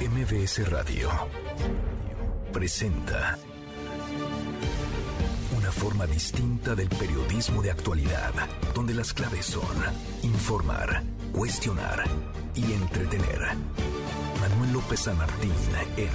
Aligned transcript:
MBS 0.00 0.66
Radio 0.70 1.10
presenta 2.52 3.36
una 5.58 5.70
forma 5.70 6.06
distinta 6.06 6.74
del 6.74 6.88
periodismo 6.88 7.60
de 7.60 7.70
actualidad, 7.70 8.32
donde 8.74 8.94
las 8.94 9.12
claves 9.12 9.44
son 9.44 9.76
informar, 10.22 11.02
cuestionar 11.32 12.04
y 12.54 12.72
entretener. 12.72 13.40
Manuel 14.40 14.72
López 14.72 15.00
San 15.00 15.18
Martín 15.18 15.52
en 15.98 16.10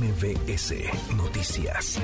MBS 0.00 0.74
Noticias. 1.14 2.00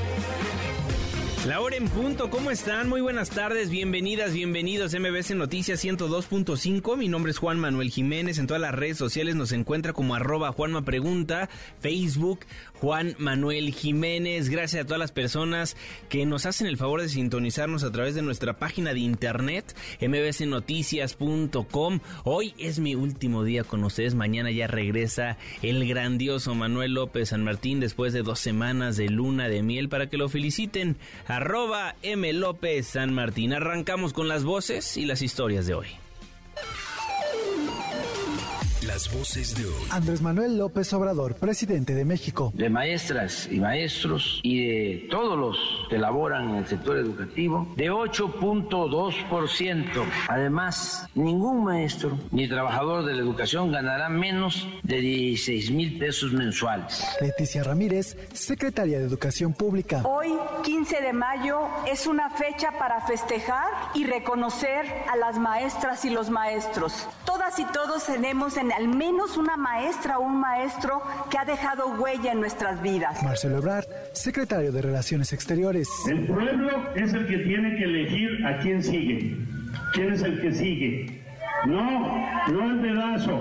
La 1.46 1.61
hora 1.61 1.76
en 1.76 1.88
punto, 1.88 2.30
¿cómo 2.30 2.50
están? 2.50 2.88
Muy 2.88 3.02
buenas 3.02 3.29
tardes, 3.29 3.68
bienvenidas, 3.68 4.32
bienvenidos 4.32 4.94
a 4.94 4.98
MBS 4.98 5.34
Noticias 5.34 5.84
102.5. 5.84 6.96
Mi 6.96 7.08
nombre 7.08 7.32
es 7.32 7.38
Juan 7.38 7.61
Manuel 7.61 7.90
Jiménez. 7.90 8.38
En 8.38 8.46
todas 8.46 8.62
las 8.62 8.74
redes 8.74 8.96
sociales 8.96 9.34
nos 9.34 9.52
encuentra 9.52 9.93
como 9.93 10.14
arroba 10.14 10.52
Juanma 10.52 10.86
Pregunta, 10.86 11.50
Facebook, 11.80 12.46
Juan 12.80 13.14
Manuel 13.18 13.75
Jiménez. 13.75 14.49
Gracias 14.49 14.82
a 14.82 14.86
todas 14.86 14.99
las 14.99 15.12
personas 15.12 15.76
que 16.08 16.25
nos 16.25 16.46
hacen 16.46 16.66
el 16.66 16.79
favor 16.79 17.02
de 17.02 17.11
sintonizarnos 17.11 17.85
a 17.85 17.93
través 17.93 18.14
de 18.14 18.22
nuestra 18.22 18.57
página 18.57 18.94
de 18.94 19.00
internet, 19.00 19.76
mbsnoticias.com. 20.00 22.00
Hoy 22.24 22.54
es 22.57 22.79
mi 22.79 22.94
último 22.94 23.44
día 23.44 23.64
con 23.64 23.85
ustedes. 23.85 24.14
Mañana 24.14 24.50
ya 24.50 24.66
regresa 24.66 25.36
el 25.61 25.86
grandioso 25.86 26.54
Manuel 26.54 26.94
López 26.94 27.29
San 27.29 27.44
Martín 27.44 27.80
después 27.80 28.14
de 28.14 28.22
dos 28.22 28.40
semanas 28.40 28.96
de 28.96 29.11
luna 29.11 29.50
de 29.50 29.63
miel 29.63 29.90
para 29.90 30.08
que 30.08 30.16
lo 30.16 30.30
feliciten 30.30 30.96
arroba 31.36 31.96
M. 32.02 32.33
López 32.33 32.86
San 32.86 33.12
Martín. 33.12 33.52
Arrancamos 33.52 34.12
con 34.12 34.28
las 34.28 34.44
voces 34.44 34.97
y 34.97 35.05
las 35.05 35.22
historias 35.22 35.66
de 35.66 35.74
hoy. 35.74 36.03
Las 38.86 39.11
voces 39.14 39.55
de 39.55 39.64
hoy. 39.64 39.72
Andrés 39.91 40.20
Manuel 40.20 40.58
López 40.58 40.92
Obrador, 40.92 41.36
presidente 41.36 41.94
de 41.94 42.05
México. 42.05 42.52
De 42.55 42.69
maestras 42.69 43.48
y 43.50 43.58
maestros 43.58 44.41
y 44.42 44.66
de 44.66 45.08
todos 45.10 45.38
los 45.38 45.56
que 45.88 45.96
laboran 45.96 46.50
en 46.50 46.56
el 46.56 46.66
sector 46.66 46.98
educativo, 46.98 47.66
de 47.76 47.91
8.2%. 47.91 50.04
Además, 50.28 51.08
ningún 51.14 51.64
maestro 51.64 52.18
ni 52.30 52.46
trabajador 52.46 53.06
de 53.06 53.14
la 53.14 53.20
educación 53.20 53.72
ganará 53.72 54.10
menos 54.10 54.68
de 54.82 55.00
16 55.00 55.70
mil 55.70 55.98
pesos 55.98 56.32
mensuales. 56.32 57.02
Leticia 57.22 57.64
Ramírez, 57.64 58.19
secretaria 58.34 58.98
de 58.98 59.06
Educación 59.06 59.54
Pública. 59.54 60.02
Hoy, 60.04 60.34
15 60.62 61.00
de 61.00 61.14
mayo, 61.14 61.60
es 61.86 62.06
una 62.06 62.28
fecha 62.30 62.72
para 62.78 63.00
festejar 63.06 63.64
y 63.94 64.04
reconocer 64.04 64.84
a 65.10 65.16
las 65.16 65.38
maestras 65.38 66.04
y 66.04 66.10
los 66.10 66.28
maestros. 66.28 67.08
Todas 67.24 67.58
y 67.58 67.64
todos 67.66 68.04
tenemos 68.04 68.58
en 68.58 68.73
al 68.77 68.89
menos 68.89 69.36
una 69.36 69.56
maestra 69.56 70.19
o 70.19 70.22
un 70.22 70.41
maestro 70.41 71.00
que 71.30 71.39
ha 71.39 71.44
dejado 71.44 71.94
huella 72.00 72.33
en 72.33 72.41
nuestras 72.41 72.83
vidas. 72.83 73.22
Marcelo 73.22 73.58
Ebrard, 73.58 73.86
secretario 74.12 74.72
de 74.72 74.83
Relaciones 74.83 75.33
Exteriores. 75.33 75.89
El 76.08 76.27
pueblo 76.27 76.94
es 76.94 77.12
el 77.12 77.27
que 77.27 77.39
tiene 77.39 77.77
que 77.77 77.84
elegir 77.84 78.47
a 78.47 78.58
quién 78.58 78.83
sigue. 78.83 79.36
¿Quién 79.92 80.12
es 80.12 80.22
el 80.22 80.41
que 80.41 80.53
sigue? 80.53 81.22
No, 81.66 82.19
no 82.48 82.70
el 82.70 82.83
dedazo. 82.83 83.41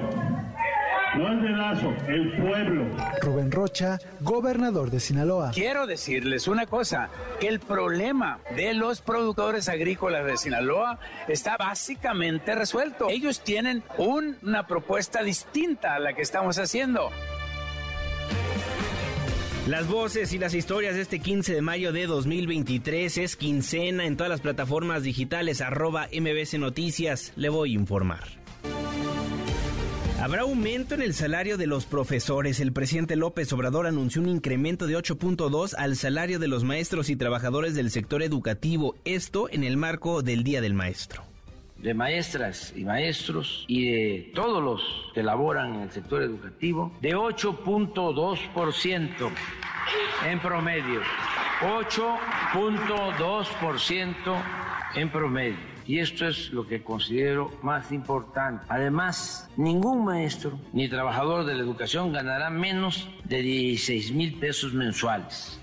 No 1.16 1.28
el 1.32 1.42
dedazo, 1.44 1.94
el 2.08 2.32
pueblo. 2.42 2.86
Rubén 3.22 3.52
Rocha, 3.52 4.00
gobernador 4.22 4.90
de 4.90 5.00
Sinaloa. 5.00 5.52
Quiero 5.54 5.86
decirles 5.86 6.48
una 6.48 6.66
cosa, 6.66 7.10
que 7.40 7.48
el 7.48 7.60
problema 7.60 8.40
de 8.56 8.74
los 8.74 9.02
productores 9.02 9.70
agrícolas 9.70 10.26
de 10.26 10.38
Sinaloa 10.38 11.00
está 11.28 11.56
básicamente 11.58 12.56
resuelto. 12.56 13.10
Ellos 13.10 13.42
tienen 13.44 13.84
un- 13.98 14.38
una 14.42 14.66
propuesta 14.66 15.22
distinta 15.22 15.94
a 15.96 16.00
la 16.00 16.14
que 16.14 16.24
estamos 16.24 16.58
haciendo. 16.58 17.10
Las 19.68 19.88
voces 19.88 20.34
y 20.34 20.40
las 20.40 20.54
historias 20.56 20.96
de 20.96 21.02
este 21.02 21.20
15 21.20 21.54
de 21.54 21.62
mayo 21.62 21.94
de 21.94 22.06
2023 22.08 23.18
es 23.20 23.36
quincena 23.38 24.06
en 24.06 24.18
todas 24.18 24.30
las 24.32 24.42
plataformas 24.42 25.04
digitales 25.04 25.62
arroba 25.62 26.08
MBC 26.12 26.58
Noticias. 26.58 27.32
Le 27.36 27.50
voy 27.50 27.72
a 27.72 27.76
informar. 27.80 28.24
Habrá 30.24 30.42
aumento 30.44 30.96
en 30.96 31.02
el 31.02 31.14
salario 31.14 31.58
de 31.58 31.68
los 31.68 31.86
profesores. 31.86 32.62
El 32.62 32.72
presidente 32.72 33.18
López 33.18 33.52
Obrador 33.52 33.88
anunció 33.88 34.22
un 34.22 34.30
incremento 34.30 34.88
de 34.88 34.98
8.2 34.98 35.74
al 35.78 35.98
salario 35.98 36.40
de 36.40 36.48
los 36.48 36.64
maestros 36.64 37.10
y 37.10 37.18
trabajadores 37.18 37.76
del 37.76 37.92
sector 37.92 38.24
educativo. 38.24 38.96
Esto 39.04 39.50
en 39.52 39.66
el 39.66 39.76
marco 39.76 40.22
del 40.22 40.46
Día 40.46 40.62
del 40.62 40.76
Maestro. 40.76 41.24
De 41.76 41.94
maestras 41.94 42.72
y 42.74 42.86
maestros 42.86 43.66
y 43.68 43.92
de 43.92 44.32
todos 44.34 44.64
los 44.64 44.82
que 45.14 45.24
laboran 45.24 45.76
en 45.76 45.82
el 45.82 45.92
sector 45.92 46.24
educativo, 46.24 46.98
de 47.02 47.18
8.2% 47.18 49.30
en 50.26 50.40
promedio. 50.40 51.02
8.2% 51.60 54.44
en 54.96 55.12
promedio. 55.12 55.73
Y 55.86 56.00
esto 56.00 56.28
es 56.28 56.52
lo 56.52 56.66
que 56.66 56.82
considero 56.84 57.52
más 57.62 57.92
importante. 57.92 58.66
Además, 58.70 59.50
ningún 59.58 60.06
maestro 60.06 60.60
ni 60.72 60.88
trabajador 60.88 61.46
de 61.46 61.56
la 61.56 61.62
educación 61.62 62.14
ganará 62.14 62.50
menos 62.50 63.10
de 63.26 63.42
16 63.42 64.12
mil 64.14 64.40
pesos 64.40 64.74
mensuales, 64.74 65.60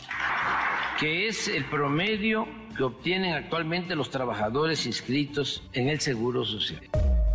que 0.98 1.28
es 1.28 1.48
el 1.48 1.64
promedio 1.64 2.46
que 2.76 2.82
obtienen 2.82 3.34
actualmente 3.34 3.94
los 3.94 4.10
trabajadores 4.10 4.86
inscritos 4.86 5.62
en 5.72 5.88
el 5.88 6.00
Seguro 6.00 6.44
Social. 6.44 6.80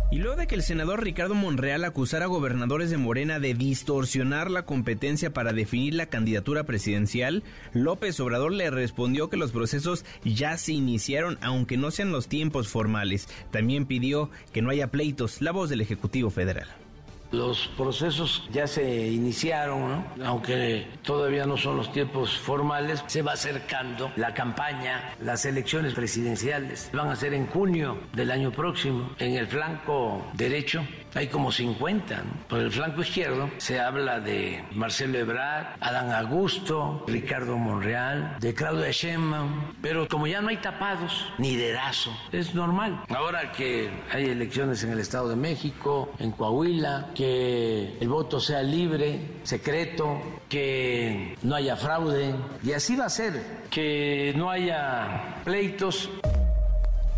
Y 0.08 0.18
luego 0.18 0.36
de 0.36 0.46
que 0.46 0.54
el 0.54 0.62
senador 0.62 1.02
Ricardo 1.02 1.34
Monreal 1.34 1.84
acusara 1.84 2.26
a 2.26 2.28
gobernadores 2.28 2.90
de 2.90 2.96
Morena 2.96 3.40
de 3.40 3.54
distorsionar 3.54 4.52
la 4.52 4.62
competencia 4.62 5.32
para 5.32 5.52
definir 5.52 5.94
la 5.94 6.06
candidatura 6.06 6.62
presidencial, 6.62 7.42
López 7.72 8.20
Obrador 8.20 8.52
le 8.52 8.70
respondió 8.70 9.28
que 9.28 9.36
los 9.36 9.50
procesos 9.50 10.04
ya 10.24 10.58
se 10.58 10.72
iniciaron 10.72 11.38
aunque 11.40 11.76
no 11.76 11.90
sean 11.90 12.12
los 12.12 12.28
tiempos 12.28 12.68
formales. 12.68 13.28
También 13.50 13.84
pidió 13.84 14.30
que 14.52 14.62
no 14.62 14.70
haya 14.70 14.92
pleitos, 14.92 15.42
la 15.42 15.50
voz 15.50 15.70
del 15.70 15.80
Ejecutivo 15.80 16.30
Federal. 16.30 16.85
Los 17.32 17.68
procesos 17.76 18.48
ya 18.52 18.66
se 18.66 19.08
iniciaron, 19.08 20.04
¿no? 20.16 20.26
aunque 20.26 20.86
todavía 21.02 21.46
no 21.46 21.56
son 21.56 21.76
los 21.76 21.92
tiempos 21.92 22.36
formales. 22.36 23.02
Se 23.06 23.22
va 23.22 23.32
acercando 23.32 24.10
la 24.16 24.34
campaña, 24.34 25.14
las 25.20 25.44
elecciones 25.44 25.94
presidenciales 25.94 26.90
van 26.92 27.08
a 27.08 27.16
ser 27.16 27.34
en 27.34 27.46
junio 27.46 27.98
del 28.12 28.30
año 28.30 28.50
próximo. 28.52 29.10
En 29.18 29.34
el 29.34 29.46
flanco 29.46 30.24
derecho 30.34 30.84
hay 31.14 31.28
como 31.28 31.52
50. 31.52 32.16
¿no? 32.16 32.24
Por 32.48 32.60
el 32.60 32.70
flanco 32.70 33.02
izquierdo 33.02 33.50
se 33.58 33.80
habla 33.80 34.20
de 34.20 34.64
Marcelo 34.72 35.18
Ebrard, 35.18 35.76
Adán 35.80 36.12
Augusto, 36.12 37.04
Ricardo 37.06 37.56
Monreal, 37.56 38.36
de 38.40 38.54
Claudia 38.54 38.90
Sheinbaum. 38.90 39.74
Pero 39.82 40.08
como 40.08 40.26
ya 40.26 40.40
no 40.40 40.48
hay 40.48 40.58
tapados 40.58 41.32
ni 41.38 41.56
dedazo, 41.56 42.10
es 42.32 42.54
normal. 42.54 43.02
Ahora 43.08 43.52
que 43.52 43.90
hay 44.12 44.26
elecciones 44.26 44.82
en 44.84 44.92
el 44.92 45.00
Estado 45.00 45.28
de 45.28 45.36
México, 45.36 46.12
en 46.18 46.32
Coahuila, 46.32 47.10
que 47.14 47.96
el 48.00 48.08
voto 48.08 48.40
sea 48.40 48.62
libre, 48.62 49.20
secreto, 49.42 50.20
que 50.48 51.36
no 51.42 51.54
haya 51.54 51.76
fraude. 51.76 52.34
Y 52.62 52.72
así 52.72 52.96
va 52.96 53.06
a 53.06 53.10
ser, 53.10 53.66
que 53.70 54.32
no 54.36 54.50
haya 54.50 55.36
pleitos. 55.44 56.10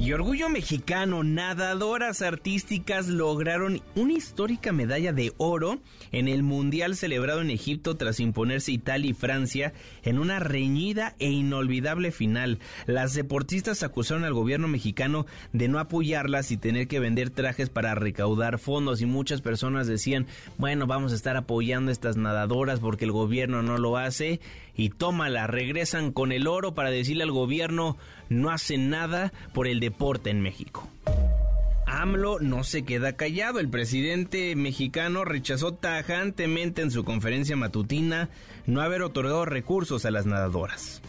Y 0.01 0.13
orgullo 0.13 0.49
mexicano, 0.49 1.25
nadadoras 1.25 2.23
artísticas 2.23 3.09
lograron 3.09 3.83
una 3.97 4.13
histórica 4.13 4.71
medalla 4.71 5.13
de 5.13 5.33
oro 5.39 5.81
en 6.13 6.29
el 6.29 6.45
Mundial 6.45 6.95
celebrado 6.95 7.41
en 7.41 7.51
Egipto 7.51 7.97
tras 7.97 8.21
imponerse 8.21 8.71
Italia 8.71 9.11
y 9.11 9.15
Francia 9.15 9.73
en 10.05 10.21
una 10.21 10.39
reñida 10.39 11.17
e 11.19 11.31
inolvidable 11.31 12.13
final. 12.13 12.61
Las 12.87 13.15
deportistas 13.15 13.83
acusaron 13.83 14.23
al 14.23 14.35
gobierno 14.35 14.69
mexicano 14.69 15.27
de 15.53 15.67
no 15.67 15.81
apoyarlas 15.81 16.53
y 16.53 16.57
tener 16.57 16.87
que 16.87 17.01
vender 17.01 17.31
trajes 17.31 17.69
para 17.69 17.97
recaudar 17.97 18.61
fondos 18.61 19.01
y 19.01 19.07
muchas 19.07 19.41
personas 19.41 19.89
decían, 19.89 20.29
bueno, 20.59 20.87
vamos 20.87 21.11
a 21.11 21.17
estar 21.17 21.37
apoyando 21.37 21.89
a 21.89 21.93
estas 21.93 22.17
nadadoras 22.17 22.79
porque 22.79 23.05
el 23.05 23.13
gobierno 23.13 23.65
no 23.65 23.79
lo 23.79 23.97
hace 23.97 24.39
y 24.79 24.91
tómala, 24.91 25.49
regresan 25.49 26.13
con 26.13 26.31
el 26.31 26.47
oro 26.47 26.73
para 26.73 26.91
decirle 26.91 27.25
al 27.25 27.33
gobierno 27.33 27.99
no 28.29 28.51
hacen 28.51 28.89
nada 28.89 29.33
por 29.53 29.67
el 29.67 29.81
deporte 29.81 30.31
en 30.31 30.41
México. 30.41 30.89
AMLO 31.85 32.39
no 32.39 32.63
se 32.63 32.85
queda 32.85 33.15
callado. 33.15 33.59
El 33.59 33.69
presidente 33.69 34.55
mexicano 34.55 35.25
rechazó 35.25 35.75
tajantemente 35.75 36.81
en 36.81 36.93
su 36.93 37.05
conferencia 37.05 37.57
matutina 37.57 38.29
no 38.67 38.81
haber 38.81 39.03
otorgado 39.03 39.45
recursos 39.45 40.07
a 40.07 40.13
las 40.13 40.27
nadadoras. 40.27 41.03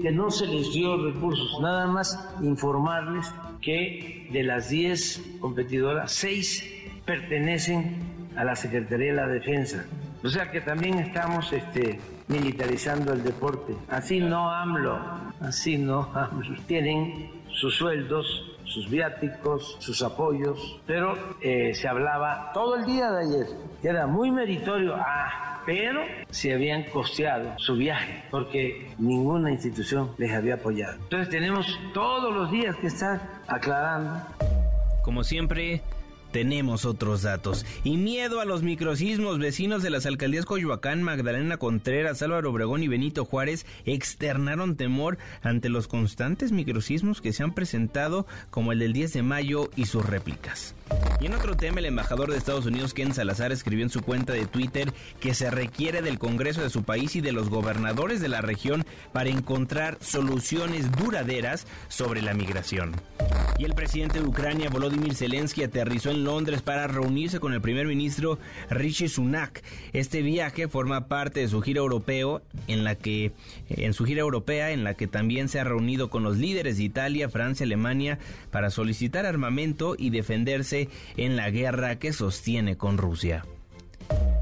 que 0.00 0.12
no 0.12 0.30
se 0.30 0.46
les 0.46 0.72
dio 0.72 0.96
recursos, 1.04 1.60
nada 1.60 1.88
más 1.88 2.16
informarles 2.40 3.26
que 3.60 4.28
de 4.32 4.44
las 4.44 4.70
10 4.70 5.38
competidoras, 5.40 6.12
6 6.12 7.02
pertenecen 7.04 7.96
a 8.36 8.44
la 8.44 8.54
Secretaría 8.54 9.08
de 9.08 9.16
la 9.16 9.26
Defensa. 9.26 9.86
O 10.22 10.28
sea 10.28 10.52
que 10.52 10.60
también 10.60 11.00
estamos 11.00 11.52
este, 11.52 11.98
militarizando 12.28 13.12
el 13.12 13.22
deporte. 13.24 13.74
Así 13.88 14.20
no 14.20 14.50
AMLO, 14.50 14.98
así 15.40 15.78
no 15.78 16.10
AMLO. 16.14 16.56
Tienen 16.66 17.30
sus 17.50 17.74
sueldos, 17.76 18.56
sus 18.64 18.88
viáticos, 18.88 19.76
sus 19.80 20.02
apoyos, 20.02 20.80
pero 20.86 21.16
eh, 21.40 21.74
se 21.74 21.88
hablaba 21.88 22.52
todo 22.52 22.76
el 22.76 22.86
día 22.86 23.10
de 23.10 23.24
ayer, 23.24 23.46
que 23.80 23.88
era 23.88 24.06
muy 24.06 24.30
meritorio, 24.30 24.94
ah, 24.94 25.62
pero 25.64 26.02
se 26.30 26.54
habían 26.54 26.84
costeado 26.84 27.58
su 27.58 27.76
viaje 27.76 28.24
porque 28.30 28.90
ninguna 28.98 29.50
institución 29.50 30.12
les 30.18 30.32
había 30.32 30.54
apoyado. 30.54 30.94
Entonces 30.94 31.28
tenemos 31.28 31.78
todos 31.92 32.34
los 32.34 32.50
días 32.50 32.76
que 32.76 32.86
estar 32.86 33.20
aclarando. 33.46 34.22
Como 35.02 35.24
siempre, 35.24 35.82
tenemos 36.32 36.84
otros 36.84 37.22
datos. 37.22 37.64
Y 37.84 37.96
miedo 37.96 38.40
a 38.40 38.44
los 38.44 38.62
microsismos. 38.62 39.38
Vecinos 39.38 39.82
de 39.82 39.90
las 39.90 40.06
alcaldías 40.06 40.44
Coyoacán, 40.44 41.02
Magdalena 41.02 41.56
Contreras, 41.56 42.22
Álvaro 42.22 42.50
Obregón 42.50 42.82
y 42.82 42.88
Benito 42.88 43.24
Juárez 43.24 43.66
externaron 43.84 44.76
temor 44.76 45.18
ante 45.42 45.68
los 45.68 45.88
constantes 45.88 46.52
microsismos 46.52 47.20
que 47.20 47.32
se 47.32 47.42
han 47.42 47.54
presentado, 47.54 48.26
como 48.50 48.72
el 48.72 48.78
del 48.78 48.92
10 48.92 49.12
de 49.14 49.22
mayo 49.22 49.70
y 49.76 49.86
sus 49.86 50.04
réplicas. 50.04 50.74
Y 51.20 51.26
en 51.26 51.34
otro 51.34 51.56
tema, 51.56 51.80
el 51.80 51.86
embajador 51.86 52.30
de 52.30 52.38
Estados 52.38 52.66
Unidos, 52.66 52.94
Ken 52.94 53.12
Salazar, 53.12 53.52
escribió 53.52 53.84
en 53.84 53.90
su 53.90 54.02
cuenta 54.02 54.32
de 54.32 54.46
Twitter 54.46 54.92
que 55.20 55.34
se 55.34 55.50
requiere 55.50 56.00
del 56.00 56.18
Congreso 56.18 56.62
de 56.62 56.70
su 56.70 56.84
país 56.84 57.16
y 57.16 57.20
de 57.20 57.32
los 57.32 57.50
gobernadores 57.50 58.20
de 58.20 58.28
la 58.28 58.40
región 58.40 58.86
para 59.12 59.28
encontrar 59.28 59.98
soluciones 60.00 60.90
duraderas 60.92 61.66
sobre 61.88 62.22
la 62.22 62.34
migración. 62.34 62.94
Y 63.58 63.64
el 63.64 63.74
presidente 63.74 64.20
de 64.20 64.26
Ucrania, 64.26 64.70
Volodymyr 64.70 65.14
Zelensky, 65.14 65.64
aterrizó 65.64 66.10
en 66.10 66.22
Londres 66.28 66.60
para 66.60 66.86
reunirse 66.86 67.40
con 67.40 67.54
el 67.54 67.62
primer 67.62 67.86
ministro 67.86 68.38
Rishi 68.68 69.08
Sunak. 69.08 69.62
Este 69.94 70.20
viaje 70.20 70.68
forma 70.68 71.08
parte 71.08 71.40
de 71.40 71.48
su 71.48 71.62
gira 71.62 71.78
europeo, 71.78 72.42
en 72.66 72.84
la 72.84 72.96
que 72.96 73.32
en 73.70 73.94
su 73.94 74.04
gira 74.04 74.20
europea, 74.20 74.72
en 74.72 74.84
la 74.84 74.92
que 74.92 75.06
también 75.06 75.48
se 75.48 75.58
ha 75.58 75.64
reunido 75.64 76.10
con 76.10 76.22
los 76.22 76.36
líderes 76.36 76.76
de 76.76 76.82
Italia, 76.82 77.30
Francia, 77.30 77.64
Alemania 77.64 78.18
para 78.50 78.68
solicitar 78.68 79.24
armamento 79.24 79.96
y 79.98 80.10
defenderse 80.10 80.90
en 81.16 81.34
la 81.34 81.48
guerra 81.48 81.98
que 81.98 82.12
sostiene 82.12 82.76
con 82.76 82.98
Rusia. 82.98 83.46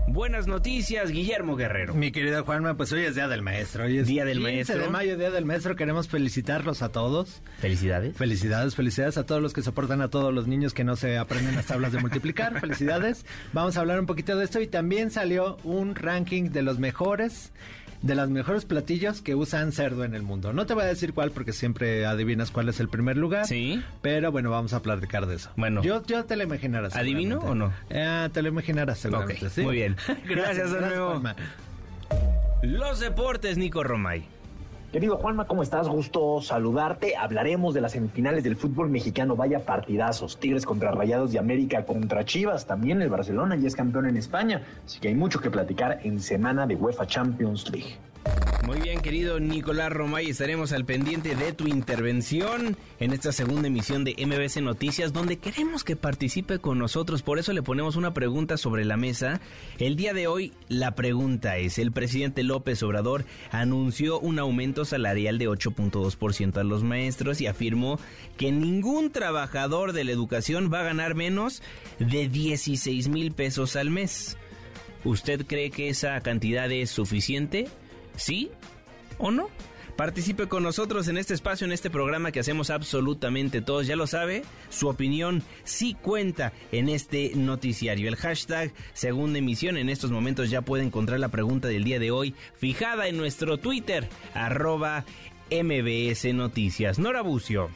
Buenas 0.08 0.46
noticias, 0.46 1.10
Guillermo 1.10 1.56
Guerrero. 1.56 1.92
Mi 1.94 2.12
querido 2.12 2.44
Juanma, 2.44 2.76
pues 2.76 2.92
hoy 2.92 3.02
es 3.04 3.16
Día 3.16 3.26
del 3.28 3.42
Maestro. 3.42 3.84
Hoy 3.84 3.98
es 3.98 4.06
Día 4.06 4.24
del 4.24 4.38
15 4.38 4.52
Maestro. 4.52 4.78
de 4.78 4.88
mayo, 4.88 5.18
Día 5.18 5.30
del 5.30 5.44
Maestro. 5.44 5.74
Queremos 5.76 6.08
felicitarlos 6.08 6.80
a 6.82 6.90
todos. 6.90 7.42
Felicidades. 7.58 8.16
Felicidades, 8.16 8.76
felicidades 8.76 9.18
a 9.18 9.26
todos 9.26 9.42
los 9.42 9.52
que 9.52 9.62
soportan 9.62 10.00
a 10.00 10.08
todos 10.08 10.32
los 10.32 10.46
niños 10.46 10.74
que 10.74 10.84
no 10.84 10.94
se 10.96 11.18
aprenden 11.18 11.56
las 11.56 11.66
tablas 11.66 11.92
de 11.92 11.98
multiplicar. 12.00 12.58
Felicidades. 12.60 13.26
Vamos 13.52 13.76
a 13.76 13.80
hablar 13.80 13.98
un 13.98 14.06
poquito 14.06 14.36
de 14.36 14.44
esto 14.44 14.60
y 14.60 14.68
también 14.68 15.10
salió 15.10 15.58
un 15.64 15.94
ranking 15.96 16.50
de 16.50 16.62
los 16.62 16.78
mejores 16.78 17.52
de 18.02 18.14
los 18.14 18.28
mejores 18.30 18.64
platillos 18.64 19.22
que 19.22 19.34
usan 19.34 19.72
cerdo 19.72 20.04
en 20.04 20.14
el 20.14 20.22
mundo. 20.22 20.52
No 20.52 20.66
te 20.66 20.74
voy 20.74 20.84
a 20.84 20.86
decir 20.86 21.12
cuál 21.12 21.30
porque 21.30 21.52
siempre 21.52 22.06
adivinas 22.06 22.50
cuál 22.50 22.68
es 22.68 22.80
el 22.80 22.88
primer 22.88 23.16
lugar. 23.16 23.46
Sí. 23.46 23.82
Pero 24.02 24.32
bueno, 24.32 24.50
vamos 24.50 24.72
a 24.72 24.82
platicar 24.82 25.26
de 25.26 25.36
eso. 25.36 25.50
Bueno. 25.56 25.82
Yo, 25.82 26.04
yo 26.06 26.24
te 26.24 26.36
lo 26.36 26.42
imaginarás. 26.42 26.94
¿Adivino 26.96 27.38
o 27.38 27.54
no? 27.54 27.72
Eh, 27.90 28.28
te 28.32 28.42
lo 28.42 28.48
imaginarás 28.48 28.98
seguramente, 28.98 29.50
sí. 29.50 29.62
muy 29.62 29.76
bien. 29.76 29.96
Gracias, 30.28 30.72
de 30.72 30.80
nuevo. 30.80 31.10
Juanma. 31.10 31.36
Los 32.62 33.00
deportes, 33.00 33.58
Nico 33.58 33.82
Romay. 33.84 34.35
Querido 34.96 35.18
Juanma, 35.18 35.46
¿cómo 35.46 35.62
estás? 35.62 35.90
Gusto 35.90 36.40
saludarte. 36.40 37.16
Hablaremos 37.18 37.74
de 37.74 37.82
las 37.82 37.92
semifinales 37.92 38.42
del 38.42 38.56
fútbol 38.56 38.88
mexicano. 38.88 39.36
Vaya 39.36 39.60
partidazos. 39.60 40.40
Tigres 40.40 40.64
contra 40.64 40.90
Rayados 40.90 41.32
de 41.32 41.38
América 41.38 41.84
contra 41.84 42.24
Chivas. 42.24 42.64
También 42.64 43.02
el 43.02 43.10
Barcelona 43.10 43.56
ya 43.56 43.66
es 43.66 43.76
campeón 43.76 44.06
en 44.06 44.16
España. 44.16 44.62
Así 44.86 44.98
que 44.98 45.08
hay 45.08 45.14
mucho 45.14 45.38
que 45.38 45.50
platicar 45.50 46.00
en 46.04 46.18
semana 46.18 46.66
de 46.66 46.76
UEFA 46.76 47.06
Champions 47.06 47.70
League. 47.70 47.98
Muy 48.66 48.80
bien, 48.80 49.00
querido 49.00 49.38
Nicolás 49.38 49.92
Romay, 49.92 50.28
estaremos 50.28 50.72
al 50.72 50.84
pendiente 50.84 51.36
de 51.36 51.52
tu 51.52 51.68
intervención 51.68 52.76
en 52.98 53.12
esta 53.12 53.30
segunda 53.30 53.68
emisión 53.68 54.02
de 54.02 54.16
MBC 54.18 54.60
Noticias, 54.60 55.12
donde 55.12 55.36
queremos 55.36 55.84
que 55.84 55.94
participe 55.94 56.58
con 56.58 56.76
nosotros. 56.76 57.22
Por 57.22 57.38
eso 57.38 57.52
le 57.52 57.62
ponemos 57.62 57.94
una 57.94 58.12
pregunta 58.12 58.56
sobre 58.56 58.84
la 58.84 58.96
mesa. 58.96 59.40
El 59.78 59.94
día 59.94 60.14
de 60.14 60.26
hoy, 60.26 60.52
la 60.68 60.96
pregunta 60.96 61.58
es: 61.58 61.78
el 61.78 61.92
presidente 61.92 62.42
López 62.42 62.82
Obrador 62.82 63.24
anunció 63.52 64.18
un 64.18 64.40
aumento 64.40 64.84
salarial 64.84 65.38
de 65.38 65.48
8.2% 65.48 66.56
a 66.56 66.64
los 66.64 66.82
maestros 66.82 67.40
y 67.40 67.46
afirmó 67.46 68.00
que 68.36 68.50
ningún 68.50 69.12
trabajador 69.12 69.92
de 69.92 70.02
la 70.02 70.10
educación 70.10 70.72
va 70.72 70.80
a 70.80 70.84
ganar 70.84 71.14
menos 71.14 71.62
de 72.00 72.28
16 72.28 73.06
mil 73.08 73.30
pesos 73.30 73.76
al 73.76 73.90
mes. 73.90 74.36
¿Usted 75.04 75.46
cree 75.46 75.70
que 75.70 75.88
esa 75.88 76.20
cantidad 76.20 76.70
es 76.72 76.90
suficiente? 76.90 77.68
¿Sí 78.16 78.50
o 79.18 79.30
no? 79.30 79.48
Participe 79.96 80.46
con 80.46 80.62
nosotros 80.62 81.08
en 81.08 81.16
este 81.16 81.32
espacio, 81.32 81.64
en 81.64 81.72
este 81.72 81.88
programa 81.88 82.30
que 82.30 82.40
hacemos 82.40 82.68
absolutamente 82.68 83.62
todos. 83.62 83.86
Ya 83.86 83.96
lo 83.96 84.06
sabe, 84.06 84.42
su 84.68 84.88
opinión 84.88 85.42
sí 85.64 85.96
cuenta 86.00 86.52
en 86.70 86.90
este 86.90 87.32
noticiario. 87.34 88.08
El 88.08 88.16
hashtag 88.16 88.74
segunda 88.92 89.38
emisión 89.38 89.78
en 89.78 89.88
estos 89.88 90.10
momentos 90.10 90.50
ya 90.50 90.60
puede 90.60 90.84
encontrar 90.84 91.18
la 91.18 91.30
pregunta 91.30 91.68
del 91.68 91.84
día 91.84 91.98
de 91.98 92.10
hoy 92.10 92.34
fijada 92.56 93.08
en 93.08 93.16
nuestro 93.16 93.56
Twitter, 93.56 94.06
arroba 94.34 95.06
MBS 95.50 96.34
Noticias. 96.34 96.98
Nora 96.98 97.22
Bucio. 97.22 97.70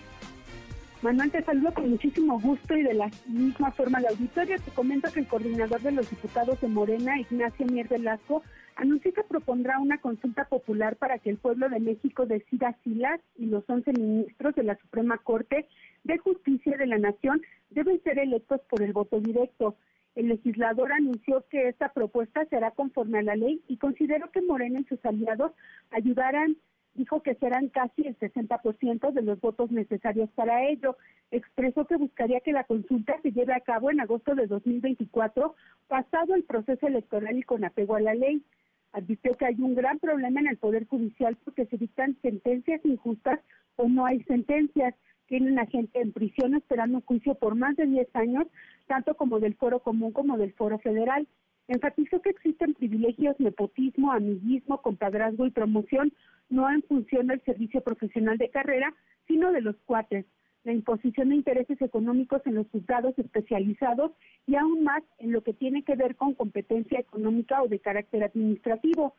Manuel, 1.02 1.30
te 1.30 1.42
saludo 1.42 1.72
con 1.72 1.88
muchísimo 1.88 2.38
gusto 2.38 2.76
y 2.76 2.82
de 2.82 2.92
la 2.92 3.10
misma 3.26 3.70
forma 3.70 3.98
al 3.98 4.06
auditorio. 4.08 4.56
Te 4.62 4.70
comento 4.70 5.10
que 5.10 5.20
el 5.20 5.28
coordinador 5.28 5.80
de 5.80 5.92
los 5.92 6.10
diputados 6.10 6.60
de 6.60 6.68
Morena, 6.68 7.18
Ignacio 7.18 7.64
Mier 7.64 7.88
Velasco, 7.88 8.42
anunció 8.76 9.10
que 9.14 9.24
propondrá 9.24 9.78
una 9.78 9.96
consulta 9.96 10.44
popular 10.44 10.96
para 10.96 11.18
que 11.18 11.30
el 11.30 11.38
pueblo 11.38 11.70
de 11.70 11.80
México 11.80 12.26
decida 12.26 12.76
si 12.84 12.96
las 12.96 13.18
y 13.38 13.46
los 13.46 13.64
11 13.66 13.92
ministros 13.94 14.54
de 14.54 14.62
la 14.62 14.76
Suprema 14.76 15.16
Corte 15.16 15.66
de 16.04 16.18
Justicia 16.18 16.76
de 16.76 16.86
la 16.86 16.98
Nación 16.98 17.40
deben 17.70 18.02
ser 18.02 18.18
electos 18.18 18.60
por 18.68 18.82
el 18.82 18.92
voto 18.92 19.20
directo. 19.20 19.76
El 20.16 20.28
legislador 20.28 20.92
anunció 20.92 21.46
que 21.48 21.68
esta 21.68 21.94
propuesta 21.94 22.44
será 22.50 22.72
conforme 22.72 23.20
a 23.20 23.22
la 23.22 23.36
ley 23.36 23.62
y 23.68 23.78
consideró 23.78 24.30
que 24.30 24.42
Morena 24.42 24.80
y 24.80 24.84
sus 24.84 25.02
aliados 25.06 25.52
ayudarán 25.92 26.58
dijo 26.94 27.22
que 27.22 27.34
serán 27.36 27.68
casi 27.68 28.06
el 28.06 28.18
60% 28.18 29.12
de 29.12 29.22
los 29.22 29.40
votos 29.40 29.70
necesarios 29.70 30.30
para 30.32 30.68
ello. 30.68 30.96
Expresó 31.30 31.86
que 31.86 31.96
buscaría 31.96 32.40
que 32.40 32.52
la 32.52 32.64
consulta 32.64 33.20
se 33.22 33.32
lleve 33.32 33.54
a 33.54 33.60
cabo 33.60 33.90
en 33.90 34.00
agosto 34.00 34.34
de 34.34 34.46
2024, 34.46 35.54
pasado 35.88 36.34
el 36.34 36.44
proceso 36.44 36.86
electoral 36.86 37.38
y 37.38 37.42
con 37.42 37.64
apego 37.64 37.96
a 37.96 38.00
la 38.00 38.14
ley. 38.14 38.42
Advirtió 38.92 39.36
que 39.36 39.46
hay 39.46 39.54
un 39.60 39.74
gran 39.74 39.98
problema 39.98 40.40
en 40.40 40.48
el 40.48 40.56
Poder 40.56 40.86
Judicial 40.86 41.36
porque 41.44 41.66
se 41.66 41.76
dictan 41.76 42.16
sentencias 42.22 42.84
injustas 42.84 43.40
o 43.76 43.88
no 43.88 44.04
hay 44.04 44.22
sentencias. 44.24 44.94
Tienen 45.26 45.60
a 45.60 45.66
gente 45.66 46.00
en 46.00 46.12
prisión 46.12 46.56
esperando 46.56 46.98
un 46.98 47.04
juicio 47.04 47.36
por 47.36 47.54
más 47.54 47.76
de 47.76 47.86
10 47.86 48.08
años, 48.16 48.46
tanto 48.88 49.14
como 49.14 49.38
del 49.38 49.54
Foro 49.54 49.78
Común 49.78 50.10
como 50.12 50.36
del 50.36 50.52
Foro 50.54 50.78
Federal. 50.80 51.28
Enfatizó 51.70 52.20
que 52.20 52.30
existen 52.30 52.74
privilegios, 52.74 53.38
nepotismo, 53.38 54.10
amiguismo, 54.10 54.82
compadrazgo 54.82 55.46
y 55.46 55.52
promoción, 55.52 56.12
no 56.48 56.68
en 56.68 56.82
función 56.82 57.28
del 57.28 57.40
servicio 57.42 57.80
profesional 57.80 58.38
de 58.38 58.50
carrera, 58.50 58.92
sino 59.28 59.52
de 59.52 59.60
los 59.60 59.76
cuates, 59.86 60.26
la 60.64 60.72
imposición 60.72 61.28
de 61.28 61.36
intereses 61.36 61.80
económicos 61.80 62.42
en 62.44 62.56
los 62.56 62.66
juzgados 62.70 63.16
especializados 63.16 64.10
y 64.48 64.56
aún 64.56 64.82
más 64.82 65.04
en 65.18 65.30
lo 65.30 65.44
que 65.44 65.54
tiene 65.54 65.84
que 65.84 65.94
ver 65.94 66.16
con 66.16 66.34
competencia 66.34 66.98
económica 66.98 67.62
o 67.62 67.68
de 67.68 67.78
carácter 67.78 68.24
administrativo. 68.24 69.14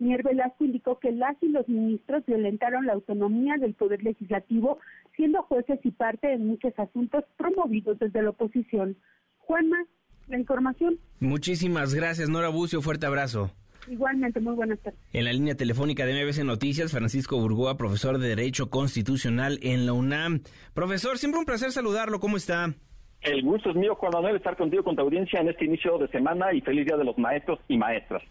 Mier 0.00 0.24
Velasco 0.24 0.64
indicó 0.64 0.98
que 0.98 1.12
las 1.12 1.40
y 1.40 1.50
los 1.50 1.68
ministros 1.68 2.26
violentaron 2.26 2.84
la 2.84 2.94
autonomía 2.94 3.58
del 3.58 3.74
Poder 3.74 4.02
Legislativo, 4.02 4.80
siendo 5.14 5.42
jueces 5.42 5.78
y 5.84 5.92
parte 5.92 6.32
en 6.32 6.48
muchos 6.48 6.76
asuntos 6.80 7.22
promovidos 7.36 8.00
desde 8.00 8.22
la 8.22 8.30
oposición. 8.30 8.96
Juanma, 9.38 9.86
la 10.28 10.38
información. 10.38 10.98
Muchísimas 11.20 11.94
gracias, 11.94 12.28
Nora 12.28 12.48
Bucio. 12.48 12.82
Fuerte 12.82 13.06
abrazo. 13.06 13.50
Igualmente, 13.88 14.40
muy 14.40 14.54
buenas 14.54 14.78
tardes. 14.80 15.00
En 15.12 15.24
la 15.24 15.32
línea 15.32 15.56
telefónica 15.56 16.06
de 16.06 16.24
MBC 16.24 16.44
Noticias, 16.44 16.92
Francisco 16.92 17.38
Burgoa, 17.38 17.76
profesor 17.76 18.18
de 18.18 18.28
Derecho 18.28 18.70
Constitucional 18.70 19.58
en 19.62 19.86
la 19.86 19.92
UNAM. 19.92 20.42
Profesor, 20.74 21.18
siempre 21.18 21.40
un 21.40 21.46
placer 21.46 21.72
saludarlo. 21.72 22.20
¿Cómo 22.20 22.36
está? 22.36 22.74
El 23.22 23.42
gusto 23.42 23.70
es 23.70 23.76
mío, 23.76 23.94
Juan 23.94 24.12
Manuel, 24.12 24.36
estar 24.36 24.56
contigo 24.56 24.82
con 24.82 24.96
tu 24.96 25.02
audiencia 25.02 25.40
en 25.40 25.48
este 25.48 25.64
inicio 25.64 25.98
de 25.98 26.08
semana 26.08 26.52
y 26.52 26.60
feliz 26.60 26.86
día 26.86 26.96
de 26.96 27.04
los 27.04 27.16
maestros 27.18 27.58
y 27.68 27.76
maestras. 27.76 28.22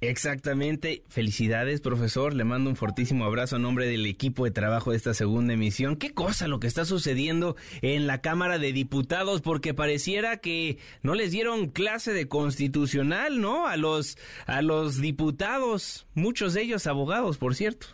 Exactamente. 0.00 1.02
Felicidades, 1.08 1.80
profesor. 1.80 2.34
Le 2.34 2.44
mando 2.44 2.70
un 2.70 2.76
fortísimo 2.76 3.24
abrazo 3.24 3.56
a 3.56 3.58
nombre 3.58 3.86
del 3.86 4.06
equipo 4.06 4.44
de 4.44 4.50
trabajo 4.50 4.90
de 4.92 4.96
esta 4.96 5.12
segunda 5.12 5.52
emisión. 5.52 5.96
Qué 5.96 6.14
cosa 6.14 6.48
lo 6.48 6.58
que 6.58 6.66
está 6.66 6.86
sucediendo 6.86 7.56
en 7.82 8.06
la 8.06 8.22
Cámara 8.22 8.58
de 8.58 8.72
Diputados, 8.72 9.42
porque 9.42 9.74
pareciera 9.74 10.38
que 10.38 10.78
no 11.02 11.14
les 11.14 11.32
dieron 11.32 11.68
clase 11.68 12.14
de 12.14 12.28
constitucional, 12.28 13.40
¿no? 13.40 13.66
A 13.66 13.76
los, 13.76 14.16
a 14.46 14.62
los 14.62 15.00
diputados, 15.00 16.06
muchos 16.14 16.54
de 16.54 16.62
ellos 16.62 16.86
abogados, 16.86 17.36
por 17.36 17.54
cierto. 17.54 17.88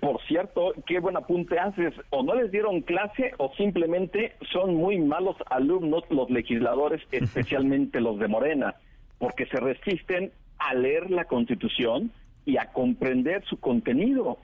Por 0.00 0.20
cierto, 0.26 0.72
qué 0.86 0.98
buen 0.98 1.16
apunte 1.16 1.58
haces. 1.58 1.94
O 2.10 2.22
no 2.24 2.34
les 2.34 2.50
dieron 2.50 2.82
clase 2.82 3.32
o 3.38 3.52
simplemente 3.56 4.34
son 4.52 4.74
muy 4.74 4.98
malos 4.98 5.36
alumnos 5.48 6.02
los 6.10 6.28
legisladores, 6.30 7.00
especialmente 7.10 8.00
los 8.00 8.18
de 8.18 8.28
Morena, 8.28 8.74
porque 9.18 9.46
se 9.46 9.58
resisten 9.60 10.32
a 10.58 10.74
leer 10.74 11.10
la 11.10 11.24
Constitución 11.24 12.12
y 12.44 12.56
a 12.56 12.72
comprender 12.72 13.44
su 13.44 13.58
contenido. 13.58 14.38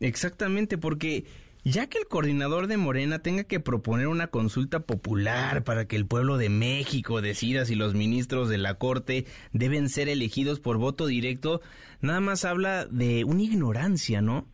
Exactamente, 0.00 0.76
porque 0.76 1.24
Ya 1.66 1.86
que 1.86 1.96
el 1.96 2.06
coordinador 2.06 2.66
de 2.66 2.76
Morena 2.76 3.20
tenga 3.20 3.44
que 3.44 3.58
proponer 3.58 4.06
una 4.08 4.26
consulta 4.26 4.80
popular 4.80 5.64
para 5.64 5.86
que 5.86 5.96
el 5.96 6.04
pueblo 6.04 6.36
de 6.36 6.50
México 6.50 7.22
decida 7.22 7.64
si 7.64 7.74
los 7.74 7.94
ministros 7.94 8.50
de 8.50 8.58
la 8.58 8.74
Corte 8.74 9.24
deben 9.54 9.88
ser 9.88 10.10
elegidos 10.10 10.60
por 10.60 10.76
voto 10.76 11.06
directo, 11.06 11.62
nada 12.02 12.20
más 12.20 12.44
habla 12.44 12.84
de 12.84 13.24
una 13.24 13.42
ignorancia, 13.42 14.20
¿no? 14.20 14.46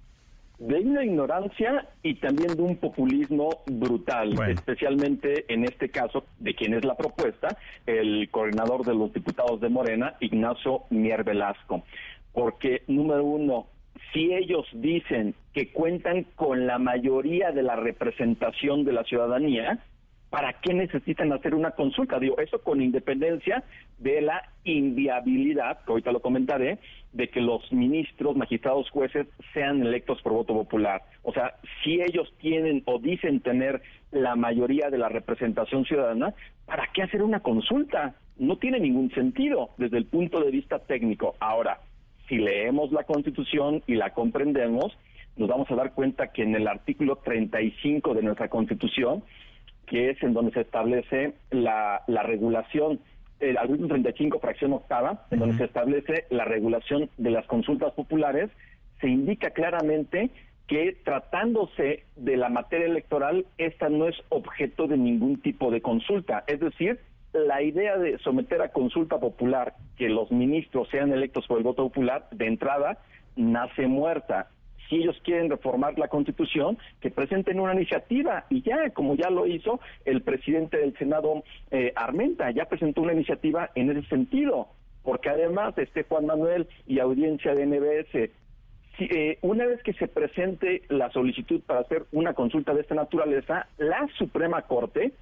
De 0.61 0.79
una 0.79 1.03
ignorancia 1.05 1.89
y 2.03 2.17
también 2.17 2.55
de 2.55 2.63
un 2.63 2.77
populismo 2.77 3.49
brutal, 3.67 4.35
especialmente 4.51 5.47
en 5.49 5.65
este 5.65 5.89
caso 5.89 6.25
de 6.39 6.55
quien 6.55 6.75
es 6.75 6.85
la 6.85 6.97
propuesta, 6.97 7.57
el 7.87 8.29
coordinador 8.31 8.85
de 8.85 8.95
los 8.95 9.13
diputados 9.13 9.61
de 9.61 9.71
Morena, 9.71 10.15
Ignacio 10.21 10.83
Mier 10.91 11.25
Velasco. 11.25 11.83
Porque, 12.35 12.83
número 12.89 13.25
uno, 13.25 13.67
si 14.13 14.35
ellos 14.35 14.67
dicen 14.75 15.35
que 15.55 15.73
cuentan 15.73 16.25
con 16.37 16.67
la 16.67 16.79
mayoría 16.79 17.53
de 17.53 17.63
la 17.63 17.77
representación 17.77 18.85
de 18.85 18.93
la 18.93 19.05
ciudadanía, 19.05 19.83
¿para 20.31 20.53
qué 20.55 20.73
necesitan 20.73 21.33
hacer 21.33 21.55
una 21.55 21.73
consulta? 21.73 22.19
Digo, 22.19 22.39
eso 22.39 22.63
con 22.63 22.81
independencia 22.81 23.65
de 23.99 24.21
la 24.23 24.49
inviabilidad, 24.65 25.85
que 25.85 25.91
ahorita 25.93 26.13
lo 26.13 26.21
comentaré, 26.21 26.79
de 27.13 27.29
que 27.29 27.41
los 27.41 27.71
ministros, 27.73 28.37
magistrados, 28.37 28.89
jueces 28.91 29.27
sean 29.53 29.83
electos 29.83 30.23
por 30.23 30.33
voto 30.33 30.55
popular. 30.55 31.03
O 31.23 31.33
sea, 31.33 31.57
si 31.83 32.01
ellos 32.01 32.33
tienen 32.41 32.83
o 32.87 33.01
dicen 33.01 33.41
tener 33.41 33.83
la 34.13 34.37
mayoría 34.37 34.89
de 34.91 34.99
la 34.99 35.09
representación 35.09 35.85
ciudadana, 35.85 36.33
¿para 36.65 36.89
qué 36.95 37.03
hacer 37.03 37.23
una 37.23 37.41
consulta? 37.41 38.15
No 38.39 38.57
tiene 38.57 38.79
ningún 38.79 39.11
sentido 39.11 39.71
desde 39.77 39.99
el 39.99 40.07
punto 40.07 40.41
de 40.41 40.53
vista 40.53 40.79
técnico. 40.79 41.35
Ahora, 41.41 41.81
si 42.29 42.37
leemos 42.39 42.93
la 42.93 43.03
Constitución 43.03 43.83
y 43.89 43.97
la 43.97 44.15
comprendemos, 44.15 44.97
nos 45.37 45.49
vamos 45.49 45.69
a 45.71 45.75
dar 45.75 45.95
cuenta 45.95 46.29
que 46.29 46.43
en 46.43 46.55
el 46.55 46.69
artículo 46.69 47.17
35 47.17 48.15
de 48.15 48.23
nuestra 48.23 48.49
Constitución, 48.49 49.25
que 49.91 50.11
es 50.11 50.23
en 50.23 50.33
donde 50.33 50.53
se 50.53 50.61
establece 50.61 51.35
la, 51.51 52.03
la 52.07 52.23
regulación, 52.23 53.01
el 53.41 53.59
artículo 53.59 53.89
35, 53.89 54.39
fracción 54.39 54.73
octava, 54.73 55.27
en 55.33 55.41
donde 55.41 55.57
se 55.57 55.65
establece 55.65 56.27
la 56.31 56.45
regulación 56.45 57.11
de 57.19 57.31
las 57.31 57.45
consultas 57.47 57.93
populares, 57.95 58.51
se 59.01 59.09
indica 59.09 59.51
claramente 59.51 60.31
que 60.69 60.97
tratándose 61.05 62.05
de 62.15 62.37
la 62.37 62.49
materia 62.49 62.87
electoral, 62.87 63.47
esta 63.59 63.89
no 63.89 64.07
es 64.07 64.15
objeto 64.29 64.87
de 64.87 64.97
ningún 64.97 65.41
tipo 65.41 65.73
de 65.73 65.83
consulta. 65.83 66.45
Es 66.47 66.61
decir, 66.61 67.01
la 67.33 67.61
idea 67.61 67.99
de 67.99 68.17
someter 68.19 68.63
a 68.63 68.69
consulta 68.69 69.19
popular 69.19 69.75
que 69.97 70.09
los 70.09 70.31
ministros 70.31 70.89
sean 70.89 71.13
electos 71.13 71.49
por 71.49 71.59
el 71.59 71.65
voto 71.65 71.83
popular, 71.83 72.29
de 72.31 72.47
entrada, 72.47 72.99
nace 73.35 73.89
muerta. 73.89 74.51
Si 74.91 74.97
ellos 74.97 75.19
quieren 75.25 75.49
reformar 75.49 75.99
la 75.99 76.09
Constitución, 76.09 76.77
que 77.01 77.11
presenten 77.11 77.61
una 77.61 77.73
iniciativa 77.73 78.45
y 78.51 78.61
ya, 78.61 78.91
como 78.91 79.15
ya 79.15 79.31
lo 79.31 79.47
hizo 79.47 79.81
el 80.05 80.21
presidente 80.21 80.77
del 80.77 80.95
Senado, 80.99 81.43
eh, 81.71 81.93
Armenta, 81.97 82.51
ya 82.51 82.67
presentó 82.67 83.01
una 83.01 83.15
iniciativa 83.15 83.71
en 83.75 83.91
ese 83.91 84.07
sentido, 84.09 84.69
porque 85.03 85.31
además 85.31 85.79
este 85.79 86.03
Juan 86.03 86.27
Manuel 86.27 86.67
y 86.87 86.99
audiencia 86.99 87.55
de 87.55 87.65
NBS 87.65 88.31
eh, 88.99 89.39
una 89.41 89.65
vez 89.65 89.83
que 89.83 89.95
se 89.95 90.09
presente 90.09 90.83
la 90.89 91.11
solicitud 91.11 91.63
para 91.63 91.81
hacer 91.81 92.05
una 92.13 92.35
consulta 92.35 92.75
de 92.75 92.83
esta 92.83 92.95
naturaleza, 92.95 93.67
la 93.79 94.07
Suprema 94.19 94.63
Corte 94.63 95.13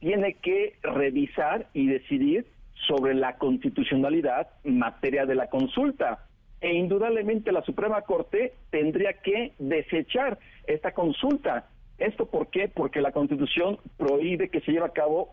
tiene 0.00 0.34
que 0.34 0.74
revisar 0.82 1.68
y 1.72 1.86
decidir 1.86 2.46
sobre 2.88 3.14
la 3.14 3.36
constitucionalidad 3.36 4.48
materia 4.64 5.26
de 5.26 5.34
la 5.36 5.48
consulta. 5.48 6.26
E 6.60 6.74
indudablemente 6.74 7.52
la 7.52 7.62
Suprema 7.62 8.02
Corte 8.02 8.52
tendría 8.70 9.14
que 9.14 9.52
desechar 9.58 10.38
esta 10.66 10.92
consulta. 10.92 11.68
¿Esto 11.98 12.26
por 12.26 12.48
qué? 12.48 12.68
Porque 12.68 13.00
la 13.00 13.12
Constitución 13.12 13.78
prohíbe 13.96 14.48
que 14.50 14.60
se 14.60 14.72
lleve 14.72 14.86
a 14.86 14.90
cabo 14.90 15.32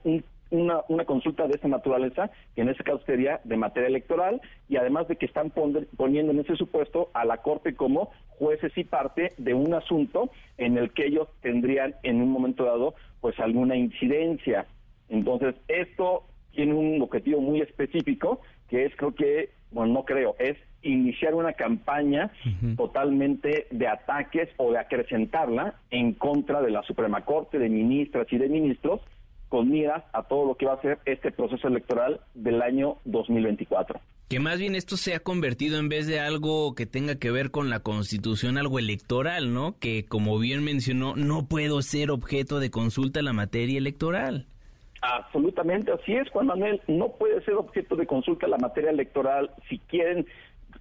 una, 0.51 0.81
una, 0.87 1.05
consulta 1.05 1.47
de 1.47 1.55
esta 1.55 1.67
naturaleza, 1.67 2.29
que 2.55 2.61
en 2.61 2.69
este 2.69 2.83
caso 2.83 3.01
sería 3.05 3.41
de 3.43 3.57
materia 3.57 3.87
electoral, 3.87 4.41
y 4.69 4.77
además 4.77 5.07
de 5.07 5.17
que 5.17 5.25
están 5.25 5.51
poniendo 5.51 6.31
en 6.31 6.39
ese 6.39 6.55
supuesto 6.55 7.09
a 7.13 7.25
la 7.25 7.37
Corte 7.37 7.75
como 7.75 8.11
jueces 8.29 8.71
y 8.77 8.83
parte 8.83 9.33
de 9.37 9.53
un 9.53 9.73
asunto 9.73 10.29
en 10.57 10.77
el 10.77 10.91
que 10.91 11.07
ellos 11.07 11.27
tendrían 11.41 11.95
en 12.03 12.21
un 12.21 12.31
momento 12.31 12.63
dado 12.63 12.95
pues 13.19 13.37
alguna 13.39 13.75
incidencia. 13.75 14.65
Entonces, 15.09 15.55
esto 15.67 16.23
tiene 16.51 16.73
un 16.73 17.01
objetivo 17.01 17.41
muy 17.41 17.61
específico, 17.61 18.41
que 18.69 18.85
es 18.85 18.95
creo 18.95 19.13
que, 19.15 19.49
bueno, 19.71 19.93
no 19.93 20.05
creo, 20.05 20.35
es 20.39 20.57
iniciar 20.81 21.35
una 21.35 21.53
campaña 21.53 22.31
totalmente 22.75 23.67
de 23.71 23.87
ataques 23.87 24.49
o 24.57 24.71
de 24.71 24.79
acrecentarla 24.79 25.75
en 25.89 26.13
contra 26.13 26.61
de 26.61 26.71
la 26.71 26.83
Suprema 26.83 27.25
Corte, 27.25 27.59
de 27.59 27.69
ministras 27.69 28.27
y 28.31 28.37
de 28.37 28.49
ministros, 28.49 29.01
con 29.49 29.69
miras 29.69 30.03
a 30.13 30.23
todo 30.23 30.45
lo 30.45 30.55
que 30.55 30.65
va 30.65 30.73
a 30.73 30.81
ser 30.81 30.99
este 31.05 31.31
proceso 31.31 31.67
electoral 31.67 32.19
del 32.33 32.61
año 32.61 32.97
2024. 33.05 33.99
Que 34.29 34.41
más 34.41 34.59
bien 34.59 34.75
esto 34.75 34.97
se 34.97 35.15
ha 35.15 35.21
convertido 35.21 35.79
en 35.79 35.87
vez 35.87 36.05
de 36.05 36.19
algo 36.19 36.75
que 36.75 36.85
tenga 36.85 37.15
que 37.15 37.31
ver 37.31 37.49
con 37.49 37.69
la 37.69 37.79
constitución, 37.79 38.57
algo 38.57 38.77
electoral, 38.77 39.53
¿no? 39.53 39.79
Que 39.79 40.03
como 40.05 40.37
bien 40.37 40.65
mencionó, 40.65 41.15
no 41.15 41.47
puedo 41.47 41.81
ser 41.81 42.11
objeto 42.11 42.59
de 42.59 42.69
consulta 42.69 43.21
la 43.21 43.31
materia 43.31 43.77
electoral. 43.77 44.45
Absolutamente, 45.01 45.91
así 45.91 46.13
es, 46.13 46.29
Juan 46.31 46.47
Manuel. 46.47 46.81
No 46.87 47.09
puede 47.13 47.41
ser 47.45 47.53
objeto 47.53 47.95
de 47.95 48.05
consulta 48.05 48.47
la 48.47 48.57
materia 48.57 48.89
electoral 48.89 49.51
si 49.69 49.79
quieren 49.79 50.25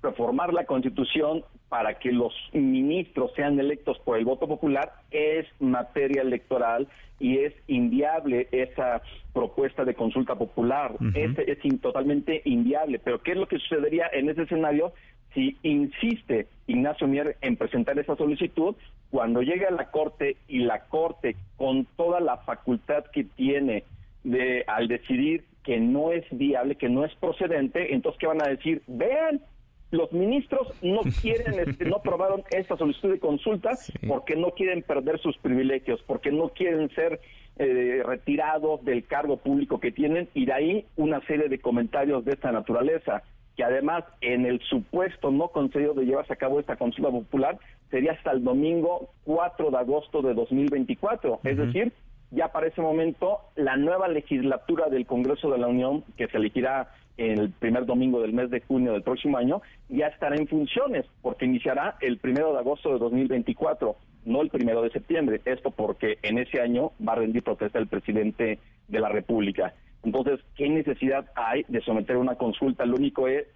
reformar 0.06 0.52
la 0.52 0.64
constitución 0.64 1.44
para 1.68 1.98
que 1.98 2.12
los 2.12 2.32
ministros 2.52 3.32
sean 3.34 3.58
electos 3.58 3.98
por 4.04 4.18
el 4.18 4.24
voto 4.24 4.46
popular 4.46 4.92
es 5.10 5.46
materia 5.60 6.22
electoral 6.22 6.88
y 7.18 7.38
es 7.38 7.54
inviable 7.66 8.48
esa 8.52 9.02
propuesta 9.32 9.84
de 9.84 9.94
consulta 9.94 10.34
popular. 10.34 10.92
es, 11.14 11.38
es 11.38 11.80
totalmente 11.80 12.42
inviable. 12.44 12.98
Pero 12.98 13.22
¿qué 13.22 13.32
es 13.32 13.38
lo 13.38 13.48
que 13.48 13.58
sucedería 13.58 14.06
en 14.12 14.28
ese 14.28 14.42
escenario 14.42 14.92
si 15.34 15.56
insiste 15.62 16.46
Ignacio 16.66 17.06
Mier 17.06 17.36
en 17.40 17.56
presentar 17.56 17.98
esa 17.98 18.16
solicitud? 18.16 18.76
Cuando 19.10 19.42
llegue 19.42 19.66
a 19.66 19.70
la 19.70 19.90
Corte 19.90 20.36
y 20.48 20.60
la 20.60 20.84
Corte, 20.86 21.36
con 21.56 21.86
toda 21.96 22.20
la 22.20 22.38
facultad 22.38 23.04
que 23.12 23.24
tiene 23.24 23.84
de 24.24 24.64
al 24.66 24.88
decidir 24.88 25.44
que 25.62 25.80
no 25.80 26.12
es 26.12 26.24
viable, 26.30 26.76
que 26.76 26.88
no 26.88 27.04
es 27.04 27.14
procedente, 27.16 27.92
entonces 27.92 28.20
¿qué 28.20 28.26
van 28.28 28.42
a 28.42 28.48
decir? 28.48 28.82
Vean, 28.86 29.40
los 29.90 30.12
ministros 30.12 30.68
no 30.82 31.00
quieren, 31.22 31.60
este, 31.60 31.84
no 31.84 31.96
aprobaron 31.96 32.42
esta 32.50 32.76
solicitud 32.76 33.12
de 33.12 33.20
consulta 33.20 33.70
porque 34.06 34.36
no 34.36 34.50
quieren 34.52 34.82
perder 34.82 35.20
sus 35.20 35.36
privilegios, 35.38 36.02
porque 36.06 36.30
no 36.32 36.48
quieren 36.50 36.90
ser 36.90 37.20
eh, 37.58 38.02
retirados 38.04 38.84
del 38.84 39.06
cargo 39.06 39.38
público 39.38 39.80
que 39.80 39.92
tienen 39.92 40.28
y 40.34 40.46
de 40.46 40.52
ahí 40.52 40.86
una 40.96 41.20
serie 41.26 41.48
de 41.48 41.58
comentarios 41.58 42.24
de 42.24 42.32
esta 42.32 42.52
naturaleza 42.52 43.22
que 43.56 43.64
además 43.64 44.04
en 44.20 44.44
el 44.44 44.60
supuesto 44.60 45.30
no 45.30 45.48
concedido 45.48 45.94
de 45.94 46.04
llevarse 46.04 46.34
a 46.34 46.36
cabo 46.36 46.60
esta 46.60 46.76
consulta 46.76 47.10
popular 47.10 47.58
sería 47.90 48.12
hasta 48.12 48.32
el 48.32 48.44
domingo 48.44 49.08
4 49.24 49.70
de 49.70 49.78
agosto 49.78 50.20
de 50.20 50.34
2024, 50.34 51.40
es 51.44 51.56
decir, 51.56 51.92
ya 52.30 52.48
para 52.48 52.66
ese 52.66 52.82
momento 52.82 53.38
la 53.54 53.76
nueva 53.76 54.08
legislatura 54.08 54.88
del 54.90 55.06
Congreso 55.06 55.50
de 55.50 55.58
la 55.58 55.68
Unión, 55.68 56.04
que 56.16 56.26
se 56.28 56.36
elegirá 56.36 56.90
el 57.16 57.50
primer 57.50 57.86
domingo 57.86 58.20
del 58.20 58.32
mes 58.32 58.50
de 58.50 58.60
junio 58.60 58.92
del 58.92 59.02
próximo 59.02 59.38
año, 59.38 59.62
ya 59.88 60.08
estará 60.08 60.36
en 60.36 60.46
funciones, 60.46 61.06
porque 61.22 61.46
iniciará 61.46 61.96
el 62.00 62.18
primero 62.18 62.52
de 62.52 62.58
agosto 62.58 62.92
de 62.92 62.98
2024, 62.98 63.96
no 64.26 64.42
el 64.42 64.50
primero 64.50 64.82
de 64.82 64.90
septiembre. 64.90 65.40
Esto 65.44 65.70
porque 65.70 66.18
en 66.22 66.38
ese 66.38 66.60
año 66.60 66.92
va 67.06 67.12
a 67.12 67.16
rendir 67.16 67.42
protesta 67.42 67.78
el 67.78 67.86
presidente 67.86 68.58
de 68.88 69.00
la 69.00 69.08
República. 69.08 69.74
Entonces, 70.02 70.40
¿qué 70.54 70.68
necesidad 70.68 71.26
hay 71.34 71.64
de 71.68 71.80
someter 71.80 72.16
una 72.16 72.36
consulta? 72.36 72.86
Lo 72.86 72.96
único 72.96 73.26
es, 73.28 73.46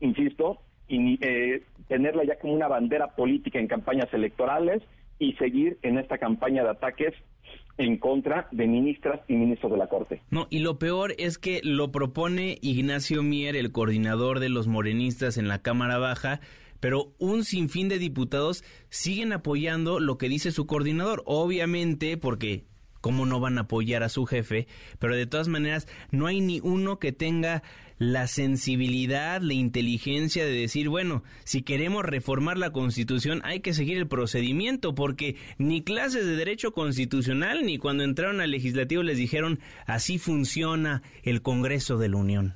insisto, 0.00 0.58
eh, 0.88 1.62
tenerla 1.88 2.24
ya 2.24 2.38
como 2.38 2.54
una 2.54 2.68
bandera 2.68 3.08
política 3.08 3.58
en 3.58 3.68
campañas 3.68 4.12
electorales 4.12 4.82
y 5.18 5.34
seguir 5.34 5.78
en 5.82 5.98
esta 5.98 6.18
campaña 6.18 6.64
de 6.64 6.70
ataques 6.70 7.14
en 7.78 7.98
contra 7.98 8.48
de 8.52 8.66
ministras 8.66 9.20
y 9.28 9.34
ministros 9.34 9.72
de 9.72 9.78
la 9.78 9.88
Corte. 9.88 10.22
No, 10.30 10.46
y 10.50 10.60
lo 10.60 10.78
peor 10.78 11.14
es 11.18 11.38
que 11.38 11.60
lo 11.64 11.90
propone 11.90 12.58
Ignacio 12.62 13.22
Mier, 13.22 13.56
el 13.56 13.72
coordinador 13.72 14.40
de 14.40 14.48
los 14.48 14.66
morenistas 14.66 15.38
en 15.38 15.48
la 15.48 15.60
Cámara 15.60 15.98
Baja, 15.98 16.40
pero 16.80 17.12
un 17.18 17.44
sinfín 17.44 17.88
de 17.88 17.98
diputados 17.98 18.62
siguen 18.90 19.32
apoyando 19.32 20.00
lo 20.00 20.18
que 20.18 20.28
dice 20.28 20.52
su 20.52 20.66
coordinador, 20.66 21.22
obviamente 21.26 22.16
porque 22.16 22.64
cómo 23.00 23.26
no 23.26 23.40
van 23.40 23.58
a 23.58 23.62
apoyar 23.62 24.02
a 24.02 24.08
su 24.08 24.24
jefe, 24.24 24.66
pero 24.98 25.14
de 25.14 25.26
todas 25.26 25.48
maneras 25.48 25.88
no 26.10 26.26
hay 26.26 26.40
ni 26.40 26.60
uno 26.60 26.98
que 26.98 27.12
tenga 27.12 27.62
la 27.98 28.26
sensibilidad, 28.26 29.40
la 29.40 29.54
inteligencia 29.54 30.44
de 30.44 30.52
decir, 30.52 30.88
bueno, 30.88 31.22
si 31.44 31.62
queremos 31.62 32.04
reformar 32.04 32.58
la 32.58 32.70
constitución 32.70 33.40
hay 33.44 33.60
que 33.60 33.72
seguir 33.72 33.98
el 33.98 34.08
procedimiento, 34.08 34.94
porque 34.94 35.36
ni 35.58 35.82
clases 35.82 36.26
de 36.26 36.36
derecho 36.36 36.72
constitucional 36.72 37.64
ni 37.64 37.78
cuando 37.78 38.04
entraron 38.04 38.40
al 38.40 38.50
legislativo 38.50 39.02
les 39.02 39.18
dijeron 39.18 39.60
así 39.86 40.18
funciona 40.18 41.02
el 41.22 41.42
Congreso 41.42 41.98
de 41.98 42.08
la 42.08 42.16
Unión. 42.16 42.54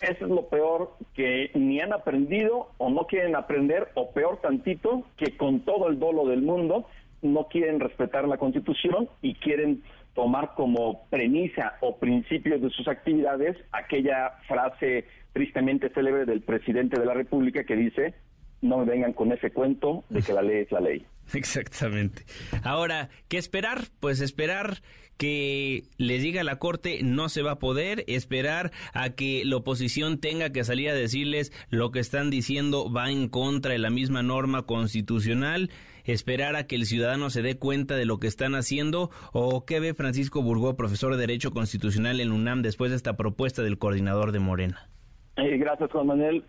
Eso 0.00 0.24
es 0.24 0.30
lo 0.30 0.48
peor, 0.48 0.96
que 1.14 1.52
ni 1.54 1.80
han 1.80 1.92
aprendido 1.92 2.70
o 2.78 2.90
no 2.90 3.06
quieren 3.06 3.36
aprender, 3.36 3.88
o 3.94 4.10
peor 4.10 4.40
tantito, 4.40 5.04
que 5.16 5.36
con 5.36 5.60
todo 5.60 5.88
el 5.88 6.00
dolo 6.00 6.26
del 6.26 6.42
mundo 6.42 6.86
no 7.22 7.46
quieren 7.46 7.78
respetar 7.78 8.26
la 8.26 8.36
Constitución 8.36 9.08
y 9.22 9.34
quieren 9.34 9.84
tomar 10.14 10.54
como 10.54 11.08
premisa 11.08 11.74
o 11.80 11.98
principio 11.98 12.58
de 12.58 12.70
sus 12.70 12.86
actividades 12.88 13.56
aquella 13.72 14.38
frase 14.46 15.06
tristemente 15.32 15.88
célebre 15.90 16.26
del 16.26 16.42
presidente 16.42 17.00
de 17.00 17.06
la 17.06 17.14
República 17.14 17.64
que 17.64 17.76
dice, 17.76 18.14
no 18.60 18.78
me 18.78 18.84
vengan 18.84 19.12
con 19.12 19.32
ese 19.32 19.50
cuento 19.50 20.04
de 20.10 20.22
que 20.22 20.32
la 20.32 20.42
ley 20.42 20.62
es 20.62 20.72
la 20.72 20.80
ley. 20.80 21.06
Exactamente. 21.34 22.24
Ahora, 22.62 23.08
¿qué 23.28 23.38
esperar? 23.38 23.80
Pues 24.00 24.20
esperar 24.20 24.82
que 25.16 25.84
les 25.98 26.22
diga 26.22 26.42
la 26.42 26.58
Corte 26.58 27.00
no 27.02 27.28
se 27.28 27.42
va 27.42 27.52
a 27.52 27.58
poder, 27.58 28.04
esperar 28.08 28.72
a 28.92 29.10
que 29.10 29.44
la 29.44 29.56
oposición 29.56 30.18
tenga 30.18 30.50
que 30.50 30.64
salir 30.64 30.88
a 30.88 30.94
decirles 30.94 31.52
lo 31.70 31.92
que 31.92 32.00
están 32.00 32.30
diciendo 32.30 32.90
va 32.92 33.10
en 33.10 33.28
contra 33.28 33.72
de 33.72 33.78
la 33.78 33.90
misma 33.90 34.22
norma 34.22 34.62
constitucional, 34.62 35.70
esperar 36.04 36.56
a 36.56 36.66
que 36.66 36.76
el 36.76 36.86
ciudadano 36.86 37.30
se 37.30 37.42
dé 37.42 37.58
cuenta 37.58 37.96
de 37.96 38.06
lo 38.06 38.18
que 38.18 38.26
están 38.26 38.54
haciendo 38.54 39.10
o 39.32 39.64
qué 39.64 39.80
ve 39.80 39.94
Francisco 39.94 40.42
Burgó, 40.42 40.76
profesor 40.76 41.12
de 41.12 41.20
Derecho 41.20 41.50
Constitucional 41.52 42.20
en 42.20 42.32
UNAM 42.32 42.62
después 42.62 42.90
de 42.90 42.96
esta 42.96 43.16
propuesta 43.16 43.62
del 43.62 43.78
coordinador 43.78 44.32
de 44.32 44.40
Morena. 44.40 44.88
Eh, 45.36 45.56
gracias, 45.58 45.90
Juan 45.90 46.06
Manuel. 46.06 46.44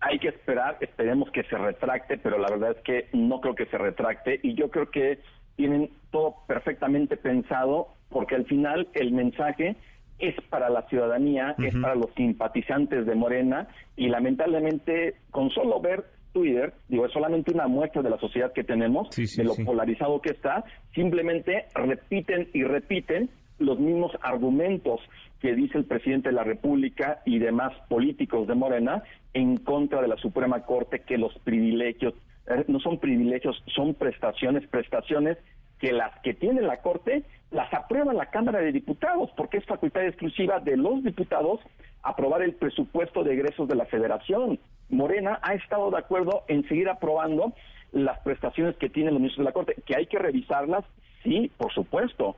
Hay 0.00 0.18
que 0.18 0.28
esperar, 0.28 0.78
esperemos 0.80 1.30
que 1.32 1.42
se 1.44 1.58
retracte, 1.58 2.18
pero 2.18 2.38
la 2.38 2.48
verdad 2.48 2.76
es 2.76 2.82
que 2.84 3.08
no 3.12 3.40
creo 3.40 3.54
que 3.54 3.66
se 3.66 3.78
retracte 3.78 4.38
y 4.42 4.54
yo 4.54 4.70
creo 4.70 4.90
que 4.90 5.18
tienen 5.56 5.90
todo 6.10 6.36
perfectamente 6.46 7.16
pensado 7.16 7.88
porque 8.08 8.36
al 8.36 8.46
final 8.46 8.88
el 8.94 9.12
mensaje 9.12 9.76
es 10.18 10.34
para 10.48 10.70
la 10.70 10.82
ciudadanía, 10.88 11.54
es 11.58 11.74
para 11.76 11.94
los 11.94 12.12
simpatizantes 12.16 13.06
de 13.06 13.14
Morena 13.14 13.68
y 13.96 14.08
lamentablemente 14.08 15.16
con 15.30 15.50
solo 15.50 15.80
ver 15.80 16.04
Twitter, 16.32 16.72
digo, 16.88 17.06
es 17.06 17.12
solamente 17.12 17.52
una 17.52 17.66
muestra 17.68 18.02
de 18.02 18.10
la 18.10 18.18
sociedad 18.18 18.52
que 18.52 18.64
tenemos, 18.64 19.08
de 19.10 19.44
lo 19.44 19.54
polarizado 19.56 20.20
que 20.20 20.30
está, 20.30 20.64
simplemente 20.94 21.66
repiten 21.74 22.48
y 22.52 22.64
repiten 22.64 23.30
los 23.58 23.78
mismos 23.78 24.12
argumentos 24.22 25.00
que 25.40 25.54
dice 25.54 25.78
el 25.78 25.84
presidente 25.84 26.28
de 26.28 26.34
la 26.34 26.44
República 26.44 27.22
y 27.24 27.38
demás 27.38 27.72
políticos 27.88 28.46
de 28.46 28.54
Morena 28.54 29.02
en 29.34 29.56
contra 29.56 30.00
de 30.00 30.08
la 30.08 30.16
Suprema 30.16 30.64
Corte 30.64 31.00
que 31.00 31.18
los 31.18 31.36
privilegios 31.40 32.14
eh, 32.46 32.64
no 32.68 32.80
son 32.80 32.98
privilegios, 32.98 33.62
son 33.74 33.94
prestaciones, 33.94 34.66
prestaciones 34.68 35.38
que 35.78 35.92
las 35.92 36.18
que 36.20 36.34
tiene 36.34 36.62
la 36.62 36.78
Corte 36.78 37.24
las 37.50 37.72
aprueba 37.72 38.12
la 38.12 38.26
Cámara 38.26 38.60
de 38.60 38.72
Diputados, 38.72 39.30
porque 39.36 39.58
es 39.58 39.64
facultad 39.64 40.04
exclusiva 40.04 40.60
de 40.60 40.76
los 40.76 41.02
diputados 41.02 41.60
aprobar 42.02 42.42
el 42.42 42.54
presupuesto 42.54 43.24
de 43.24 43.34
egresos 43.34 43.68
de 43.68 43.74
la 43.74 43.86
Federación. 43.86 44.58
Morena 44.90 45.38
ha 45.42 45.54
estado 45.54 45.90
de 45.90 45.98
acuerdo 45.98 46.44
en 46.48 46.66
seguir 46.68 46.88
aprobando 46.88 47.54
las 47.92 48.18
prestaciones 48.20 48.76
que 48.76 48.90
tienen 48.90 49.14
los 49.14 49.20
ministros 49.20 49.44
de 49.44 49.50
la 49.50 49.52
Corte, 49.52 49.76
que 49.86 49.96
hay 49.96 50.06
que 50.06 50.18
revisarlas 50.18 50.84
Sí, 51.22 51.50
por 51.56 51.72
supuesto, 51.72 52.36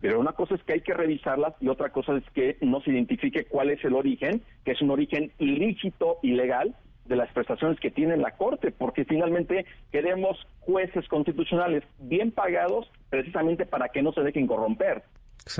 pero 0.00 0.20
una 0.20 0.32
cosa 0.32 0.54
es 0.54 0.62
que 0.62 0.74
hay 0.74 0.80
que 0.82 0.94
revisarlas 0.94 1.54
y 1.60 1.68
otra 1.68 1.90
cosa 1.90 2.16
es 2.16 2.24
que 2.30 2.56
no 2.60 2.80
se 2.80 2.90
identifique 2.90 3.44
cuál 3.44 3.70
es 3.70 3.84
el 3.84 3.94
origen, 3.94 4.42
que 4.64 4.70
es 4.70 4.80
un 4.80 4.90
origen 4.90 5.32
ilícito, 5.38 6.18
ilegal, 6.22 6.76
de 7.10 7.16
las 7.16 7.30
prestaciones 7.32 7.78
que 7.80 7.90
tiene 7.90 8.16
la 8.16 8.30
Corte, 8.30 8.70
porque 8.70 9.04
finalmente 9.04 9.66
queremos 9.90 10.38
jueces 10.60 11.06
constitucionales 11.08 11.82
bien 11.98 12.30
pagados 12.30 12.90
precisamente 13.10 13.66
para 13.66 13.88
que 13.88 14.00
no 14.00 14.12
se 14.12 14.22
dejen 14.22 14.46
corromper. 14.46 15.02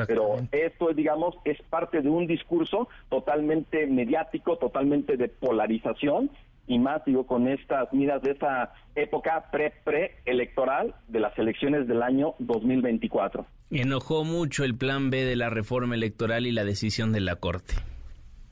Pero 0.07 0.37
esto, 0.53 0.93
digamos, 0.95 1.35
es 1.45 1.61
parte 1.63 2.03
de 2.03 2.09
un 2.09 2.27
discurso 2.27 2.89
totalmente 3.09 3.87
mediático, 3.87 4.57
totalmente 4.59 5.17
de 5.17 5.29
polarización 5.29 6.31
y 6.69 6.79
más, 6.79 7.05
digo, 7.05 7.27
con 7.27 7.49
estas 7.49 7.93
miras 7.93 8.23
de 8.23 8.31
esta 8.31 8.73
época 8.95 9.51
pre-pre-electoral 9.51 10.95
de 11.09 11.19
las 11.19 11.37
elecciones 11.37 11.89
del 11.89 12.03
año 12.03 12.35
2024. 12.39 13.45
Enojó 13.73 14.25
mucho 14.25 14.63
el 14.63 14.77
plan 14.77 15.11
B 15.11 15.25
de 15.25 15.35
la 15.35 15.51
reforma 15.51 15.97
electoral 15.97 16.47
y 16.47 16.53
la 16.53 16.63
decisión 16.63 17.11
de 17.11 17.21
la 17.21 17.37
Corte. 17.37 17.75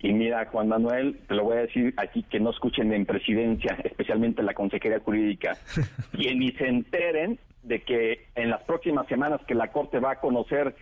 Y 0.00 0.12
mira, 0.12 0.46
Juan 0.46 0.68
Manuel, 0.68 1.18
te 1.26 1.34
lo 1.34 1.44
voy 1.44 1.56
a 1.56 1.62
decir 1.62 1.92
aquí 1.96 2.22
que 2.22 2.38
no 2.38 2.50
escuchen 2.50 2.92
en 2.92 3.04
presidencia, 3.04 3.76
especialmente 3.82 4.40
en 4.40 4.46
la 4.46 4.54
Consejería 4.54 5.00
Jurídica, 5.00 5.56
y 6.12 6.32
ni 6.34 6.52
se 6.52 6.68
enteren 6.68 7.38
de 7.62 7.82
que 7.82 8.26
en 8.36 8.50
las 8.50 8.62
próximas 8.62 9.08
semanas 9.08 9.40
que 9.46 9.54
la 9.54 9.72
Corte 9.72 9.98
va 9.98 10.12
a 10.12 10.20
conocer 10.20 10.76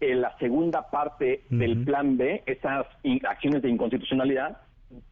eh, 0.00 0.14
la 0.14 0.36
segunda 0.38 0.90
parte 0.90 1.42
del 1.48 1.84
plan 1.84 2.16
B, 2.16 2.42
esas 2.46 2.86
acciones 3.28 3.62
de 3.62 3.70
inconstitucionalidad, 3.70 4.58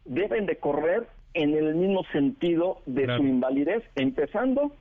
deben 0.04 0.46
de 0.46 0.56
correr 0.56 1.06
en 1.32 1.54
el 1.54 1.74
mismo 1.74 2.04
sentido 2.12 2.82
de 2.86 3.06
su 3.16 3.22
invalidez, 3.22 3.82
empezando 3.94 4.72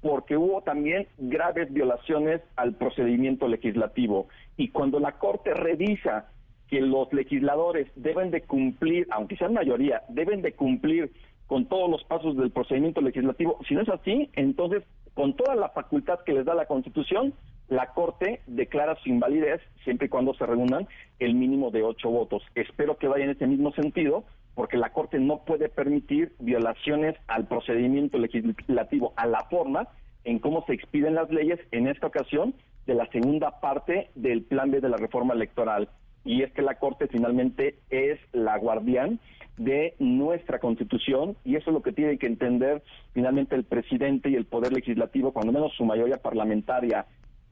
porque 0.00 0.36
hubo 0.36 0.62
también 0.62 1.08
graves 1.18 1.72
violaciones 1.72 2.40
al 2.56 2.74
procedimiento 2.74 3.48
legislativo. 3.48 4.28
Y 4.56 4.68
cuando 4.68 5.00
la 5.00 5.12
Corte 5.12 5.54
revisa 5.54 6.30
que 6.68 6.80
los 6.80 7.12
legisladores 7.12 7.88
deben 7.96 8.30
de 8.30 8.42
cumplir, 8.42 9.06
aunque 9.10 9.36
sean 9.36 9.54
mayoría, 9.54 10.02
deben 10.08 10.42
de 10.42 10.52
cumplir 10.52 11.10
con 11.46 11.66
todos 11.66 11.90
los 11.90 12.04
pasos 12.04 12.36
del 12.36 12.50
procedimiento 12.50 13.00
legislativo, 13.00 13.58
si 13.66 13.74
no 13.74 13.80
es 13.80 13.88
así, 13.88 14.30
entonces, 14.34 14.84
con 15.14 15.34
toda 15.34 15.54
la 15.54 15.70
facultad 15.70 16.20
que 16.24 16.34
les 16.34 16.44
da 16.44 16.54
la 16.54 16.66
Constitución, 16.66 17.32
la 17.68 17.86
Corte 17.88 18.40
declara 18.46 18.96
su 18.96 19.08
invalidez 19.08 19.60
siempre 19.82 20.06
y 20.06 20.10
cuando 20.10 20.34
se 20.34 20.46
reúnan 20.46 20.86
el 21.18 21.34
mínimo 21.34 21.70
de 21.70 21.82
ocho 21.82 22.10
votos. 22.10 22.42
Espero 22.54 22.96
que 22.98 23.08
vaya 23.08 23.24
en 23.24 23.30
ese 23.30 23.46
mismo 23.46 23.72
sentido, 23.72 24.24
porque 24.54 24.76
la 24.76 24.92
Corte 24.92 25.18
no 25.18 25.44
puede 25.44 25.68
permitir 25.68 26.32
violaciones 26.38 27.16
al 27.26 27.46
procedimiento 27.46 28.18
legislativo, 28.18 29.12
a 29.16 29.26
la 29.26 29.44
forma 29.44 29.88
en 30.24 30.38
cómo 30.38 30.64
se 30.66 30.74
expiden 30.74 31.14
las 31.14 31.30
leyes, 31.30 31.58
en 31.72 31.88
esta 31.88 32.06
ocasión, 32.06 32.54
de 32.86 32.94
la 32.94 33.06
segunda 33.06 33.60
parte 33.60 34.10
del 34.14 34.42
plan 34.42 34.70
B 34.70 34.80
de 34.80 34.88
la 34.88 34.96
reforma 34.96 35.34
electoral. 35.34 35.88
Y 36.24 36.42
es 36.42 36.52
que 36.52 36.62
la 36.62 36.74
Corte 36.74 37.06
finalmente 37.08 37.78
es 37.90 38.18
la 38.32 38.58
guardián 38.58 39.20
de 39.56 39.94
nuestra 39.98 40.58
Constitución 40.58 41.36
y 41.44 41.56
eso 41.56 41.70
es 41.70 41.74
lo 41.74 41.82
que 41.82 41.92
tiene 41.92 42.18
que 42.18 42.26
entender 42.26 42.82
finalmente 43.12 43.54
el 43.56 43.64
presidente 43.64 44.30
y 44.30 44.34
el 44.34 44.46
Poder 44.46 44.72
Legislativo, 44.72 45.32
cuando 45.32 45.52
menos 45.52 45.72
su 45.76 45.84
mayoría 45.84 46.18
parlamentaria. 46.18 47.06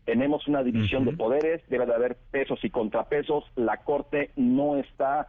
Tenemos 0.05 0.47
una 0.47 0.63
división 0.63 1.05
de 1.05 1.13
poderes, 1.13 1.63
debe 1.69 1.85
de 1.85 1.95
haber 1.95 2.17
pesos 2.31 2.61
y 2.63 2.71
contrapesos, 2.71 3.45
la 3.57 3.79
Corte 3.79 4.31
no 4.37 4.77
está 4.77 5.27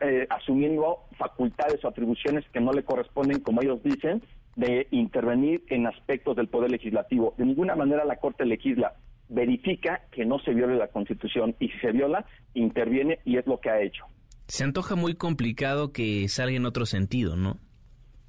eh, 0.00 0.26
asumiendo 0.28 1.04
facultades 1.16 1.84
o 1.84 1.88
atribuciones 1.88 2.44
que 2.52 2.60
no 2.60 2.72
le 2.72 2.82
corresponden, 2.82 3.38
como 3.38 3.62
ellos 3.62 3.80
dicen, 3.84 4.22
de 4.56 4.88
intervenir 4.90 5.62
en 5.68 5.86
aspectos 5.86 6.34
del 6.34 6.48
poder 6.48 6.72
legislativo. 6.72 7.34
De 7.38 7.44
ninguna 7.44 7.76
manera 7.76 8.04
la 8.04 8.16
Corte 8.16 8.44
legisla, 8.44 8.94
verifica 9.28 10.02
que 10.10 10.24
no 10.24 10.38
se 10.40 10.54
viole 10.54 10.76
la 10.76 10.88
Constitución 10.88 11.54
y 11.58 11.68
si 11.68 11.78
se 11.80 11.92
viola, 11.92 12.24
interviene 12.54 13.18
y 13.24 13.36
es 13.36 13.46
lo 13.46 13.60
que 13.60 13.70
ha 13.70 13.80
hecho. 13.80 14.04
Se 14.46 14.64
antoja 14.64 14.96
muy 14.96 15.14
complicado 15.14 15.92
que 15.92 16.28
salga 16.28 16.56
en 16.56 16.64
otro 16.64 16.86
sentido, 16.86 17.36
¿no? 17.36 17.58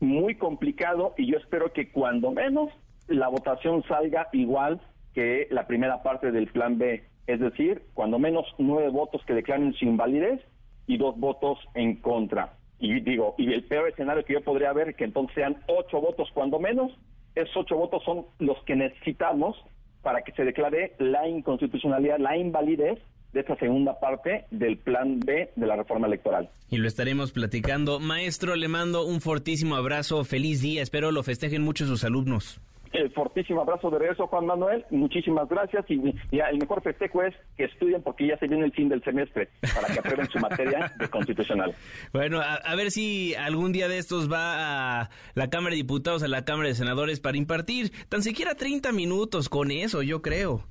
Muy 0.02 0.36
complicado 0.36 1.14
y 1.18 1.32
yo 1.32 1.38
espero 1.38 1.72
que 1.74 1.92
cuando 1.92 2.32
menos 2.32 2.70
la 3.08 3.28
votación 3.28 3.84
salga 3.88 4.28
igual 4.34 4.82
que 5.14 5.48
la 5.50 5.68
primera 5.68 6.04
parte 6.04 6.32
del 6.32 6.48
plan 6.48 6.78
B, 6.78 7.04
es 7.28 7.40
decir, 7.40 7.84
cuando 7.94 8.20
menos 8.20 8.46
nueve 8.58 8.90
votos 8.90 9.22
que 9.26 9.34
declaren 9.34 9.74
su 9.74 9.86
invalidez 9.86 10.42
y 10.88 10.98
dos 10.98 11.18
votos 11.18 11.60
en 11.74 11.96
contra. 11.98 12.58
Y 12.80 13.02
digo, 13.02 13.36
y 13.38 13.54
el 13.54 13.64
peor 13.66 13.90
escenario 13.90 14.24
que 14.24 14.34
yo 14.34 14.42
podría 14.42 14.74
ver, 14.74 14.96
que 14.96 15.04
entonces 15.04 15.36
sean 15.36 15.58
ocho 15.68 16.00
votos 16.02 16.30
cuando 16.34 16.60
menos, 16.60 16.92
esos 17.36 17.58
ocho 17.58 17.76
votos 17.76 18.04
son 18.04 18.26
los 18.40 18.58
que 18.64 18.76
necesitamos 18.76 19.56
para 20.02 20.22
que 20.22 20.32
se 20.32 20.44
declare 20.44 20.94
la 21.00 21.28
inconstitucionalidad, 21.28 22.20
la 22.20 22.38
invalidez 22.38 23.00
de 23.34 23.42
esta 23.42 23.56
segunda 23.58 24.00
parte 24.00 24.46
del 24.50 24.78
plan 24.78 25.20
B 25.20 25.52
de 25.56 25.68
la 25.68 25.76
reforma 25.76 26.08
electoral. 26.08 26.50
Y 26.70 26.78
lo 26.78 26.88
estaremos 26.88 27.32
platicando. 27.32 28.00
Maestro, 28.00 28.56
le 28.56 28.68
mando 28.68 29.06
un 29.06 29.22
fortísimo 29.22 29.76
abrazo, 29.76 30.24
feliz 30.24 30.62
día, 30.62 30.82
espero 30.82 31.12
lo 31.12 31.24
festejen 31.24 31.62
mucho 31.62 31.86
sus 31.86 32.04
alumnos. 32.04 32.60
El 32.92 33.12
fortísimo 33.12 33.62
abrazo 33.62 33.92
de 33.92 34.00
regreso, 34.00 34.28
Juan 34.28 34.46
Manuel. 34.46 34.86
Muchísimas 34.90 35.48
gracias. 35.48 35.86
Y 35.90 36.14
el 36.32 36.58
mejor 36.58 36.82
festejo 36.82 37.22
es 37.22 37.36
que 37.56 37.66
estudien 37.66 38.02
porque 38.02 38.28
ya 38.28 38.38
se 38.38 38.48
viene 38.48 38.66
el 38.66 38.72
fin 38.72 38.90
del 38.90 39.04
semestre 39.04 39.50
para 39.62 39.94
que 39.94 40.00
aprueben 40.00 40.28
su 40.30 40.40
materia 40.40 40.92
de 40.98 41.08
constitucional. 41.10 41.76
Bueno, 42.14 42.40
a, 42.42 42.76
ver 42.76 42.92
si 42.92 43.36
algún 43.36 43.72
día 43.72 43.88
de 43.88 43.98
estos 44.00 44.32
va 44.32 45.02
a 45.02 45.10
la 45.36 45.50
Cámara 45.50 45.72
de 45.72 45.78
Diputados, 45.78 46.24
a 46.24 46.28
la 46.28 46.46
Cámara 46.46 46.70
de 46.70 46.76
Senadores 46.76 47.20
para 47.20 47.38
impartir 47.38 47.92
tan 48.10 48.24
siquiera 48.24 48.56
30 48.56 48.92
minutos 48.92 49.50
con 49.50 49.72
eso, 49.72 50.02
yo 50.02 50.22
creo. 50.22 50.64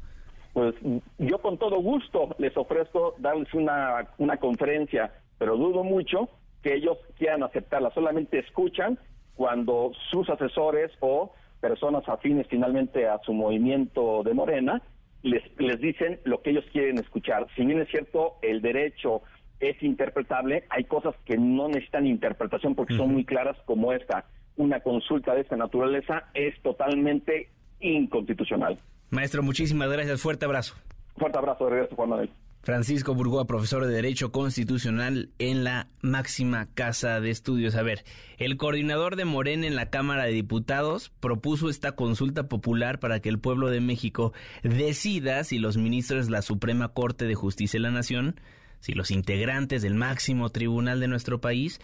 Pues 0.54 0.74
yo 1.18 1.38
con 1.38 1.58
todo 1.58 1.80
gusto 1.80 2.34
les 2.38 2.56
ofrezco 2.56 3.14
darles 3.18 3.52
una, 3.54 4.08
una 4.18 4.38
conferencia, 4.38 5.12
pero 5.38 5.56
dudo 5.56 5.84
mucho 5.84 6.28
que 6.62 6.74
ellos 6.74 6.98
quieran 7.16 7.44
aceptarla. 7.44 7.92
Solamente 7.94 8.40
escuchan 8.40 8.98
cuando 9.36 9.92
sus 10.10 10.28
asesores 10.28 10.90
o 10.98 11.32
personas 11.60 12.08
afines 12.08 12.46
finalmente 12.48 13.08
a 13.08 13.18
su 13.24 13.32
movimiento 13.32 14.22
de 14.22 14.34
Morena, 14.34 14.82
les, 15.22 15.42
les 15.58 15.80
dicen 15.80 16.20
lo 16.24 16.42
que 16.42 16.50
ellos 16.50 16.64
quieren 16.72 16.98
escuchar. 16.98 17.46
Si 17.56 17.64
bien 17.64 17.80
es 17.80 17.88
cierto, 17.88 18.34
el 18.42 18.62
derecho 18.62 19.22
es 19.60 19.82
interpretable, 19.82 20.64
hay 20.70 20.84
cosas 20.84 21.14
que 21.24 21.36
no 21.36 21.68
necesitan 21.68 22.06
interpretación 22.06 22.74
porque 22.74 22.96
son 22.96 23.12
muy 23.12 23.24
claras 23.24 23.56
como 23.64 23.92
esta. 23.92 24.24
Una 24.56 24.80
consulta 24.80 25.34
de 25.34 25.42
esta 25.42 25.56
naturaleza 25.56 26.24
es 26.34 26.60
totalmente 26.62 27.50
inconstitucional. 27.80 28.78
Maestro, 29.10 29.42
muchísimas 29.42 29.90
gracias. 29.90 30.20
Fuerte 30.20 30.44
abrazo. 30.44 30.74
Fuerte 31.16 31.38
abrazo 31.38 31.64
de 31.64 31.70
regreso, 31.70 31.96
Juan 31.96 32.10
Manuel. 32.10 32.30
Francisco 32.68 33.14
Burgoa, 33.14 33.46
profesor 33.46 33.86
de 33.86 33.94
Derecho 33.94 34.30
Constitucional 34.30 35.30
en 35.38 35.64
la 35.64 35.88
máxima 36.02 36.66
casa 36.74 37.18
de 37.18 37.30
estudios. 37.30 37.74
A 37.76 37.82
ver, 37.82 38.04
el 38.36 38.58
coordinador 38.58 39.16
de 39.16 39.24
Morena 39.24 39.66
en 39.66 39.74
la 39.74 39.88
Cámara 39.88 40.24
de 40.24 40.32
Diputados 40.32 41.10
propuso 41.18 41.70
esta 41.70 41.92
consulta 41.92 42.46
popular 42.46 43.00
para 43.00 43.20
que 43.20 43.30
el 43.30 43.38
pueblo 43.38 43.70
de 43.70 43.80
México 43.80 44.34
decida 44.62 45.44
si 45.44 45.58
los 45.58 45.78
ministros 45.78 46.26
de 46.26 46.32
la 46.32 46.42
Suprema 46.42 46.88
Corte 46.88 47.24
de 47.24 47.34
Justicia 47.34 47.78
de 47.78 47.84
la 47.84 47.90
Nación, 47.90 48.38
si 48.80 48.92
los 48.92 49.10
integrantes 49.10 49.80
del 49.80 49.94
máximo 49.94 50.50
tribunal 50.50 51.00
de 51.00 51.08
nuestro 51.08 51.40
país, 51.40 51.80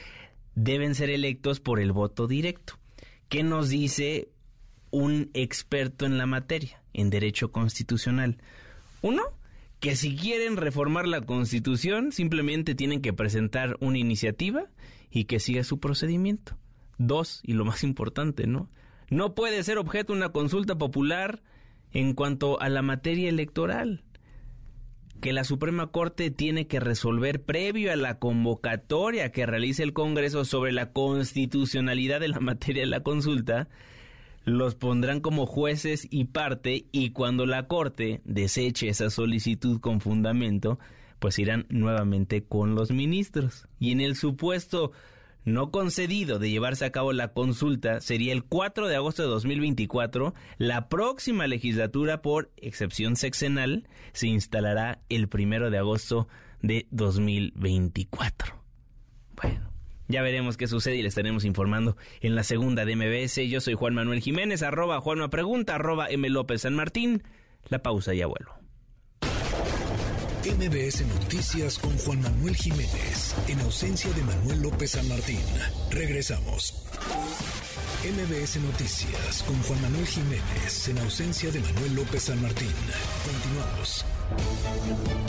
deben 0.55 0.95
ser 0.95 1.09
electos 1.09 1.61
por 1.61 1.81
el 1.81 1.93
voto 1.93 2.27
directo. 2.27 2.75
¿Qué 3.31 3.43
nos 3.43 3.71
dice 3.71 4.29
un 4.91 5.31
experto 5.33 6.05
en 6.05 6.19
la 6.19 6.27
materia, 6.27 6.83
en 6.93 7.09
derecho 7.09 7.53
constitucional? 7.53 8.37
Uno, 9.01 9.23
que 9.85 9.97
si 9.97 10.17
quieren 10.17 10.57
reformar 10.57 11.07
la 11.07 11.21
constitución, 11.21 12.11
simplemente 12.11 12.75
tienen 12.75 13.03
que 13.03 13.13
presentar 13.13 13.77
una 13.81 13.99
iniciativa 13.99 14.65
y 15.11 15.25
que 15.25 15.41
siga 15.41 15.63
su 15.63 15.79
procedimiento. 15.79 16.57
Dos, 16.97 17.43
y 17.45 17.53
lo 17.53 17.67
más 17.67 17.85
importante, 17.85 18.47
¿no? 18.47 18.71
No 19.11 19.35
puede 19.35 19.63
ser 19.63 19.77
objeto 19.77 20.15
una 20.15 20.31
consulta 20.31 20.79
popular 20.79 21.43
en 21.93 22.15
cuanto 22.15 22.59
a 22.63 22.71
la 22.71 22.81
materia 22.81 23.29
electoral 23.29 24.05
que 25.21 25.35
la 25.35 25.45
Suprema 25.45 25.89
Corte 25.89 26.31
tiene 26.31 26.67
que 26.67 26.81
resolver 26.81 27.43
previo 27.43 27.93
a 27.93 27.97
la 27.97 28.19
convocatoria 28.19 29.33
que 29.33 29.45
realice 29.45 29.83
el 29.83 29.93
Congreso 29.93 30.47
sobre 30.47 30.73
la 30.73 30.93
constitucionalidad 30.93 32.21
de 32.21 32.29
la 32.29 32.41
materia 32.41 32.85
de 32.85 32.89
la 32.89 33.03
consulta, 33.03 33.69
los 34.45 34.75
pondrán 34.75 35.21
como 35.21 35.47
jueces 35.47 36.07
y 36.11 36.25
parte 36.27 36.87
y 36.93 37.11
cuando 37.11 37.47
la 37.47 37.67
Corte 37.67 38.21
deseche 38.25 38.89
esa 38.89 39.11
solicitud 39.11 39.81
con 39.81 40.01
fundamento, 40.01 40.79
pues 41.19 41.39
irán 41.39 41.67
nuevamente 41.71 42.45
con 42.45 42.75
los 42.75 42.91
ministros. 42.91 43.67
Y 43.79 43.93
en 43.93 44.01
el 44.01 44.17
supuesto 44.17 44.93
no 45.45 45.71
concedido 45.71 46.39
de 46.39 46.51
llevarse 46.51 46.87
a 46.87 46.93
cabo 46.93 47.13
la 47.13 47.33
consulta 47.33 48.01
sería 48.01 48.33
el 48.33 48.45
4 48.45 48.89
de 48.89 48.97
agosto 48.97 49.23
de 49.23 49.29
2024. 49.29 50.35
La 50.59 50.89
próxima 50.89 51.47
legislatura, 51.47 52.23
por 52.23 52.51
excepción 52.57 53.17
sexenal, 53.17 53.89
se 54.13 54.29
instalará 54.29 55.01
el 55.09 55.29
1 55.33 55.71
de 55.71 55.79
agosto 55.79 56.29
de 56.63 56.87
2024. 56.91 58.63
Bueno, 59.37 59.74
ya 60.09 60.23
veremos 60.23 60.57
qué 60.57 60.67
sucede 60.67 60.97
y 60.97 61.03
le 61.03 61.09
estaremos 61.09 61.45
informando 61.45 61.97
en 62.21 62.35
la 62.35 62.45
segunda 62.45 62.85
de 62.85 62.97
MBS. 62.97 63.37
Yo 63.49 63.61
soy 63.61 63.75
Juan 63.75 63.95
Manuel 63.95 64.21
Jiménez, 64.21 64.63
arroba 64.63 65.01
Juanma 65.01 65.31
Pregunta, 65.31 65.77
arroba 65.77 66.09
M. 66.09 66.29
López 66.29 66.63
San 66.63 66.75
Martín. 66.75 67.23
La 67.69 67.81
pausa 67.81 68.15
y 68.15 68.23
abuelo. 68.23 68.53
MBS 70.45 71.07
Noticias 71.07 71.79
con 71.79 71.97
Juan 71.97 72.21
Manuel 72.21 72.55
Jiménez, 72.55 73.35
en 73.49 73.61
ausencia 73.61 74.13
de 74.13 74.23
Manuel 74.23 74.61
López 74.61 74.91
San 74.91 75.09
Martín. 75.09 75.41
Regresamos. 75.91 76.85
MBS 78.05 78.61
Noticias 78.61 79.43
con 79.45 79.59
Juan 79.63 79.81
Manuel 79.81 80.07
Jiménez, 80.07 80.89
en 80.89 80.99
ausencia 80.99 81.51
de 81.51 81.59
Manuel 81.61 81.95
López 81.95 82.25
San 82.25 82.43
Martín. 82.43 82.69
Continuamos. 83.25 84.05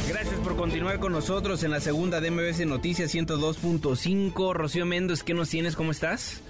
Gracias 0.10 0.36
por 0.42 0.58
continuar 0.58 1.00
con 1.00 1.14
nosotros 1.14 1.64
en 1.64 1.72
la 1.72 1.80
segunda 1.80 2.20
de 2.20 2.32
MBS 2.32 2.66
Noticias 2.66 3.16
102.5. 3.16 4.54
Rocío 4.54 4.86
Méndez, 4.86 5.24
¿qué 5.24 5.34
nos 5.34 5.48
tienes? 5.48 5.78
¿Cómo 5.78 5.92
estás? 5.92 6.42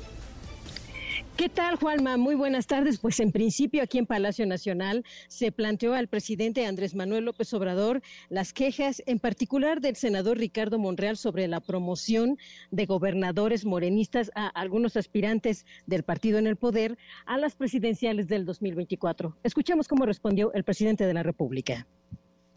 ¿Qué 1.38 1.50
tal, 1.50 1.76
Juanma? 1.76 2.16
Muy 2.16 2.34
buenas 2.36 2.66
tardes. 2.66 2.98
Pues 2.98 3.20
en 3.20 3.34
principio 3.34 3.84
aquí 3.84 3.98
en 3.98 4.06
Palacio 4.06 4.46
Nacional 4.46 5.04
se 5.28 5.52
planteó 5.52 5.94
al 5.94 6.08
presidente 6.08 6.66
Andrés 6.66 6.96
Manuel 6.96 7.26
López 7.26 7.54
Obrador 7.54 8.02
las 8.30 8.54
quejas, 8.54 9.04
en 9.06 9.20
particular 9.20 9.82
del 9.82 9.98
senador 9.98 10.38
Ricardo 10.38 10.80
Monreal, 10.80 11.18
sobre 11.18 11.50
la 11.50 11.60
promoción 11.60 12.38
de 12.72 12.86
gobernadores 12.86 13.66
morenistas 13.66 14.32
a 14.34 14.48
algunos 14.48 14.96
aspirantes 14.96 15.66
del 15.86 16.04
partido 16.04 16.40
en 16.40 16.48
el 16.48 16.56
poder 16.56 16.98
a 17.26 17.38
las 17.38 17.54
presidenciales 17.56 18.30
del 18.30 18.46
2024. 18.46 19.36
Escuchemos 19.44 19.90
cómo 19.90 20.06
respondió 20.06 20.54
el 20.54 20.64
presidente 20.64 21.06
de 21.06 21.16
la 21.16 21.24
República 21.24 21.86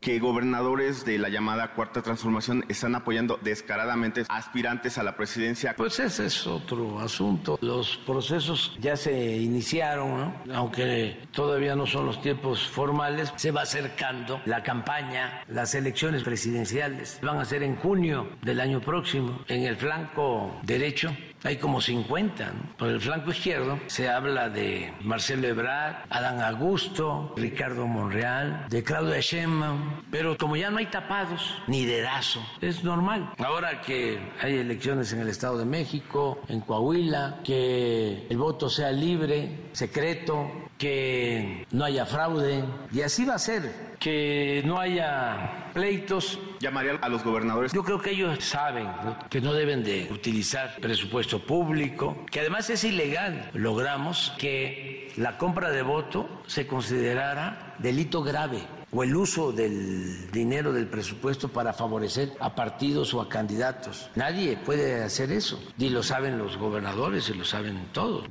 que 0.01 0.19
gobernadores 0.19 1.05
de 1.05 1.19
la 1.19 1.29
llamada 1.29 1.73
Cuarta 1.75 2.03
Transformación 2.03 2.65
están 2.69 2.95
apoyando 2.95 3.39
descaradamente 3.43 4.25
aspirantes 4.29 4.99
a 4.99 5.03
la 5.03 5.17
presidencia. 5.17 5.75
Pues 5.77 5.99
ese 5.99 6.27
es 6.27 6.47
otro 6.47 7.01
asunto. 7.01 7.59
Los 7.61 7.97
procesos 7.99 8.77
ya 8.81 8.97
se 8.97 9.37
iniciaron, 9.37 10.35
aunque 10.55 11.19
todavía 11.33 11.75
no 11.75 11.87
son 11.87 12.07
los 12.07 12.21
tiempos 12.23 12.69
formales. 12.69 13.33
Se 13.37 13.51
va 13.51 13.63
acercando 13.63 14.41
la 14.45 14.63
campaña, 14.63 15.45
las 15.49 15.75
elecciones 15.75 16.23
presidenciales 16.23 17.19
van 17.23 17.39
a 17.39 17.45
ser 17.45 17.63
en 17.63 17.77
junio 17.77 18.29
del 18.43 18.61
año 18.61 18.81
próximo. 18.81 19.41
En 19.49 19.65
el 19.65 19.77
flanco 19.77 20.61
derecho 20.63 21.15
hay 21.45 21.57
como 21.57 21.81
50. 21.81 22.53
Por 22.79 22.89
el 22.89 23.01
flanco 23.01 23.31
izquierdo 23.31 23.79
se 23.87 24.09
habla 24.09 24.49
de 24.49 24.93
Marcelo 25.03 25.49
Ebrard, 25.49 25.97
Adán 26.11 26.41
Augusto, 26.41 27.33
Ricardo 27.37 27.87
Monreal, 27.87 28.67
de 28.69 28.83
Claudia 28.83 29.21
Sheinbaum, 29.21 30.03
pero 30.11 30.37
como 30.37 30.57
ya 30.57 30.71
no 30.71 30.79
hay 30.79 30.87
tapados 30.87 31.55
ni 31.67 31.85
dedazo, 31.85 32.41
es 32.61 32.85
normal. 32.85 33.33
Ahora 33.39 33.81
que 33.81 34.19
hay 34.41 34.57
elecciones 34.57 35.13
en 35.13 35.21
el 35.21 35.29
Estado 35.29 35.59
de 35.59 35.65
México, 35.65 36.41
en 36.49 36.61
Coahuila, 36.61 37.41
que 37.45 38.27
el 38.29 38.37
voto 38.37 38.69
sea 38.69 38.93
libre, 38.93 39.71
secreto, 39.73 40.68
que 40.79 41.67
no 41.73 41.85
haya 41.85 42.07
fraude, 42.07 42.65
y 42.93 43.03
así 43.03 43.25
va 43.25 43.35
a 43.35 43.39
ser 43.39 43.89
que 43.99 44.63
no 44.65 44.79
haya 44.79 45.71
pleitos. 45.75 46.39
Llamaría 46.61 46.99
a 47.01 47.09
los 47.09 47.25
gobernadores. 47.25 47.73
Yo 47.73 47.83
creo 47.83 48.01
que 48.01 48.11
ellos 48.11 48.45
saben 48.45 48.89
que 49.29 49.41
no 49.41 49.53
deben 49.53 49.83
de 49.85 50.09
utilizar 50.11 50.77
presupuesto 50.81 51.41
público, 51.41 52.25
que 52.31 52.41
además 52.41 52.71
es 52.71 52.85
ilegal. 52.85 53.51
Logramos 53.55 54.33
que 54.39 55.13
la 55.17 55.37
compra 55.37 55.71
de 55.71 55.83
voto 55.83 56.29
se 56.47 56.67
considerara 56.67 57.75
delito 57.79 58.23
grave 58.23 58.63
o 58.91 59.03
el 59.03 59.15
uso 59.15 59.53
del 59.53 60.31
dinero 60.31 60.73
del 60.73 60.87
presupuesto 60.87 61.49
para 61.49 61.73
favorecer 61.73 62.33
a 62.41 62.55
partidos 62.55 63.13
o 63.15 63.21
a 63.21 63.29
candidatos. 63.29 64.11
Nadie 64.15 64.57
puede 64.57 65.03
hacer 65.03 65.31
eso. 65.33 65.61
Y 65.77 65.91
lo 65.91 66.03
saben 66.03 66.39
los 66.39 66.57
gobernadores 66.57 67.29
y 67.29 67.35
lo 67.35 67.45
saben 67.45 67.89
todos. 67.93 68.25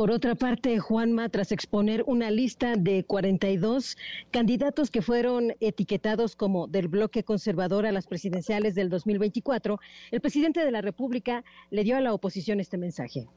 Por 0.00 0.12
otra 0.12 0.34
parte, 0.34 0.78
Juanma, 0.78 1.28
tras 1.28 1.52
exponer 1.52 2.04
una 2.06 2.30
lista 2.30 2.74
de 2.74 3.04
42 3.04 3.98
candidatos 4.30 4.90
que 4.90 5.02
fueron 5.02 5.52
etiquetados 5.60 6.36
como 6.36 6.68
del 6.68 6.88
bloque 6.88 7.22
conservador 7.22 7.84
a 7.84 7.92
las 7.92 8.06
presidenciales 8.06 8.74
del 8.74 8.88
2024, 8.88 9.78
el 10.10 10.20
presidente 10.22 10.64
de 10.64 10.70
la 10.70 10.80
República 10.80 11.44
le 11.68 11.84
dio 11.84 11.98
a 11.98 12.00
la 12.00 12.14
oposición 12.14 12.60
este 12.60 12.78
mensaje. 12.78 13.28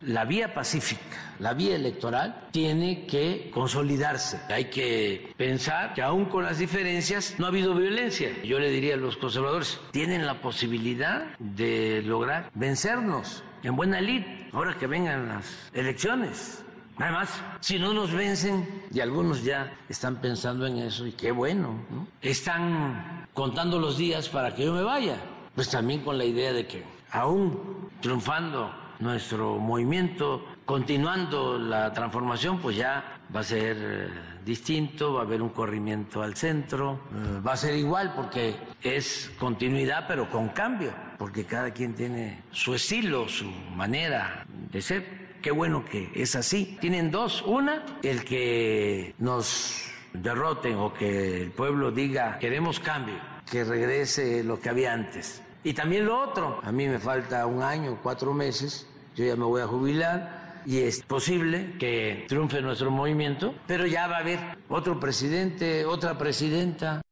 La 0.00 0.24
vía 0.24 0.54
pacífica, 0.54 1.34
la 1.38 1.52
vía 1.52 1.74
electoral, 1.76 2.48
tiene 2.50 3.04
que 3.04 3.50
consolidarse. 3.52 4.40
Hay 4.48 4.70
que 4.70 5.34
pensar 5.36 5.92
que 5.92 6.00
aún 6.00 6.30
con 6.30 6.44
las 6.44 6.58
diferencias 6.58 7.34
no 7.38 7.44
ha 7.44 7.48
habido 7.48 7.74
violencia. 7.74 8.30
Yo 8.42 8.58
le 8.58 8.70
diría 8.70 8.94
a 8.94 8.96
los 8.96 9.18
conservadores, 9.18 9.78
tienen 9.90 10.24
la 10.24 10.40
posibilidad 10.40 11.36
de 11.38 12.00
lograr 12.06 12.50
vencernos 12.54 13.44
en 13.62 13.76
buena 13.76 14.00
lid, 14.00 14.22
ahora 14.52 14.74
que 14.74 14.86
vengan 14.86 15.28
las 15.28 15.70
elecciones. 15.72 16.64
Además, 16.98 17.40
si 17.60 17.78
no 17.78 17.92
nos 17.92 18.12
vencen, 18.12 18.66
y 18.92 19.00
algunos 19.00 19.44
ya 19.44 19.72
están 19.88 20.16
pensando 20.16 20.66
en 20.66 20.78
eso, 20.78 21.06
y 21.06 21.12
qué 21.12 21.30
bueno, 21.30 21.76
están 22.20 23.26
contando 23.34 23.78
los 23.78 23.96
días 23.96 24.28
para 24.28 24.54
que 24.54 24.64
yo 24.64 24.72
me 24.72 24.82
vaya, 24.82 25.16
pues 25.54 25.70
también 25.70 26.02
con 26.02 26.18
la 26.18 26.24
idea 26.24 26.52
de 26.52 26.66
que 26.66 26.82
aún 27.12 27.88
triunfando 28.00 28.72
nuestro 28.98 29.58
movimiento, 29.58 30.44
continuando 30.64 31.56
la 31.58 31.92
transformación, 31.92 32.58
pues 32.58 32.76
ya 32.76 33.20
va 33.34 33.40
a 33.40 33.44
ser 33.44 33.76
eh, 33.80 34.08
distinto, 34.44 35.14
va 35.14 35.20
a 35.20 35.24
haber 35.24 35.40
un 35.40 35.50
corrimiento 35.50 36.22
al 36.22 36.34
centro, 36.34 37.00
eh, 37.14 37.40
va 37.46 37.52
a 37.52 37.56
ser 37.56 37.76
igual 37.76 38.12
porque 38.14 38.56
es 38.82 39.30
continuidad 39.38 40.06
pero 40.08 40.28
con 40.28 40.48
cambio, 40.48 40.92
porque 41.18 41.44
cada 41.44 41.72
quien 41.72 41.94
tiene 41.94 42.42
su 42.52 42.74
estilo, 42.74 43.28
su 43.28 43.46
manera 43.74 44.46
de 44.70 44.80
ser. 44.80 45.28
Qué 45.42 45.50
bueno 45.50 45.84
que 45.84 46.10
es 46.14 46.34
así. 46.36 46.78
Tienen 46.80 47.10
dos. 47.10 47.42
Una, 47.46 47.84
el 48.02 48.24
que 48.24 49.14
nos 49.18 49.90
derroten 50.12 50.76
o 50.76 50.92
que 50.92 51.42
el 51.42 51.50
pueblo 51.50 51.90
diga 51.90 52.38
queremos 52.38 52.80
cambio, 52.80 53.16
que 53.50 53.64
regrese 53.64 54.42
lo 54.42 54.60
que 54.60 54.68
había 54.68 54.92
antes. 54.92 55.42
Y 55.64 55.74
también 55.74 56.06
lo 56.06 56.20
otro, 56.20 56.60
a 56.62 56.72
mí 56.72 56.88
me 56.88 56.98
falta 56.98 57.44
un 57.46 57.62
año, 57.62 57.98
cuatro 58.02 58.32
meses, 58.32 58.86
yo 59.16 59.24
ya 59.24 59.36
me 59.36 59.44
voy 59.44 59.60
a 59.60 59.66
jubilar 59.66 60.62
y 60.64 60.78
es 60.78 61.02
posible 61.02 61.74
que 61.78 62.26
triunfe 62.28 62.60
nuestro 62.60 62.90
movimiento, 62.90 63.54
pero 63.66 63.86
ya 63.86 64.06
va 64.06 64.16
a 64.16 64.20
haber 64.20 64.38
otro 64.68 65.00
presidente, 65.00 65.84
otra 65.84 66.16
presidenta. 66.16 67.02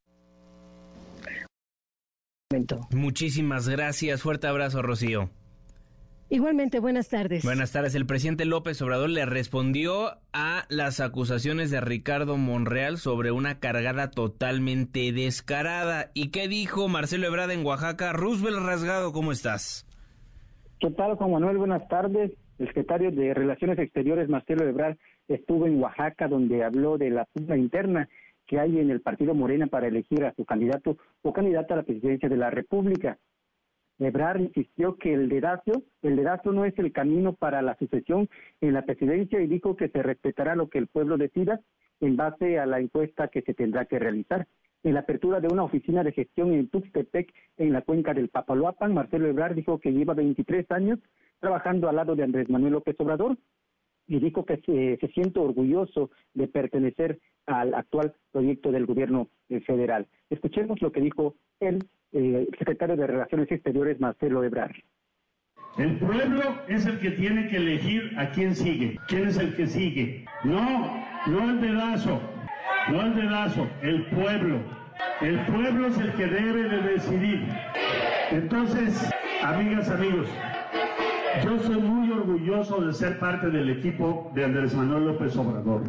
Muchísimas 2.92 3.68
gracias, 3.68 4.22
fuerte 4.22 4.46
abrazo 4.46 4.80
Rocío. 4.80 5.30
Igualmente, 6.28 6.78
buenas 6.78 7.08
tardes. 7.08 7.44
Buenas 7.44 7.72
tardes. 7.72 7.96
El 7.96 8.06
presidente 8.06 8.44
López 8.44 8.80
Obrador 8.82 9.10
le 9.10 9.26
respondió 9.26 10.18
a 10.32 10.64
las 10.68 11.00
acusaciones 11.00 11.72
de 11.72 11.80
Ricardo 11.80 12.36
Monreal 12.36 12.98
sobre 12.98 13.32
una 13.32 13.58
cargada 13.58 14.12
totalmente 14.12 15.10
descarada. 15.10 16.12
¿Y 16.14 16.30
qué 16.30 16.46
dijo 16.46 16.86
Marcelo 16.86 17.26
Ebrard 17.26 17.50
en 17.50 17.66
Oaxaca? 17.66 18.12
Roosevelt 18.12 18.64
Rasgado, 18.64 19.12
¿cómo 19.12 19.32
estás? 19.32 19.84
¿Qué 20.78 20.90
tal, 20.92 21.16
Juan 21.16 21.32
Manuel? 21.32 21.58
Buenas 21.58 21.88
tardes. 21.88 22.30
El 22.60 22.68
secretario 22.68 23.10
de 23.10 23.34
Relaciones 23.34 23.78
Exteriores, 23.80 24.28
Marcelo 24.28 24.68
Ebrard, 24.68 24.96
estuvo 25.26 25.66
en 25.66 25.82
Oaxaca 25.82 26.28
donde 26.28 26.62
habló 26.62 26.96
de 26.96 27.10
la 27.10 27.24
pugna 27.24 27.56
interna 27.56 28.08
que 28.46 28.60
hay 28.60 28.78
en 28.78 28.90
el 28.90 29.00
partido 29.00 29.34
Morena 29.34 29.66
para 29.66 29.88
elegir 29.88 30.24
a 30.24 30.34
su 30.34 30.44
candidato 30.44 30.96
o 31.22 31.32
candidata 31.32 31.74
a 31.74 31.78
la 31.78 31.82
presidencia 31.82 32.28
de 32.28 32.36
la 32.36 32.50
República. 32.50 33.18
Ebrard 33.98 34.40
insistió 34.40 34.96
que 34.96 35.14
el 35.14 35.28
dedazo, 35.28 35.82
el 36.02 36.16
dedazo 36.16 36.52
no 36.52 36.64
es 36.64 36.78
el 36.78 36.92
camino 36.92 37.32
para 37.32 37.62
la 37.62 37.76
sucesión 37.78 38.28
en 38.60 38.74
la 38.74 38.82
presidencia 38.82 39.40
y 39.40 39.46
dijo 39.46 39.76
que 39.76 39.88
se 39.88 40.02
respetará 40.02 40.54
lo 40.54 40.68
que 40.68 40.78
el 40.78 40.86
pueblo 40.86 41.16
decida 41.16 41.60
en 42.00 42.16
base 42.16 42.58
a 42.58 42.66
la 42.66 42.78
encuesta 42.78 43.28
que 43.28 43.42
se 43.42 43.54
tendrá 43.54 43.86
que 43.86 43.98
realizar. 43.98 44.46
En 44.82 44.94
la 44.94 45.00
apertura 45.00 45.40
de 45.40 45.48
una 45.48 45.64
oficina 45.64 46.04
de 46.04 46.12
gestión 46.12 46.52
en 46.52 46.68
Tuxtepec, 46.68 47.32
en 47.56 47.72
la 47.72 47.82
cuenca 47.82 48.12
del 48.12 48.28
Papaloapan, 48.28 48.92
Marcelo 48.92 49.26
Ebrard 49.26 49.54
dijo 49.54 49.80
que 49.80 49.92
lleva 49.92 50.14
23 50.14 50.70
años 50.70 50.98
trabajando 51.40 51.88
al 51.88 51.96
lado 51.96 52.14
de 52.14 52.22
Andrés 52.22 52.48
Manuel 52.50 52.74
López 52.74 52.96
Obrador 52.98 53.36
y 54.06 54.18
dijo 54.20 54.44
que 54.44 54.58
se, 54.58 54.98
se 55.00 55.12
siente 55.12 55.40
orgulloso 55.40 56.10
de 56.34 56.48
pertenecer 56.48 57.18
al 57.46 57.74
actual 57.74 58.14
proyecto 58.32 58.72
del 58.72 58.86
gobierno 58.86 59.28
eh, 59.48 59.60
federal. 59.60 60.06
Escuchemos 60.30 60.80
lo 60.82 60.92
que 60.92 61.00
dijo 61.00 61.34
el 61.60 61.88
eh, 62.12 62.46
secretario 62.58 62.96
de 62.96 63.06
Relaciones 63.06 63.50
Exteriores, 63.50 64.00
Marcelo 64.00 64.44
Ebrard. 64.44 64.74
El 65.78 65.98
pueblo 65.98 66.42
es 66.68 66.86
el 66.86 66.98
que 66.98 67.10
tiene 67.10 67.48
que 67.48 67.58
elegir 67.58 68.12
a 68.16 68.30
quién 68.30 68.54
sigue. 68.54 68.98
¿Quién 69.08 69.28
es 69.28 69.36
el 69.36 69.54
que 69.54 69.66
sigue? 69.66 70.24
No, 70.42 71.04
no 71.26 71.50
el 71.50 71.60
dedazo, 71.60 72.18
no 72.90 73.02
el 73.02 73.14
dedazo, 73.14 73.68
el 73.82 74.06
pueblo. 74.06 74.58
El 75.20 75.38
pueblo 75.46 75.88
es 75.88 75.98
el 75.98 76.12
que 76.14 76.26
debe 76.26 76.62
de 76.62 76.82
decidir. 76.92 77.46
Entonces, 78.30 79.10
amigas, 79.42 79.90
amigos, 79.90 80.28
yo 81.44 81.58
soy 81.58 81.76
muy 81.76 82.10
orgulloso 82.10 82.80
de 82.80 82.92
ser 82.92 83.18
parte 83.18 83.48
del 83.50 83.70
equipo 83.70 84.30
de 84.34 84.44
Andrés 84.44 84.74
Manuel 84.74 85.06
López 85.06 85.36
Obrador. 85.36 85.82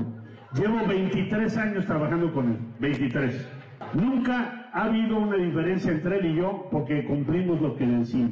Llevo 0.54 0.86
23 0.88 1.58
años 1.58 1.86
trabajando 1.86 2.32
con 2.34 2.52
él, 2.52 2.58
23. 2.80 3.48
Nunca 3.94 4.70
ha 4.74 4.86
habido 4.86 5.18
una 5.18 5.38
diferencia 5.38 5.92
entre 5.92 6.20
él 6.20 6.26
y 6.26 6.36
yo 6.36 6.68
porque 6.72 7.06
cumplimos 7.06 7.62
lo 7.62 7.76
que 7.76 7.86
decimos. 7.86 8.32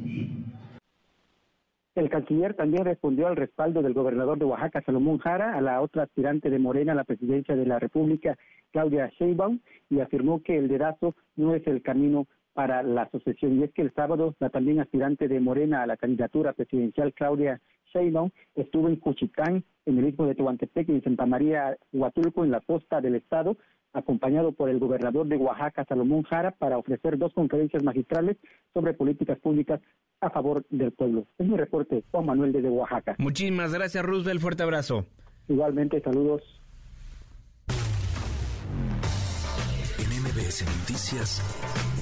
El 1.96 2.10
canciller 2.10 2.56
también 2.56 2.84
respondió 2.84 3.28
al 3.28 3.38
respaldo 3.38 3.82
del 3.82 3.94
gobernador 3.94 4.38
de 4.38 4.44
Oaxaca, 4.44 4.82
Salomón 4.82 5.18
Jara, 5.20 5.56
a 5.56 5.62
la 5.62 5.82
otra 5.82 6.04
aspirante 6.04 6.50
de 6.50 6.60
Morena 6.60 6.92
a 6.92 6.96
la 6.96 7.06
presidencia 7.06 7.56
de 7.56 7.66
la 7.66 7.80
República, 7.80 8.38
Claudia 8.72 9.10
Sheinbaum, 9.18 9.60
y 9.90 10.02
afirmó 10.02 10.44
que 10.44 10.58
el 10.58 10.68
dedazo 10.68 11.16
no 11.38 11.56
es 11.56 11.66
el 11.68 11.82
camino 11.82 12.28
para 12.56 12.82
la 12.82 13.08
sucesión. 13.12 13.60
Y 13.60 13.64
es 13.64 13.74
que 13.74 13.84
el 13.84 13.94
sábado 13.94 14.34
la 14.40 14.50
también 14.50 14.80
aspirante 14.80 15.28
de 15.28 15.40
Morena 15.40 15.84
a 15.84 15.88
la 15.88 15.98
candidatura 15.98 16.54
presidencial, 16.54 17.14
Claudia 17.14 17.62
Sheinbaum, 17.94 18.32
estuvo 18.56 18.88
en 18.88 18.96
Cuchitán, 18.96 19.64
en 19.86 20.00
el 20.00 20.08
istmo 20.08 20.26
de 20.26 20.36
Tehuantepec 20.36 20.90
y 20.90 20.94
en 20.94 21.04
Santa 21.04 21.26
María 21.28 21.78
Huatulco, 21.94 22.44
en 22.44 22.52
la 22.52 22.62
costa 22.62 23.02
del 23.02 23.16
estado, 23.16 23.58
acompañado 23.94 24.54
por 24.54 24.70
el 24.70 24.80
gobernador 24.80 25.28
de 25.28 25.38
Oaxaca, 25.38 25.86
Salomón 25.88 26.24
Jara, 26.24 26.52
para 26.52 26.78
ofrecer 26.78 27.18
dos 27.18 27.34
conferencias 27.34 27.84
magistrales 27.84 28.38
sobre 28.74 28.94
políticas 28.94 29.38
públicas 29.40 29.82
a 30.22 30.30
favor 30.30 30.66
del 30.70 30.92
pueblo. 30.92 31.28
Es 31.38 31.48
mi 31.48 31.58
reporte, 31.58 32.04
Juan 32.12 32.26
Manuel 32.26 32.54
desde 32.54 32.70
Oaxaca. 32.70 33.16
Muchísimas 33.18 33.74
gracias, 33.74 34.04
Roosevelt. 34.04 34.42
Fuerte 34.42 34.64
abrazo. 34.64 35.06
Igualmente, 35.48 36.02
saludos. 36.02 36.42
En 40.00 40.10
MBS 40.22 40.66
Noticias, 40.66 41.42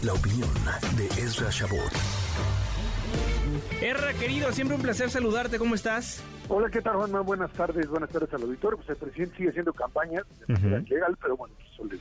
la 0.03 0.13
opinión 0.13 0.49
de 0.97 1.05
Ezra 1.21 1.49
Shabot. 1.49 1.93
Erra, 3.81 4.13
querido, 4.13 4.51
siempre 4.51 4.75
un 4.75 4.81
placer 4.81 5.09
saludarte. 5.09 5.57
¿Cómo 5.57 5.75
estás? 5.75 6.21
Hola, 6.49 6.69
¿qué 6.69 6.81
tal, 6.81 6.97
Juanma? 6.97 7.21
Buenas 7.21 7.51
tardes, 7.53 7.87
buenas 7.87 8.09
tardes 8.09 8.33
al 8.33 8.41
auditorio. 8.41 8.77
Pues 8.77 8.89
el 8.89 8.97
presidente 8.97 9.37
sigue 9.37 9.49
haciendo 9.49 9.71
campaña 9.71 10.21
de 10.47 10.53
manera 10.53 10.79
legal, 10.79 11.17
pero 11.21 11.37
bueno, 11.37 11.55
pues 11.55 11.69
eso 11.71 11.85
le 11.85 11.99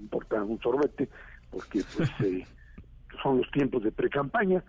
importa 0.00 0.42
un 0.42 0.58
sorbete, 0.60 1.08
porque 1.50 1.82
pues 1.94 2.08
eh, 2.20 2.46
son 3.22 3.38
los 3.38 3.50
tiempos 3.50 3.82
de 3.82 3.92
pre-campaña, 3.92 4.64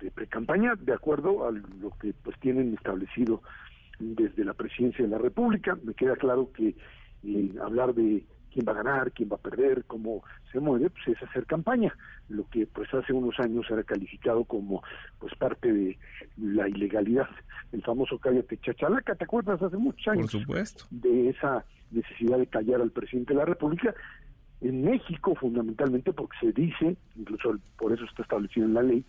de 0.00 0.10
pre-campaña, 0.10 0.74
de 0.76 0.92
acuerdo 0.94 1.46
a 1.46 1.50
lo 1.50 1.90
que 2.00 2.14
pues 2.22 2.38
tienen 2.40 2.72
establecido 2.72 3.42
desde 3.98 4.44
la 4.44 4.54
presidencia 4.54 5.04
de 5.04 5.10
la 5.10 5.18
República. 5.18 5.76
Me 5.82 5.92
queda 5.92 6.16
claro 6.16 6.50
que 6.52 6.74
eh, 7.24 7.54
hablar 7.62 7.94
de 7.94 8.24
quién 8.54 8.64
va 8.66 8.72
a 8.72 8.82
ganar, 8.82 9.10
quién 9.10 9.28
va 9.30 9.34
a 9.34 9.40
perder, 9.40 9.84
cómo 9.84 10.22
se 10.52 10.60
mueve, 10.60 10.88
pues 10.88 11.08
es 11.08 11.22
hacer 11.28 11.44
campaña, 11.44 11.92
lo 12.28 12.48
que 12.48 12.66
pues 12.66 12.92
hace 12.94 13.12
unos 13.12 13.38
años 13.40 13.66
era 13.68 13.82
calificado 13.82 14.44
como 14.44 14.82
pues 15.18 15.34
parte 15.34 15.72
de 15.72 15.98
la 16.36 16.68
ilegalidad, 16.68 17.28
el 17.72 17.82
famoso 17.82 18.18
cállate 18.18 18.56
chachalaca, 18.58 19.16
¿te 19.16 19.24
acuerdas? 19.24 19.60
Hace 19.60 19.76
muchos 19.76 20.06
años. 20.06 20.30
Por 20.30 20.40
supuesto. 20.40 20.84
De 20.90 21.30
esa 21.30 21.64
necesidad 21.90 22.38
de 22.38 22.46
callar 22.46 22.80
al 22.80 22.92
presidente 22.92 23.34
de 23.34 23.40
la 23.40 23.44
República, 23.44 23.92
en 24.60 24.84
México 24.84 25.34
fundamentalmente 25.34 26.12
porque 26.12 26.36
se 26.40 26.52
dice, 26.52 26.96
incluso 27.16 27.58
por 27.76 27.92
eso 27.92 28.04
está 28.04 28.22
establecido 28.22 28.66
en 28.66 28.74
la 28.74 28.82
ley, 28.82 29.04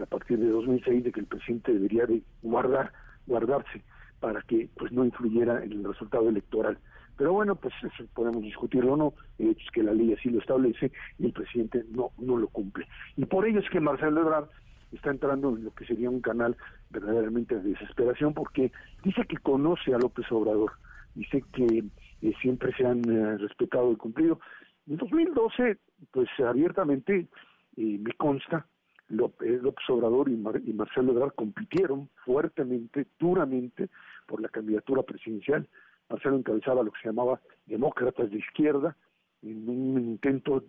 a 0.00 0.06
partir 0.06 0.38
de 0.38 0.48
2006, 0.48 1.04
de 1.04 1.12
que 1.12 1.20
el 1.20 1.26
presidente 1.26 1.72
debería 1.72 2.04
de 2.04 2.22
guardar, 2.42 2.92
guardarse 3.26 3.82
para 4.20 4.42
que 4.42 4.68
pues 4.76 4.92
no 4.92 5.04
influyera 5.06 5.64
en 5.64 5.72
el 5.72 5.84
resultado 5.84 6.28
electoral. 6.28 6.78
Pero 7.20 7.34
bueno, 7.34 7.54
pues 7.54 7.74
eso 7.82 8.02
podemos 8.14 8.40
discutirlo 8.40 8.94
o 8.94 8.96
no, 8.96 9.12
el 9.38 9.50
hecho 9.50 9.62
es 9.62 9.70
que 9.72 9.82
la 9.82 9.92
ley 9.92 10.14
así 10.14 10.30
lo 10.30 10.38
establece 10.38 10.90
y 11.18 11.26
el 11.26 11.34
presidente 11.34 11.84
no, 11.90 12.12
no 12.16 12.38
lo 12.38 12.48
cumple. 12.48 12.88
Y 13.14 13.26
por 13.26 13.46
ello 13.46 13.60
es 13.60 13.68
que 13.68 13.78
Marcelo 13.78 14.22
Ebrard 14.22 14.48
está 14.90 15.10
entrando 15.10 15.50
en 15.50 15.64
lo 15.64 15.74
que 15.74 15.84
sería 15.84 16.08
un 16.08 16.22
canal 16.22 16.56
verdaderamente 16.88 17.56
de 17.56 17.72
desesperación 17.74 18.32
porque 18.32 18.72
dice 19.04 19.26
que 19.28 19.36
conoce 19.36 19.92
a 19.92 19.98
López 19.98 20.32
Obrador, 20.32 20.72
dice 21.14 21.44
que 21.52 21.84
eh, 22.22 22.32
siempre 22.40 22.72
se 22.74 22.86
han 22.86 23.04
eh, 23.10 23.36
respetado 23.36 23.92
y 23.92 23.96
cumplido. 23.96 24.40
En 24.86 24.96
2012, 24.96 25.76
pues 26.12 26.30
abiertamente 26.38 27.28
eh, 27.76 27.98
me 28.00 28.14
consta, 28.14 28.64
López, 29.10 29.62
López 29.62 29.84
Obrador 29.90 30.30
y, 30.30 30.38
Mar, 30.38 30.58
y 30.64 30.72
Marcelo 30.72 31.12
Ebrard 31.12 31.34
compitieron 31.34 32.08
fuertemente, 32.24 33.08
duramente, 33.18 33.90
por 34.26 34.40
la 34.40 34.48
candidatura 34.48 35.02
presidencial. 35.02 35.68
Marcelo 36.10 36.36
encabezaba 36.36 36.82
lo 36.82 36.90
que 36.90 37.00
se 37.00 37.08
llamaba 37.08 37.40
demócratas 37.66 38.30
de 38.30 38.38
izquierda, 38.38 38.96
en 39.42 39.68
un 39.68 40.00
intento 40.00 40.64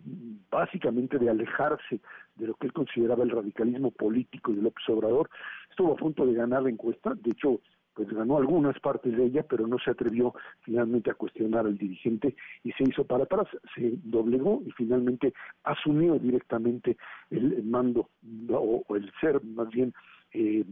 básicamente 0.50 1.18
de 1.18 1.28
alejarse 1.28 2.00
de 2.36 2.46
lo 2.46 2.54
que 2.54 2.68
él 2.68 2.72
consideraba 2.72 3.22
el 3.24 3.30
radicalismo 3.30 3.90
político 3.90 4.52
de 4.52 4.62
López 4.62 4.88
Obrador. 4.88 5.28
Estuvo 5.68 5.92
a 5.92 5.96
punto 5.96 6.24
de 6.24 6.34
ganar 6.34 6.62
la 6.62 6.70
encuesta, 6.70 7.14
de 7.14 7.32
hecho, 7.32 7.60
pues 7.94 8.08
ganó 8.08 8.38
algunas 8.38 8.78
partes 8.80 9.14
de 9.14 9.24
ella, 9.24 9.44
pero 9.46 9.66
no 9.66 9.78
se 9.78 9.90
atrevió 9.90 10.34
finalmente 10.62 11.10
a 11.10 11.14
cuestionar 11.14 11.66
al 11.66 11.76
dirigente 11.76 12.34
y 12.64 12.72
se 12.72 12.84
hizo 12.84 13.04
para 13.04 13.24
atrás, 13.24 13.46
se 13.74 13.92
doblegó 14.02 14.62
y 14.64 14.70
finalmente 14.70 15.34
asumió 15.64 16.18
directamente 16.18 16.96
el, 17.30 17.62
mando 17.64 18.08
o, 18.50 18.84
el 18.96 19.12
ser 19.20 19.44
más 19.44 19.68
bien 19.68 19.92
eh, 20.32 20.64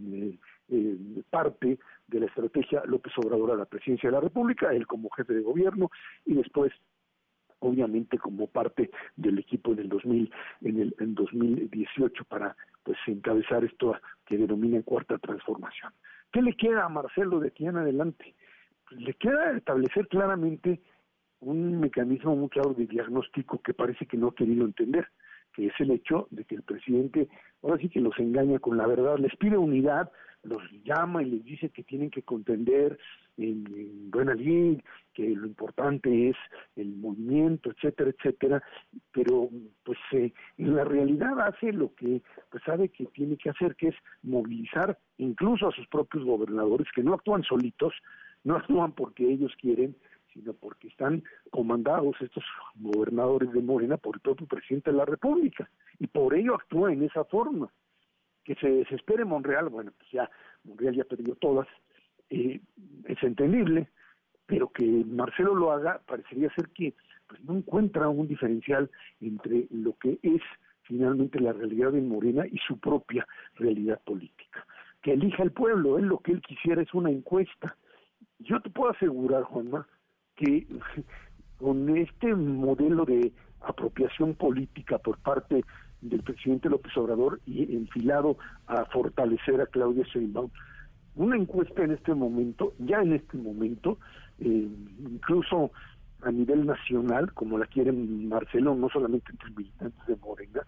eh, 0.71 1.23
parte 1.29 1.79
de 2.07 2.21
la 2.21 2.27
estrategia 2.27 2.83
López 2.87 3.13
Obrador 3.19 3.53
a 3.53 3.57
la 3.57 3.65
presidencia 3.65 4.09
de 4.09 4.15
la 4.15 4.21
República, 4.21 4.73
él 4.73 4.87
como 4.87 5.11
jefe 5.11 5.35
de 5.35 5.43
gobierno 5.43 5.91
y 6.25 6.35
después 6.35 6.73
obviamente 7.61 8.19
como 8.19 8.47
parte 8.47 8.91
del 9.17 9.39
equipo 9.39 9.73
en 9.73 9.81
el 9.81 9.89
2000 9.89 10.33
en 10.63 10.81
el 10.81 10.97
en 10.99 11.15
2018 11.15 12.25
para 12.25 12.57
pues 12.83 12.99
encabezar 13.07 13.65
esto 13.65 13.95
que 14.25 14.39
denomina 14.39 14.83
cuarta 14.83 15.19
transformación. 15.19 15.93
¿Qué 16.33 16.43
le 16.43 16.57
queda 16.57 16.85
a 16.85 16.89
Marcelo 16.89 17.41
de 17.41 17.49
aquí 17.49 17.67
en 17.67 17.77
adelante? 17.77 18.35
Pues 18.89 19.01
le 19.03 19.15
queda 19.15 19.57
establecer 19.57 20.09
claramente 20.09 20.81
un 21.41 21.81
mecanismo 21.81 22.37
muy 22.37 22.49
claro 22.49 22.75
de 22.75 22.87
diagnóstico 22.87 23.61
que 23.63 23.75
parece 23.75 24.07
que 24.07 24.17
no 24.17 24.29
ha 24.29 24.35
querido 24.35 24.65
entender, 24.65 25.09
que 25.55 25.67
es 25.67 25.75
el 25.79 25.91
hecho 25.91 26.29
de 26.31 26.45
que 26.45 26.57
el 26.57 26.63
presidente 26.63 27.29
ahora 27.63 27.79
sí 27.79 27.89
que 27.89 28.01
los 28.01 28.19
engaña 28.19 28.59
con 28.59 28.77
la 28.77 28.87
verdad, 28.87 29.19
les 29.19 29.35
pide 29.37 29.59
unidad, 29.59 30.11
los 30.43 30.63
llama 30.85 31.23
y 31.23 31.31
les 31.31 31.45
dice 31.45 31.69
que 31.69 31.83
tienen 31.83 32.11
que 32.11 32.23
contender 32.23 32.99
en, 33.37 33.67
en 33.75 34.11
buena 34.11 34.35
ley, 34.35 34.83
que 35.13 35.29
lo 35.29 35.47
importante 35.47 36.31
es 36.31 36.37
el 36.77 36.95
movimiento, 36.97 37.71
etcétera, 37.71 38.11
etcétera, 38.11 38.63
pero 39.13 39.51
pues 39.85 39.99
eh, 40.13 40.33
en 40.57 40.77
la 40.77 40.85
realidad 40.85 41.39
hace 41.41 41.73
lo 41.73 41.95
que 41.95 42.23
pues 42.51 42.63
sabe 42.65 42.89
que 42.89 43.07
tiene 43.07 43.37
que 43.37 43.51
hacer, 43.51 43.77
que 43.77 43.89
es 43.89 43.97
movilizar 44.23 44.99
incluso 45.19 45.69
a 45.69 45.73
sus 45.73 45.87
propios 45.89 46.25
gobernadores, 46.25 46.89
que 46.95 47.03
no 47.03 47.15
actúan 47.15 47.43
solitos, 47.43 47.93
no 48.45 48.57
actúan 48.57 48.93
porque 48.93 49.31
ellos 49.31 49.53
quieren, 49.61 49.95
sino 50.33 50.53
porque 50.55 50.89
están 50.89 51.23
comandados 51.51 52.17
estos 52.21 52.45
gobernadores 52.77 53.53
de 53.53 53.63
Morena 53.63 53.97
por 53.97 54.17
el 54.17 54.21
propio 54.21 54.47
presidente 54.47 54.91
de 54.91 54.97
la 54.97 55.05
República, 55.05 55.69
y 55.99 56.07
por 56.07 56.35
ello 56.35 56.55
actúa 56.55 56.93
en 56.93 57.03
esa 57.03 57.25
forma. 57.25 57.71
Que 58.45 58.55
se 58.57 58.69
desespere 58.69 59.25
Monreal, 59.25 59.69
bueno, 59.69 59.93
pues 59.97 60.11
ya 60.11 60.31
Monreal 60.65 60.95
ya 60.95 61.05
perdió 61.05 61.35
todas, 61.37 61.69
eh, 62.31 62.61
es 63.05 63.23
entendible, 63.23 63.89
pero 64.47 64.69
que 64.69 64.85
Marcelo 64.85 65.55
lo 65.55 65.73
haga 65.73 66.01
parecería 66.07 66.53
ser 66.55 66.69
que 66.71 66.95
pues 67.29 67.43
no 67.45 67.57
encuentra 67.57 68.09
un 68.09 68.27
diferencial 68.27 68.91
entre 69.21 69.69
lo 69.71 69.97
que 69.99 70.19
es 70.23 70.43
finalmente 70.83 71.39
la 71.39 71.53
realidad 71.53 71.93
de 71.93 72.01
Morena 72.01 72.45
y 72.47 72.59
su 72.67 72.79
propia 72.79 73.27
realidad 73.55 74.01
política. 74.05 74.67
Que 75.01 75.13
elija 75.13 75.45
el 75.45 75.53
pueblo, 75.53 75.99
él 75.99 76.07
lo 76.07 76.19
que 76.19 76.33
él 76.33 76.43
quisiera 76.43 76.83
es 76.83 76.93
una 76.93 77.11
encuesta. 77.11 77.77
Yo 78.41 78.61
te 78.61 78.71
puedo 78.71 78.91
asegurar, 78.91 79.45
Juanma, 79.45 79.87
que 80.41 80.67
con 81.59 81.97
este 81.97 82.35
modelo 82.35 83.05
de 83.05 83.33
apropiación 83.61 84.35
política 84.35 84.99
por 84.99 85.19
parte 85.19 85.63
del 86.01 86.23
presidente 86.23 86.71
López 86.71 86.97
Obrador 86.97 87.41
y 87.47 87.77
enfilado 87.77 88.39
a 88.67 88.87
fortalecer 88.87 89.61
a 89.61 89.67
Claudia 89.67 90.05
Sheinbaum, 90.05 90.51
una 91.17 91.37
encuesta 91.37 91.85
en 91.85 91.91
este 91.91 92.15
momento, 92.15 92.73
ya 92.79 93.03
en 93.03 93.13
este 93.13 93.37
momento, 93.37 93.99
eh, 94.39 94.69
incluso 95.01 95.71
a 96.23 96.31
nivel 96.31 96.65
nacional, 96.65 97.33
como 97.35 97.59
la 97.59 97.67
quiere 97.67 97.93
Marcelo, 97.93 98.75
no 98.75 98.89
solamente 98.89 99.31
entre 99.33 99.51
militantes 99.51 100.07
de 100.07 100.17
Morena, 100.17 100.63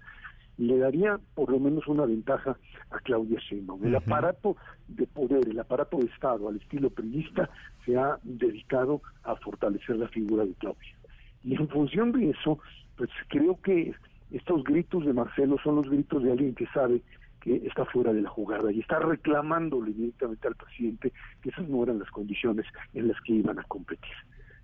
le 0.66 0.78
daría 0.78 1.18
por 1.34 1.50
lo 1.50 1.58
menos 1.58 1.86
una 1.86 2.06
ventaja 2.06 2.56
a 2.90 2.98
Claudia 3.00 3.38
Sheinbaum. 3.40 3.84
El 3.84 3.96
aparato 3.96 4.56
de 4.88 5.06
poder, 5.06 5.48
el 5.48 5.58
aparato 5.58 5.98
de 5.98 6.06
Estado 6.06 6.48
al 6.48 6.56
estilo 6.56 6.90
periodista 6.90 7.50
se 7.84 7.96
ha 7.96 8.18
dedicado 8.22 9.02
a 9.24 9.36
fortalecer 9.36 9.96
la 9.96 10.08
figura 10.08 10.44
de 10.44 10.54
Claudia. 10.54 10.96
Y 11.42 11.56
en 11.56 11.68
función 11.68 12.12
de 12.12 12.30
eso, 12.30 12.58
pues 12.96 13.10
creo 13.28 13.60
que 13.60 13.92
estos 14.30 14.62
gritos 14.64 15.04
de 15.04 15.12
Marcelo 15.12 15.56
son 15.62 15.76
los 15.76 15.90
gritos 15.90 16.22
de 16.22 16.32
alguien 16.32 16.54
que 16.54 16.66
sabe 16.68 17.02
que 17.40 17.56
está 17.66 17.84
fuera 17.86 18.12
de 18.12 18.22
la 18.22 18.30
jugada 18.30 18.70
y 18.70 18.80
está 18.80 19.00
reclamándole 19.00 19.92
directamente 19.92 20.46
al 20.46 20.54
presidente 20.54 21.12
que 21.42 21.50
esas 21.50 21.68
no 21.68 21.82
eran 21.82 21.98
las 21.98 22.10
condiciones 22.10 22.66
en 22.94 23.08
las 23.08 23.20
que 23.22 23.32
iban 23.34 23.58
a 23.58 23.64
competir. 23.64 24.14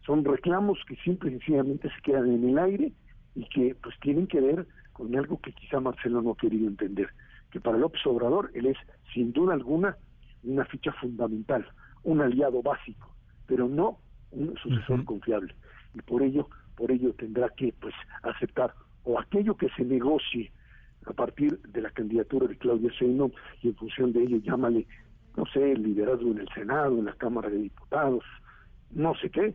Son 0.06 0.24
reclamos 0.24 0.78
que 0.86 0.94
simple 0.96 1.30
y 1.30 1.32
sencillamente 1.32 1.90
se 1.90 2.00
quedan 2.02 2.32
en 2.32 2.48
el 2.48 2.58
aire 2.58 2.92
y 3.34 3.44
que 3.48 3.74
pues 3.82 3.98
tienen 4.00 4.28
que 4.28 4.40
ver 4.40 4.66
con 4.98 5.14
algo 5.16 5.40
que 5.40 5.52
quizá 5.52 5.78
Marcelo 5.78 6.20
no 6.20 6.32
ha 6.32 6.36
querido 6.36 6.66
entender, 6.66 7.08
que 7.52 7.60
para 7.60 7.78
López 7.78 8.04
Obrador 8.04 8.50
él 8.52 8.66
es 8.66 8.76
sin 9.14 9.32
duda 9.32 9.54
alguna 9.54 9.96
una 10.42 10.64
ficha 10.64 10.92
fundamental, 10.94 11.64
un 12.02 12.20
aliado 12.20 12.62
básico, 12.62 13.14
pero 13.46 13.68
no 13.68 14.00
un 14.32 14.56
sucesor 14.56 15.04
confiable. 15.04 15.54
Y 15.94 16.02
por 16.02 16.20
ello, 16.22 16.48
por 16.76 16.90
ello 16.90 17.14
tendrá 17.14 17.48
que 17.50 17.72
pues 17.80 17.94
aceptar 18.24 18.74
o 19.04 19.20
aquello 19.20 19.56
que 19.56 19.68
se 19.76 19.84
negocie 19.84 20.50
a 21.06 21.12
partir 21.12 21.60
de 21.60 21.80
la 21.80 21.90
candidatura 21.90 22.48
de 22.48 22.58
Claudia 22.58 22.90
Sheinbaum 22.90 23.30
y 23.62 23.68
en 23.68 23.76
función 23.76 24.12
de 24.12 24.24
ello 24.24 24.38
llámale, 24.38 24.84
no 25.36 25.46
sé, 25.46 25.72
el 25.72 25.82
liderazgo 25.84 26.32
en 26.32 26.38
el 26.38 26.48
Senado, 26.48 26.98
en 26.98 27.04
la 27.04 27.14
Cámara 27.14 27.48
de 27.48 27.58
Diputados, 27.58 28.24
no 28.90 29.14
sé 29.14 29.30
qué, 29.30 29.54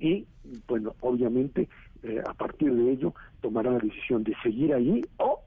y 0.00 0.26
bueno, 0.66 0.94
obviamente 1.00 1.68
eh, 2.04 2.22
a 2.26 2.34
partir 2.34 2.72
de 2.72 2.92
ello 2.92 3.14
tomará 3.40 3.72
la 3.72 3.78
decisión 3.78 4.22
de 4.24 4.34
seguir 4.42 4.74
ahí 4.74 5.02
o, 5.16 5.40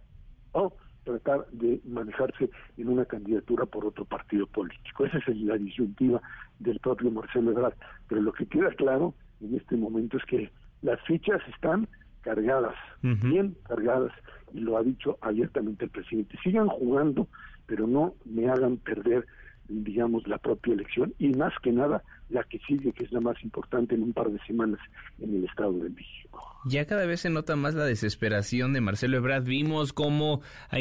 o 0.54 0.74
tratar 1.04 1.48
de 1.52 1.80
manejarse 1.86 2.50
en 2.78 2.90
una 2.90 3.06
candidatura 3.06 3.66
por 3.66 3.86
otro 3.86 4.06
partido 4.06 4.48
político. 4.48 5.06
Esa 5.06 5.20
es 5.20 5.28
la 5.42 5.58
disyuntiva 5.58 6.22
del 6.60 6.80
propio 6.80 7.12
Marcelo 7.12 7.52
Ebrard. 7.52 7.76
Pero 8.10 8.22
lo 8.22 8.34
que 8.34 8.46
queda 8.46 8.72
claro 8.72 9.14
en 9.40 9.56
este 9.56 9.78
momento 9.78 10.18
es 10.18 10.26
que 10.26 10.52
las 10.82 11.00
fichas 11.02 11.42
están 11.54 11.88
cargadas, 12.22 12.76
bien 13.02 13.56
cargadas, 13.68 14.12
y 14.54 14.60
lo 14.60 14.78
ha 14.78 14.84
dicho 14.84 15.18
abiertamente 15.22 15.86
el 15.86 15.92
presidente. 15.92 16.38
Sigan 16.44 16.68
jugando, 16.68 17.28
pero 17.68 17.88
no 17.88 18.16
me 18.26 18.50
hagan 18.50 18.78
perder 18.78 19.26
digamos, 19.70 20.28
la 20.28 20.38
propia 20.38 20.74
elección 20.74 21.14
y 21.20 21.30
más 21.30 21.54
que 21.62 21.72
nada 21.72 22.04
la 22.30 22.44
que 22.44 22.60
sigue, 22.68 22.92
que 22.92 23.04
es 23.04 23.12
la 23.12 23.22
más 23.22 23.42
importante 23.44 23.96
en 23.96 24.04
un 24.04 24.14
par 24.14 24.30
de 24.30 24.40
semanas 24.46 24.80
en 25.20 25.36
el 25.36 25.46
Estado 25.46 25.74
de 25.74 25.90
México. 25.90 26.40
Ya 26.66 26.86
cada 26.86 27.06
vez 27.06 27.22
se 27.22 27.30
nota 27.30 27.56
más 27.56 27.74
la 27.74 27.86
desesperación 27.86 28.74
de 28.74 28.82
Marcelo 28.82 29.18
Ebrard. 29.18 29.44
Vimos 29.44 29.94
cómo 29.94 30.42
ha 30.70 30.78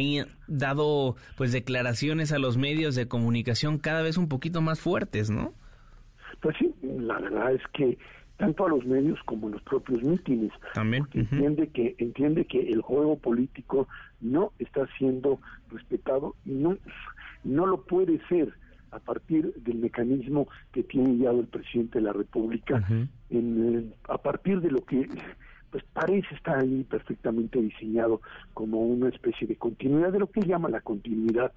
dado 0.48 1.16
pues 1.36 1.52
declaraciones 1.52 2.32
a 2.32 2.38
los 2.38 2.56
medios 2.56 2.94
de 2.94 3.08
comunicación 3.08 3.78
cada 3.78 4.02
vez 4.02 4.16
un 4.16 4.28
poquito 4.28 4.60
más 4.60 4.80
fuertes, 4.80 5.30
¿no? 5.30 5.52
Pues 6.40 6.56
sí, 6.58 6.74
la 6.82 7.18
verdad 7.18 7.52
es 7.52 7.62
que 7.72 7.96
tanto 8.36 8.66
a 8.66 8.68
los 8.68 8.84
medios 8.84 9.18
como 9.24 9.48
a 9.48 9.50
los 9.52 9.62
propios 9.62 10.02
mítines. 10.02 10.52
También. 10.74 11.06
Entiende 11.14 11.68
que 11.68 11.94
entiende 11.98 12.44
que 12.44 12.68
el 12.68 12.82
juego 12.82 13.16
político 13.18 13.88
no 14.20 14.52
está 14.58 14.86
siendo 14.98 15.40
respetado 15.70 16.34
y 16.44 16.50
no 16.50 16.76
no 17.44 17.66
lo 17.66 17.82
puede 17.82 18.20
ser 18.28 18.52
a 18.96 19.00
partir 19.00 19.52
del 19.56 19.78
mecanismo 19.78 20.48
que 20.72 20.82
tiene 20.82 21.18
ya 21.18 21.30
el 21.30 21.46
presidente 21.46 21.98
de 21.98 22.04
la 22.06 22.12
República, 22.12 22.82
en, 23.30 23.78
eh, 23.78 23.94
a 24.08 24.18
partir 24.18 24.60
de 24.60 24.70
lo 24.70 24.84
que 24.84 25.08
pues 25.70 25.84
parece 25.92 26.34
estar 26.34 26.58
ahí 26.58 26.84
perfectamente 26.84 27.60
diseñado 27.60 28.20
como 28.54 28.80
una 28.80 29.08
especie 29.08 29.46
de 29.46 29.56
continuidad 29.56 30.12
de 30.12 30.20
lo 30.20 30.30
que 30.30 30.42
llama 30.42 30.68
la 30.68 30.80
continuidad 30.80 31.52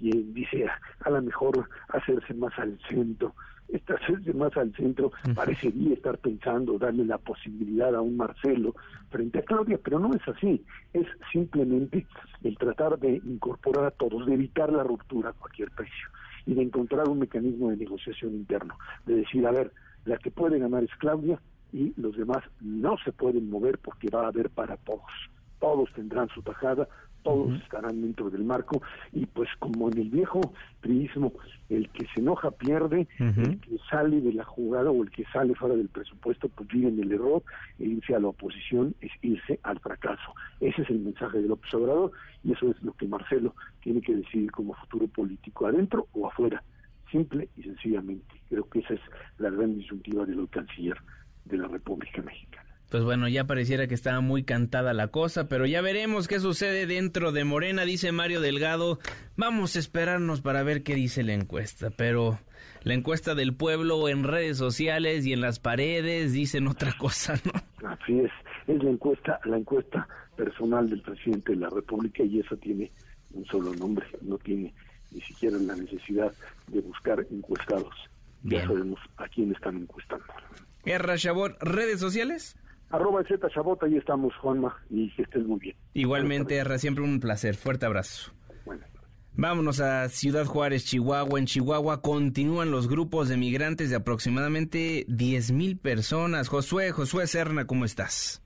y 0.00 0.10
dice 0.10 0.66
a, 1.00 1.10
lo 1.10 1.22
mejor 1.22 1.68
hacerse 1.88 2.34
más 2.34 2.52
al 2.58 2.78
centro 2.88 3.34
este 3.68 3.94
hacerse 3.94 4.34
más 4.34 4.54
al 4.56 4.74
centro 4.74 5.12
parecería 5.34 5.94
estar 5.94 6.18
pensando 6.18 6.76
darle 6.76 7.06
la 7.06 7.18
posibilidad 7.18 7.94
a 7.94 8.02
un 8.02 8.16
Marcelo 8.16 8.74
frente 9.10 9.38
a 9.38 9.42
Claudia, 9.42 9.78
pero 9.82 9.98
no 9.98 10.12
es 10.14 10.28
así, 10.28 10.62
es 10.92 11.06
simplemente 11.32 12.06
el 12.42 12.58
tratar 12.58 12.98
de 12.98 13.22
incorporar 13.24 13.84
a 13.86 13.90
todos, 13.90 14.26
de 14.26 14.34
evitar 14.34 14.70
la 14.70 14.82
ruptura 14.82 15.30
a 15.30 15.32
cualquier 15.32 15.70
precio 15.70 16.08
y 16.46 16.54
de 16.54 16.62
encontrar 16.62 17.08
un 17.08 17.18
mecanismo 17.18 17.70
de 17.70 17.76
negociación 17.76 18.34
interno, 18.34 18.76
de 19.06 19.16
decir, 19.16 19.46
a 19.46 19.52
ver, 19.52 19.72
la 20.04 20.16
que 20.16 20.30
puede 20.30 20.58
ganar 20.58 20.82
es 20.82 20.94
Claudia 20.98 21.40
y 21.72 21.92
los 22.00 22.16
demás 22.16 22.44
no 22.60 22.96
se 23.04 23.12
pueden 23.12 23.48
mover 23.50 23.78
porque 23.78 24.08
va 24.10 24.24
a 24.24 24.28
haber 24.28 24.50
para 24.50 24.76
todos. 24.78 25.10
Todos 25.60 25.92
tendrán 25.94 26.28
su 26.28 26.42
tajada, 26.42 26.88
todos 27.22 27.60
estarán 27.60 28.02
dentro 28.02 28.30
del 28.30 28.44
marco 28.44 28.82
y 29.12 29.26
pues 29.26 29.48
como 29.58 29.88
en 29.90 29.98
el 29.98 30.10
viejo 30.10 30.40
priismo 30.80 31.32
el 31.68 31.88
que 31.90 32.06
se 32.14 32.20
enoja 32.20 32.50
pierde 32.50 33.08
el 33.18 33.60
que 33.60 33.78
sale 33.90 34.20
de 34.20 34.32
la 34.32 34.44
jugada 34.44 34.90
o 34.90 35.02
el 35.02 35.10
que 35.10 35.24
sale 35.32 35.54
fuera 35.54 35.74
del 35.74 35.88
presupuesto 35.88 36.48
pues 36.48 36.68
vive 36.68 36.88
en 36.88 37.00
el 37.00 37.12
error 37.12 37.42
e 37.78 37.84
irse 37.84 38.14
a 38.14 38.20
la 38.20 38.28
oposición 38.28 38.94
es 39.00 39.10
irse 39.22 39.58
al 39.62 39.78
fracaso. 39.80 40.34
Ese 40.60 40.82
es 40.82 40.90
el 40.90 41.00
mensaje 41.00 41.40
del 41.40 41.52
observador 41.52 42.12
y 42.44 42.52
eso 42.52 42.70
es 42.70 42.82
lo 42.82 42.92
que 42.94 43.06
Marcelo 43.06 43.54
tiene 43.82 44.00
que 44.00 44.14
decidir 44.16 44.50
como 44.50 44.74
futuro 44.74 45.06
político 45.08 45.66
adentro 45.66 46.08
o 46.12 46.26
afuera 46.26 46.62
simple 47.10 47.48
y 47.56 47.62
sencillamente. 47.62 48.34
Creo 48.48 48.68
que 48.68 48.80
esa 48.80 48.94
es 48.94 49.00
la 49.38 49.50
gran 49.50 49.74
disyuntiva 49.76 50.24
del 50.24 50.48
canciller 50.48 50.96
de 51.44 51.58
la 51.58 51.68
República 51.68 52.22
Mexicana 52.22 52.61
pues 52.92 53.04
bueno, 53.04 53.26
ya 53.26 53.44
pareciera 53.46 53.86
que 53.86 53.94
estaba 53.94 54.20
muy 54.20 54.42
cantada 54.42 54.92
la 54.92 55.08
cosa, 55.08 55.48
pero 55.48 55.64
ya 55.64 55.80
veremos 55.80 56.28
qué 56.28 56.38
sucede 56.40 56.86
dentro 56.86 57.32
de 57.32 57.42
Morena, 57.42 57.86
dice 57.86 58.12
Mario 58.12 58.42
Delgado. 58.42 58.98
Vamos 59.34 59.76
a 59.76 59.78
esperarnos 59.78 60.42
para 60.42 60.62
ver 60.62 60.82
qué 60.82 60.94
dice 60.94 61.22
la 61.22 61.32
encuesta, 61.32 61.88
pero 61.88 62.38
la 62.82 62.92
encuesta 62.92 63.34
del 63.34 63.54
pueblo 63.54 64.10
en 64.10 64.24
redes 64.24 64.58
sociales 64.58 65.24
y 65.24 65.32
en 65.32 65.40
las 65.40 65.58
paredes 65.58 66.34
dicen 66.34 66.68
otra 66.68 66.92
cosa, 66.98 67.40
¿no? 67.46 67.88
Así 67.88 68.20
es, 68.20 68.30
es 68.66 68.82
la 68.82 68.90
encuesta, 68.90 69.40
la 69.46 69.56
encuesta 69.56 70.06
personal 70.36 70.90
del 70.90 71.00
presidente 71.00 71.52
de 71.52 71.60
la 71.60 71.70
República 71.70 72.22
y 72.24 72.40
eso 72.40 72.58
tiene 72.58 72.92
un 73.30 73.46
solo 73.46 73.74
nombre, 73.74 74.04
no 74.20 74.36
tiene 74.36 74.74
ni 75.12 75.22
siquiera 75.22 75.56
la 75.56 75.76
necesidad 75.76 76.30
de 76.66 76.82
buscar 76.82 77.24
encuestados. 77.30 77.94
Ya 78.42 78.66
sabemos 78.66 79.00
a 79.16 79.26
quién 79.28 79.50
están 79.50 79.78
encuestando. 79.78 80.26
Guerra 80.84 81.16
Chabot, 81.16 81.56
redes 81.62 81.98
sociales. 81.98 82.58
Arroba 82.92 83.24
Z 83.24 83.48
Chabota, 83.48 83.86
ahí 83.86 83.96
estamos, 83.96 84.36
Juanma, 84.36 84.76
y 84.90 85.10
que 85.12 85.22
estés 85.22 85.46
muy 85.46 85.58
bien. 85.58 85.76
Igualmente, 85.94 86.56
Erra, 86.56 86.76
siempre 86.78 87.02
un 87.02 87.20
placer. 87.20 87.56
Fuerte 87.56 87.86
abrazo. 87.86 88.32
Vámonos 89.34 89.80
a 89.80 90.10
Ciudad 90.10 90.44
Juárez, 90.44 90.84
Chihuahua. 90.84 91.38
En 91.38 91.46
Chihuahua 91.46 92.02
continúan 92.02 92.70
los 92.70 92.88
grupos 92.88 93.30
de 93.30 93.38
migrantes 93.38 93.88
de 93.88 93.96
aproximadamente 93.96 95.06
10 95.08 95.52
mil 95.52 95.78
personas. 95.78 96.50
Josué, 96.50 96.92
Josué 96.92 97.26
Serna, 97.26 97.66
¿cómo 97.66 97.86
estás? 97.86 98.42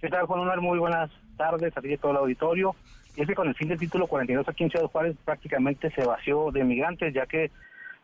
¿Qué 0.00 0.08
tal, 0.08 0.24
Juan 0.24 0.40
Omar? 0.40 0.62
Muy 0.62 0.78
buenas 0.78 1.10
tardes 1.36 1.76
a 1.76 1.82
ti 1.82 1.92
y 1.92 1.98
todo 1.98 2.12
el 2.12 2.18
auditorio. 2.18 2.74
Y 3.16 3.20
es 3.20 3.28
que 3.28 3.34
con 3.34 3.48
el 3.48 3.54
fin 3.54 3.68
del 3.68 3.78
título 3.78 4.06
42 4.06 4.48
aquí 4.48 4.64
en 4.64 4.70
Ciudad 4.70 4.86
Juárez 4.86 5.14
prácticamente 5.26 5.90
se 5.90 6.04
vació 6.04 6.50
de 6.50 6.64
migrantes, 6.64 7.12
ya 7.12 7.26
que 7.26 7.50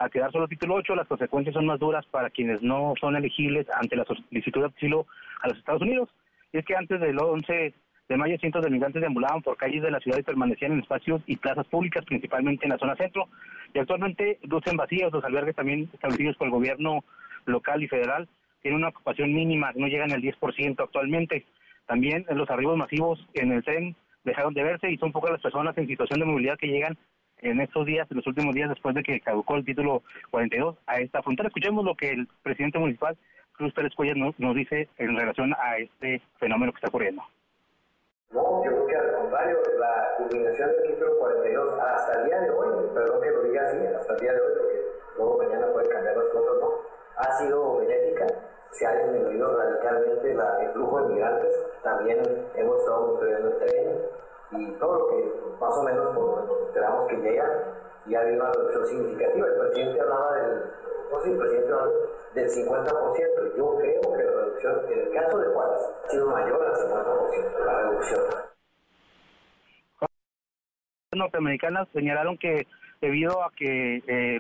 al 0.01 0.11
quedar 0.11 0.33
solo 0.33 0.49
título 0.49 0.77
8 0.77 0.95
las 0.97 1.07
consecuencias 1.07 1.55
son 1.55 1.67
más 1.67 1.79
duras 1.79 2.07
para 2.07 2.31
quienes 2.31 2.63
no 2.63 2.95
son 2.99 3.17
elegibles 3.17 3.67
ante 3.79 3.97
la 3.97 4.07
solicitud 4.07 4.63
de 4.63 4.69
asilo 4.69 5.07
a 5.43 5.49
los 5.49 5.59
Estados 5.59 5.83
Unidos. 5.83 6.09
Y 6.53 6.59
es 6.59 6.65
que 6.65 6.75
antes 6.75 6.99
del 7.01 7.19
11 7.21 7.75
de 8.09 8.17
mayo 8.17 8.39
cientos 8.39 8.65
de 8.65 8.71
migrantes 8.71 9.03
deambulaban 9.03 9.43
por 9.43 9.59
calles 9.59 9.83
de 9.83 9.91
la 9.91 10.01
ciudad 10.01 10.19
y 10.19 10.23
permanecían 10.23 10.73
en 10.73 10.81
espacios 10.81 11.23
y 11.27 11.37
plazas 11.37 11.67
públicas, 11.67 12.05
principalmente 12.07 12.65
en 12.65 12.71
la 12.71 12.79
zona 12.79 12.97
centro. 12.97 13.29
Y 13.75 13.79
actualmente 13.79 14.39
lucen 14.45 14.79
vacíos 14.79 15.13
los 15.13 15.23
albergues 15.23 15.55
también 15.55 15.91
establecidos 15.93 16.37
por 16.39 16.47
el 16.47 16.55
gobierno 16.55 17.05
local 17.45 17.83
y 17.83 17.89
federal. 17.89 18.27
Tienen 18.63 18.79
una 18.79 18.89
ocupación 18.89 19.35
mínima, 19.35 19.71
no 19.77 19.87
llegan 19.87 20.13
al 20.13 20.23
10% 20.23 20.83
actualmente. 20.83 21.45
También 21.87 22.25
los 22.31 22.49
arribos 22.49 22.79
masivos 22.79 23.25
en 23.35 23.53
el 23.53 23.63
CEN 23.65 23.95
dejaron 24.25 24.55
de 24.55 24.63
verse 24.63 24.91
y 24.91 24.97
son 24.97 25.13
pocas 25.13 25.33
las 25.33 25.43
personas 25.43 25.77
en 25.77 25.87
situación 25.87 26.21
de 26.21 26.27
movilidad 26.27 26.59
que 26.59 26.69
llegan 26.69 26.97
en 27.43 27.61
estos 27.61 27.87
días, 27.87 28.11
en 28.11 28.19
los 28.19 28.27
últimos 28.27 28.55
días 28.55 28.69
después 28.69 28.95
de 28.95 29.03
que 29.03 29.21
caducó 29.21 29.57
el 29.57 29.65
título 29.65 30.03
42 30.31 30.77
a 30.87 31.01
esta 31.01 31.23
frontera. 31.23 31.49
Escuchemos 31.49 31.85
lo 31.85 31.95
que 31.95 32.11
el 32.11 32.29
presidente 32.43 32.79
municipal, 32.79 33.17
Cruz 33.53 33.73
Pérez 33.75 33.95
Cuellar, 33.95 34.17
nos, 34.17 34.55
dice 34.55 34.89
en 34.99 35.17
relación 35.17 35.55
a 35.55 35.79
este 35.79 36.23
fenómeno 36.39 36.73
que 36.73 36.77
está 36.77 36.89
ocurriendo. 36.89 37.23
No, 38.33 38.65
yo 38.65 38.71
creo 38.71 38.87
que 38.87 38.97
al 38.97 39.15
contrario, 39.17 39.59
la 39.79 40.09
culminación 40.19 40.71
del 40.71 40.93
título 40.93 41.19
42 41.19 41.79
hasta 41.79 42.21
el 42.21 42.27
día 42.27 42.41
de 42.41 42.51
hoy, 42.51 42.89
perdón 42.95 43.23
que 43.23 43.31
lo 43.31 43.43
diga 43.43 43.63
así, 43.63 43.87
hasta 43.87 44.15
el 44.15 44.21
día 44.21 44.33
de 44.33 44.41
hoy, 44.41 44.53
porque 44.59 44.79
luego 45.17 45.39
mañana 45.39 45.67
puede 45.73 45.89
cambiar 45.89 46.17
las 46.17 46.29
cosas, 46.29 46.53
¿no? 46.61 46.71
Ha 47.17 47.39
sido 47.39 47.79
benéfica, 47.79 48.27
se 48.71 48.87
ha 48.87 48.95
disminuido 48.95 49.59
radicalmente 49.59 50.35
la, 50.35 50.63
el 50.63 50.71
flujo 50.73 51.03
de 51.03 51.15
migrantes, 51.15 51.53
también 51.83 52.19
hemos 52.55 52.79
estado 52.79 53.07
monitoreando 53.07 53.49
el 53.49 53.59
tren 53.59 54.20
y 54.53 54.71
todo 54.79 54.99
lo 54.99 55.09
que 55.09 55.33
más 55.61 55.77
o 55.77 55.83
menos 55.83 56.67
esperamos 56.67 57.09
que 57.09 57.17
llega, 57.17 57.45
y 58.07 58.15
ha 58.15 58.21
habido 58.21 58.43
una 58.43 58.53
reducción 58.53 58.87
significativa. 58.87 59.47
El 59.47 59.59
presidente 59.59 60.01
hablaba 60.01 60.37
del, 60.37 60.65
no 61.13 61.21
sé, 61.21 61.33
el 61.33 61.39
presidente 61.39 61.73
hablaba 61.73 61.91
del 62.35 62.51
50%, 62.51 63.57
yo 63.57 63.77
creo 63.77 64.01
que 64.01 64.25
la 64.25 64.33
reducción, 64.33 64.93
en 64.93 64.99
el 64.99 65.13
caso 65.13 65.39
de 65.39 65.49
Juárez, 65.49 65.81
ha 66.05 66.11
sido 66.11 66.27
mayor 66.31 66.63
al 66.67 66.75
50%, 66.75 67.65
la 67.65 67.83
reducción. 67.83 68.21
norteamericanas 71.13 71.89
señalaron 71.93 72.39
que 72.39 72.67
debido 73.01 73.43
a 73.43 73.51
que 73.51 74.03
eh, 74.07 74.39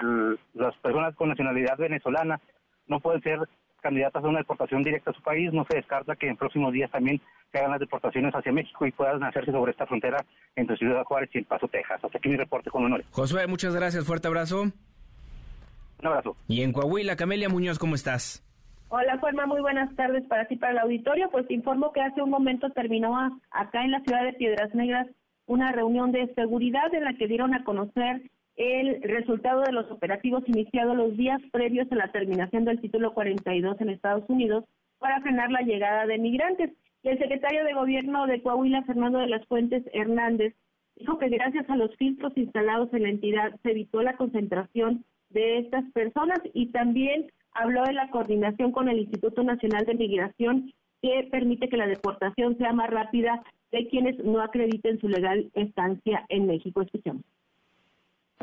las 0.54 0.74
personas 0.76 1.14
con 1.16 1.28
nacionalidad 1.28 1.76
venezolana 1.76 2.40
no 2.86 3.00
pueden 3.00 3.22
ser 3.22 3.40
candidatas 3.80 4.24
a 4.24 4.28
una 4.28 4.38
deportación 4.38 4.82
directa 4.82 5.10
a 5.10 5.14
su 5.14 5.22
país, 5.22 5.52
no 5.52 5.66
se 5.70 5.76
descarta 5.76 6.16
que 6.16 6.28
en 6.28 6.36
próximos 6.36 6.72
días 6.72 6.90
también 6.90 7.20
se 7.50 7.58
hagan 7.58 7.72
las 7.72 7.80
deportaciones 7.80 8.34
hacia 8.34 8.52
México 8.52 8.86
y 8.86 8.92
puedan 8.92 9.22
hacerse 9.24 9.52
sobre 9.52 9.72
esta 9.72 9.86
frontera 9.86 10.24
entre 10.56 10.76
Ciudad 10.76 11.04
Juárez 11.04 11.30
y 11.34 11.38
El 11.38 11.44
Paso, 11.44 11.68
Texas. 11.68 12.02
Hasta 12.02 12.18
aquí 12.18 12.28
mi 12.28 12.36
reporte 12.36 12.70
con 12.70 12.84
honor. 12.84 13.04
Josué, 13.10 13.46
muchas 13.46 13.74
gracias, 13.74 14.04
fuerte 14.04 14.28
abrazo. 14.28 14.62
Un 14.62 16.06
abrazo. 16.06 16.36
Y 16.48 16.62
en 16.62 16.72
Coahuila, 16.72 17.16
Camelia 17.16 17.48
Muñoz, 17.48 17.78
¿cómo 17.78 17.94
estás? 17.94 18.42
Hola 18.88 19.18
Juanma, 19.18 19.46
muy 19.46 19.60
buenas 19.60 19.94
tardes 19.94 20.24
para 20.26 20.46
ti, 20.46 20.56
para 20.56 20.72
el 20.72 20.78
auditorio. 20.78 21.30
Pues 21.30 21.46
te 21.46 21.54
informo 21.54 21.92
que 21.92 22.00
hace 22.00 22.22
un 22.22 22.30
momento 22.30 22.70
terminó 22.70 23.16
acá 23.50 23.84
en 23.84 23.92
la 23.92 24.00
ciudad 24.00 24.24
de 24.24 24.32
Piedras 24.32 24.74
Negras 24.74 25.06
una 25.46 25.72
reunión 25.72 26.12
de 26.12 26.32
seguridad 26.34 26.92
en 26.94 27.04
la 27.04 27.14
que 27.14 27.26
dieron 27.26 27.54
a 27.54 27.64
conocer 27.64 28.22
el 28.60 29.00
resultado 29.00 29.62
de 29.62 29.72
los 29.72 29.90
operativos 29.90 30.46
iniciados 30.46 30.94
los 30.94 31.16
días 31.16 31.40
previos 31.50 31.90
a 31.90 31.94
la 31.94 32.12
terminación 32.12 32.66
del 32.66 32.78
título 32.78 33.14
42 33.14 33.80
en 33.80 33.88
Estados 33.88 34.28
Unidos 34.28 34.64
para 34.98 35.22
frenar 35.22 35.50
la 35.50 35.62
llegada 35.62 36.06
de 36.06 36.18
migrantes. 36.18 36.70
Y 37.02 37.08
el 37.08 37.18
secretario 37.18 37.64
de 37.64 37.72
Gobierno 37.72 38.26
de 38.26 38.42
Coahuila, 38.42 38.82
Fernando 38.82 39.18
de 39.18 39.28
las 39.28 39.46
Fuentes 39.46 39.82
Hernández, 39.94 40.54
dijo 40.96 41.16
que 41.16 41.30
gracias 41.30 41.70
a 41.70 41.76
los 41.76 41.96
filtros 41.96 42.36
instalados 42.36 42.92
en 42.92 43.04
la 43.04 43.08
entidad 43.08 43.58
se 43.62 43.70
evitó 43.70 44.02
la 44.02 44.18
concentración 44.18 45.06
de 45.30 45.60
estas 45.60 45.90
personas 45.92 46.40
y 46.52 46.66
también 46.66 47.32
habló 47.52 47.84
de 47.84 47.94
la 47.94 48.10
coordinación 48.10 48.72
con 48.72 48.90
el 48.90 48.98
Instituto 48.98 49.42
Nacional 49.42 49.86
de 49.86 49.94
Migración 49.94 50.70
que 51.00 51.26
permite 51.30 51.70
que 51.70 51.78
la 51.78 51.86
deportación 51.86 52.58
sea 52.58 52.74
más 52.74 52.90
rápida 52.90 53.42
de 53.72 53.88
quienes 53.88 54.22
no 54.22 54.42
acrediten 54.42 55.00
su 55.00 55.08
legal 55.08 55.50
estancia 55.54 56.26
en 56.28 56.46
México. 56.46 56.82
Escuchamos. 56.82 57.22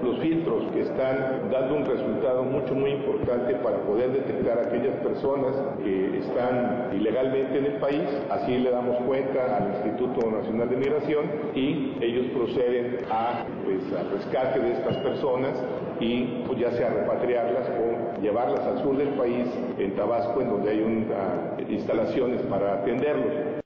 Los 0.03 0.19
filtros 0.19 0.71
que 0.73 0.81
están 0.81 1.49
dando 1.49 1.77
un 1.77 1.83
resultado 1.83 2.43
mucho, 2.43 2.75
muy 2.75 2.91
importante 2.91 3.55
para 3.55 3.77
poder 3.79 4.11
detectar 4.11 4.59
a 4.59 4.67
aquellas 4.67 4.95
personas 4.97 5.55
que 5.83 6.19
están 6.19 6.91
ilegalmente 6.95 7.57
en 7.57 7.65
el 7.65 7.79
país. 7.79 8.03
Así 8.29 8.59
le 8.59 8.69
damos 8.69 8.95
cuenta 9.07 9.57
al 9.57 9.69
Instituto 9.73 10.29
Nacional 10.29 10.69
de 10.69 10.77
Migración 10.77 11.25
y 11.55 11.95
ellos 11.99 12.27
proceden 12.27 12.97
a, 13.09 13.43
pues, 13.65 13.91
al 13.91 14.11
rescate 14.11 14.59
de 14.59 14.73
estas 14.73 14.97
personas 14.97 15.65
y 15.99 16.43
pues, 16.45 16.59
ya 16.59 16.71
sea 16.73 16.91
repatriarlas 16.91 17.67
o 17.67 18.21
llevarlas 18.21 18.59
al 18.67 18.83
sur 18.83 18.97
del 18.97 19.15
país, 19.15 19.47
en 19.79 19.95
Tabasco, 19.95 20.39
en 20.43 20.49
donde 20.49 20.69
hay 20.69 20.79
una, 20.79 21.57
instalaciones 21.67 22.43
para 22.43 22.81
atenderlos. 22.81 23.63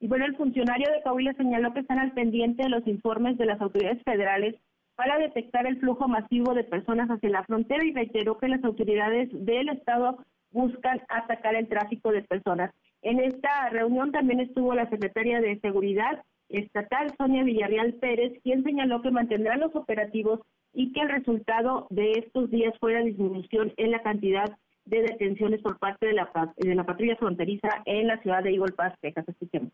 Y 0.00 0.08
bueno, 0.08 0.24
el 0.24 0.34
funcionario 0.34 0.90
de 0.90 1.02
Coahuila 1.02 1.34
señaló 1.34 1.74
que 1.74 1.80
están 1.80 1.98
al 1.98 2.12
pendiente 2.12 2.62
de 2.62 2.70
los 2.70 2.86
informes 2.86 3.36
de 3.36 3.44
las 3.44 3.60
autoridades 3.60 4.02
federales 4.04 4.54
para 4.98 5.16
detectar 5.16 5.64
el 5.64 5.78
flujo 5.78 6.08
masivo 6.08 6.54
de 6.54 6.64
personas 6.64 7.08
hacia 7.08 7.30
la 7.30 7.44
frontera 7.44 7.84
y 7.84 7.92
reiteró 7.92 8.36
que 8.36 8.48
las 8.48 8.64
autoridades 8.64 9.28
del 9.32 9.68
Estado 9.68 10.18
buscan 10.50 11.00
atacar 11.08 11.54
el 11.54 11.68
tráfico 11.68 12.10
de 12.10 12.22
personas. 12.22 12.74
En 13.02 13.20
esta 13.20 13.68
reunión 13.68 14.10
también 14.10 14.40
estuvo 14.40 14.74
la 14.74 14.90
secretaria 14.90 15.40
de 15.40 15.60
Seguridad 15.60 16.24
Estatal, 16.48 17.14
Sonia 17.16 17.44
Villarreal 17.44 17.94
Pérez, 17.94 18.40
quien 18.42 18.64
señaló 18.64 19.00
que 19.00 19.12
mantendrán 19.12 19.60
los 19.60 19.76
operativos 19.76 20.40
y 20.74 20.92
que 20.92 21.02
el 21.02 21.10
resultado 21.10 21.86
de 21.90 22.14
estos 22.14 22.50
días 22.50 22.74
fue 22.80 22.94
la 22.94 23.02
disminución 23.02 23.72
en 23.76 23.92
la 23.92 24.02
cantidad 24.02 24.50
de 24.84 25.02
detenciones 25.02 25.62
por 25.62 25.78
parte 25.78 26.06
de 26.06 26.14
la, 26.14 26.28
de 26.56 26.74
la 26.74 26.82
patrulla 26.82 27.14
fronteriza 27.14 27.68
en 27.84 28.08
la 28.08 28.20
ciudad 28.20 28.42
de 28.42 28.50
Eagle 28.50 28.72
Pass, 28.72 28.94
Texas. 29.00 29.28
Escuchemos. 29.28 29.70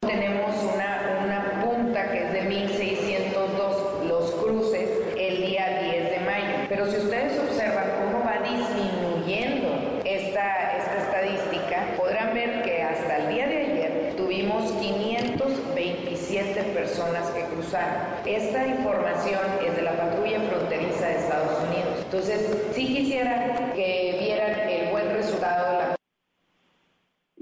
Tenemos 0.00 0.54
una, 0.62 1.20
una 1.24 1.60
punta 1.60 2.10
que 2.12 2.24
es 2.24 2.32
de 2.32 2.42
1602 2.42 4.06
los 4.06 4.30
cruces 4.30 4.88
el 5.18 5.40
día 5.44 5.80
10 5.82 6.10
de 6.10 6.20
mayo. 6.20 6.66
Pero 6.68 6.86
si 6.86 6.98
ustedes 6.98 7.36
observan 7.38 7.90
cómo 7.98 8.24
va 8.24 8.38
disminuyendo 8.48 10.00
esta, 10.04 10.76
esta 10.76 10.98
estadística, 10.98 11.94
podrán 11.96 12.32
ver 12.32 12.62
que 12.62 12.82
hasta 12.82 13.16
el 13.16 13.34
día 13.34 13.48
de 13.48 13.56
ayer 13.56 14.14
tuvimos 14.16 14.70
527 14.80 16.62
personas 16.74 17.28
que 17.30 17.42
cruzaron. 17.42 18.00
Esta 18.24 18.66
información 18.68 19.40
es 19.66 19.74
de 19.76 19.82
la 19.82 19.96
patrulla 19.96 20.40
fronteriza 20.42 21.08
de 21.08 21.16
Estados 21.16 21.68
Unidos. 21.68 21.98
Entonces, 22.04 22.70
sí 22.72 22.86
quisiera 22.86 23.72
que 23.74 24.16
vieran 24.20 24.60
el 24.68 24.90
buen 24.90 25.10
resultado 25.10 25.72
de 25.72 25.78
la 25.78 25.98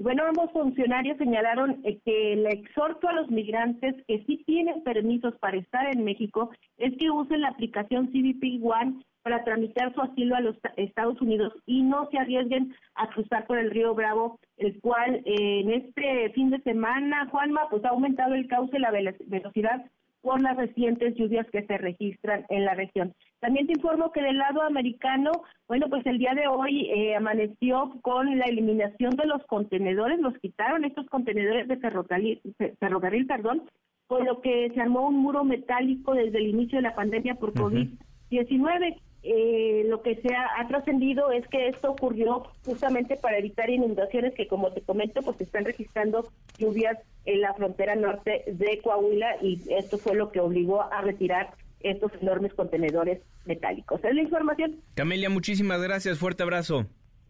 bueno, 0.07 0.23
ambos 0.25 0.49
funcionarios 0.53 1.17
señalaron 1.17 1.81
eh, 1.83 1.99
que 2.05 2.31
el 2.31 2.45
exhorto 2.45 3.09
a 3.09 3.11
los 3.11 3.29
migrantes 3.29 3.93
que 4.07 4.23
sí 4.23 4.41
tienen 4.45 4.81
permisos 4.81 5.35
para 5.39 5.57
estar 5.57 5.85
en 5.93 6.05
México 6.05 6.49
es 6.77 6.97
que 6.97 7.11
usen 7.11 7.41
la 7.41 7.49
aplicación 7.49 8.07
CBP 8.07 8.63
One 8.63 9.03
para 9.21 9.43
tramitar 9.43 9.93
su 9.93 10.01
asilo 10.01 10.37
a 10.37 10.39
los 10.39 10.55
Estados 10.77 11.19
Unidos 11.21 11.51
y 11.65 11.81
no 11.81 12.09
se 12.09 12.19
arriesguen 12.19 12.73
a 12.95 13.09
cruzar 13.09 13.45
por 13.47 13.57
el 13.57 13.69
río 13.69 13.93
Bravo, 13.95 14.39
el 14.55 14.79
cual 14.79 15.15
eh, 15.25 15.59
en 15.65 15.71
este 15.71 16.29
fin 16.29 16.51
de 16.51 16.61
semana, 16.61 17.27
Juanma, 17.29 17.67
pues 17.69 17.83
ha 17.83 17.89
aumentado 17.89 18.33
el 18.33 18.47
cauce 18.47 18.77
y 18.77 18.79
la 18.79 18.91
velocidad 18.91 19.91
por 20.21 20.41
las 20.41 20.57
recientes 20.57 21.15
lluvias 21.15 21.47
que 21.51 21.65
se 21.65 21.77
registran 21.77 22.45
en 22.49 22.65
la 22.65 22.73
región. 22.73 23.13
También 23.39 23.67
te 23.67 23.73
informo 23.73 24.11
que 24.11 24.21
del 24.21 24.37
lado 24.37 24.61
americano, 24.61 25.31
bueno, 25.67 25.87
pues 25.89 26.05
el 26.05 26.17
día 26.17 26.33
de 26.33 26.47
hoy 26.47 26.89
eh, 26.89 27.15
amaneció 27.15 27.93
con 28.01 28.37
la 28.37 28.45
eliminación 28.45 29.15
de 29.15 29.27
los 29.27 29.45
contenedores, 29.45 30.19
los 30.19 30.37
quitaron 30.39 30.85
estos 30.85 31.07
contenedores 31.07 31.67
de 31.67 31.77
ferrocarril, 31.77 32.41
ferrocarril 32.79 33.27
perdón, 33.27 33.63
con 34.07 34.25
lo 34.25 34.41
que 34.41 34.71
se 34.73 34.81
armó 34.81 35.07
un 35.07 35.17
muro 35.17 35.43
metálico 35.43 36.13
desde 36.13 36.39
el 36.39 36.47
inicio 36.47 36.77
de 36.77 36.83
la 36.83 36.95
pandemia 36.95 37.35
por 37.35 37.53
COVID-19. 37.53 38.99
Eh, 39.23 39.83
lo 39.87 40.01
que 40.01 40.15
se 40.15 40.33
ha, 40.33 40.59
ha 40.59 40.67
trascendido 40.67 41.31
es 41.31 41.47
que 41.47 41.67
esto 41.67 41.91
ocurrió 41.91 42.43
justamente 42.65 43.17
para 43.17 43.37
evitar 43.37 43.69
inundaciones 43.69 44.33
que, 44.33 44.47
como 44.47 44.71
te 44.71 44.81
comento, 44.81 45.21
pues 45.21 45.39
están 45.41 45.65
registrando 45.65 46.29
lluvias 46.57 46.97
en 47.25 47.41
la 47.41 47.53
frontera 47.53 47.95
norte 47.95 48.43
de 48.47 48.79
Coahuila 48.81 49.37
y 49.41 49.61
esto 49.69 49.97
fue 49.97 50.15
lo 50.15 50.31
que 50.31 50.39
obligó 50.39 50.81
a 50.81 51.01
retirar 51.01 51.53
estos 51.81 52.11
enormes 52.21 52.53
contenedores 52.53 53.21
metálicos. 53.45 54.03
Es 54.03 54.15
la 54.15 54.21
información. 54.21 54.81
Camelia, 54.95 55.29
muchísimas 55.29 55.81
gracias. 55.81 56.17
Fuerte 56.17 56.43
abrazo. 56.43 56.85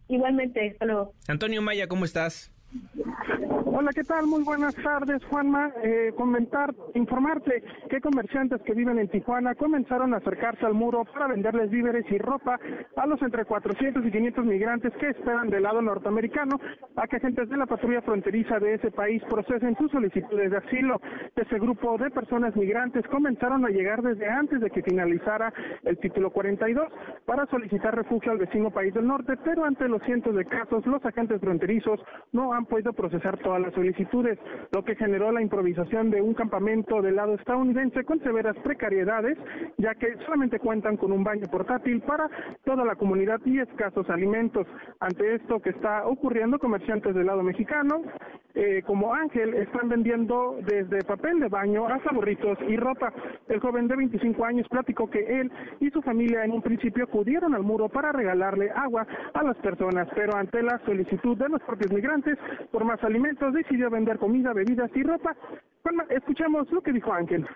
Igualmente, 0.07 0.69
hasta 0.71 0.85
luego. 0.85 1.13
Antonio 1.27 1.61
Maya, 1.61 1.87
¿cómo 1.87 2.05
estás? 2.05 2.51
Hola, 3.65 3.91
¿qué 3.93 4.03
tal? 4.03 4.27
Muy 4.27 4.43
buenas 4.43 4.73
tardes, 4.75 5.23
Juanma. 5.25 5.71
Eh, 5.83 6.11
comentar, 6.17 6.73
informarte 6.95 7.63
que 7.89 8.01
comerciantes 8.01 8.61
que 8.63 8.73
viven 8.73 8.97
en 8.99 9.07
Tijuana 9.07 9.55
comenzaron 9.55 10.13
a 10.13 10.17
acercarse 10.17 10.65
al 10.65 10.73
muro 10.73 11.05
para 11.05 11.27
venderles 11.27 11.69
víveres 11.69 12.05
y 12.09 12.17
ropa 12.17 12.59
a 12.95 13.05
los 13.05 13.21
entre 13.21 13.45
400 13.45 14.05
y 14.05 14.11
500 14.11 14.45
migrantes 14.45 14.93
que 14.93 15.09
esperan 15.09 15.49
del 15.49 15.63
lado 15.63 15.81
norteamericano 15.81 16.59
a 16.95 17.07
que 17.07 17.17
agentes 17.17 17.49
de 17.49 17.57
la 17.57 17.67
patrulla 17.67 18.01
fronteriza 18.01 18.59
de 18.59 18.75
ese 18.75 18.91
país 18.91 19.21
procesen 19.29 19.77
sus 19.77 19.91
solicitudes 19.91 20.51
de 20.51 20.57
asilo. 20.57 20.99
Ese 21.35 21.59
grupo 21.59 21.97
de 21.97 22.09
personas 22.09 22.55
migrantes 22.55 23.05
comenzaron 23.07 23.63
a 23.65 23.69
llegar 23.69 24.01
desde 24.01 24.27
antes 24.27 24.59
de 24.59 24.69
que 24.71 24.81
finalizara 24.81 25.53
el 25.83 25.97
título 25.99 26.31
42 26.31 26.87
para 27.25 27.45
solicitar 27.45 27.95
refugio 27.95 28.31
al 28.31 28.39
vecino 28.39 28.71
país 28.71 28.93
del 28.93 29.07
norte, 29.07 29.37
pero 29.43 29.65
ante 29.65 29.87
los 29.87 30.01
cientos 30.03 30.35
de 30.35 30.45
casos, 30.45 30.85
los 30.85 31.05
agentes 31.05 31.39
fronterizos 31.39 32.01
no 32.31 32.53
han 32.53 32.56
podido 32.65 32.93
procesar 32.93 33.37
todas 33.39 33.61
las 33.61 33.73
solicitudes, 33.73 34.37
lo 34.71 34.83
que 34.83 34.95
generó 34.95 35.31
la 35.31 35.41
improvisación 35.41 36.09
de 36.09 36.21
un 36.21 36.33
campamento 36.33 37.01
del 37.01 37.15
lado 37.15 37.35
estadounidense 37.35 38.03
con 38.03 38.19
severas 38.21 38.55
precariedades, 38.57 39.37
ya 39.77 39.95
que 39.95 40.15
solamente 40.25 40.59
cuentan 40.59 40.97
con 40.97 41.11
un 41.11 41.23
baño 41.23 41.47
portátil 41.51 42.01
para 42.01 42.29
toda 42.63 42.83
la 42.85 42.95
comunidad 42.95 43.39
y 43.45 43.59
escasos 43.59 44.09
alimentos. 44.09 44.67
Ante 44.99 45.35
esto 45.35 45.59
que 45.59 45.69
está 45.69 46.05
ocurriendo, 46.07 46.59
comerciantes 46.59 47.13
del 47.15 47.27
lado 47.27 47.43
mexicano 47.43 48.01
eh, 48.59 48.81
como 48.87 49.13
Ángel 49.13 49.53
están 49.53 49.87
vendiendo 49.87 50.57
desde 50.65 51.03
papel 51.03 51.39
de 51.39 51.47
baño 51.47 51.85
hasta 51.85 52.09
burritos 52.11 52.57
y 52.67 52.75
ropa. 52.75 53.13
El 53.47 53.59
joven 53.59 53.87
de 53.87 53.95
25 53.95 54.43
años 54.43 54.67
platicó 54.67 55.07
que 55.07 55.19
él 55.41 55.51
y 55.79 55.91
su 55.91 56.01
familia 56.01 56.43
en 56.43 56.51
un 56.51 56.63
principio 56.63 57.03
acudieron 57.03 57.53
al 57.53 57.61
muro 57.61 57.87
para 57.87 58.11
regalarle 58.11 58.71
agua 58.71 59.05
a 59.35 59.43
las 59.43 59.57
personas, 59.57 60.07
pero 60.15 60.35
ante 60.35 60.63
la 60.63 60.79
solicitud 60.85 61.37
de 61.37 61.49
los 61.49 61.61
propios 61.61 61.91
migrantes 61.91 62.39
por 62.71 62.83
más 62.83 63.03
alimentos 63.03 63.53
decidió 63.53 63.91
vender 63.91 64.17
comida, 64.17 64.53
bebidas 64.53 64.89
y 64.95 65.03
ropa. 65.03 65.35
Bueno, 65.83 66.03
escuchemos 66.09 66.71
lo 66.71 66.81
que 66.81 66.93
dijo 66.93 67.13
Ángel. 67.13 67.47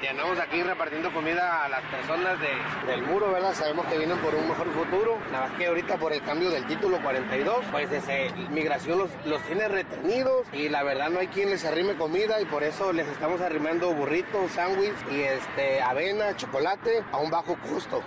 Y 0.00 0.06
andamos 0.06 0.38
aquí 0.38 0.62
repartiendo 0.62 1.12
comida 1.12 1.64
a 1.64 1.68
las 1.68 1.82
personas 1.86 2.38
de, 2.38 2.86
del 2.86 3.02
muro, 3.02 3.32
¿verdad? 3.32 3.52
Sabemos 3.52 3.84
que 3.86 3.98
vienen 3.98 4.16
por 4.18 4.32
un 4.32 4.48
mejor 4.48 4.68
futuro. 4.68 5.18
Nada 5.32 5.48
más 5.48 5.58
que 5.58 5.66
ahorita 5.66 5.96
por 5.96 6.12
el 6.12 6.22
cambio 6.22 6.50
del 6.50 6.64
título 6.68 7.02
42, 7.02 7.64
pues 7.72 7.90
ese, 7.90 8.30
migración 8.50 8.96
los, 9.00 9.10
los 9.26 9.42
tiene 9.42 9.66
retenidos 9.66 10.46
y 10.52 10.68
la 10.68 10.84
verdad 10.84 11.10
no 11.10 11.18
hay 11.18 11.26
quien 11.26 11.50
les 11.50 11.64
arrime 11.64 11.96
comida 11.96 12.40
y 12.40 12.44
por 12.44 12.62
eso 12.62 12.92
les 12.92 13.08
estamos 13.08 13.40
arrimando 13.40 13.92
burritos, 13.92 14.52
sándwich 14.52 14.94
y 15.10 15.22
este, 15.22 15.82
avena, 15.82 16.36
chocolate 16.36 17.02
a 17.10 17.16
un 17.16 17.32
bajo 17.32 17.56
costo. 17.68 18.00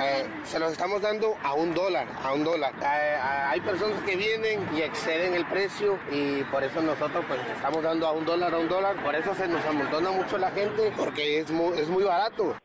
Eh, 0.00 0.26
se 0.42 0.58
los 0.58 0.72
estamos 0.72 1.02
dando 1.02 1.36
a 1.44 1.54
un 1.54 1.72
dólar, 1.72 2.08
a 2.24 2.32
un 2.32 2.42
dólar. 2.42 2.72
Eh, 2.82 3.16
hay 3.48 3.60
personas 3.60 4.02
que 4.02 4.16
vienen 4.16 4.68
y 4.76 4.82
exceden 4.82 5.34
el 5.34 5.46
precio 5.46 6.00
y 6.10 6.42
por 6.50 6.64
eso 6.64 6.80
nosotros 6.82 7.24
pues 7.28 7.38
estamos 7.54 7.80
dando 7.84 8.08
a 8.08 8.10
un 8.10 8.24
dólar, 8.24 8.52
a 8.52 8.58
un 8.58 8.68
dólar. 8.68 8.96
Por 9.04 9.14
eso 9.14 9.32
se 9.36 9.46
nos 9.46 9.64
amontona 9.64 10.10
mucho 10.10 10.36
la 10.36 10.50
gente 10.50 10.95
porque 10.96 11.40
es 11.40 11.50
muy, 11.50 11.78
es 11.78 11.88
muy 11.88 12.04
barato. 12.04 12.56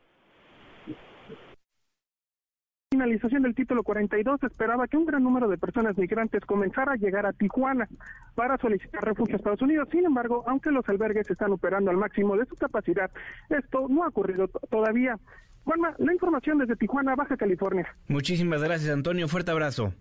finalización 2.92 3.42
del 3.42 3.54
título 3.54 3.82
42 3.82 4.42
esperaba 4.44 4.86
que 4.86 4.98
un 4.98 5.06
gran 5.06 5.22
número 5.22 5.48
de 5.48 5.56
personas 5.56 5.96
migrantes 5.96 6.44
comenzara 6.44 6.92
a 6.92 6.96
llegar 6.96 7.24
a 7.24 7.32
Tijuana 7.32 7.88
para 8.34 8.58
solicitar 8.58 9.02
refugio 9.02 9.34
a 9.34 9.38
Estados 9.38 9.62
Unidos. 9.62 9.88
Sin 9.90 10.04
embargo, 10.04 10.44
aunque 10.46 10.70
los 10.70 10.86
albergues 10.88 11.28
están 11.30 11.52
operando 11.52 11.90
al 11.90 11.96
máximo 11.96 12.36
de 12.36 12.44
su 12.44 12.54
capacidad, 12.54 13.10
esto 13.48 13.86
no 13.88 14.04
ha 14.04 14.08
ocurrido 14.08 14.46
todavía. 14.70 15.18
Juanma, 15.64 15.94
la 15.98 16.12
información 16.12 16.58
desde 16.58 16.76
Tijuana, 16.76 17.14
Baja 17.14 17.36
California. 17.36 17.86
Muchísimas 18.08 18.62
gracias, 18.62 18.92
Antonio. 18.92 19.26
Fuerte 19.26 19.50
abrazo. 19.50 19.94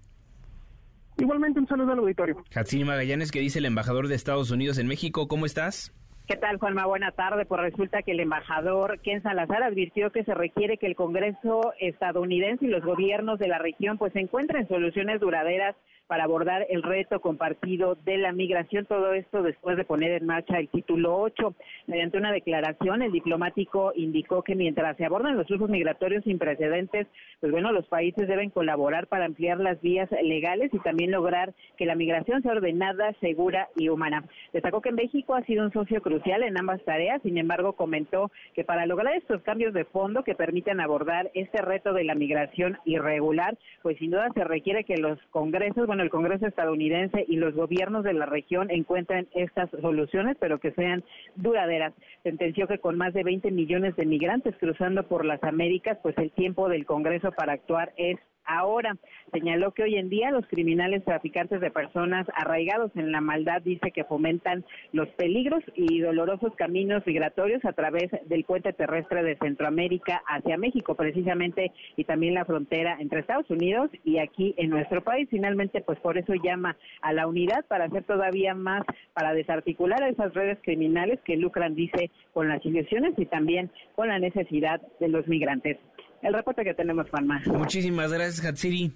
Igualmente 1.17 1.59
un 1.59 1.67
saludo 1.67 1.93
al 1.93 1.99
auditorio. 1.99 2.43
Hatsini 2.53 2.83
Magallanes, 2.83 3.31
que 3.31 3.39
dice 3.39 3.59
el 3.59 3.65
embajador 3.65 4.09
de 4.09 4.15
Estados 4.15 4.51
Unidos 4.51 4.77
en 4.77 4.87
México, 4.87 5.27
¿cómo 5.27 5.45
estás? 5.45 5.93
¿Qué 6.31 6.37
tal, 6.37 6.59
Juanma? 6.59 6.85
Buena 6.85 7.11
tarde. 7.11 7.45
Pues 7.45 7.59
resulta 7.59 8.03
que 8.03 8.11
el 8.13 8.21
embajador 8.21 8.99
Ken 9.01 9.21
Salazar 9.21 9.63
advirtió 9.63 10.13
que 10.13 10.23
se 10.23 10.33
requiere 10.33 10.77
que 10.77 10.87
el 10.87 10.95
Congreso 10.95 11.73
estadounidense 11.77 12.63
y 12.63 12.69
los 12.69 12.85
gobiernos 12.85 13.37
de 13.37 13.49
la 13.49 13.57
región 13.57 13.97
pues 13.97 14.15
encuentren 14.15 14.65
soluciones 14.69 15.19
duraderas 15.19 15.75
para 16.11 16.25
abordar 16.25 16.67
el 16.69 16.83
reto 16.83 17.21
compartido 17.21 17.95
de 18.03 18.17
la 18.17 18.33
migración. 18.33 18.85
Todo 18.85 19.13
esto 19.13 19.43
después 19.43 19.77
de 19.77 19.85
poner 19.85 20.11
en 20.11 20.25
marcha 20.25 20.59
el 20.59 20.67
título 20.67 21.17
8. 21.17 21.55
Mediante 21.87 22.17
una 22.17 22.33
declaración, 22.33 23.01
el 23.01 23.13
diplomático 23.13 23.93
indicó 23.95 24.43
que 24.43 24.55
mientras 24.55 24.97
se 24.97 25.05
abordan 25.05 25.37
los 25.37 25.47
flujos 25.47 25.69
migratorios 25.69 26.25
sin 26.25 26.37
precedentes, 26.37 27.07
pues 27.39 27.53
bueno, 27.53 27.71
los 27.71 27.87
países 27.87 28.27
deben 28.27 28.49
colaborar 28.49 29.07
para 29.07 29.23
ampliar 29.23 29.61
las 29.61 29.79
vías 29.79 30.09
legales 30.21 30.73
y 30.73 30.79
también 30.79 31.11
lograr 31.11 31.53
que 31.77 31.85
la 31.85 31.95
migración 31.95 32.41
sea 32.41 32.51
ordenada, 32.51 33.13
segura 33.21 33.69
y 33.77 33.87
humana. 33.87 34.25
Destacó 34.51 34.81
que 34.81 34.91
México 34.91 35.33
ha 35.33 35.45
sido 35.45 35.63
un 35.63 35.71
socio 35.71 36.01
crucial 36.01 36.43
en 36.43 36.59
ambas 36.59 36.83
tareas, 36.83 37.21
sin 37.21 37.37
embargo 37.37 37.71
comentó 37.77 38.31
que 38.53 38.65
para 38.65 38.85
lograr 38.85 39.15
estos 39.15 39.43
cambios 39.43 39.73
de 39.73 39.85
fondo 39.85 40.25
que 40.25 40.35
permitan 40.35 40.81
abordar 40.81 41.31
este 41.35 41.61
reto 41.61 41.93
de 41.93 42.03
la 42.03 42.15
migración 42.15 42.77
irregular, 42.83 43.57
pues 43.81 43.97
sin 43.97 44.11
duda 44.11 44.27
se 44.33 44.43
requiere 44.43 44.83
que 44.83 44.97
los 44.97 45.17
congresos, 45.29 45.87
bueno, 45.87 46.00
el 46.01 46.09
Congreso 46.09 46.47
estadounidense 46.47 47.25
y 47.27 47.35
los 47.37 47.53
gobiernos 47.53 48.03
de 48.03 48.13
la 48.13 48.25
región 48.25 48.69
encuentren 48.71 49.27
estas 49.33 49.69
soluciones, 49.81 50.37
pero 50.39 50.59
que 50.59 50.71
sean 50.71 51.03
duraderas. 51.35 51.93
Sentenció 52.23 52.67
que 52.67 52.79
con 52.79 52.97
más 52.97 53.13
de 53.13 53.23
20 53.23 53.51
millones 53.51 53.95
de 53.95 54.05
migrantes 54.05 54.55
cruzando 54.57 55.07
por 55.07 55.25
las 55.25 55.43
Américas, 55.43 55.97
pues 56.01 56.17
el 56.17 56.31
tiempo 56.31 56.69
del 56.69 56.85
Congreso 56.85 57.31
para 57.31 57.53
actuar 57.53 57.93
es 57.97 58.17
ahora. 58.45 58.97
Señaló 59.31 59.71
que 59.71 59.83
hoy 59.83 59.95
en 59.95 60.09
día 60.09 60.31
los 60.31 60.45
criminales 60.47 61.03
traficantes 61.05 61.61
de 61.61 61.71
personas 61.71 62.27
arraigados 62.35 62.91
en 62.95 63.11
la 63.11 63.21
maldad 63.21 63.61
dice 63.61 63.91
que 63.91 64.03
fomentan 64.03 64.65
los 64.91 65.07
peligros 65.09 65.63
y 65.75 65.99
dolorosos 65.99 66.53
caminos 66.55 67.05
migratorios 67.05 67.63
a 67.65 67.73
través 67.73 68.09
del 68.25 68.43
puente 68.43 68.73
terrestre 68.73 69.23
de 69.23 69.37
Centroamérica 69.37 70.21
hacia 70.27 70.57
México 70.57 70.95
precisamente 70.95 71.71
y 71.95 72.03
también 72.03 72.33
la 72.33 72.45
frontera 72.45 72.97
entre 72.99 73.21
Estados 73.21 73.49
Unidos 73.49 73.89
y 74.03 74.17
aquí 74.17 74.53
en 74.57 74.69
nuestro 74.69 75.03
país. 75.03 75.27
Finalmente, 75.29 75.81
pues 75.81 75.99
por 75.99 76.17
eso 76.17 76.33
llama 76.33 76.75
a 77.01 77.13
la 77.13 77.27
unidad 77.27 77.65
para 77.67 77.85
hacer 77.85 78.03
todavía 78.03 78.53
más, 78.53 78.83
para 79.13 79.33
desarticular 79.33 80.03
a 80.03 80.09
esas 80.09 80.33
redes 80.33 80.57
criminales 80.61 81.19
que 81.23 81.37
lucran, 81.37 81.75
dice, 81.75 82.11
con 82.33 82.47
las 82.49 82.65
ilusiones 82.65 83.13
y 83.17 83.25
también 83.25 83.71
con 83.95 84.07
la 84.07 84.19
necesidad 84.19 84.81
de 84.99 85.07
los 85.07 85.27
migrantes 85.27 85.77
el 86.21 86.33
reporte 86.33 86.63
que 86.63 86.73
tenemos, 86.73 87.09
Juanma. 87.09 87.41
Muchísimas 87.45 88.11
gracias, 88.11 88.45
Hatsiri. 88.45 88.91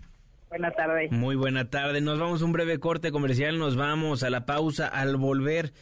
Buena 0.50 0.72
tarde. 0.72 1.10
Muy 1.12 1.36
buena 1.36 1.70
tarde. 1.70 2.02
Nos 2.02 2.20
vamos 2.20 2.42
a 2.42 2.46
un 2.46 2.54
breve 2.54 2.80
corte 2.80 3.12
comercial, 3.12 3.58
nos 3.58 3.76
vamos 3.76 4.24
a 4.24 4.30
la 4.30 4.46
pausa 4.46 4.88
al 4.88 5.18
volver. 5.18 5.74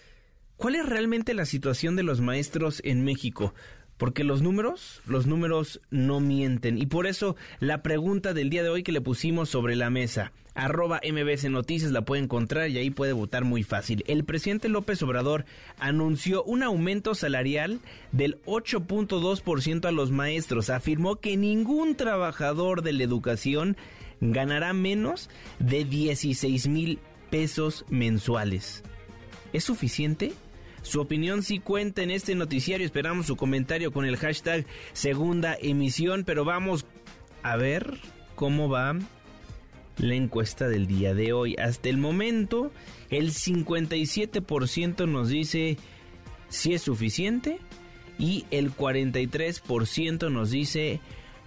¿Cuál 0.56 0.76
es 0.76 0.86
realmente 0.88 1.34
la 1.34 1.46
situación 1.46 1.96
de 1.96 2.04
los 2.04 2.22
maestros 2.22 2.82
en 2.86 3.04
México? 3.04 3.54
Porque 3.98 4.24
los 4.24 4.42
números, 4.42 5.02
los 5.06 5.28
números 5.28 5.82
no 5.92 6.20
mienten. 6.20 6.78
Y 6.78 6.88
por 6.88 7.08
eso 7.08 7.36
la 7.60 7.84
pregunta 7.84 8.34
del 8.34 8.50
día 8.50 8.64
de 8.64 8.70
hoy 8.70 8.84
que 8.84 8.92
le 8.92 9.02
pusimos 9.02 9.50
sobre 9.50 9.76
la 9.76 9.90
mesa, 9.90 10.32
arroba 10.56 11.00
MBC 11.04 11.50
Noticias 11.50 11.92
la 11.92 12.04
puede 12.04 12.24
encontrar 12.24 12.70
y 12.70 12.78
ahí 12.78 12.90
puede 12.90 13.14
votar 13.14 13.44
muy 13.44 13.64
fácil. 13.64 14.04
El 14.08 14.24
presidente 14.24 14.70
López 14.70 15.02
Obrador 15.04 15.46
anunció 15.80 16.44
un 16.44 16.64
aumento 16.64 17.16
salarial 17.16 17.80
del 18.12 18.42
8.2% 18.46 19.86
a 19.86 19.92
los 19.92 20.12
maestros. 20.12 20.70
Afirmó 20.70 21.18
que 21.18 21.38
ningún 21.38 21.96
trabajador 21.96 22.82
de 22.82 22.94
la 22.94 23.04
educación 23.04 23.78
ganará 24.22 24.74
menos 24.74 25.30
de 25.60 25.86
16 25.86 26.68
mil 26.68 27.00
pesos 27.30 27.86
mensuales. 27.90 28.84
¿Es 29.54 29.64
suficiente? 29.64 30.34
Su 30.84 31.02
opinión 31.02 31.44
sí 31.44 31.60
cuenta 31.60 32.04
en 32.04 32.12
este 32.12 32.36
noticiario. 32.36 32.86
Esperamos 32.86 33.26
su 33.26 33.36
comentario 33.36 33.92
con 33.92 34.06
el 34.06 34.18
hashtag 34.18 34.66
segunda 34.92 35.58
emisión, 35.60 36.24
pero 36.26 36.46
vamos 36.46 36.86
a 37.42 37.56
ver 37.56 37.98
cómo 38.36 38.70
va 38.70 38.96
la 39.98 40.16
encuesta 40.16 40.68
del 40.68 40.88
día 40.88 41.14
de 41.14 41.34
hoy. 41.34 41.56
Hasta 41.56 41.90
el 41.90 41.98
momento, 41.98 42.72
el 43.10 43.32
57% 43.32 45.08
nos 45.08 45.30
dice 45.30 45.78
si 46.50 46.74
es 46.74 46.82
suficiente 46.82 47.60
y 48.20 48.46
el 48.52 48.76
43% 48.76 50.32
nos 50.32 50.52
dice 50.52 51.00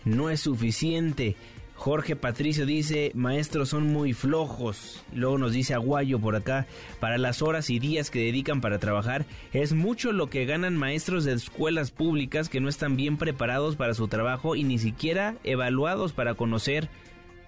no 0.04 0.30
es 0.30 0.40
suficiente. 0.40 1.36
Jorge 1.76 2.16
Patricio 2.16 2.66
dice, 2.66 3.12
maestros 3.14 3.68
son 3.68 3.92
muy 3.92 4.12
flojos. 4.12 5.04
Luego 5.12 5.38
nos 5.38 5.52
dice 5.52 5.74
Aguayo 5.74 6.18
por 6.18 6.34
acá, 6.34 6.66
para 7.00 7.18
las 7.18 7.42
horas 7.42 7.70
y 7.70 7.78
días 7.78 8.10
que 8.10 8.18
dedican 8.18 8.60
para 8.60 8.78
trabajar, 8.78 9.26
es 9.52 9.72
mucho 9.72 10.12
lo 10.12 10.28
que 10.28 10.46
ganan 10.46 10.76
maestros 10.76 11.24
de 11.24 11.34
escuelas 11.34 11.90
públicas 11.90 12.48
que 12.48 12.60
no 12.60 12.68
están 12.68 12.96
bien 12.96 13.18
preparados 13.18 13.76
para 13.76 13.94
su 13.94 14.08
trabajo 14.08 14.56
y 14.56 14.64
ni 14.64 14.78
siquiera 14.78 15.36
evaluados 15.44 16.12
para 16.12 16.34
conocer 16.34 16.88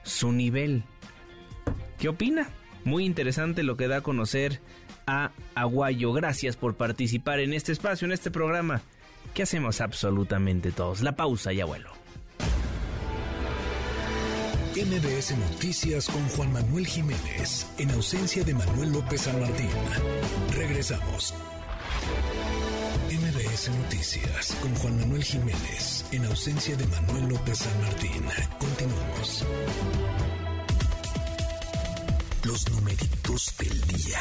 su 0.04 0.30
nivel. 0.30 0.84
¿Qué 1.98 2.08
opina? 2.08 2.48
Muy 2.84 3.04
interesante 3.04 3.62
lo 3.62 3.76
que 3.76 3.88
da 3.88 3.96
a 3.96 4.02
conocer 4.02 4.60
a 5.06 5.32
Aguayo. 5.54 6.12
Gracias 6.12 6.56
por 6.56 6.76
participar 6.76 7.40
en 7.40 7.54
este 7.54 7.72
espacio, 7.72 8.06
en 8.06 8.12
este 8.12 8.30
programa 8.30 8.82
que 9.34 9.42
hacemos 9.42 9.80
absolutamente 9.80 10.70
todos. 10.70 11.02
La 11.02 11.16
pausa 11.16 11.52
y 11.52 11.60
abuelo. 11.60 11.97
MBS 14.78 15.36
Noticias 15.36 16.06
con 16.06 16.28
Juan 16.28 16.52
Manuel 16.52 16.86
Jiménez, 16.86 17.66
en 17.78 17.90
ausencia 17.90 18.44
de 18.44 18.54
Manuel 18.54 18.92
López 18.92 19.22
San 19.22 19.40
Martín. 19.40 19.68
Regresamos. 20.54 21.34
MBS 23.10 23.70
Noticias 23.70 24.56
con 24.62 24.72
Juan 24.76 25.00
Manuel 25.00 25.24
Jiménez, 25.24 26.04
en 26.12 26.26
ausencia 26.26 26.76
de 26.76 26.86
Manuel 26.86 27.28
López 27.28 27.58
San 27.58 27.80
Martín. 27.82 28.22
Continuamos. 28.60 29.44
Los 32.44 32.70
numeritos 32.70 33.54
del 33.58 33.80
día. 33.82 34.20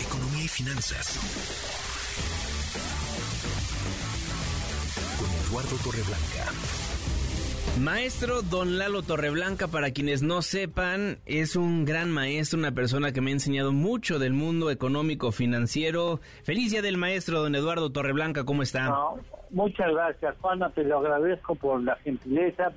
Economía 0.00 0.42
y 0.42 0.48
finanzas. 0.48 1.75
Eduardo 5.56 5.76
Torreblanca. 5.84 6.52
Maestro 7.80 8.42
Don 8.42 8.76
Lalo 8.76 9.02
Torreblanca, 9.02 9.68
para 9.68 9.90
quienes 9.90 10.22
no 10.22 10.42
sepan, 10.42 11.16
es 11.24 11.56
un 11.56 11.86
gran 11.86 12.10
maestro, 12.10 12.58
una 12.58 12.72
persona 12.72 13.12
que 13.12 13.22
me 13.22 13.30
ha 13.30 13.32
enseñado 13.32 13.72
mucho 13.72 14.18
del 14.18 14.34
mundo 14.34 14.70
económico 14.70 15.32
financiero. 15.32 16.20
Feliz 16.42 16.72
día 16.72 16.82
del 16.82 16.98
maestro, 16.98 17.40
don 17.40 17.54
Eduardo 17.54 17.88
Torreblanca, 17.90 18.44
¿cómo 18.44 18.62
está? 18.62 18.94
muchas 19.48 19.90
gracias, 19.92 20.34
Juana, 20.42 20.68
te 20.74 20.84
lo 20.84 20.98
agradezco 20.98 21.54
por 21.54 21.82
la 21.82 21.96
gentileza, 21.96 22.72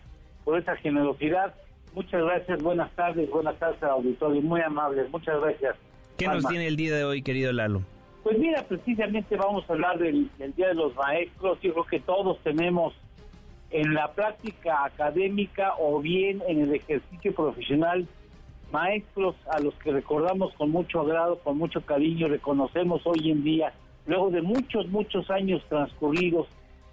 por 0.46 0.58
esa 0.58 0.78
generosidad. 0.78 1.54
Muchas 1.94 2.24
gracias, 2.24 2.64
buenas 2.64 2.90
tardes, 2.96 3.30
buenas 3.30 3.60
tardes 3.60 3.84
al 3.84 3.90
auditorio, 3.90 4.42
muy 4.42 4.62
amables, 4.62 5.10
muchas 5.12 5.38
gracias. 5.42 5.76
¿Qué 6.16 6.28
nos 6.28 6.46
tiene 6.46 6.68
el 6.68 6.78
día 6.78 6.96
de 6.96 7.04
hoy, 7.04 7.24
querido 7.24 7.52
Lalo? 7.52 7.84
Pues 8.24 8.38
mira, 8.38 8.64
precisamente 8.64 9.38
vamos 9.38 9.70
a 9.70 9.74
hablar 9.74 9.98
del, 9.98 10.30
Día 10.56 10.68
de 10.68 10.74
los 10.74 10.96
Maestros. 10.96 11.60
Yo 11.62 11.74
creo 11.74 11.86
que 11.86 12.00
todos 12.02 12.38
tenemos 12.44 12.94
en 13.72 13.94
la 13.94 14.12
práctica 14.12 14.84
académica 14.84 15.74
o 15.80 16.00
bien 16.00 16.42
en 16.48 16.62
el 16.62 16.74
ejercicio 16.74 17.34
profesional 17.34 18.08
maestros 18.72 19.36
a 19.52 19.60
los 19.60 19.74
que 19.76 19.92
recordamos 19.92 20.54
con 20.54 20.70
mucho 20.70 21.02
agrado, 21.02 21.40
con 21.40 21.58
mucho 21.58 21.82
cariño, 21.82 22.28
reconocemos 22.28 23.02
hoy 23.06 23.32
en 23.32 23.44
día, 23.44 23.74
luego 24.06 24.30
de 24.30 24.44
muchos, 24.44 24.88
muchos 24.90 25.30
años 25.32 25.64
transcurridos, 25.70 26.48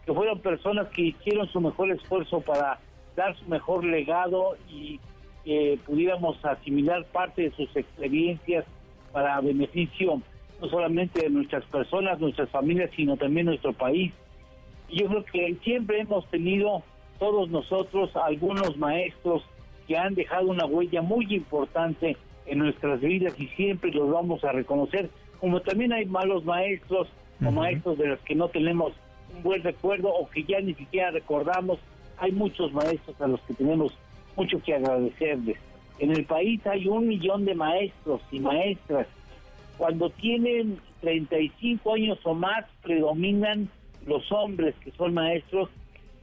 que 0.07 0.15
fueron 0.15 0.41
personas 0.41 0.89
que 0.89 1.03
hicieron 1.03 1.47
su 1.49 1.61
mejor 1.61 1.91
esfuerzo 1.91 2.41
para 2.41 2.79
dar 3.15 3.37
su 3.37 3.47
mejor 3.47 3.85
legado 3.85 4.57
y 4.71 5.01
que 5.45 5.79
pudiéramos 5.85 6.43
asimilar 6.45 7.05
parte 7.13 7.43
de 7.43 7.51
sus 7.51 7.75
experiencias 7.77 8.65
para 9.13 9.41
beneficio 9.41 10.23
no 10.61 10.69
solamente 10.69 11.23
de 11.23 11.31
nuestras 11.31 11.65
personas, 11.65 12.19
nuestras 12.21 12.49
familias, 12.51 12.91
sino 12.97 13.17
también 13.17 13.47
nuestro 13.47 13.73
país. 13.73 14.13
Yo 14.91 15.07
creo 15.07 15.25
que 15.25 15.57
siempre 15.63 16.01
hemos 16.01 16.27
tenido 16.31 16.83
todos 17.19 17.49
nosotros 17.51 18.15
algunos 18.17 18.77
maestros 18.77 19.43
que 19.87 19.97
han 19.97 20.15
dejado 20.15 20.49
una 20.49 20.67
huella 20.67 21.03
muy 21.03 21.27
importante 21.35 22.17
en 22.47 22.59
nuestras 22.59 23.01
vidas 23.01 23.39
y 23.39 23.49
siempre 23.49 23.91
los 23.91 24.11
vamos 24.11 24.45
a 24.45 24.53
reconocer, 24.53 25.11
como 25.41 25.61
también 25.61 25.93
hay 25.93 26.07
malos 26.07 26.45
maestros 26.45 27.09
o 27.45 27.51
maestros 27.51 27.99
de 27.99 28.09
los 28.09 28.21
que 28.21 28.35
no 28.35 28.49
tenemos 28.49 28.93
un 29.35 29.43
buen 29.43 29.63
recuerdo 29.63 30.09
o 30.09 30.29
que 30.29 30.45
ya 30.45 30.61
ni 30.61 30.75
siquiera 30.75 31.11
recordamos, 31.11 31.79
hay 32.19 32.33
muchos 32.33 32.73
maestros 32.73 33.21
a 33.21 33.27
los 33.27 33.41
que 33.43 33.55
tenemos 33.55 33.93
mucho 34.37 34.61
que 34.63 34.75
agradecerles. 34.75 35.59
En 35.99 36.11
el 36.13 36.25
país 36.25 36.65
hay 36.67 36.89
un 36.89 37.09
millón 37.09 37.45
de 37.45 37.55
maestros 37.55 38.21
y 38.31 38.41
maestras 38.41 39.07
cuando 39.79 40.11
tienen 40.11 40.79
35 41.01 41.95
años 41.95 42.19
o 42.25 42.35
más, 42.35 42.65
predominan 42.83 43.69
los 44.07 44.31
hombres 44.33 44.75
que 44.83 44.91
son 44.93 45.15
maestros 45.15 45.69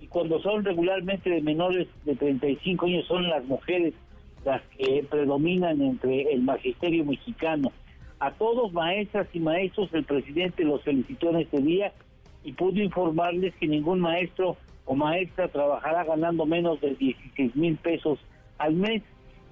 y 0.01 0.07
cuando 0.07 0.41
son 0.41 0.63
regularmente 0.65 1.29
de 1.29 1.41
menores 1.41 1.87
de 2.05 2.15
35 2.15 2.85
años 2.85 3.05
son 3.07 3.29
las 3.29 3.45
mujeres 3.45 3.93
las 4.43 4.61
que 4.77 5.05
predominan 5.09 5.81
entre 5.81 6.33
el 6.33 6.41
magisterio 6.41 7.05
mexicano. 7.05 7.71
A 8.19 8.31
todos 8.31 8.73
maestras 8.73 9.27
y 9.33 9.39
maestros 9.39 9.93
el 9.93 10.03
presidente 10.03 10.63
los 10.63 10.81
felicitó 10.83 11.29
en 11.29 11.37
este 11.37 11.61
día 11.61 11.93
y 12.43 12.53
pudo 12.53 12.81
informarles 12.81 13.53
que 13.55 13.67
ningún 13.67 14.01
maestro 14.01 14.57
o 14.85 14.95
maestra 14.95 15.47
trabajará 15.47 16.03
ganando 16.03 16.45
menos 16.45 16.81
de 16.81 16.95
16 16.95 17.55
mil 17.55 17.77
pesos 17.77 18.19
al 18.57 18.73
mes. 18.73 19.01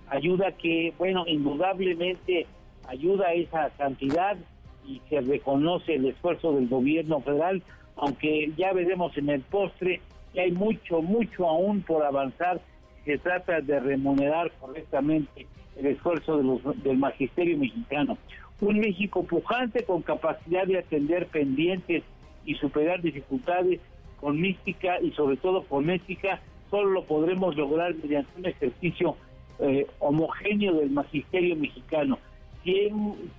Ayuda 0.09 0.51
que, 0.53 0.93
bueno, 0.97 1.23
indudablemente 1.25 2.47
ayuda 2.91 3.27
a 3.27 3.33
esa 3.33 3.69
cantidad 3.77 4.37
y 4.85 5.01
se 5.09 5.21
reconoce 5.21 5.95
el 5.95 6.05
esfuerzo 6.05 6.53
del 6.53 6.67
gobierno 6.67 7.21
federal, 7.21 7.61
aunque 7.95 8.51
ya 8.57 8.73
veremos 8.73 9.17
en 9.17 9.29
el 9.29 9.41
postre 9.41 10.01
que 10.33 10.41
hay 10.41 10.51
mucho, 10.51 11.01
mucho 11.01 11.47
aún 11.47 11.81
por 11.81 12.03
avanzar. 12.03 12.59
Se 13.05 13.17
trata 13.17 13.61
de 13.61 13.79
remunerar 13.79 14.51
correctamente 14.59 15.47
el 15.77 15.87
esfuerzo 15.87 16.37
del 16.83 16.97
magisterio 16.97 17.57
mexicano. 17.57 18.17
Un 18.59 18.79
México 18.79 19.23
pujante 19.23 19.83
con 19.83 20.01
capacidad 20.01 20.67
de 20.67 20.79
atender 20.79 21.27
pendientes 21.27 22.03
y 22.45 22.55
superar 22.55 23.01
dificultades 23.01 23.79
con 24.19 24.39
mística 24.39 25.01
y 25.01 25.11
sobre 25.11 25.37
todo 25.37 25.63
con 25.63 25.89
ética, 25.89 26.41
solo 26.69 26.91
lo 26.91 27.03
podremos 27.05 27.55
lograr 27.55 27.95
mediante 27.95 28.31
un 28.37 28.45
ejercicio 28.45 29.15
eh, 29.59 29.87
homogéneo 29.99 30.73
del 30.75 30.91
magisterio 30.91 31.55
mexicano 31.55 32.19
si, 32.63 32.91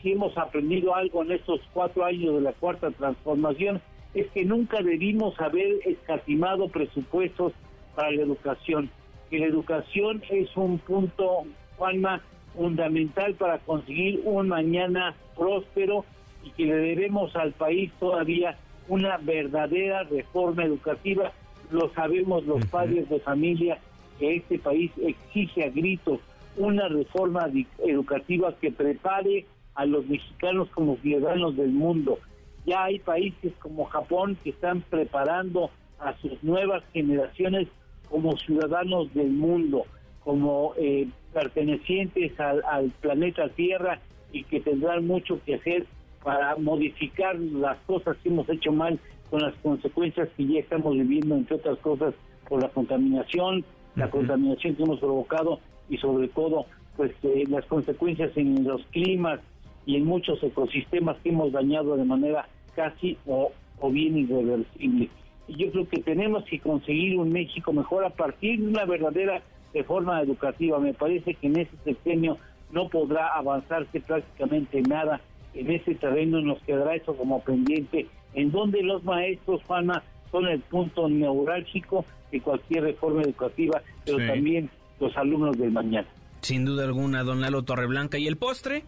hemos 0.04 0.36
aprendido 0.36 0.94
algo 0.94 1.22
en 1.22 1.32
estos 1.32 1.60
cuatro 1.72 2.04
años 2.04 2.34
de 2.34 2.40
la 2.40 2.52
cuarta 2.52 2.90
transformación, 2.90 3.80
es 4.14 4.26
que 4.32 4.44
nunca 4.44 4.82
debimos 4.82 5.40
haber 5.40 5.78
escatimado 5.86 6.68
presupuestos 6.68 7.52
para 7.94 8.10
la 8.10 8.22
educación. 8.22 8.90
Que 9.30 9.38
la 9.38 9.46
educación 9.46 10.22
es 10.28 10.54
un 10.56 10.78
punto, 10.78 11.44
Juanma, 11.78 12.20
fundamental 12.54 13.34
para 13.34 13.58
conseguir 13.58 14.20
un 14.24 14.48
mañana 14.48 15.14
próspero 15.36 16.04
y 16.44 16.50
que 16.50 16.66
le 16.66 16.76
debemos 16.76 17.34
al 17.36 17.52
país 17.52 17.90
todavía 17.98 18.58
una 18.88 19.16
verdadera 19.16 20.02
reforma 20.02 20.64
educativa. 20.64 21.32
Lo 21.70 21.88
sabemos 21.94 22.44
los 22.44 22.64
padres 22.66 23.08
de 23.08 23.20
familia 23.20 23.78
que 24.18 24.36
este 24.36 24.58
país 24.58 24.90
exige 24.98 25.64
a 25.64 25.70
gritos 25.70 26.20
una 26.56 26.88
reforma 26.88 27.48
educativa 27.78 28.54
que 28.60 28.70
prepare 28.70 29.46
a 29.74 29.86
los 29.86 30.06
mexicanos 30.06 30.68
como 30.70 30.96
ciudadanos 30.98 31.56
del 31.56 31.70
mundo. 31.70 32.18
Ya 32.66 32.84
hay 32.84 32.98
países 32.98 33.52
como 33.58 33.84
Japón 33.86 34.36
que 34.42 34.50
están 34.50 34.82
preparando 34.82 35.70
a 35.98 36.14
sus 36.18 36.42
nuevas 36.42 36.82
generaciones 36.92 37.68
como 38.08 38.36
ciudadanos 38.36 39.12
del 39.14 39.30
mundo, 39.30 39.84
como 40.22 40.74
eh, 40.76 41.08
pertenecientes 41.32 42.38
al, 42.38 42.62
al 42.64 42.90
planeta 43.00 43.48
Tierra 43.48 44.00
y 44.32 44.44
que 44.44 44.60
tendrán 44.60 45.06
mucho 45.06 45.40
que 45.44 45.56
hacer 45.56 45.86
para 46.22 46.56
modificar 46.56 47.36
las 47.38 47.78
cosas 47.80 48.16
que 48.18 48.28
hemos 48.28 48.48
hecho 48.48 48.72
mal 48.72 48.98
con 49.30 49.40
las 49.40 49.54
consecuencias 49.62 50.28
que 50.36 50.46
ya 50.46 50.60
estamos 50.60 50.92
viviendo, 50.92 51.34
entre 51.34 51.56
otras 51.56 51.78
cosas, 51.78 52.14
por 52.48 52.62
la 52.62 52.68
contaminación, 52.68 53.64
la 53.96 54.10
contaminación 54.10 54.76
que 54.76 54.82
hemos 54.82 55.00
provocado 55.00 55.58
y 55.92 55.98
sobre 55.98 56.28
todo 56.28 56.64
pues 56.96 57.12
eh, 57.22 57.44
las 57.48 57.66
consecuencias 57.66 58.34
en 58.36 58.64
los 58.64 58.82
climas 58.86 59.40
y 59.84 59.96
en 59.96 60.06
muchos 60.06 60.42
ecosistemas 60.42 61.18
que 61.22 61.28
hemos 61.28 61.52
dañado 61.52 61.96
de 61.96 62.04
manera 62.04 62.48
casi 62.74 63.18
o, 63.26 63.52
o 63.78 63.90
bien 63.90 64.16
irreversible. 64.16 65.10
Y 65.48 65.56
yo 65.56 65.70
creo 65.70 65.88
que 65.88 66.00
tenemos 66.00 66.44
que 66.44 66.60
conseguir 66.60 67.18
un 67.18 67.30
México 67.30 67.74
mejor 67.74 68.06
a 68.06 68.10
partir 68.10 68.58
de 68.60 68.68
una 68.68 68.86
verdadera 68.86 69.42
reforma 69.74 70.22
educativa. 70.22 70.78
Me 70.78 70.94
parece 70.94 71.34
que 71.34 71.46
en 71.48 71.60
ese 71.60 71.76
sexenio 71.84 72.38
no 72.70 72.88
podrá 72.88 73.28
avanzarse 73.36 74.00
prácticamente 74.00 74.80
nada 74.80 75.20
en 75.52 75.70
ese 75.70 75.94
terreno, 75.94 76.40
nos 76.40 76.62
quedará 76.62 76.94
eso 76.94 77.14
como 77.14 77.42
pendiente, 77.42 78.06
en 78.32 78.50
donde 78.50 78.82
los 78.82 79.04
maestros, 79.04 79.62
Juana, 79.64 80.02
son 80.30 80.46
el 80.46 80.60
punto 80.60 81.10
neurálgico 81.10 82.06
de 82.30 82.40
cualquier 82.40 82.84
reforma 82.84 83.20
educativa, 83.22 83.82
pero 84.06 84.16
también 84.26 84.70
los 85.02 85.16
alumnos 85.16 85.58
del 85.58 85.70
mañana. 85.72 86.06
Sin 86.40 86.64
duda 86.64 86.84
alguna, 86.84 87.22
don 87.22 87.40
Lalo 87.40 87.62
Torreblanca. 87.62 88.18
¿Y 88.18 88.26
el 88.26 88.36
postre? 88.36 88.84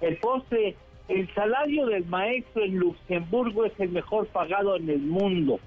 El 0.00 0.16
postre, 0.18 0.76
El 1.06 1.28
salario 1.34 1.86
del 1.86 2.06
maestro 2.06 2.64
en 2.64 2.78
Luxemburgo 2.78 3.66
es 3.66 3.72
el 3.78 3.90
mejor 3.90 4.26
pagado 4.28 4.76
en 4.76 4.88
el 4.88 5.00
mundo. 5.00 5.60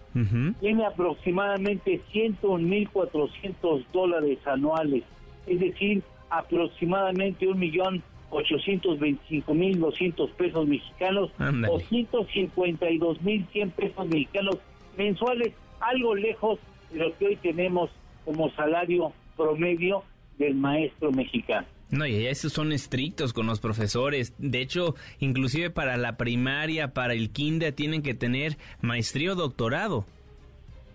Tiene 0.59 0.83
aproximadamente 0.85 2.01
101.400 2.11 3.85
dólares 3.93 4.39
anuales, 4.47 5.03
es 5.45 5.59
decir, 5.59 6.01
aproximadamente 6.29 7.47
un 7.47 7.59
millón 7.59 8.03
825 8.31 9.53
mil 9.53 9.79
200 9.79 10.29
pesos 10.31 10.67
mexicanos 10.67 11.29
Ándale. 11.37 11.73
o 11.73 11.79
152 11.79 13.21
mil 13.21 13.45
100 13.53 13.71
pesos 13.71 14.07
mexicanos 14.07 14.57
mensuales, 14.97 15.53
algo 15.79 16.15
lejos 16.15 16.59
de 16.91 16.99
lo 16.99 17.17
que 17.17 17.27
hoy 17.27 17.35
tenemos 17.37 17.89
como 18.25 18.49
salario 18.51 19.13
promedio 19.37 20.03
del 20.37 20.55
maestro 20.55 21.11
mexicano. 21.11 21.67
No, 21.89 22.05
y 22.05 22.27
esos 22.27 22.51
son 22.51 22.73
estrictos 22.73 23.31
con 23.31 23.47
los 23.47 23.61
profesores. 23.61 24.33
De 24.37 24.59
hecho, 24.59 24.95
inclusive 25.19 25.69
para 25.69 25.95
la 25.95 26.17
primaria, 26.17 26.93
para 26.93 27.13
el 27.13 27.29
kinder, 27.29 27.71
tienen 27.71 28.01
que 28.01 28.13
tener 28.13 28.57
maestría 28.81 29.31
o 29.31 29.35
doctorado. 29.35 30.05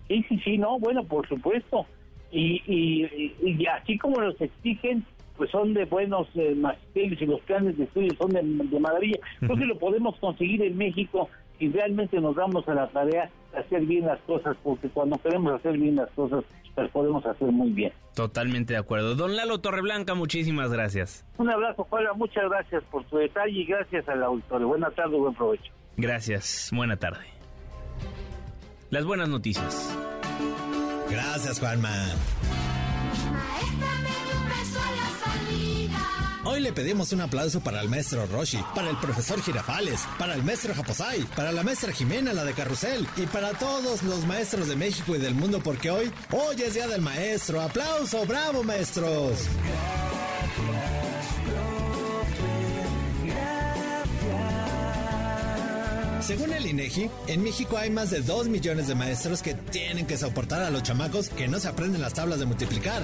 Sí, 0.07 0.23
sí, 0.29 0.39
sí, 0.43 0.57
no, 0.57 0.77
bueno, 0.79 1.03
por 1.03 1.27
supuesto. 1.27 1.87
Y, 2.31 2.61
y, 2.67 3.33
y 3.43 3.65
así 3.65 3.97
como 3.97 4.19
los 4.19 4.39
exigen, 4.39 5.03
pues 5.37 5.49
son 5.49 5.73
de 5.73 5.85
buenos 5.85 6.27
eh, 6.35 6.53
magisterios 6.55 7.21
y 7.21 7.25
los 7.25 7.41
planes 7.41 7.77
de 7.77 7.85
estudio 7.85 8.13
son 8.19 8.29
de, 8.31 8.41
de 8.43 8.79
maravilla. 8.79 9.17
Creo 9.39 9.57
que 9.57 9.65
lo 9.65 9.79
podemos 9.79 10.15
conseguir 10.17 10.61
en 10.61 10.77
México 10.77 11.29
si 11.57 11.69
realmente 11.69 12.19
nos 12.19 12.35
damos 12.35 12.67
a 12.67 12.73
la 12.75 12.87
tarea 12.89 13.29
de 13.51 13.59
hacer 13.59 13.85
bien 13.85 14.05
las 14.05 14.19
cosas, 14.21 14.55
porque 14.63 14.89
cuando 14.89 15.17
queremos 15.17 15.53
hacer 15.53 15.77
bien 15.77 15.95
las 15.95 16.09
cosas, 16.11 16.43
las 16.75 16.89
podemos 16.91 17.25
hacer 17.25 17.51
muy 17.51 17.71
bien. 17.71 17.93
Totalmente 18.15 18.73
de 18.73 18.79
acuerdo. 18.79 19.15
Don 19.15 19.35
Lalo 19.35 19.59
Torreblanca, 19.59 20.13
muchísimas 20.13 20.71
gracias. 20.71 21.25
Un 21.37 21.49
abrazo, 21.49 21.85
Juan, 21.89 22.05
muchas 22.15 22.43
gracias 22.49 22.83
por 22.91 23.03
tu 23.05 23.17
detalle 23.17 23.51
y 23.51 23.65
gracias 23.65 24.07
al 24.07 24.23
auditorio. 24.23 24.67
Buenas 24.67 24.93
tardes, 24.95 25.19
buen 25.19 25.33
provecho. 25.33 25.71
Gracias. 25.97 26.71
Buena 26.73 26.97
tarde. 26.97 27.25
Las 28.89 29.05
buenas 29.05 29.29
noticias. 29.29 29.97
Gracias, 31.09 31.59
Juanma. 31.59 31.89
Hoy 36.53 36.61
le 36.61 36.71
pedimos 36.71 37.11
un 37.11 37.21
aplauso 37.21 37.61
para 37.61 37.81
el 37.81 37.89
maestro 37.89 38.27
Roshi, 38.27 38.63
para 38.75 38.87
el 38.87 38.97
profesor 38.97 39.41
Girafales, 39.41 40.01
para 40.19 40.35
el 40.35 40.43
maestro 40.43 40.75
Japosai, 40.75 41.23
para 41.35 41.51
la 41.51 41.63
maestra 41.63 41.91
Jimena, 41.91 42.31
la 42.31 42.45
de 42.45 42.53
Carrusel, 42.53 43.07
y 43.17 43.25
para 43.25 43.53
todos 43.53 44.03
los 44.03 44.27
maestros 44.27 44.67
de 44.67 44.75
México 44.75 45.15
y 45.15 45.17
del 45.17 45.33
mundo, 45.33 45.61
porque 45.63 45.89
hoy, 45.89 46.11
hoy 46.29 46.61
es 46.61 46.75
Día 46.75 46.87
del 46.87 47.01
Maestro. 47.01 47.59
¡Aplauso! 47.59 48.23
¡Bravo, 48.27 48.61
maestros! 48.61 49.39
Según 56.21 56.53
el 56.53 56.67
INEGI, 56.67 57.09
en 57.29 57.41
México 57.41 57.79
hay 57.79 57.89
más 57.89 58.11
de 58.11 58.21
2 58.21 58.49
millones 58.49 58.87
de 58.87 58.93
maestros 58.93 59.41
que 59.41 59.55
tienen 59.55 60.05
que 60.05 60.17
soportar 60.17 60.61
a 60.61 60.69
los 60.69 60.83
chamacos 60.83 61.29
que 61.29 61.47
no 61.47 61.59
se 61.59 61.67
aprenden 61.67 61.99
las 61.99 62.13
tablas 62.13 62.37
de 62.37 62.45
multiplicar. 62.45 63.01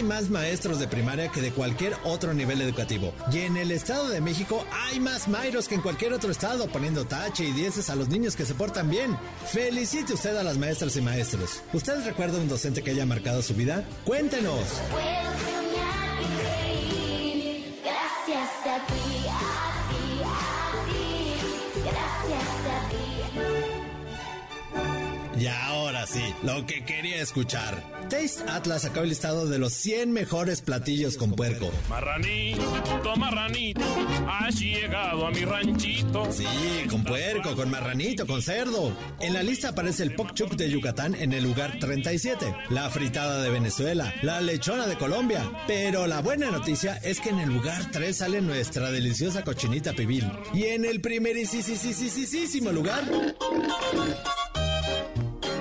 Hay 0.00 0.06
más 0.06 0.30
maestros 0.30 0.78
de 0.78 0.88
primaria 0.88 1.30
que 1.30 1.42
de 1.42 1.52
cualquier 1.52 1.92
otro 2.04 2.32
nivel 2.32 2.62
educativo. 2.62 3.12
Y 3.30 3.40
en 3.40 3.58
el 3.58 3.70
Estado 3.70 4.08
de 4.08 4.22
México 4.22 4.64
hay 4.72 4.98
más 4.98 5.28
mairos 5.28 5.68
que 5.68 5.74
en 5.74 5.82
cualquier 5.82 6.14
otro 6.14 6.30
estado, 6.30 6.68
poniendo 6.68 7.04
tache 7.04 7.44
y 7.44 7.52
dieces 7.52 7.90
a 7.90 7.96
los 7.96 8.08
niños 8.08 8.34
que 8.34 8.46
se 8.46 8.54
portan 8.54 8.88
bien. 8.88 9.14
Felicite 9.52 10.14
usted 10.14 10.34
a 10.38 10.42
las 10.42 10.56
maestras 10.56 10.96
y 10.96 11.02
maestros. 11.02 11.62
¿Usted 11.74 12.02
recuerda 12.06 12.38
un 12.38 12.48
docente 12.48 12.82
que 12.82 12.92
haya 12.92 13.04
marcado 13.04 13.42
su 13.42 13.52
vida? 13.52 13.84
Cuéntenos. 14.06 14.64
Gracias 17.84 18.48
a 18.64 18.86
ti, 18.86 19.49
Y 25.40 25.46
ahora 25.46 26.06
sí, 26.06 26.20
lo 26.42 26.66
que 26.66 26.84
quería 26.84 27.22
escuchar. 27.22 27.82
Taste 28.10 28.42
Atlas 28.46 28.84
acaba 28.84 29.04
el 29.04 29.08
listado 29.08 29.46
de 29.46 29.58
los 29.58 29.72
100 29.72 30.12
mejores 30.12 30.60
platillos 30.60 31.16
con 31.16 31.32
puerco. 31.32 31.70
Marranito, 31.88 33.16
marranito, 33.16 33.80
has 34.28 34.60
llegado 34.60 35.26
a 35.26 35.30
mi 35.30 35.46
ranchito. 35.46 36.30
Sí, 36.30 36.44
con 36.90 37.04
puerco, 37.04 37.56
con 37.56 37.70
marranito, 37.70 38.26
con 38.26 38.42
cerdo. 38.42 38.94
En 39.20 39.32
la 39.32 39.42
lista 39.42 39.70
aparece 39.70 40.02
el 40.02 40.14
pok 40.14 40.34
chuk 40.34 40.56
de 40.56 40.68
Yucatán 40.68 41.14
en 41.14 41.32
el 41.32 41.44
lugar 41.44 41.78
37, 41.78 42.54
la 42.68 42.90
fritada 42.90 43.42
de 43.42 43.48
Venezuela, 43.48 44.12
la 44.20 44.42
lechona 44.42 44.86
de 44.86 44.98
Colombia. 44.98 45.50
Pero 45.66 46.06
la 46.06 46.20
buena 46.20 46.50
noticia 46.50 46.96
es 46.96 47.18
que 47.18 47.30
en 47.30 47.38
el 47.38 47.48
lugar 47.48 47.90
3 47.90 48.14
sale 48.14 48.42
nuestra 48.42 48.90
deliciosa 48.90 49.42
cochinita 49.42 49.94
pibil. 49.94 50.30
Y 50.52 50.64
en 50.64 50.84
el 50.84 51.00
primerísimo 51.00 52.72
lugar... 52.72 53.04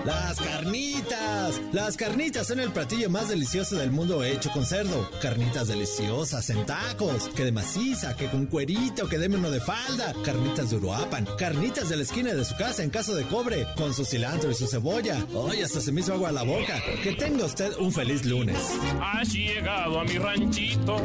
Las 0.06 0.39
carnitas. 0.39 1.62
Las 1.72 1.97
carnitas 1.97 2.47
son 2.47 2.60
el 2.60 2.72
platillo 2.72 3.10
más 3.10 3.30
delicioso 3.30 3.76
del 3.76 3.91
mundo 3.91 4.24
hecho 4.24 4.50
con 4.52 4.66
cerdo. 4.66 5.10
Carnitas 5.22 5.68
deliciosas 5.68 6.50
en 6.50 6.66
tacos, 6.66 7.30
que 7.36 7.45
de 7.45 7.52
maciza, 7.52 8.16
que 8.16 8.28
con 8.28 8.45
cuerito, 8.45 9.08
que 9.08 9.18
de 9.18 9.28
uno 9.28 9.52
de 9.52 9.60
falda. 9.60 10.14
Carnitas 10.24 10.70
de 10.70 10.78
Uruapan. 10.78 11.28
Carnitas 11.38 11.89
de 11.89 11.97
la 11.97 12.04
esquina 12.04 12.34
de 12.34 12.45
su 12.45 12.56
casa 12.56 12.84
en 12.84 12.89
caso 12.89 13.14
de 13.16 13.26
cobre, 13.26 13.68
con 13.76 13.93
su 13.93 14.06
cilantro 14.06 14.52
y 14.52 14.56
su 14.56 14.68
cebolla. 14.68 15.26
Ay, 15.50 15.62
hasta 15.62 15.82
se 15.82 15.91
me 15.91 16.02
hizo 16.02 16.14
agua 16.14 16.30
a 16.30 16.34
la 16.34 16.43
boca. 16.43 16.82
Que 17.04 17.14
tenga 17.14 17.45
usted 17.45 17.74
un 17.78 17.91
feliz 17.91 18.26
lunes. 18.26 18.58
Has 19.02 19.34
llegado 19.34 20.00
a 20.00 20.04
mi 20.06 20.18
ranchito. 20.18 20.97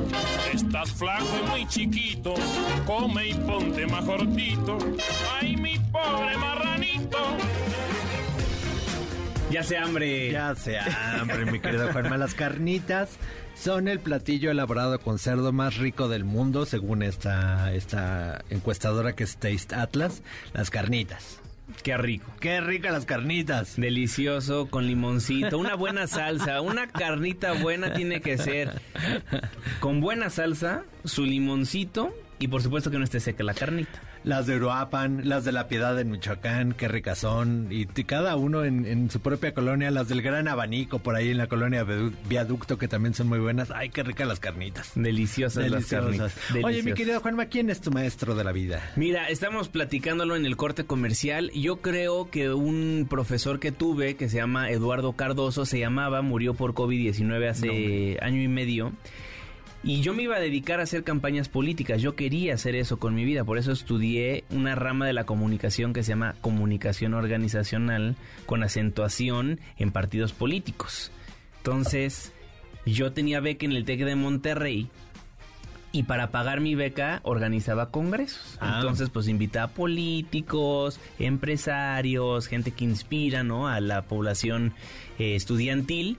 Estás 0.53 0.91
flaco 0.93 1.27
y 1.45 1.51
muy 1.51 1.69
chiquito. 1.69 2.35
Come 2.87 3.29
y 3.29 3.35
ponte 3.35 3.87
más. 3.87 4.05
Ay, 5.41 5.57
mi 5.57 5.79
pobre 5.91 6.37
marranito. 6.37 7.19
Ya 9.51 9.63
se 9.63 9.77
hambre. 9.77 10.33
Ya 10.33 10.55
se 10.55 10.79
hambre, 10.79 11.45
mi 11.51 11.61
querido 11.61 11.93
Juanma. 11.93 12.17
Las 12.17 12.35
carnitas 12.35 13.19
son 13.55 13.89
el 13.89 14.01
platillo 14.01 14.51
elaborado 14.51 14.99
con 14.99 15.19
cerdo 15.19 15.53
más 15.53 15.77
rico 15.77 16.09
del 16.09 16.25
mundo, 16.25 16.67
según 16.67 17.03
esta, 17.03 17.73
esta 17.73 18.45
encuestadora 18.51 19.15
que 19.15 19.25
es 19.25 19.37
Taste 19.37 19.75
Atlas. 19.75 20.23
Las 20.53 20.71
carnitas. 20.71 21.41
Qué 21.83 21.97
rico. 21.97 22.31
Qué 22.41 22.61
rica 22.61 22.91
las 22.91 23.05
carnitas. 23.05 23.77
Delicioso, 23.77 24.69
con 24.69 24.87
limoncito, 24.87 25.59
una 25.59 25.75
buena 25.75 26.07
salsa. 26.07 26.61
Una 26.61 26.89
carnita 26.89 27.53
buena 27.53 27.93
tiene 27.93 28.21
que 28.21 28.39
ser 28.39 28.81
con 29.81 30.01
buena 30.01 30.31
salsa, 30.31 30.85
su 31.05 31.25
limoncito 31.25 32.15
y 32.39 32.49
por 32.49 32.63
supuesto 32.63 32.91
que 32.91 32.99
no 32.99 33.05
esté 33.05 33.21
seca 33.21 33.45
la 33.45 33.55
carnita. 33.55 34.01
Las 34.25 34.47
de 34.47 34.57
Uruapan, 34.57 35.21
las 35.29 35.45
de 35.45 35.53
La 35.53 35.69
Piedad 35.69 36.01
en 36.01 36.11
Michoacán, 36.11 36.73
qué 36.73 36.89
ricas 36.89 37.19
son. 37.19 37.69
Y 37.71 37.85
cada 37.87 38.37
uno 38.37 38.65
en, 38.65 38.87
en 38.87 39.11
su 39.11 39.21
propia 39.21 39.53
colonia, 39.53 39.91
las 39.91 40.09
del 40.09 40.23
Gran 40.23 40.49
Abanico, 40.49 40.99
por 40.99 41.15
ahí 41.15 41.31
en 41.31 41.37
la 41.37 41.47
colonia 41.47 41.85
Viadu- 41.85 42.13
Viaducto, 42.27 42.79
que 42.79 42.89
también 42.89 43.13
son 43.13 43.29
muy 43.29 43.39
buenas. 43.39 43.71
Ay, 43.71 43.91
qué 43.91 44.03
ricas 44.03 44.27
las 44.27 44.41
carnitas. 44.41 44.93
Deliciosas, 44.95 45.71
las 45.71 45.85
carnitas. 45.87 46.35
Oye, 46.53 46.59
mi 46.59 46.63
deliciosas. 46.69 46.95
querido 46.99 47.21
Juanma, 47.21 47.47
¿quién 47.47 47.69
es 47.69 47.83
tu 47.83 47.91
maestro 47.91 48.35
de 48.35 48.45
la 48.45 48.53
vida? 48.53 48.81
Mira, 48.97 49.29
estamos 49.29 49.69
platicándolo 49.69 50.37
en 50.37 50.47
el 50.47 50.57
corte 50.57 50.85
comercial. 50.85 51.51
Yo 51.53 51.83
creo 51.83 52.31
que 52.31 52.51
un 52.51 53.07
profesor 53.11 53.61
que 53.61 53.73
tuve, 53.73 54.17
que 54.17 54.31
se 54.31 54.37
llama 54.39 54.71
Eduardo 54.71 55.13
Cardoso, 55.13 55.67
se 55.67 55.79
llamaba, 55.79 56.23
murió 56.23 56.55
por 56.55 56.73
COVID-19 56.73 57.49
hace 57.51 58.19
año 58.23 58.41
y 58.41 58.49
medio. 58.49 58.93
Y 59.87 60.01
yo 60.01 60.15
me 60.15 60.23
iba 60.23 60.37
a 60.37 60.41
dedicar 60.41 60.81
a 60.81 60.85
hacer 60.85 61.05
campañas 61.05 61.51
políticas. 61.51 62.01
Yo 62.01 62.17
quería 62.17 62.55
hacer 62.55 62.75
eso 62.75 62.99
con 62.99 63.15
mi 63.15 63.27
vida. 63.27 63.45
Por 63.45 63.59
eso 63.59 63.71
estudié 63.71 64.45
una 64.49 64.75
rama 64.75 65.07
de 65.07 65.13
la 65.13 65.25
comunicación 65.25 65.93
que 65.93 66.03
se 66.03 66.13
llama 66.13 66.37
comunicación 66.41 67.13
organizacional 67.13 68.17
con 68.47 68.63
acentuación 68.63 69.61
en 69.77 69.93
partidos 69.93 70.33
políticos. 70.33 71.13
Entonces, 71.59 72.33
yo 72.87 73.13
tenía 73.13 73.41
beca 73.41 73.67
en 73.67 73.73
el 73.73 73.85
TEC 73.85 74.05
de 74.07 74.17
Monterrey 74.17 74.89
y 75.93 76.05
para 76.05 76.31
pagar 76.31 76.61
mi 76.61 76.75
beca 76.75 77.21
organizaba 77.23 77.91
congresos. 77.91 78.57
Ah. 78.63 78.77
Entonces, 78.77 79.11
pues 79.11 79.29
invitaba 79.29 79.69
políticos, 79.69 80.99
empresarios, 81.19 82.47
gente 82.47 82.71
que 82.71 82.85
inspira, 82.85 83.43
¿no? 83.43 83.69
A 83.69 83.81
la 83.81 84.01
población 84.01 84.73
eh, 85.19 85.35
estudiantil. 85.35 86.17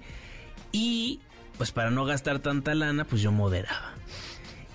Y 0.71 1.19
pues 1.57 1.71
para 1.71 1.91
no 1.91 2.05
gastar 2.05 2.39
tanta 2.39 2.75
lana, 2.75 3.05
pues 3.05 3.21
yo 3.21 3.31
moderaba. 3.31 3.93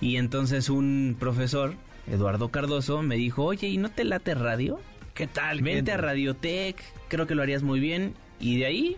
Y 0.00 0.16
entonces 0.16 0.68
un 0.70 1.16
profesor, 1.18 1.74
Eduardo 2.10 2.48
Cardoso, 2.50 3.02
me 3.02 3.16
dijo, 3.16 3.44
oye, 3.44 3.68
¿y 3.68 3.76
no 3.76 3.90
te 3.90 4.04
late 4.04 4.34
radio? 4.34 4.80
¿Qué 5.14 5.26
tal? 5.26 5.60
Vente 5.60 5.92
a 5.92 5.96
Radiotech, 5.98 6.76
creo 7.08 7.26
que 7.26 7.34
lo 7.34 7.42
harías 7.42 7.62
muy 7.62 7.80
bien. 7.80 8.14
Y 8.42 8.56
de 8.60 8.64
ahí 8.66 8.96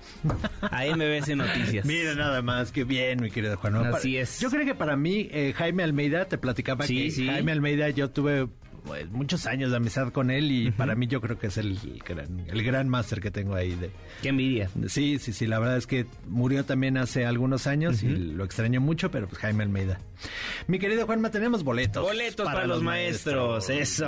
a 0.61 0.85
MBS 0.95 1.35
Noticias. 1.37 1.85
Mira 1.87 2.15
nada 2.15 2.43
más, 2.43 2.71
qué 2.71 2.85
bien, 2.85 3.21
mi 3.21 3.29
querido 3.33 3.57
Juanma. 3.57 3.89
Así 3.89 4.13
Para- 4.13 4.23
es. 4.23 4.39
Yo 4.39 4.49
creo 4.51 4.65
que 4.65 4.77
para 4.77 4.95
mí, 4.95 5.27
eh, 5.33 5.53
Jaime 5.57 5.83
Almeida, 5.83 6.27
te 6.27 6.39
platicaba 6.39 6.87
Sí, 6.87 6.97
que 7.07 7.11
sí. 7.11 7.27
Jaime 7.27 7.51
Almeida, 7.51 7.89
yo 7.91 8.09
tuve 8.11 8.47
pues, 8.85 9.11
muchos 9.11 9.47
años 9.47 9.71
de 9.71 9.77
amistad 9.77 10.13
con 10.13 10.31
él 10.31 10.51
y 10.51 10.71
para 10.71 10.95
mí 10.95 11.07
yo 11.07 11.21
creo 11.21 11.39
que 11.39 11.49
es 11.49 11.57
el, 11.59 11.79
gran, 12.07 12.45
el 12.49 12.63
gran 12.63 12.89
máster 12.89 13.21
que 13.21 13.31
tengo 13.31 13.55
ahí. 13.55 13.75
De, 13.75 13.91
Qué 14.23 14.31
envidia. 14.31 14.69
Sí, 14.89 15.19
sí, 15.19 15.33
sí, 15.33 15.47
la 15.47 15.59
verdad 15.59 15.77
es 15.77 15.87
que 15.87 16.07
murió 16.29 16.65
también 16.65 16.97
hace 16.97 17.25
algunos 17.27 17.67
años 17.67 18.03
y 18.03 18.09
lo 18.09 18.45
extraño 18.45 18.81
mucho, 18.81 19.11
pero 19.11 19.29
pues 19.29 19.41
Jaime 19.41 19.65
Almeida. 19.65 20.01
Mi 20.67 20.79
querido 20.79 21.07
Juanma, 21.07 21.31
tenemos 21.31 21.65
boletos. 21.65 22.03
Boletos 22.03 22.47
para, 22.47 22.67
los, 22.67 22.83
maestros. 22.83 23.71
eso. 23.71 24.07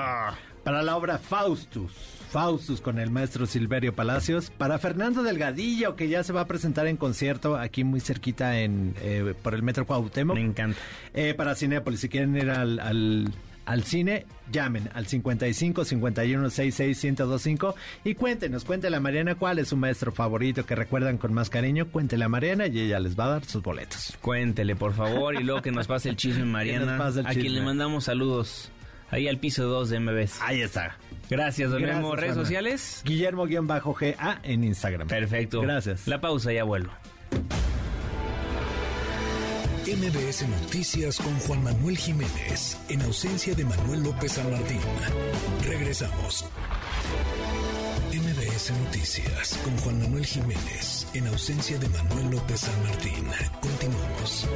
Para 0.65 0.83
la 0.83 0.97
obra 0.97 1.19
Faustus. 1.19 1.93
Faustus 2.31 2.81
con 2.81 2.99
el 2.99 3.11
maestro 3.11 3.47
Silverio 3.47 3.95
Palacios. 3.95 4.51
Para 4.51 4.79
Fernando 4.79 5.23
Delgadillo, 5.23 5.95
que 5.95 6.09
ya 6.09 6.25
se 6.25 6.33
va 6.33 6.41
a 6.41 6.47
presentar 6.47 6.87
en 6.89 6.97
concierto 6.97 7.57
aquí 7.57 7.85
muy 7.85 8.01
cerquita 8.01 8.59
en 8.59 8.95
eh, 9.01 9.35
por 9.41 9.55
el 9.55 9.63
Metro 9.63 9.87
Cuauhtémoc. 9.87 10.35
Me 10.35 10.43
encanta. 10.43 10.79
Eh, 11.13 11.35
para 11.35 11.55
Cinépolis, 11.55 12.01
si 12.01 12.09
quieren 12.09 12.37
ir 12.37 12.51
al, 12.51 12.81
al, 12.81 13.33
cine, 13.85 14.27
llamen 14.53 14.91
al 14.95 15.07
55 15.07 15.85
51 15.85 16.51
66 16.51 17.05
1025 17.05 17.75
y 18.05 18.15
cuéntenos, 18.15 18.65
cuéntele 18.65 18.97
a 18.97 19.01
Mariana 19.01 19.35
cuál 19.35 19.59
es 19.59 19.69
su 19.69 19.77
maestro 19.77 20.13
favorito 20.13 20.67
que 20.67 20.75
recuerdan 20.75 21.19
con 21.19 21.33
más 21.33 21.51
cariño. 21.51 21.87
Cuéntele 21.87 22.25
a 22.25 22.29
Mariana 22.29 22.67
y 22.67 22.81
ella 22.81 23.01
les 23.01 23.19
va 23.19 23.27
a 23.27 23.29
dar 23.31 23.45
sus 23.45 23.63
boletos. 23.63 24.17
Cuéntele, 24.21 24.77
por 24.77 24.93
favor, 24.95 25.35
y 25.35 25.43
luego 25.43 25.63
que 25.63 25.73
nos 25.73 25.87
pase 25.87 26.09
el 26.11 26.17
chisme, 26.17 26.45
Mariana. 26.55 26.97
a 26.97 27.35
quien 27.35 27.55
le 27.55 27.63
mandamos 27.63 28.05
saludos. 28.05 28.71
Ahí 29.11 29.29
al 29.29 29.39
piso 29.39 29.67
2 29.67 29.91
de 29.91 30.01
MBS. 30.01 30.41
Ahí 30.41 30.61
está. 30.61 30.97
Gracias, 31.31 31.71
don 31.71 31.83
Memo. 31.83 32.17
¿Redes 32.17 32.35
sociales? 32.35 33.03
Guillermo-GA 33.05 34.41
en 34.43 34.65
Instagram. 34.65 35.09
Perfecto. 35.09 35.61
Gracias. 35.61 36.09
La 36.09 36.21
pausa 36.21 36.53
y 36.53 36.61
vuelvo. 36.63 36.91
MBS 39.87 40.49
Noticias 40.49 41.19
con 41.19 41.39
Juan 41.41 41.63
Manuel 41.63 41.99
Jiménez, 41.99 42.79
en 42.89 43.03
ausencia 43.03 43.55
de 43.55 43.65
Manuel 43.65 44.03
López 44.03 44.33
San 44.33 44.51
Martín. 44.51 44.81
Regresamos. 45.67 46.47
MBS 48.13 48.73
Noticias 48.85 49.59
con 49.63 49.77
Juan 49.79 50.01
Manuel 50.01 50.25
Jiménez, 50.25 51.07
en 51.13 51.27
ausencia 51.29 51.79
de 51.79 51.89
Manuel 51.91 52.31
López 52.31 52.61
San 52.61 52.83
Martín. 52.83 53.27
Continuamos. 53.61 54.49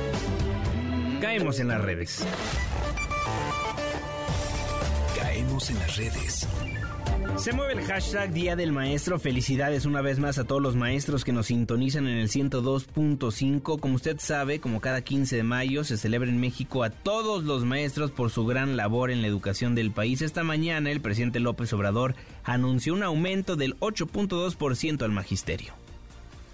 Caemos 1.20 1.60
en 1.60 1.68
las 1.68 1.82
redes 1.82 2.24
en 5.70 5.78
las 5.78 5.96
redes. 5.96 6.46
Se 7.36 7.52
mueve 7.52 7.74
el 7.74 7.84
hashtag 7.86 8.32
Día 8.32 8.56
del 8.56 8.72
Maestro. 8.72 9.18
Felicidades 9.18 9.86
una 9.86 10.00
vez 10.00 10.18
más 10.18 10.38
a 10.38 10.44
todos 10.44 10.60
los 10.60 10.74
maestros 10.74 11.24
que 11.24 11.32
nos 11.32 11.46
sintonizan 11.46 12.08
en 12.08 12.18
el 12.18 12.28
102.5. 12.28 13.78
Como 13.78 13.94
usted 13.94 14.18
sabe, 14.18 14.60
como 14.60 14.80
cada 14.80 15.02
15 15.02 15.36
de 15.36 15.42
mayo 15.42 15.84
se 15.84 15.96
celebra 15.96 16.28
en 16.28 16.40
México 16.40 16.82
a 16.82 16.90
todos 16.90 17.44
los 17.44 17.64
maestros 17.64 18.10
por 18.10 18.30
su 18.30 18.44
gran 18.46 18.76
labor 18.76 19.10
en 19.10 19.22
la 19.22 19.28
educación 19.28 19.74
del 19.74 19.92
país. 19.92 20.22
Esta 20.22 20.42
mañana 20.42 20.90
el 20.90 21.00
presidente 21.00 21.40
López 21.40 21.72
Obrador 21.72 22.16
anunció 22.44 22.94
un 22.94 23.02
aumento 23.02 23.56
del 23.56 23.78
8.2% 23.78 25.02
al 25.02 25.12
magisterio 25.12 25.74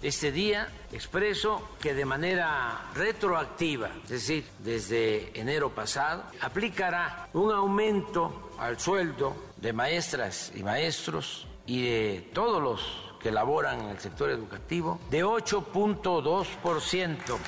este 0.04 0.32
día 0.32 0.68
expreso 0.92 1.66
que 1.80 1.94
de 1.94 2.04
manera 2.04 2.90
retroactiva, 2.94 3.90
es 4.04 4.10
decir, 4.10 4.44
desde 4.58 5.38
enero 5.38 5.70
pasado, 5.70 6.24
aplicará 6.42 7.30
un 7.32 7.50
aumento 7.50 8.50
al 8.58 8.78
sueldo 8.78 9.34
de 9.64 9.72
maestras 9.72 10.52
y 10.54 10.62
maestros 10.62 11.48
y 11.64 11.88
de 11.88 12.30
todos 12.34 12.62
los 12.62 12.82
que 13.18 13.32
laboran 13.32 13.80
en 13.80 13.88
el 13.88 13.98
sector 13.98 14.28
educativo 14.28 15.00
de 15.10 15.24
8.2% 15.24 17.38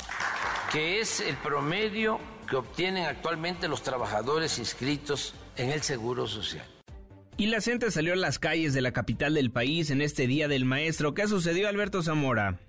que 0.72 1.00
es 1.00 1.20
el 1.20 1.38
promedio 1.38 2.20
que 2.54 2.58
obtienen 2.58 3.06
actualmente 3.06 3.68
los 3.68 3.82
trabajadores 3.82 4.60
inscritos 4.60 5.34
en 5.58 5.72
el 5.72 5.82
Seguro 5.82 6.28
Social. 6.28 6.64
Y 7.36 7.48
la 7.48 7.62
gente 7.62 7.90
salió 7.90 8.14
a 8.14 8.16
las 8.16 8.38
calles 8.38 8.76
de 8.76 8.82
la 8.82 8.92
capital 8.92 9.34
del 9.34 9.50
país 9.50 9.90
en 9.90 10.02
este 10.02 10.28
Día 10.28 10.48
del 10.48 10.64
Maestro. 10.64 11.16
¿Qué 11.16 11.28
sucedió, 11.28 11.68
Alberto 11.68 12.04
Zamora? 12.04 12.60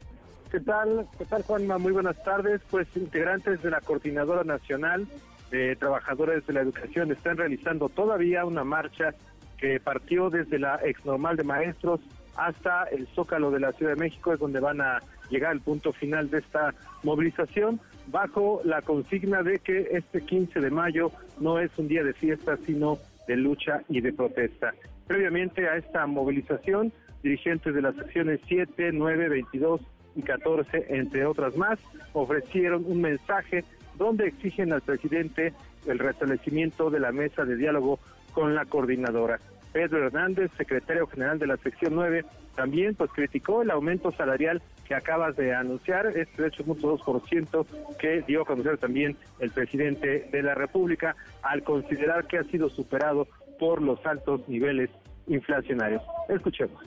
¿Qué 0.50 0.60
tal? 0.60 1.06
¿Qué 1.18 1.26
tal, 1.26 1.42
Juanma? 1.42 1.76
Muy 1.76 1.92
buenas 1.92 2.16
tardes. 2.24 2.62
Pues 2.70 2.88
integrantes 2.96 3.62
de 3.62 3.70
la 3.70 3.82
Coordinadora 3.82 4.42
Nacional 4.42 5.06
de 5.50 5.76
Trabajadores 5.76 6.46
de 6.46 6.54
la 6.54 6.62
Educación 6.62 7.12
están 7.12 7.36
realizando 7.36 7.90
todavía 7.90 8.46
una 8.46 8.64
marcha 8.64 9.10
que 9.58 9.80
partió 9.80 10.30
desde 10.30 10.58
la 10.58 10.80
ex 10.82 11.04
normal 11.04 11.36
de 11.36 11.44
maestros 11.44 12.00
hasta 12.36 12.84
el 12.84 13.06
Zócalo 13.08 13.50
de 13.50 13.60
la 13.60 13.72
Ciudad 13.72 13.92
de 13.92 14.00
México, 14.00 14.32
es 14.32 14.40
donde 14.40 14.60
van 14.60 14.80
a 14.80 15.02
llegar 15.28 15.50
al 15.50 15.60
punto 15.60 15.92
final 15.92 16.30
de 16.30 16.38
esta 16.38 16.74
movilización, 17.02 17.80
bajo 18.06 18.60
la 18.64 18.82
consigna 18.82 19.42
de 19.42 19.58
que 19.58 19.88
este 19.92 20.22
15 20.22 20.60
de 20.60 20.70
mayo 20.70 21.10
no 21.40 21.58
es 21.58 21.70
un 21.78 21.88
día 21.88 22.02
de 22.04 22.12
fiesta, 22.14 22.56
sino 22.66 22.98
de 23.26 23.36
lucha 23.36 23.82
y 23.88 24.00
de 24.00 24.12
protesta. 24.12 24.74
Previamente 25.06 25.68
a 25.68 25.76
esta 25.76 26.06
movilización, 26.06 26.92
dirigentes 27.22 27.74
de 27.74 27.82
las 27.82 27.94
secciones 27.96 28.40
7, 28.46 28.90
9, 28.92 29.28
22 29.28 29.80
y 30.16 30.22
14, 30.22 30.86
entre 30.90 31.26
otras 31.26 31.56
más, 31.56 31.78
ofrecieron 32.12 32.84
un 32.86 33.00
mensaje 33.00 33.64
donde 33.96 34.26
exigen 34.26 34.72
al 34.72 34.82
presidente 34.82 35.52
el 35.86 35.98
restablecimiento 35.98 36.90
de 36.90 37.00
la 37.00 37.12
mesa 37.12 37.44
de 37.44 37.56
diálogo 37.56 37.98
con 38.32 38.54
la 38.54 38.64
coordinadora. 38.64 39.38
Pedro 39.72 40.06
Hernández, 40.06 40.50
secretario 40.56 41.06
general 41.06 41.38
de 41.38 41.48
la 41.48 41.56
sección 41.56 41.94
9, 41.94 42.24
también 42.54 42.94
pues 42.94 43.10
criticó 43.10 43.62
el 43.62 43.70
aumento 43.70 44.12
salarial 44.12 44.62
que 44.86 44.94
acabas 44.94 45.36
de 45.36 45.54
anunciar, 45.54 46.06
este 46.06 46.50
8.2% 46.50 47.66
que 47.98 48.22
dio 48.22 48.42
a 48.42 48.44
conocer 48.44 48.78
también 48.78 49.16
el 49.40 49.50
presidente 49.50 50.28
de 50.30 50.42
la 50.42 50.54
República 50.54 51.16
al 51.42 51.62
considerar 51.62 52.26
que 52.26 52.38
ha 52.38 52.44
sido 52.44 52.68
superado 52.68 53.26
por 53.58 53.82
los 53.82 54.04
altos 54.06 54.48
niveles 54.48 54.90
inflacionarios. 55.26 56.02
Escuchemos. 56.28 56.82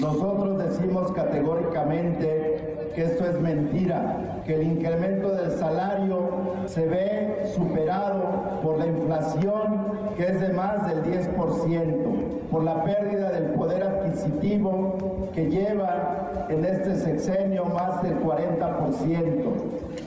Nosotros 0.00 0.58
decimos 0.58 1.12
categóricamente 1.12 2.88
que 2.94 3.04
esto 3.04 3.26
es 3.26 3.38
mentira, 3.40 4.40
que 4.46 4.54
el 4.54 4.62
incremento 4.62 5.28
del 5.34 5.52
salario 5.52 6.30
se 6.66 6.86
ve 6.86 7.50
superado 7.54 8.60
por 8.62 8.78
la 8.78 8.86
inflación 8.86 9.92
que 10.16 10.26
es 10.26 10.40
de 10.40 10.52
más 10.54 10.86
del 10.88 11.02
10%, 11.04 12.48
por 12.50 12.64
la 12.64 12.82
pérdida 12.84 13.32
del 13.32 13.44
poder 13.52 13.82
adquisitivo 13.82 14.96
que 15.34 15.50
lleva 15.50 16.46
en 16.48 16.64
este 16.64 16.96
sexenio 16.96 17.66
más 17.66 18.02
del 18.02 18.18
40%. 18.20 19.52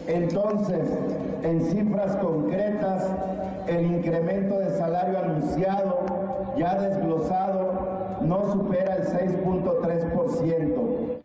Entonces, 0.08 0.90
en 1.44 1.62
cifras 1.62 2.16
concretas, 2.18 3.08
el 3.68 3.86
incremento 3.86 4.60
de 4.60 4.72
salario 4.78 5.20
anunciado, 5.20 6.06
ya 6.58 6.76
desglosado, 6.80 7.95
no 8.26 8.52
supera 8.52 8.96
el 8.96 9.04
6.3%. 9.04 11.22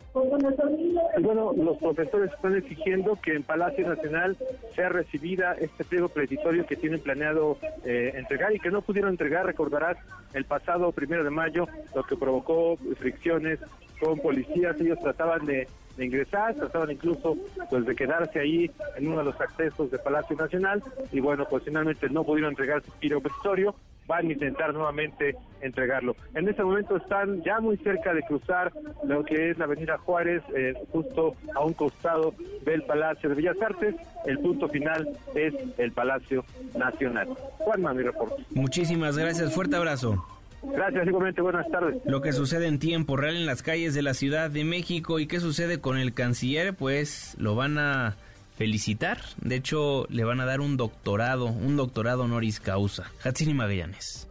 Bueno, 1.23 1.53
los 1.57 1.79
profesores 1.79 2.33
están 2.33 2.57
exigiendo 2.57 3.17
que 3.17 3.35
en 3.35 3.43
Palacio 3.43 3.89
Nacional 3.89 4.37
sea 4.75 4.89
recibida 4.89 5.55
este 5.55 5.85
pliego 5.85 6.09
preditorio 6.09 6.67
que 6.67 6.77
tienen 6.77 7.01
planeado 7.01 7.59
eh, 7.85 8.13
entregar 8.17 8.55
y 8.55 8.59
que 8.59 8.71
no 8.71 8.83
pudieron 8.83 9.11
entregar, 9.11 9.47
recordarás, 9.47 9.97
el 10.35 10.45
pasado 10.45 10.93
primero 10.93 11.25
de 11.25 11.31
mayo, 11.31 11.67
lo 11.95 12.03
que 12.03 12.17
provocó 12.17 12.77
fricciones 12.99 13.61
con 14.01 14.19
policías. 14.19 14.81
Ellos 14.81 14.99
trataban 15.01 15.47
de, 15.47 15.69
de 15.97 16.05
ingresar, 16.05 16.55
trataban 16.55 16.91
incluso 16.91 17.37
pues 17.69 17.87
de 17.87 17.95
quedarse 17.95 18.41
ahí 18.41 18.71
en 18.97 19.09
uno 19.09 19.19
de 19.19 19.25
los 19.25 19.41
accesos 19.41 19.91
de 19.91 19.99
Palacio 19.99 20.37
Nacional 20.37 20.83
y 21.13 21.21
bueno, 21.21 21.47
pues 21.49 21.65
finalmente 21.65 22.09
no 22.11 22.25
pudieron 22.25 22.51
entregar 22.51 22.83
su 22.83 22.91
pliego 22.93 23.21
petitorio 23.21 23.75
van 24.11 24.27
a 24.27 24.33
intentar 24.33 24.75
nuevamente 24.75 25.37
entregarlo. 25.61 26.17
En 26.35 26.49
este 26.49 26.65
momento 26.65 26.97
están 26.97 27.43
ya 27.45 27.61
muy 27.61 27.77
cerca 27.77 28.13
de 28.13 28.23
cruzar 28.23 28.73
lo 29.05 29.25
que 29.25 29.51
es 29.51 29.59
la 29.59 29.67
Avenida 29.67 29.99
Juárez, 29.99 30.43
eh, 30.57 30.75
justo 30.91 31.37
a 31.55 31.65
un 31.65 31.75
costado 31.75 32.35
del 32.65 32.83
Palacio 32.83 33.29
de 33.29 33.37
Bellas 33.37 33.57
Artes. 33.63 33.95
El 34.27 34.41
punto 34.41 34.69
final 34.69 35.09
es 35.37 35.55
el 35.79 35.93
Palacio 35.93 36.45
Nacional. 36.77 37.29
Juan 37.59 37.97
mi 37.97 38.03
reporte. 38.03 38.43
Muchísimas 38.51 39.17
gracias, 39.17 39.55
fuerte 39.55 39.77
abrazo. 39.77 40.27
Gracias, 40.63 41.07
igualmente, 41.07 41.41
buenas 41.41 41.71
tardes. 41.71 42.03
Lo 42.05 42.21
que 42.21 42.33
sucede 42.33 42.67
en 42.67 42.81
tiempo 42.81 43.17
real 43.17 43.37
en 43.37 43.47
las 43.47 43.63
calles 43.63 43.95
de 43.95 44.03
la 44.03 44.15
Ciudad 44.15 44.51
de 44.51 44.65
México 44.65 45.21
y 45.21 45.29
qué 45.29 45.39
sucede 45.39 45.81
con 45.81 45.99
el 45.99 46.15
canciller, 46.15 46.75
pues 46.75 47.37
lo 47.39 47.55
van 47.55 47.79
a 47.79 48.17
felicitar. 48.61 49.23
De 49.41 49.57
hecho, 49.57 50.07
le 50.11 50.23
van 50.23 50.39
a 50.39 50.45
dar 50.45 50.61
un 50.61 50.77
doctorado, 50.77 51.47
un 51.47 51.79
doctorado 51.79 52.25
honoris 52.25 52.61
causa. 52.61 53.11
Hatsini 53.25 53.55
Magallanes. 53.55 54.29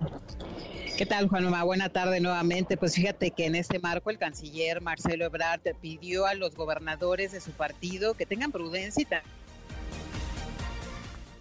¿Qué 1.00 1.08
tal, 1.08 1.28
Juanma? 1.28 1.64
Buena 1.64 1.90
tarde 1.90 2.20
nuevamente. 2.20 2.78
Pues 2.78 2.94
fíjate 2.94 3.32
que 3.32 3.48
en 3.48 3.56
este 3.56 3.80
marco 3.80 4.12
el 4.12 4.20
canciller 4.20 4.82
Marcelo 4.82 5.26
Ebrard 5.26 5.62
pidió 5.82 6.28
a 6.28 6.36
los 6.36 6.54
gobernadores 6.54 7.32
de 7.32 7.42
su 7.42 7.50
partido 7.54 8.14
que 8.14 8.28
tengan 8.28 8.52
prudencia 8.52 9.02
y 9.02 9.08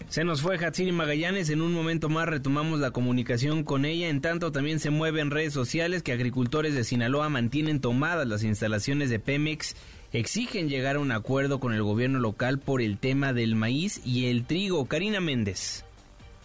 Se 0.09 0.24
nos 0.24 0.41
fue 0.41 0.57
Hatsiri 0.57 0.91
Magallanes, 0.91 1.51
en 1.51 1.61
un 1.61 1.74
momento 1.74 2.09
más 2.09 2.26
retomamos 2.26 2.80
la 2.80 2.91
comunicación 2.91 3.64
con 3.64 3.84
ella, 3.84 4.09
en 4.09 4.22
tanto 4.22 4.51
también 4.51 4.80
se 4.80 4.89
mueve 4.89 5.20
en 5.20 5.30
redes 5.30 5.53
sociales 5.53 6.03
que 6.03 6.12
agricultores 6.12 6.74
de 6.74 6.84
Sinaloa 6.84 7.28
mantienen 7.28 7.82
tomadas 7.82 8.26
las 8.26 8.45
instalaciones 8.45 9.11
de 9.11 9.18
Pemex, 9.18 9.76
exigen 10.13 10.69
llegar 10.69 10.97
a 10.97 11.01
un 11.01 11.13
acuerdo 11.13 11.61
con 11.61 11.75
el 11.75 11.83
gobierno 11.83 12.19
local 12.19 12.59
por 12.59 12.81
el 12.81 12.99
tema 12.99 13.33
del 13.33 13.55
maíz 13.55 14.05
y 14.07 14.31
el 14.31 14.47
trigo. 14.47 14.87
Karina 14.87 15.21
Méndez. 15.21 15.85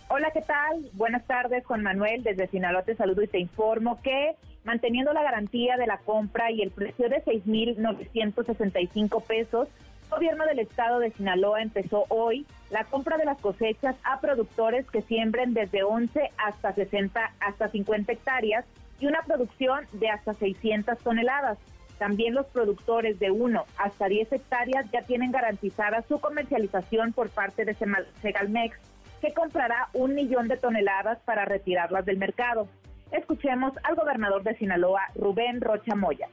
Hola, 0.10 0.32
¿qué 0.32 0.42
tal? 0.42 0.90
Buenas 0.94 1.26
tardes, 1.26 1.66
Juan 1.66 1.82
Manuel. 1.82 2.24
Desde 2.24 2.48
Sinaloa 2.48 2.84
te 2.84 2.96
saludo 2.96 3.24
y 3.24 3.28
te 3.28 3.40
informo 3.40 4.00
que 4.04 4.36
manteniendo 4.64 5.12
la 5.14 5.24
garantía 5.24 5.76
de 5.78 5.88
la 5.88 5.98
compra 5.98 6.52
y 6.52 6.62
el 6.62 6.72
precio 6.72 7.10
de 7.10 7.24
6.965 7.24 9.24
pesos, 9.24 9.68
el 10.04 10.10
gobierno 10.10 10.46
del 10.46 10.60
estado 10.60 11.00
de 11.00 11.12
Sinaloa 11.12 11.62
empezó 11.62 12.06
hoy 12.10 12.46
la 12.70 12.84
compra 12.84 13.18
de 13.18 13.26
las 13.26 13.40
cosechas 13.40 13.96
a 14.04 14.22
productores 14.22 14.86
que 14.92 15.02
siembren 15.02 15.54
desde 15.54 15.84
11 15.84 16.30
hasta 16.38 16.74
60 16.74 17.34
hasta 17.40 17.70
50 17.70 18.12
hectáreas 18.12 18.66
y 19.00 19.08
una 19.08 19.24
producción 19.24 19.86
de 19.94 20.10
hasta 20.10 20.34
600 20.34 21.00
toneladas. 21.00 21.58
También 22.04 22.34
los 22.34 22.48
productores 22.48 23.18
de 23.18 23.32
1 23.32 23.64
hasta 23.78 24.10
10 24.10 24.34
hectáreas 24.34 24.92
ya 24.92 25.04
tienen 25.04 25.32
garantizada 25.32 26.02
su 26.02 26.20
comercialización 26.20 27.14
por 27.14 27.30
parte 27.30 27.64
de 27.64 27.78
Segalmex 28.22 28.78
que 29.22 29.34
comprará 29.34 29.88
un 29.94 30.14
millón 30.14 30.50
de 30.50 30.58
toneladas 30.58 31.20
para 31.20 31.46
retirarlas 31.46 32.04
del 32.04 32.18
mercado. 32.18 32.68
Escuchemos 33.14 33.72
al 33.84 33.96
gobernador 33.96 34.44
de 34.44 34.54
Sinaloa, 34.58 35.04
Rubén 35.16 35.62
Rocha 35.62 35.96
Moya. 35.96 36.28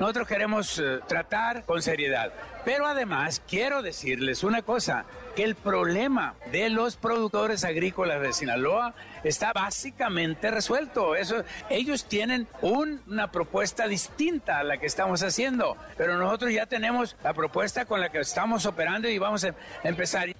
Nosotros 0.00 0.26
queremos 0.26 0.78
eh, 0.78 1.00
tratar 1.06 1.66
con 1.66 1.82
seriedad, 1.82 2.32
pero 2.64 2.86
además 2.86 3.42
quiero 3.46 3.82
decirles 3.82 4.42
una 4.42 4.62
cosa, 4.62 5.04
que 5.36 5.44
el 5.44 5.54
problema 5.54 6.34
de 6.50 6.70
los 6.70 6.96
productores 6.96 7.64
agrícolas 7.64 8.22
de 8.22 8.32
Sinaloa 8.32 8.94
está 9.24 9.52
básicamente 9.52 10.50
resuelto. 10.50 11.14
Eso, 11.14 11.44
ellos 11.68 12.06
tienen 12.06 12.48
una 12.62 13.30
propuesta 13.30 13.88
distinta 13.88 14.58
a 14.58 14.64
la 14.64 14.78
que 14.78 14.86
estamos 14.86 15.22
haciendo, 15.22 15.76
pero 15.98 16.16
nosotros 16.16 16.50
ya 16.54 16.64
tenemos 16.64 17.14
la 17.22 17.34
propuesta 17.34 17.84
con 17.84 18.00
la 18.00 18.08
que 18.08 18.20
estamos 18.20 18.64
operando 18.64 19.06
y 19.06 19.18
vamos 19.18 19.44
a 19.44 19.54
empezar. 19.84 20.30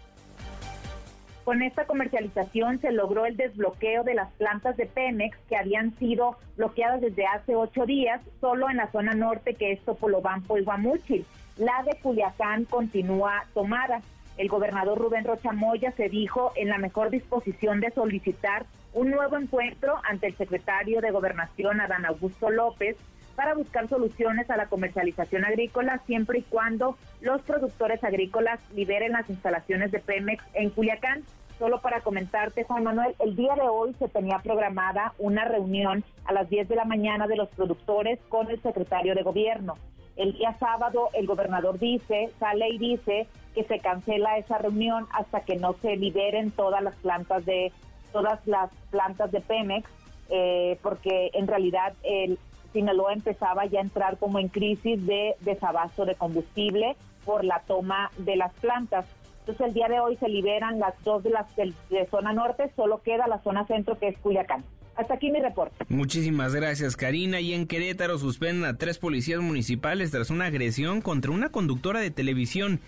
Con 1.45 1.62
esta 1.62 1.86
comercialización 1.86 2.80
se 2.80 2.93
logró 2.93 3.24
el 3.26 3.36
desbloqueo 3.36 4.05
de 4.05 4.14
las 4.14 4.30
plantas 4.32 4.76
de 4.76 4.86
Pemex 4.86 5.36
que 5.49 5.57
habían 5.57 5.97
sido 5.99 6.36
bloqueadas 6.57 7.01
desde 7.01 7.26
hace 7.26 7.57
ocho 7.57 7.86
días, 7.86 8.20
solo 8.41 8.68
en 8.68 8.76
la 8.76 8.91
zona 8.93 9.14
norte 9.14 9.55
que 9.55 9.72
es 9.72 9.80
Topolobampo 9.80 10.59
y 10.59 10.62
Guamúchil. 10.62 11.24
La 11.57 11.82
de 11.82 11.99
Culiacán 12.01 12.64
continúa 12.66 13.45
tomada. 13.55 14.03
El 14.36 14.49
gobernador 14.49 14.99
Rubén 14.99 15.24
Rocha 15.24 15.53
Moya 15.53 15.93
se 15.93 16.09
dijo 16.09 16.53
en 16.57 16.68
la 16.68 16.78
mejor 16.78 17.11
disposición 17.11 17.80
de 17.80 17.91
solicitar 17.91 18.66
un 18.93 19.11
nuevo 19.11 19.36
encuentro 19.36 20.01
ante 20.09 20.28
el 20.28 20.36
secretario 20.36 21.01
de 21.01 21.11
Gobernación, 21.11 21.80
Adán 21.80 22.07
Augusto 22.07 22.51
López, 22.51 22.97
para 23.41 23.55
buscar 23.55 23.88
soluciones 23.88 24.51
a 24.51 24.59
la 24.59 24.66
comercialización 24.66 25.47
agrícola 25.47 26.03
siempre 26.07 26.41
y 26.41 26.43
cuando 26.43 26.99
los 27.22 27.41
productores 27.41 28.05
agrícolas 28.05 28.61
liberen 28.74 29.12
las 29.12 29.30
instalaciones 29.30 29.91
de 29.91 29.99
Pemex 29.99 30.45
en 30.53 30.68
Culiacán. 30.68 31.22
Solo 31.59 31.80
para 31.80 32.03
comentarte, 32.03 32.64
Juan 32.64 32.84
Manuel, 32.84 33.14
el 33.18 33.36
día 33.36 33.55
de 33.55 33.62
hoy 33.62 33.95
se 33.99 34.09
tenía 34.09 34.41
programada 34.41 35.14
una 35.16 35.47
reunión 35.47 36.05
a 36.26 36.34
las 36.34 36.51
10 36.51 36.68
de 36.68 36.76
la 36.76 36.84
mañana 36.84 37.26
de 37.28 37.36
los 37.36 37.49
productores 37.49 38.18
con 38.28 38.51
el 38.51 38.61
secretario 38.61 39.14
de 39.14 39.22
gobierno. 39.22 39.78
El 40.16 40.34
día 40.34 40.55
sábado 40.61 41.09
el 41.14 41.26
gobernador 41.26 41.78
dice, 41.78 42.28
sale 42.38 42.68
y 42.68 42.76
dice 42.76 43.26
que 43.55 43.64
se 43.64 43.78
cancela 43.78 44.36
esa 44.36 44.59
reunión 44.59 45.07
hasta 45.14 45.47
que 45.47 45.57
no 45.57 45.72
se 45.80 45.97
liberen 45.97 46.51
todas 46.51 46.82
las 46.82 46.95
plantas 46.97 47.47
de 47.47 47.72
todas 48.12 48.47
las 48.47 48.70
plantas 48.91 49.32
de 49.32 49.41
Pemex, 49.41 49.88
eh, 50.28 50.78
porque 50.82 51.30
en 51.32 51.47
realidad 51.47 51.95
el 52.03 52.38
Sinaloa 52.73 53.12
empezaba 53.12 53.66
ya 53.66 53.81
a 53.81 53.83
entrar 53.83 54.18
como 54.18 54.39
en 54.39 54.49
crisis 54.49 55.05
de 55.07 55.35
desabasto 55.41 56.05
de 56.05 56.14
combustible 56.14 56.97
por 57.25 57.45
la 57.45 57.61
toma 57.66 58.11
de 58.18 58.37
las 58.37 58.53
plantas. 58.55 59.07
Entonces 59.41 59.66
el 59.68 59.75
día 59.75 59.89
de 59.89 60.01
hoy 60.01 60.16
se 60.16 60.29
liberan 60.29 60.79
las 60.79 60.95
dos 61.05 61.23
de 61.23 61.31
las 61.31 61.47
de, 61.57 61.75
zona 62.11 62.33
norte, 62.33 62.71
solo 62.77 63.03
queda 63.03 63.27
la 63.27 63.43
zona 63.43 63.66
centro 63.66 63.99
que 63.99 64.09
es 64.09 64.18
Culiacán. 64.18 64.64
Hasta 64.97 65.14
aquí 65.14 65.31
mi 65.31 65.41
reporte. 65.41 65.85
Muchísimas 65.89 66.55
gracias, 66.55 66.97
Karina. 66.97 67.41
Y 67.41 67.55
en 67.55 67.66
Querétaro 67.66 68.18
suspenden 68.18 68.64
a 68.64 68.77
tres 68.77 68.99
policías 68.99 69.41
municipales 69.41 70.11
tras 70.11 70.31
una 70.31 70.47
agresión 70.47 71.01
contra 71.01 71.31
una 71.31 71.49
conductora 71.49 72.01
de 72.01 72.11
televisión. 72.11 72.81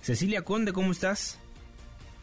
Cecilia 0.00 0.42
Conde, 0.42 0.72
¿cómo 0.72 0.92
estás? 0.92 1.40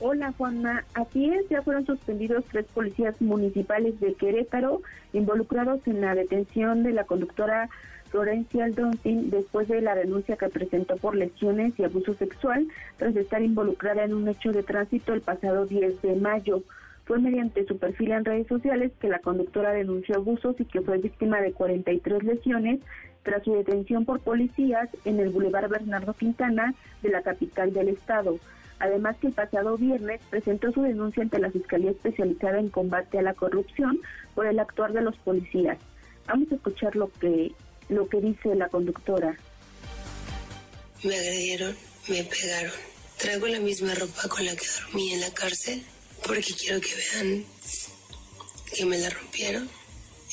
Hola 0.06 0.34
Juanma, 0.34 0.84
así 0.96 1.30
es, 1.30 1.48
ya 1.48 1.62
fueron 1.62 1.86
suspendidos 1.86 2.44
tres 2.52 2.66
policías 2.66 3.22
municipales 3.22 3.98
de 4.02 4.16
Querétaro 4.16 4.82
involucrados 5.14 5.80
en 5.88 6.02
la 6.02 6.14
detención 6.14 6.84
de 6.84 6.92
la 6.92 7.06
conductora 7.06 7.70
Florencia 8.10 8.66
Aldonsin 8.66 9.30
después 9.30 9.70
de 9.70 9.80
la 9.80 9.96
denuncia 9.96 10.36
que 10.36 10.50
presentó 10.50 10.98
por 10.98 11.16
lesiones 11.16 11.80
y 11.80 11.86
abuso 11.86 12.16
sexual 12.16 12.68
tras 12.98 13.16
estar 13.16 13.42
involucrada 13.42 14.04
en 14.04 14.14
un 14.14 14.28
hecho 14.28 14.52
de 14.52 14.62
tránsito 14.62 15.14
el 15.14 15.22
pasado 15.22 15.68
10 15.68 16.02
de 16.02 16.16
mayo. 16.18 16.64
Fue 17.06 17.20
mediante 17.20 17.66
su 17.66 17.78
perfil 17.78 18.12
en 18.12 18.26
redes 18.26 18.48
sociales 18.48 18.92
que 19.00 19.08
la 19.08 19.20
conductora 19.20 19.72
denunció 19.72 20.16
abusos 20.16 20.60
y 20.60 20.66
que 20.66 20.82
fue 20.82 20.98
víctima 20.98 21.40
de 21.40 21.54
43 21.54 22.24
lesiones 22.24 22.82
tras 23.24 23.42
su 23.44 23.54
detención 23.54 24.04
por 24.04 24.20
policías 24.20 24.90
en 25.06 25.22
el 25.22 25.30
Boulevard 25.30 25.70
Bernardo 25.70 26.14
Quintana 26.14 26.76
de 27.02 27.10
la 27.10 27.22
capital 27.22 27.72
del 27.72 27.88
estado. 27.88 28.38
Además 28.84 29.16
que 29.22 29.28
el 29.28 29.34
pasado 29.34 29.78
viernes 29.78 30.20
presentó 30.30 30.70
su 30.74 30.82
denuncia 30.82 31.24
ante 31.24 31.40
la 31.40 31.50
Fiscalía 31.50 31.92
Especializada 31.92 32.60
en 32.60 32.68
Combate 32.68 33.18
a 33.18 33.22
la 33.22 33.34
Corrupción 33.34 34.02
por 34.36 34.46
el 34.46 34.60
actuar 34.60 34.92
de 34.92 35.02
los 35.02 35.16
policías. 35.20 35.78
Vamos 36.28 36.52
a 36.52 36.56
escuchar 36.56 36.94
lo 36.98 37.10
que 37.14 37.54
lo 37.88 38.10
que 38.10 38.20
dice 38.20 38.54
la 38.56 38.68
conductora. 38.68 39.38
Me 41.02 41.16
agredieron, 41.16 41.74
me 42.10 42.26
pegaron. 42.26 42.74
Traigo 43.18 43.48
la 43.48 43.62
misma 43.62 43.96
ropa 43.96 44.28
con 44.28 44.46
la 44.46 44.54
que 44.54 44.66
dormí 44.82 45.14
en 45.14 45.22
la 45.22 45.34
cárcel 45.34 45.82
porque 46.28 46.54
quiero 46.54 46.82
que 46.82 46.94
vean 46.94 47.46
que 48.76 48.86
me 48.86 48.98
la 48.98 49.10
rompieron. 49.12 49.70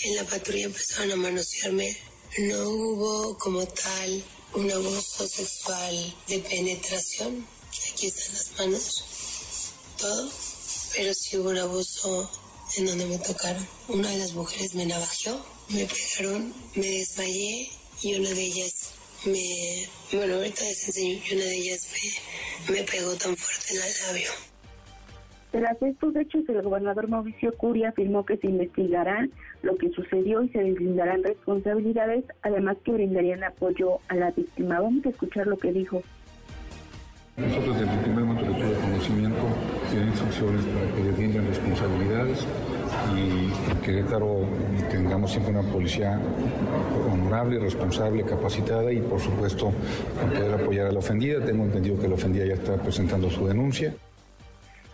En 0.06 0.16
la 0.16 0.24
patrulla 0.24 0.64
empezaron 0.64 1.12
a 1.12 1.16
manosearme. 1.16 1.96
No 2.38 2.68
hubo 2.68 3.38
como 3.38 3.64
tal 3.64 4.24
un 4.54 4.72
abuso 4.72 5.24
sexual 5.28 5.94
de 6.26 6.40
penetración. 6.40 7.46
Aquí 7.92 8.06
están 8.06 8.34
las 8.34 8.52
manos. 8.58 9.72
Todo. 9.98 10.30
Pero 10.96 11.14
sí 11.14 11.36
hubo 11.36 11.50
un 11.50 11.58
abuso 11.58 12.30
en 12.76 12.86
donde 12.86 13.06
me 13.06 13.18
tocaron. 13.18 13.66
Una 13.88 14.10
de 14.10 14.18
las 14.18 14.32
mujeres 14.32 14.74
me 14.74 14.86
navajeó 14.86 15.40
me 15.72 15.86
pegaron, 15.86 16.52
me 16.74 16.86
desmayé 16.86 17.70
y 18.02 18.14
una 18.18 18.30
de 18.30 18.42
ellas 18.42 18.92
me, 19.24 20.18
bueno, 20.18 20.34
ahorita 20.36 20.64
les 20.64 20.88
enseño, 20.88 21.20
y 21.30 21.34
una 21.34 21.44
de 21.44 21.56
ellas 21.56 21.88
me, 22.68 22.74
me 22.74 22.82
pegó 22.82 23.14
tan 23.14 23.36
fuerte 23.36 23.74
en 23.74 23.82
el 23.82 24.06
labio. 24.06 24.30
Tras 25.52 25.82
estos 25.82 26.16
hechos, 26.16 26.48
el 26.48 26.62
gobernador 26.62 27.08
Mauricio 27.08 27.52
Curia 27.56 27.90
afirmó 27.90 28.24
que 28.24 28.36
se 28.36 28.46
investigarán 28.46 29.30
lo 29.62 29.76
que 29.76 29.90
sucedió 29.90 30.42
y 30.42 30.48
se 30.48 30.58
deslindarán 30.58 31.22
responsabilidades, 31.22 32.24
además 32.42 32.78
que 32.84 32.92
brindarían 32.92 33.44
apoyo 33.44 33.98
a 34.08 34.14
la 34.14 34.30
víctima. 34.30 34.80
Vamos 34.80 35.04
a 35.06 35.10
escuchar 35.10 35.46
lo 35.46 35.58
que 35.58 35.72
dijo. 35.72 36.02
Nosotros 37.40 37.80
desde 37.80 37.92
el 37.92 38.00
primer 38.00 38.24
momento 38.24 38.52
de 38.52 38.74
conocimiento, 38.74 39.42
tienen 39.90 40.08
instrucciones 40.08 40.64
para 40.66 40.86
que 40.94 41.02
deslindan 41.02 41.46
responsabilidades 41.46 42.46
y 43.16 43.70
en 43.70 43.78
Querétaro 43.78 44.44
tengamos 44.90 45.30
siempre 45.30 45.52
una 45.52 45.62
policía 45.62 46.20
honorable, 47.10 47.58
responsable, 47.58 48.24
capacitada 48.24 48.92
y 48.92 49.00
por 49.00 49.20
supuesto 49.20 49.72
poder 50.34 50.54
apoyar 50.54 50.86
a 50.88 50.92
la 50.92 50.98
ofendida. 50.98 51.44
Tengo 51.44 51.64
entendido 51.64 51.98
que 51.98 52.08
la 52.08 52.14
ofendida 52.14 52.44
ya 52.44 52.54
está 52.54 52.76
presentando 52.76 53.30
su 53.30 53.46
denuncia. 53.46 53.94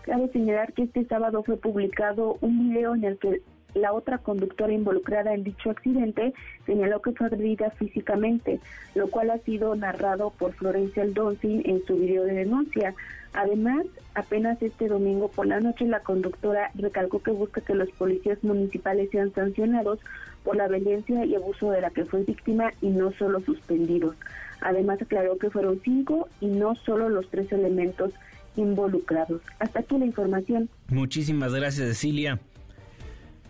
Cabe 0.02 0.28
señalar 0.28 0.72
que 0.72 0.84
este 0.84 1.04
sábado 1.06 1.42
fue 1.42 1.56
publicado 1.56 2.38
un 2.40 2.70
video 2.70 2.94
en 2.94 3.04
el 3.04 3.18
que 3.18 3.42
la 3.74 3.92
otra 3.92 4.18
conductora 4.18 4.72
involucrada 4.72 5.34
en 5.34 5.44
dicho 5.44 5.70
accidente 5.70 6.32
señaló 6.64 7.02
que 7.02 7.12
fue 7.12 7.26
agredida 7.26 7.70
físicamente, 7.70 8.60
lo 8.94 9.08
cual 9.08 9.30
ha 9.30 9.38
sido 9.38 9.74
narrado 9.74 10.30
por 10.30 10.54
Florencia 10.54 11.02
Aldonzi 11.02 11.62
en 11.64 11.84
su 11.86 11.96
video 11.96 12.24
de 12.24 12.32
denuncia. 12.34 12.94
Además, 13.34 13.84
apenas 14.14 14.62
este 14.62 14.88
domingo 14.88 15.28
por 15.28 15.46
la 15.46 15.60
noche 15.60 15.84
la 15.86 16.00
conductora 16.00 16.70
recalcó 16.74 17.22
que 17.22 17.32
busca 17.32 17.60
que 17.60 17.74
los 17.74 17.90
policías 17.90 18.42
municipales 18.42 19.10
sean 19.10 19.32
sancionados 19.34 19.98
por 20.42 20.56
la 20.56 20.68
violencia 20.68 21.24
y 21.26 21.34
abuso 21.34 21.70
de 21.70 21.82
la 21.82 21.90
que 21.90 22.06
fue 22.06 22.22
víctima 22.22 22.72
y 22.80 22.88
no 22.88 23.12
solo 23.12 23.40
suspendidos. 23.40 24.16
Además 24.62 25.02
aclaró 25.02 25.36
que 25.36 25.50
fueron 25.50 25.80
cinco 25.84 26.28
y 26.40 26.46
no 26.46 26.76
solo 26.76 27.10
los 27.10 27.28
tres 27.28 27.52
elementos 27.52 28.12
involucrados. 28.56 29.42
Hasta 29.58 29.80
aquí 29.80 29.98
la 29.98 30.06
información. 30.06 30.70
Muchísimas 30.88 31.52
gracias, 31.52 31.88
Cecilia. 31.88 32.40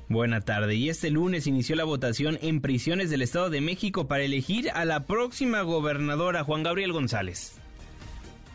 Buena 0.08 0.40
tarde. 0.40 0.76
Y 0.76 0.88
este 0.88 1.10
lunes 1.10 1.48
inició 1.48 1.74
la 1.74 1.84
votación 1.84 2.38
en 2.40 2.60
prisiones 2.60 3.10
del 3.10 3.22
Estado 3.22 3.50
de 3.50 3.60
México 3.60 4.06
para 4.06 4.22
elegir 4.22 4.70
a 4.70 4.84
la 4.84 5.04
próxima 5.04 5.62
gobernadora, 5.62 6.44
Juan 6.44 6.62
Gabriel 6.62 6.92
González. 6.92 7.60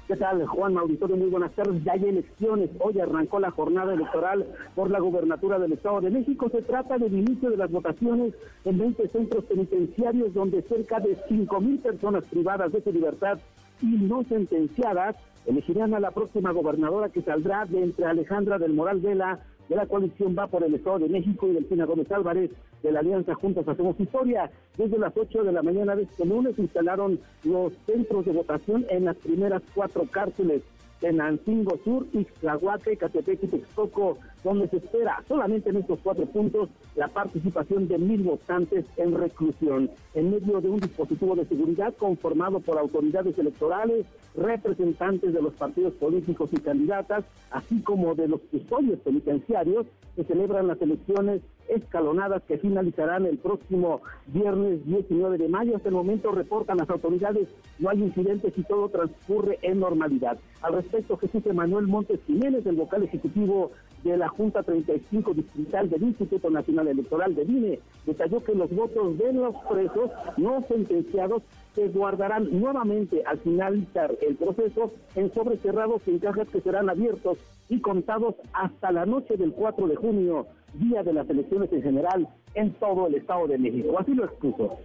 ¿Qué 0.07 0.15
tal, 0.15 0.45
Juan 0.45 0.77
Auditorio? 0.77 1.17
Muy 1.17 1.29
buenas 1.29 1.51
tardes. 1.53 1.83
Ya 1.83 1.93
hay 1.93 2.03
elecciones. 2.05 2.69
Hoy 2.79 2.99
arrancó 2.99 3.39
la 3.39 3.51
jornada 3.51 3.93
electoral 3.93 4.45
por 4.75 4.89
la 4.89 4.99
gubernatura 4.99 5.59
del 5.59 5.73
Estado 5.73 6.01
de 6.01 6.09
México. 6.09 6.49
Se 6.49 6.61
trata 6.61 6.97
del 6.97 7.13
inicio 7.13 7.49
de 7.49 7.57
las 7.57 7.71
votaciones 7.71 8.33
en 8.63 8.77
20 8.77 9.09
centros 9.09 9.43
penitenciarios 9.45 10.33
donde 10.33 10.61
cerca 10.63 10.99
de 10.99 11.17
5 11.27 11.61
mil 11.61 11.79
personas 11.79 12.23
privadas 12.25 12.71
de 12.71 12.81
su 12.81 12.91
libertad 12.91 13.39
y 13.81 13.85
no 13.85 14.23
sentenciadas 14.23 15.15
elegirán 15.45 15.93
a 15.93 15.99
la 15.99 16.11
próxima 16.11 16.51
gobernadora 16.51 17.09
que 17.09 17.21
saldrá 17.21 17.65
de 17.65 17.81
entre 17.81 18.05
Alejandra 18.05 18.59
del 18.59 18.73
Moral 18.73 18.99
Vela 18.99 19.39
de 19.72 19.78
la 19.78 19.86
coalición 19.86 20.36
Va 20.38 20.47
por 20.47 20.65
el 20.65 20.74
Estado 20.76 20.99
de 20.99 21.07
México 21.07 21.47
y 21.47 21.53
Delfina 21.53 21.86
Gómez 21.86 22.11
Álvarez 22.11 22.51
de 22.84 22.91
la 22.91 22.99
Alianza 22.99 23.36
Juntos 23.36 23.65
Hacemos 23.65 23.97
Historia. 23.97 24.51
Desde 24.78 24.99
las 24.99 25.15
8 25.15 25.45
de 25.45 25.53
la 25.53 25.63
mañana 25.63 25.95
de 25.95 26.03
este 26.03 26.26
lunes 26.26 26.59
instalaron 26.59 27.17
los 27.45 27.72
centros 27.86 28.26
de 28.26 28.34
votación 28.34 28.86
en 28.89 29.05
las 29.05 29.15
primeras 29.15 29.61
cuatro 29.74 30.03
cárceles 30.11 30.61
en 31.01 31.22
Ancingo 31.22 31.80
Sur, 31.86 32.05
Ixtlahuaca, 32.11 32.97
Catepec 32.97 33.43
y 33.43 33.47
Texcoco, 33.47 34.17
donde 34.43 34.67
se 34.69 34.77
espera 34.77 35.23
solamente 35.27 35.69
en 35.69 35.77
estos 35.77 35.99
cuatro 36.03 36.25
puntos 36.25 36.69
la 36.95 37.07
participación 37.07 37.87
de 37.87 37.97
mil 37.97 38.23
votantes 38.23 38.85
en 38.97 39.17
reclusión, 39.17 39.89
en 40.13 40.31
medio 40.31 40.61
de 40.61 40.69
un 40.69 40.79
dispositivo 40.79 41.35
de 41.35 41.45
seguridad 41.45 41.93
conformado 41.95 42.59
por 42.59 42.77
autoridades 42.77 43.37
electorales, 43.37 44.05
representantes 44.35 45.33
de 45.33 45.41
los 45.41 45.53
partidos 45.53 45.93
políticos 45.93 46.49
y 46.53 46.57
candidatas, 46.57 47.25
así 47.51 47.81
como 47.81 48.15
de 48.15 48.27
los 48.27 48.41
custodios 48.41 48.99
penitenciarios, 48.99 49.85
que 50.15 50.23
celebran 50.23 50.67
las 50.67 50.81
elecciones 50.81 51.41
escalonadas 51.69 52.43
que 52.43 52.57
finalizarán 52.57 53.25
el 53.25 53.37
próximo 53.37 54.01
viernes 54.27 54.85
19 54.85 55.37
de 55.37 55.47
mayo. 55.47 55.75
Hasta 55.75 55.89
el 55.89 55.95
momento 55.95 56.31
reportan 56.31 56.77
las 56.77 56.89
autoridades, 56.89 57.47
no 57.79 57.89
hay 57.89 58.03
incidentes 58.03 58.53
y 58.57 58.63
todo 58.63 58.89
transcurre 58.89 59.57
en 59.61 59.79
normalidad. 59.79 60.37
Al 60.61 60.73
respecto, 60.73 61.17
Jesús 61.17 61.45
Emanuel 61.45 61.87
Montes 61.87 62.19
Jiménez, 62.27 62.65
el 62.65 62.75
vocal 62.75 63.03
ejecutivo 63.03 63.71
de 64.03 64.17
la 64.17 64.27
Junta 64.29 64.63
35 64.63 65.33
Distrital 65.33 65.89
del 65.89 66.03
Instituto 66.03 66.49
Nacional 66.49 66.87
Electoral 66.87 67.35
de 67.35 67.43
INE, 67.43 67.79
detalló 68.05 68.43
que 68.43 68.55
los 68.55 68.69
votos 68.73 69.17
de 69.17 69.33
los 69.33 69.55
presos 69.69 70.11
no 70.37 70.63
sentenciados 70.67 71.43
se 71.75 71.87
guardarán 71.89 72.47
nuevamente 72.59 73.23
al 73.25 73.39
finalizar 73.39 74.11
el 74.21 74.35
proceso 74.35 74.91
en 75.15 75.33
sobres 75.33 75.61
cerrados 75.61 76.01
en 76.07 76.19
cajas 76.19 76.47
que 76.49 76.61
serán 76.61 76.89
abiertos 76.89 77.37
y 77.69 77.79
contados 77.79 78.35
hasta 78.53 78.91
la 78.91 79.05
noche 79.05 79.37
del 79.37 79.53
4 79.53 79.87
de 79.87 79.95
junio, 79.95 80.47
día 80.73 81.03
de 81.03 81.13
las 81.13 81.29
elecciones 81.29 81.71
en 81.71 81.81
general 81.81 82.27
en 82.53 82.73
todo 82.73 83.07
el 83.07 83.15
Estado 83.15 83.47
de 83.47 83.57
México. 83.57 83.97
Así 83.97 84.13
lo 84.13 84.25
expuso. 84.25 84.79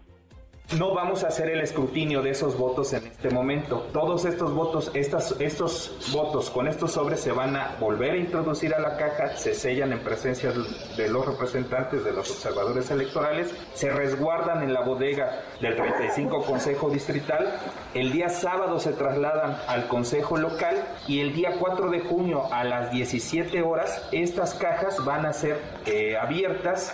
No 0.74 0.94
vamos 0.94 1.22
a 1.22 1.28
hacer 1.28 1.48
el 1.48 1.60
escrutinio 1.60 2.22
de 2.22 2.30
esos 2.30 2.58
votos 2.58 2.92
en 2.92 3.06
este 3.06 3.30
momento. 3.30 3.86
Todos 3.92 4.24
estos 4.24 4.52
votos, 4.52 4.90
estos 4.94 6.10
votos 6.12 6.50
con 6.50 6.66
estos 6.66 6.90
sobres 6.90 7.20
se 7.20 7.30
van 7.30 7.54
a 7.54 7.76
volver 7.78 8.14
a 8.14 8.16
introducir 8.16 8.74
a 8.74 8.80
la 8.80 8.96
caja, 8.96 9.36
se 9.36 9.54
sellan 9.54 9.92
en 9.92 10.00
presencia 10.00 10.52
de 10.96 11.08
los 11.08 11.24
representantes 11.24 12.04
de 12.04 12.12
los 12.12 12.28
observadores 12.32 12.90
electorales, 12.90 13.54
se 13.74 13.90
resguardan 13.90 14.64
en 14.64 14.74
la 14.74 14.80
bodega 14.80 15.40
del 15.60 15.76
35 15.76 16.42
Consejo 16.44 16.90
Distrital, 16.90 17.60
el 17.94 18.10
día 18.10 18.28
sábado 18.28 18.80
se 18.80 18.92
trasladan 18.92 19.58
al 19.68 19.86
Consejo 19.86 20.36
Local 20.36 20.84
y 21.06 21.20
el 21.20 21.32
día 21.32 21.58
4 21.60 21.90
de 21.90 22.00
junio 22.00 22.52
a 22.52 22.64
las 22.64 22.90
17 22.90 23.62
horas 23.62 24.02
estas 24.10 24.54
cajas 24.54 25.04
van 25.04 25.26
a 25.26 25.32
ser 25.32 25.60
eh, 25.86 26.16
abiertas 26.16 26.92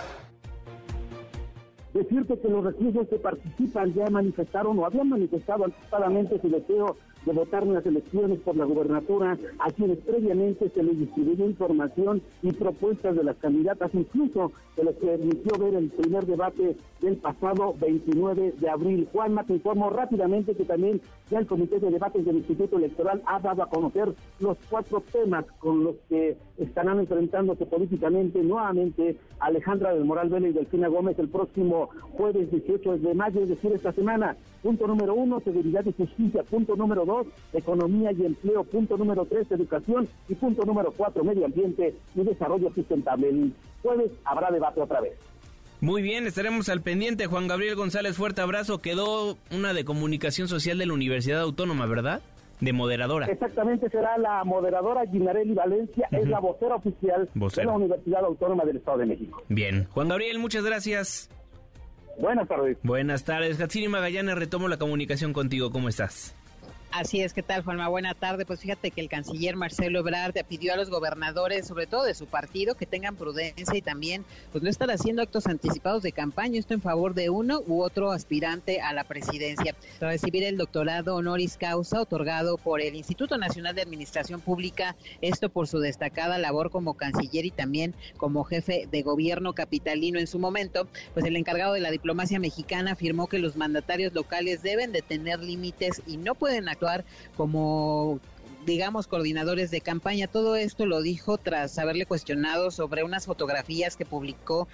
Decirte 1.92 2.38
que 2.38 2.48
los 2.48 2.64
reclusos 2.64 3.06
que 3.08 3.16
participan 3.16 3.92
ya 3.92 4.08
manifestaron 4.08 4.78
o 4.78 4.86
habían 4.86 5.10
manifestado 5.10 5.64
anticipadamente 5.64 6.40
su 6.40 6.48
deseo 6.48 6.96
de 7.24 7.32
votar 7.32 7.62
en 7.62 7.74
las 7.74 7.86
elecciones 7.86 8.38
por 8.40 8.56
la 8.56 8.64
gubernatura, 8.64 9.38
a 9.58 9.70
quienes 9.70 9.98
previamente 9.98 10.68
se 10.70 10.82
les 10.82 10.98
distribuyó 10.98 11.46
información 11.46 12.22
y 12.42 12.52
propuestas 12.52 13.16
de 13.16 13.24
las 13.24 13.36
candidatas, 13.36 13.94
incluso 13.94 14.52
se 14.74 14.84
les 14.84 14.94
permitió 14.96 15.58
ver 15.58 15.74
el 15.74 15.90
primer 15.90 16.26
debate 16.26 16.76
del 17.00 17.16
pasado 17.16 17.74
29 17.80 18.54
de 18.58 18.70
abril. 18.70 19.08
Juanma, 19.12 19.44
te 19.44 19.54
informo 19.54 19.90
rápidamente 19.90 20.54
que 20.54 20.64
también 20.64 21.00
ya 21.30 21.38
el 21.38 21.46
Comité 21.46 21.78
de 21.78 21.90
Debates 21.90 22.24
del 22.24 22.36
Instituto 22.36 22.76
Electoral 22.78 23.22
ha 23.26 23.38
dado 23.40 23.62
a 23.62 23.68
conocer 23.68 24.12
los 24.40 24.56
cuatro 24.70 25.02
temas 25.12 25.44
con 25.58 25.84
los 25.84 25.96
que 26.08 26.36
estarán 26.58 27.00
enfrentándose 27.00 27.66
políticamente 27.66 28.42
nuevamente 28.42 29.16
Alejandra 29.40 29.94
del 29.94 30.04
Moral 30.04 30.28
Vélez 30.28 30.50
y 30.50 30.54
Delfina 30.54 30.88
Gómez 30.88 31.18
el 31.18 31.28
próximo 31.28 31.90
jueves 32.12 32.50
18 32.50 32.98
de 32.98 33.14
mayo, 33.14 33.42
es 33.42 33.48
decir, 33.48 33.72
esta 33.72 33.92
semana. 33.92 34.36
Punto 34.62 34.86
número 34.86 35.14
uno, 35.14 35.40
seguridad 35.40 35.84
y 35.84 35.92
justicia. 35.92 36.44
Punto 36.44 36.76
número 36.76 37.04
dos, 37.04 37.11
economía 37.52 38.12
y 38.12 38.24
empleo. 38.24 38.64
Punto 38.64 38.96
número 38.96 39.24
tres, 39.24 39.50
educación. 39.50 40.08
Y 40.28 40.34
punto 40.34 40.64
número 40.64 40.92
cuatro, 40.96 41.24
medio 41.24 41.44
ambiente 41.44 41.94
y 42.14 42.22
desarrollo 42.22 42.72
sustentable. 42.74 43.28
El 43.28 43.52
jueves 43.82 44.10
habrá 44.24 44.50
debate 44.50 44.80
otra 44.80 45.00
vez. 45.00 45.14
Muy 45.80 46.00
bien, 46.00 46.28
estaremos 46.28 46.68
al 46.68 46.80
pendiente. 46.80 47.26
Juan 47.26 47.48
Gabriel 47.48 47.74
González, 47.74 48.16
fuerte 48.16 48.40
abrazo. 48.40 48.78
Quedó 48.78 49.36
una 49.50 49.74
de 49.74 49.84
comunicación 49.84 50.46
social 50.46 50.78
de 50.78 50.86
la 50.86 50.92
Universidad 50.92 51.40
Autónoma, 51.40 51.86
¿verdad? 51.86 52.22
De 52.60 52.72
moderadora. 52.72 53.26
Exactamente, 53.26 53.90
será 53.90 54.16
la 54.18 54.44
moderadora 54.44 55.04
Ginarelli 55.10 55.54
Valencia, 55.54 56.06
es 56.12 56.28
la 56.28 56.38
vocera 56.38 56.76
oficial 56.76 57.28
de 57.34 57.64
la 57.64 57.72
Universidad 57.72 58.24
Autónoma 58.24 58.64
del 58.64 58.76
Estado 58.76 58.98
de 58.98 59.06
México. 59.06 59.42
Bien. 59.48 59.88
Juan 59.90 60.08
Gabriel, 60.08 60.38
muchas 60.38 60.64
gracias. 60.64 61.28
Buenas 62.20 62.46
tardes. 62.46 62.78
Buenas 62.84 63.24
tardes. 63.24 63.60
Hatsini 63.60 63.88
Magallanes, 63.88 64.36
retomo 64.36 64.68
la 64.68 64.76
comunicación 64.76 65.32
contigo. 65.32 65.72
¿Cómo 65.72 65.88
estás? 65.88 66.36
Así 66.92 67.22
es, 67.22 67.32
¿qué 67.32 67.42
tal, 67.42 67.64
Juanma? 67.64 67.88
Buena 67.88 68.12
tarde. 68.12 68.44
Pues 68.44 68.60
fíjate 68.60 68.90
que 68.90 69.00
el 69.00 69.08
canciller 69.08 69.56
Marcelo 69.56 70.00
Ebrard 70.00 70.34
pidió 70.46 70.74
a 70.74 70.76
los 70.76 70.90
gobernadores, 70.90 71.66
sobre 71.66 71.86
todo 71.86 72.04
de 72.04 72.12
su 72.12 72.26
partido, 72.26 72.74
que 72.74 72.84
tengan 72.84 73.16
prudencia 73.16 73.74
y 73.74 73.80
también 73.80 74.26
pues 74.50 74.62
no 74.62 74.68
estar 74.68 74.90
haciendo 74.90 75.22
actos 75.22 75.46
anticipados 75.46 76.02
de 76.02 76.12
campaña, 76.12 76.58
esto 76.58 76.74
en 76.74 76.82
favor 76.82 77.14
de 77.14 77.30
uno 77.30 77.62
u 77.66 77.80
otro 77.80 78.12
aspirante 78.12 78.82
a 78.82 78.92
la 78.92 79.04
presidencia. 79.04 79.74
Tras 80.00 80.12
recibir 80.12 80.44
el 80.44 80.58
doctorado 80.58 81.16
honoris 81.16 81.56
causa 81.56 81.98
otorgado 81.98 82.58
por 82.58 82.82
el 82.82 82.94
Instituto 82.94 83.38
Nacional 83.38 83.74
de 83.74 83.80
Administración 83.80 84.42
Pública, 84.42 84.94
esto 85.22 85.48
por 85.48 85.68
su 85.68 85.78
destacada 85.78 86.36
labor 86.36 86.70
como 86.70 86.92
canciller 86.92 87.46
y 87.46 87.50
también 87.52 87.94
como 88.18 88.44
jefe 88.44 88.86
de 88.90 89.00
gobierno 89.00 89.54
capitalino 89.54 90.18
en 90.18 90.26
su 90.26 90.38
momento, 90.38 90.86
pues 91.14 91.24
el 91.24 91.36
encargado 91.36 91.72
de 91.72 91.80
la 91.80 91.90
diplomacia 91.90 92.38
mexicana 92.38 92.92
afirmó 92.92 93.28
que 93.28 93.38
los 93.38 93.56
mandatarios 93.56 94.12
locales 94.12 94.62
deben 94.62 94.92
de 94.92 95.00
tener 95.00 95.40
límites 95.40 96.02
y 96.06 96.18
no 96.18 96.34
pueden 96.34 96.68
como 97.36 98.20
digamos, 98.66 99.06
coordinadores 99.06 99.70
de 99.70 99.80
campaña. 99.80 100.26
Todo 100.26 100.56
esto 100.56 100.86
lo 100.86 101.02
dijo 101.02 101.38
tras 101.38 101.78
haberle 101.78 102.06
cuestionado 102.06 102.70
sobre 102.70 103.02
unas 103.02 103.26
fotografías 103.26 103.96
que 103.96 104.04
publicó. 104.04 104.68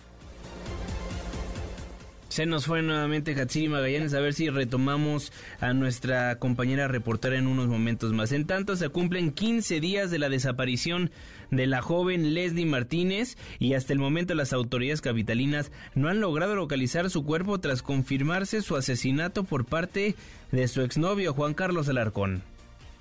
Se 2.29 2.45
nos 2.45 2.67
fue 2.67 2.83
nuevamente 2.83 3.35
Hatsiri 3.35 3.69
Magallanes, 3.69 4.13
a 4.13 4.21
ver 4.21 4.35
si 4.35 4.51
retomamos 4.51 5.33
a 5.61 5.73
nuestra 5.73 6.39
compañera 6.39 6.87
reportera 6.87 7.39
en 7.39 7.47
unos 7.47 7.69
momentos 7.69 8.13
más. 8.13 8.33
En 8.33 8.47
tanto, 8.47 8.77
se 8.77 8.91
cumplen 8.91 9.33
15 9.33 9.81
días 9.81 10.11
de 10.11 10.19
la 10.19 10.29
desaparición 10.29 11.11
de 11.51 11.66
la 11.66 11.82
joven 11.82 12.34
Leslie 12.34 12.66
Martínez 12.66 13.36
y 13.59 13.74
hasta 13.74 13.92
el 13.92 13.99
momento 13.99 14.34
las 14.34 14.53
autoridades 14.53 15.01
capitalinas 15.01 15.72
no 15.94 16.09
han 16.09 16.20
logrado 16.20 16.55
localizar 16.55 17.11
su 17.11 17.24
cuerpo 17.24 17.59
tras 17.59 17.82
confirmarse 17.82 18.62
su 18.62 18.76
asesinato 18.76 19.44
por 19.44 19.64
parte 19.64 20.14
de 20.53 20.68
su 20.68 20.82
exnovio 20.82 21.32
Juan 21.32 21.55
Carlos 21.55 21.88
Alarcón. 21.88 22.42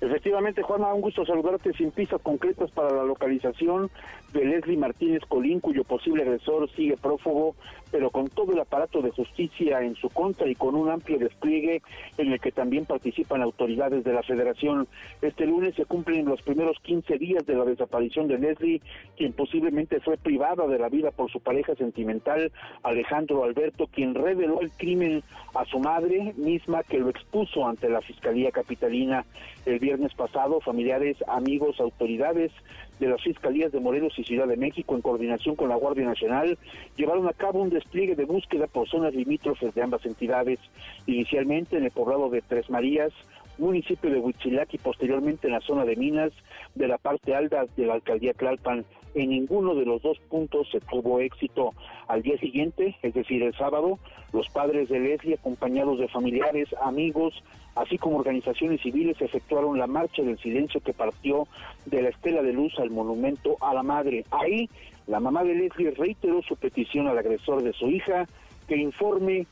Efectivamente, 0.00 0.62
Juana, 0.62 0.94
un 0.94 1.00
gusto 1.00 1.26
saludarte 1.26 1.72
sin 1.72 1.90
pistas 1.90 2.20
concretas 2.22 2.70
para 2.70 2.94
la 2.94 3.02
localización 3.02 3.90
de 4.32 4.44
Leslie 4.44 4.76
Martínez 4.76 5.22
Colín, 5.28 5.60
cuyo 5.60 5.84
posible 5.84 6.22
agresor 6.22 6.70
sigue 6.72 6.96
prófugo, 6.96 7.54
pero 7.90 8.10
con 8.10 8.28
todo 8.28 8.52
el 8.52 8.60
aparato 8.60 9.00
de 9.00 9.10
justicia 9.10 9.80
en 9.82 9.94
su 9.96 10.08
contra 10.10 10.48
y 10.48 10.54
con 10.54 10.74
un 10.74 10.90
amplio 10.90 11.18
despliegue 11.18 11.82
en 12.18 12.32
el 12.32 12.40
que 12.40 12.52
también 12.52 12.84
participan 12.84 13.42
autoridades 13.42 14.04
de 14.04 14.12
la 14.12 14.22
federación. 14.22 14.86
Este 15.22 15.46
lunes 15.46 15.74
se 15.74 15.86
cumplen 15.86 16.26
los 16.26 16.42
primeros 16.42 16.76
15 16.82 17.16
días 17.18 17.46
de 17.46 17.54
la 17.54 17.64
desaparición 17.64 18.28
de 18.28 18.38
Leslie, 18.38 18.82
quien 19.16 19.32
posiblemente 19.32 20.00
fue 20.00 20.16
privada 20.16 20.66
de 20.66 20.78
la 20.78 20.88
vida 20.88 21.10
por 21.10 21.30
su 21.30 21.40
pareja 21.40 21.74
sentimental, 21.76 22.52
Alejandro 22.82 23.44
Alberto, 23.44 23.86
quien 23.86 24.14
reveló 24.14 24.60
el 24.60 24.70
crimen 24.72 25.22
a 25.54 25.64
su 25.64 25.78
madre 25.78 26.34
misma 26.36 26.82
que 26.82 26.98
lo 26.98 27.08
expuso 27.08 27.66
ante 27.66 27.88
la 27.88 28.02
Fiscalía 28.02 28.50
Capitalina 28.50 29.24
el 29.64 29.78
viernes 29.78 30.14
pasado. 30.14 30.60
Familiares, 30.60 31.16
amigos, 31.26 31.80
autoridades 31.80 32.52
de 32.98 33.08
las 33.08 33.22
Fiscalías 33.22 33.72
de 33.72 33.80
Morelos 33.80 34.18
y 34.18 34.24
Ciudad 34.24 34.46
de 34.46 34.56
México, 34.56 34.94
en 34.94 35.02
coordinación 35.02 35.56
con 35.56 35.68
la 35.68 35.76
Guardia 35.76 36.04
Nacional, 36.04 36.58
llevaron 36.96 37.28
a 37.28 37.32
cabo 37.32 37.60
un 37.62 37.70
despliegue 37.70 38.16
de 38.16 38.24
búsqueda 38.24 38.66
por 38.66 38.88
zonas 38.88 39.14
limítrofes 39.14 39.74
de 39.74 39.82
ambas 39.82 40.04
entidades. 40.06 40.58
Inicialmente 41.06 41.76
en 41.76 41.84
el 41.84 41.90
poblado 41.90 42.30
de 42.30 42.42
Tres 42.42 42.68
Marías, 42.70 43.12
municipio 43.58 44.10
de 44.10 44.18
Huitzilac 44.18 44.72
y 44.74 44.78
posteriormente 44.78 45.48
en 45.48 45.54
la 45.54 45.60
zona 45.60 45.84
de 45.84 45.96
Minas 45.96 46.32
de 46.78 46.88
la 46.88 46.96
parte 46.96 47.34
alta 47.34 47.66
de 47.76 47.86
la 47.86 47.94
alcaldía 47.94 48.32
Tlalpan. 48.32 48.86
En 49.14 49.30
ninguno 49.30 49.74
de 49.74 49.84
los 49.84 50.00
dos 50.00 50.18
puntos 50.30 50.68
se 50.70 50.80
tuvo 50.80 51.20
éxito. 51.20 51.72
Al 52.06 52.22
día 52.22 52.38
siguiente, 52.38 52.96
es 53.02 53.14
decir, 53.14 53.42
el 53.42 53.54
sábado, 53.54 53.98
los 54.32 54.48
padres 54.48 54.88
de 54.88 55.00
Leslie, 55.00 55.34
acompañados 55.34 55.98
de 55.98 56.08
familiares, 56.08 56.68
amigos, 56.82 57.42
así 57.74 57.98
como 57.98 58.18
organizaciones 58.18 58.80
civiles, 58.80 59.20
efectuaron 59.20 59.78
la 59.78 59.86
marcha 59.86 60.22
del 60.22 60.38
silencio 60.38 60.80
que 60.80 60.92
partió 60.92 61.48
de 61.86 62.02
la 62.02 62.10
estela 62.10 62.42
de 62.42 62.52
luz 62.52 62.78
al 62.78 62.90
monumento 62.90 63.56
a 63.60 63.74
la 63.74 63.82
madre. 63.82 64.24
Ahí, 64.30 64.70
la 65.06 65.20
mamá 65.20 65.42
de 65.42 65.54
Leslie 65.54 65.90
reiteró 65.90 66.42
su 66.42 66.56
petición 66.56 67.08
al 67.08 67.18
agresor 67.18 67.62
de 67.62 67.72
su 67.72 67.88
hija 67.88 68.26
que 68.68 68.76
informe 68.76 69.46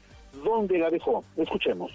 dónde 0.45 0.79
la 0.79 0.91
dejó. 0.91 1.25
Escuchemos. 1.37 1.91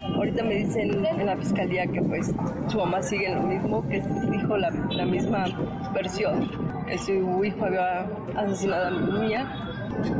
Ahorita 0.00 0.44
me 0.44 0.54
dicen 0.54 1.04
en 1.04 1.26
la 1.26 1.36
fiscalía 1.36 1.86
que 1.86 2.00
pues 2.02 2.32
su 2.68 2.78
mamá 2.78 3.02
sigue 3.02 3.34
lo 3.34 3.42
mismo, 3.42 3.86
que 3.88 4.00
dijo 4.30 4.56
la, 4.56 4.70
la 4.90 5.04
misma 5.04 5.46
versión, 5.92 6.48
que 6.86 6.98
su 6.98 7.44
hijo 7.44 7.64
había 7.64 8.06
asesinado 8.36 8.88
a 8.88 8.90
mi 8.90 9.20
niña. 9.20 9.64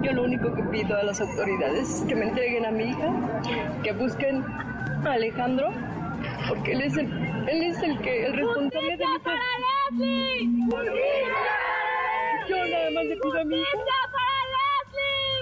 Yo 0.02 0.12
lo 0.12 0.24
único 0.24 0.52
que 0.52 0.62
pido 0.64 0.96
a 0.96 1.04
las 1.04 1.20
autoridades 1.20 2.00
es 2.00 2.04
que 2.08 2.16
me 2.16 2.28
entreguen 2.28 2.66
a 2.66 2.70
mi 2.72 2.84
hija, 2.84 3.12
que 3.84 3.92
busquen 3.92 4.44
a 5.04 5.12
Alejandro, 5.12 5.70
porque 6.48 6.72
él 6.72 6.82
es 6.82 6.96
el, 6.96 7.06
él 7.48 7.62
es 7.62 7.80
el 7.82 7.98
que 8.00 8.26
el 8.26 8.32
responsable 8.34 8.96
de 8.96 9.06
mi 9.06 9.18
para 9.20 9.38
Yo 12.48 12.66
nada 12.66 12.90
más 12.90 13.04
le 13.04 13.16
pido 13.16 13.40
a 13.40 13.44
mi 13.44 13.60
hija 13.60 13.68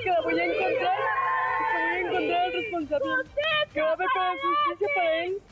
que 0.05 0.11
la 0.11 0.21
voy 0.21 0.39
a 0.39 0.45
encontrar 0.45 0.99
encontrar 2.01 2.41
al 2.41 2.46
responsable. 2.46 2.46
Que 2.77 3.81
va 3.81 3.89
a 3.89 3.93
haber 3.93 4.07
justicia 4.43 4.89
para 4.95 5.25
él. 5.25 5.43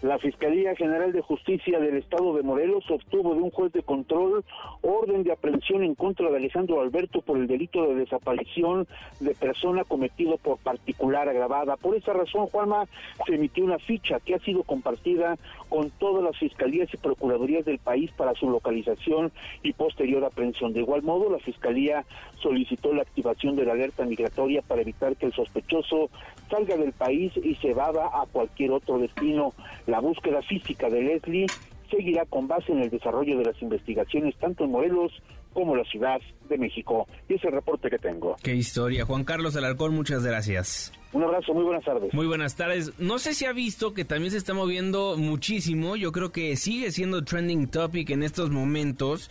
La 0.00 0.16
Fiscalía 0.20 0.76
General 0.76 1.10
de 1.10 1.22
Justicia 1.22 1.80
del 1.80 1.96
Estado 1.96 2.32
de 2.36 2.44
Morelos 2.44 2.88
obtuvo 2.88 3.34
de 3.34 3.40
un 3.40 3.50
juez 3.50 3.72
de 3.72 3.82
control 3.82 4.44
orden 4.80 5.24
de 5.24 5.32
aprehensión 5.32 5.82
en 5.82 5.96
contra 5.96 6.30
de 6.30 6.36
Alejandro 6.36 6.80
Alberto 6.80 7.20
por 7.20 7.36
el 7.36 7.48
delito 7.48 7.84
de 7.88 7.96
desaparición 7.96 8.86
de 9.18 9.34
persona 9.34 9.82
cometido 9.82 10.36
por 10.36 10.58
particular 10.58 11.28
agravada. 11.28 11.76
Por 11.76 11.96
esa 11.96 12.12
razón, 12.12 12.46
Juanma, 12.46 12.86
se 13.26 13.34
emitió 13.34 13.64
una 13.64 13.80
ficha 13.80 14.20
que 14.20 14.36
ha 14.36 14.38
sido 14.38 14.62
compartida 14.62 15.36
con 15.68 15.90
todas 15.90 16.22
las 16.22 16.38
fiscalías 16.38 16.88
y 16.94 16.96
procuradurías 16.96 17.64
del 17.64 17.78
país 17.78 18.12
para 18.12 18.34
su 18.34 18.48
localización 18.48 19.32
y 19.64 19.72
posterior 19.72 20.24
aprehensión. 20.24 20.72
De 20.74 20.80
igual 20.80 21.02
modo, 21.02 21.28
la 21.28 21.38
Fiscalía 21.40 22.04
solicitó 22.40 22.94
la 22.94 23.02
activación 23.02 23.56
de 23.56 23.64
la 23.64 23.72
alerta 23.72 24.04
migratoria 24.04 24.62
para 24.62 24.82
evitar 24.82 25.16
que 25.16 25.26
el 25.26 25.32
sospechoso 25.32 26.08
salga 26.48 26.76
del 26.76 26.92
país 26.92 27.32
y 27.36 27.56
se 27.56 27.74
vada 27.74 28.06
a 28.06 28.26
cualquier 28.26 28.70
otro 28.70 28.98
destino. 28.98 29.52
La 29.88 30.00
búsqueda 30.00 30.42
física 30.42 30.90
de 30.90 31.00
Leslie 31.00 31.46
seguirá 31.90 32.26
con 32.26 32.46
base 32.46 32.72
en 32.72 32.80
el 32.82 32.90
desarrollo 32.90 33.38
de 33.38 33.44
las 33.46 33.62
investigaciones 33.62 34.36
tanto 34.36 34.64
en 34.64 34.70
Morelos 34.70 35.10
como 35.54 35.72
en 35.72 35.78
la 35.78 35.84
Ciudad 35.88 36.20
de 36.46 36.58
México. 36.58 37.08
Y 37.26 37.34
ese 37.34 37.48
reporte 37.48 37.88
que 37.88 37.98
tengo. 37.98 38.36
Qué 38.42 38.54
historia. 38.54 39.06
Juan 39.06 39.24
Carlos 39.24 39.56
Alarcón, 39.56 39.94
muchas 39.94 40.22
gracias. 40.22 40.92
Un 41.14 41.22
abrazo, 41.22 41.54
muy 41.54 41.64
buenas 41.64 41.86
tardes. 41.86 42.12
Muy 42.12 42.26
buenas 42.26 42.54
tardes. 42.54 42.92
No 42.98 43.18
sé 43.18 43.32
si 43.32 43.46
ha 43.46 43.52
visto 43.52 43.94
que 43.94 44.04
también 44.04 44.30
se 44.30 44.36
está 44.36 44.52
moviendo 44.52 45.16
muchísimo. 45.16 45.96
Yo 45.96 46.12
creo 46.12 46.32
que 46.32 46.54
sigue 46.56 46.92
siendo 46.92 47.24
trending 47.24 47.68
topic 47.68 48.10
en 48.10 48.22
estos 48.22 48.50
momentos. 48.50 49.30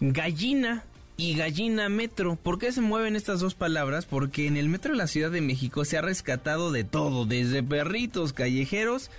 Gallina 0.00 0.82
y 1.16 1.36
gallina 1.36 1.88
metro. 1.88 2.34
¿Por 2.34 2.58
qué 2.58 2.72
se 2.72 2.80
mueven 2.80 3.14
estas 3.14 3.38
dos 3.38 3.54
palabras? 3.54 4.04
Porque 4.04 4.48
en 4.48 4.56
el 4.56 4.68
metro 4.68 4.90
de 4.90 4.98
la 4.98 5.06
Ciudad 5.06 5.30
de 5.30 5.42
México 5.42 5.84
se 5.84 5.96
ha 5.96 6.02
rescatado 6.02 6.72
de 6.72 6.82
todo, 6.82 7.24
desde 7.24 7.62
perritos 7.62 8.32
callejeros 8.32 9.12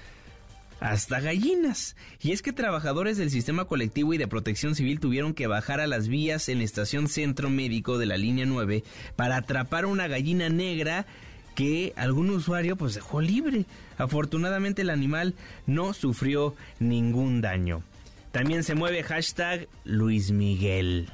hasta 0.79 1.19
gallinas. 1.19 1.95
Y 2.21 2.31
es 2.31 2.41
que 2.41 2.53
trabajadores 2.53 3.17
del 3.17 3.31
sistema 3.31 3.65
colectivo 3.65 4.13
y 4.13 4.17
de 4.17 4.27
protección 4.27 4.75
civil 4.75 4.99
tuvieron 4.99 5.33
que 5.33 5.47
bajar 5.47 5.79
a 5.79 5.87
las 5.87 6.07
vías 6.07 6.49
en 6.49 6.59
la 6.59 6.63
estación 6.65 7.07
Centro 7.07 7.49
Médico 7.49 7.97
de 7.97 8.05
la 8.05 8.17
línea 8.17 8.45
9 8.45 8.83
para 9.15 9.37
atrapar 9.37 9.85
una 9.85 10.07
gallina 10.07 10.49
negra 10.49 11.05
que 11.55 11.93
algún 11.95 12.29
usuario 12.29 12.75
pues 12.75 12.93
dejó 12.93 13.21
libre. 13.21 13.65
Afortunadamente 13.97 14.83
el 14.83 14.91
animal 14.91 15.33
no 15.65 15.93
sufrió 15.93 16.55
ningún 16.79 17.41
daño. 17.41 17.81
También 18.31 18.63
se 18.63 18.75
mueve 18.75 19.01
hashtag 19.01 19.67
Luis 19.83 20.31
Miguel. 20.31 21.09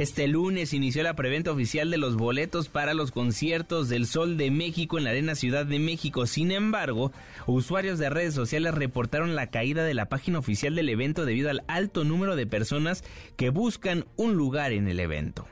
Este 0.00 0.26
lunes 0.28 0.72
inició 0.72 1.02
la 1.02 1.14
preventa 1.14 1.52
oficial 1.52 1.90
de 1.90 1.98
los 1.98 2.16
boletos 2.16 2.70
para 2.70 2.94
los 2.94 3.10
conciertos 3.10 3.90
del 3.90 4.06
Sol 4.06 4.38
de 4.38 4.50
México 4.50 4.96
en 4.96 5.04
la 5.04 5.10
Arena 5.10 5.34
Ciudad 5.34 5.66
de 5.66 5.78
México. 5.78 6.26
Sin 6.26 6.52
embargo, 6.52 7.12
usuarios 7.46 7.98
de 7.98 8.08
redes 8.08 8.32
sociales 8.32 8.72
reportaron 8.72 9.36
la 9.36 9.48
caída 9.48 9.84
de 9.84 9.92
la 9.92 10.08
página 10.08 10.38
oficial 10.38 10.74
del 10.74 10.88
evento 10.88 11.26
debido 11.26 11.50
al 11.50 11.64
alto 11.68 12.04
número 12.04 12.34
de 12.34 12.46
personas 12.46 13.04
que 13.36 13.50
buscan 13.50 14.06
un 14.16 14.36
lugar 14.36 14.72
en 14.72 14.88
el 14.88 15.00
evento. 15.00 15.46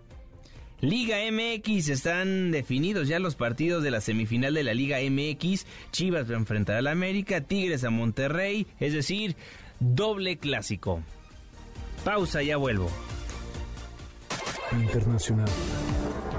Liga 0.81 1.19
MX 1.31 1.91
están 1.91 2.51
definidos 2.51 3.07
ya 3.07 3.19
los 3.19 3.37
partidos 3.37 3.83
de 3.83 3.91
la 3.91 4.01
semifinal 4.01 4.55
de 4.55 4.65
la 4.65 4.73
Liga 4.73 4.97
MX. 4.99 5.67
Chivas 5.93 6.27
va 6.27 6.37
a 6.37 6.39
enfrentar 6.39 6.77
al 6.77 6.87
América, 6.87 7.43
Tigres 7.43 7.85
a 7.85 7.91
Monterrey, 7.91 8.67
es 8.81 8.95
decir, 8.95 9.37
doble 9.79 10.39
clásico. 10.39 11.03
Pausa, 12.03 12.43
ya 12.43 12.57
vuelvo. 12.57 12.91
Internacional. 14.73 15.49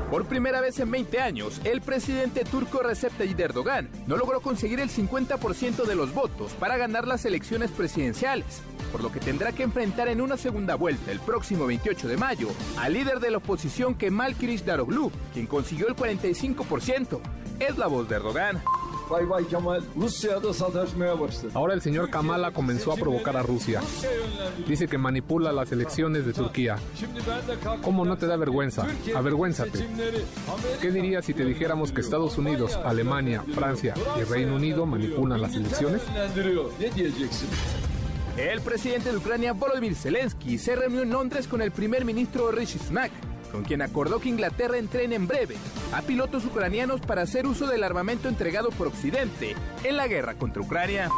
Por 0.10 0.26
primera 0.26 0.60
vez 0.60 0.80
en 0.80 0.90
20 0.90 1.20
años, 1.20 1.62
el 1.64 1.82
presidente 1.82 2.44
turco 2.44 2.82
Recep 2.82 3.16
Tayyip 3.16 3.40
Erdogan 3.40 3.90
no 4.08 4.18
logró 4.18 4.42
conseguir 4.42 4.80
el 4.80 4.90
50% 4.90 5.86
de 5.86 5.96
los 5.96 6.14
votos 6.16 6.54
para 6.54 6.78
ganar 6.78 7.08
las 7.08 7.26
elecciones 7.26 7.70
presidenciales, 7.70 8.62
por 8.92 9.04
lo 9.04 9.12
que 9.12 9.20
tendrá 9.20 9.52
que 9.52 9.64
enfrentar 9.64 10.08
en 10.08 10.22
una 10.22 10.36
segunda 10.36 10.74
vuelta 10.74 11.12
el 11.12 11.20
próximo 11.20 11.68
28 11.68 12.08
de 12.08 12.18
mayo 12.18 12.50
al 12.78 12.94
líder 12.94 13.20
de 13.20 13.30
la 13.30 13.38
oposición 13.38 13.94
Kemal 13.94 14.36
Kılıçdaroğlu, 14.36 15.12
quien 15.32 15.46
consiguió 15.46 15.88
el 15.88 15.96
45%. 15.96 17.20
Es 17.60 17.78
la 17.78 17.86
voz 17.86 18.10
de 18.10 18.16
Erdogan. 18.16 18.60
Ahora 21.54 21.74
el 21.74 21.82
señor 21.82 22.10
Kamala 22.10 22.52
comenzó 22.52 22.92
a 22.92 22.96
provocar 22.96 23.36
a 23.38 23.44
Rusia. 23.44 23.82
Dice 24.68 24.88
que 24.88 24.98
manipula 24.98 25.52
las 25.52 25.72
elecciones 25.72 26.26
de 26.26 26.34
Turquía. 26.34 26.78
¿Cómo 27.82 28.06
no 28.06 28.18
te 28.18 28.28
da 28.28 28.38
vergüenza? 28.38 28.88
Avergüénzate. 29.16 29.88
¿Qué 30.82 30.92
dirías 30.92 31.26
si 31.26 31.34
te 31.34 31.44
dijéramos 31.44 31.92
que 31.92 32.02
Estados 32.02 32.38
Unidos, 32.38 32.78
Alemania, 32.86 33.44
Francia 33.54 33.94
y 34.20 34.24
Reino 34.24 34.56
Unido 34.56 34.86
manipulan 34.86 35.42
las 35.42 35.56
elecciones? 35.56 36.02
El 38.38 38.62
presidente 38.62 39.12
de 39.12 39.18
Ucrania, 39.18 39.54
Volodymyr 39.54 39.96
Zelensky, 39.96 40.58
se 40.58 40.76
reunió 40.76 41.02
en 41.02 41.10
Londres 41.10 41.48
con 41.48 41.62
el 41.62 41.72
primer 41.72 42.06
ministro 42.06 42.52
Rishi 42.52 42.80
Sunak 42.80 43.12
con 43.52 43.64
quien 43.64 43.82
acordó 43.82 44.20
que 44.20 44.30
Inglaterra 44.30 44.78
entrene 44.78 45.16
en 45.16 45.28
breve 45.28 45.56
a 45.94 46.02
pilotos 46.02 46.46
ucranianos 46.46 47.02
para 47.02 47.24
hacer 47.24 47.46
uso 47.46 47.68
del 47.68 47.84
armamento 47.84 48.30
entregado 48.30 48.70
por 48.70 48.88
Occidente 48.88 49.56
en 49.84 49.98
la 49.98 50.08
guerra 50.08 50.36
contra 50.36 50.62
Ucrania. 50.62 51.10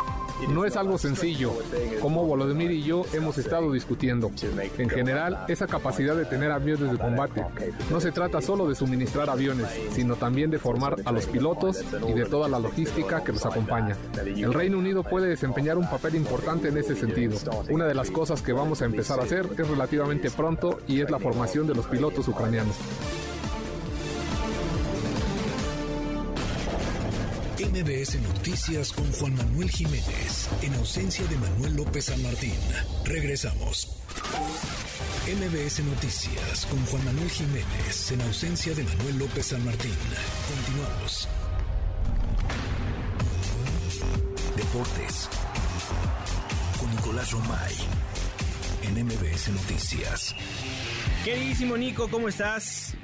No 0.50 0.66
es 0.66 0.76
algo 0.76 0.98
sencillo, 0.98 1.54
como 2.02 2.26
Volodymyr 2.26 2.72
y 2.72 2.84
yo 2.84 3.06
hemos 3.14 3.38
estado 3.38 3.72
discutiendo. 3.72 4.32
En 4.78 4.90
general, 4.90 5.46
esa 5.48 5.68
capacidad 5.68 6.16
de 6.16 6.26
tener 6.26 6.52
aviones 6.52 6.92
de 6.92 6.98
combate. 6.98 7.46
No 7.90 8.00
se 8.00 8.12
trata 8.12 8.42
solo 8.42 8.68
de 8.68 8.76
suministrar 8.76 9.30
aviones, 9.30 9.68
sino 9.92 10.16
también 10.16 10.50
de 10.50 10.60
formar 10.60 10.98
a 11.06 11.12
los 11.12 11.26
pilotos 11.28 11.84
y 12.08 12.14
de 12.14 12.26
toda 12.26 12.48
la 12.48 12.60
logística 12.60 13.24
que 13.24 13.34
los 13.34 13.46
acompaña. 13.46 13.96
El 14.26 14.54
Reino 14.54 14.78
Unido 14.78 15.04
puede 15.04 15.30
desempeñar 15.30 15.78
un 15.78 15.90
papel 15.90 16.16
importante 16.16 16.70
en 16.70 16.78
ese 16.78 16.96
sentido. 16.96 17.38
Una 17.70 17.86
de 17.86 17.94
las 17.94 18.12
cosas 18.12 18.42
que 18.42 18.54
vamos 18.54 18.82
a 18.82 18.86
empezar 18.86 19.20
a 19.20 19.24
hacer 19.24 19.48
es 19.58 19.68
relativamente 19.68 20.30
pronto 20.32 20.80
y 20.88 21.02
es 21.02 21.10
la 21.10 21.20
formación 21.20 21.68
de 21.68 21.76
los 21.76 21.86
pilotos 21.86 22.28
ucranianos. 22.28 22.76
MBS 27.82 28.22
Noticias 28.22 28.92
con 28.94 29.12
Juan 29.14 29.34
Manuel 29.34 29.72
Jiménez, 29.72 30.50
en 30.62 30.76
ausencia 30.76 31.26
de 31.26 31.36
Manuel 31.38 31.78
López 31.78 32.06
San 32.06 32.22
Martín. 32.22 32.54
Regresamos. 33.06 33.88
MBS 35.26 35.80
Noticias 35.86 36.68
con 36.68 36.86
Juan 36.86 37.04
Manuel 37.06 37.30
Jiménez, 37.32 38.12
en 38.12 38.22
ausencia 38.22 38.76
de 38.76 38.84
Manuel 38.84 39.18
López 39.18 39.48
San 39.48 39.66
Martín. 39.66 39.96
Continuamos. 40.56 41.28
Deportes. 44.56 45.30
Con 46.80 46.92
Nicolás 46.92 47.32
Romay. 47.32 47.76
En 48.84 49.06
MBS 49.06 49.50
Noticias. 49.50 50.36
Queridísimo 51.26 51.76
Nico, 51.78 52.08
¿cómo 52.12 52.28
estás? 52.28 52.96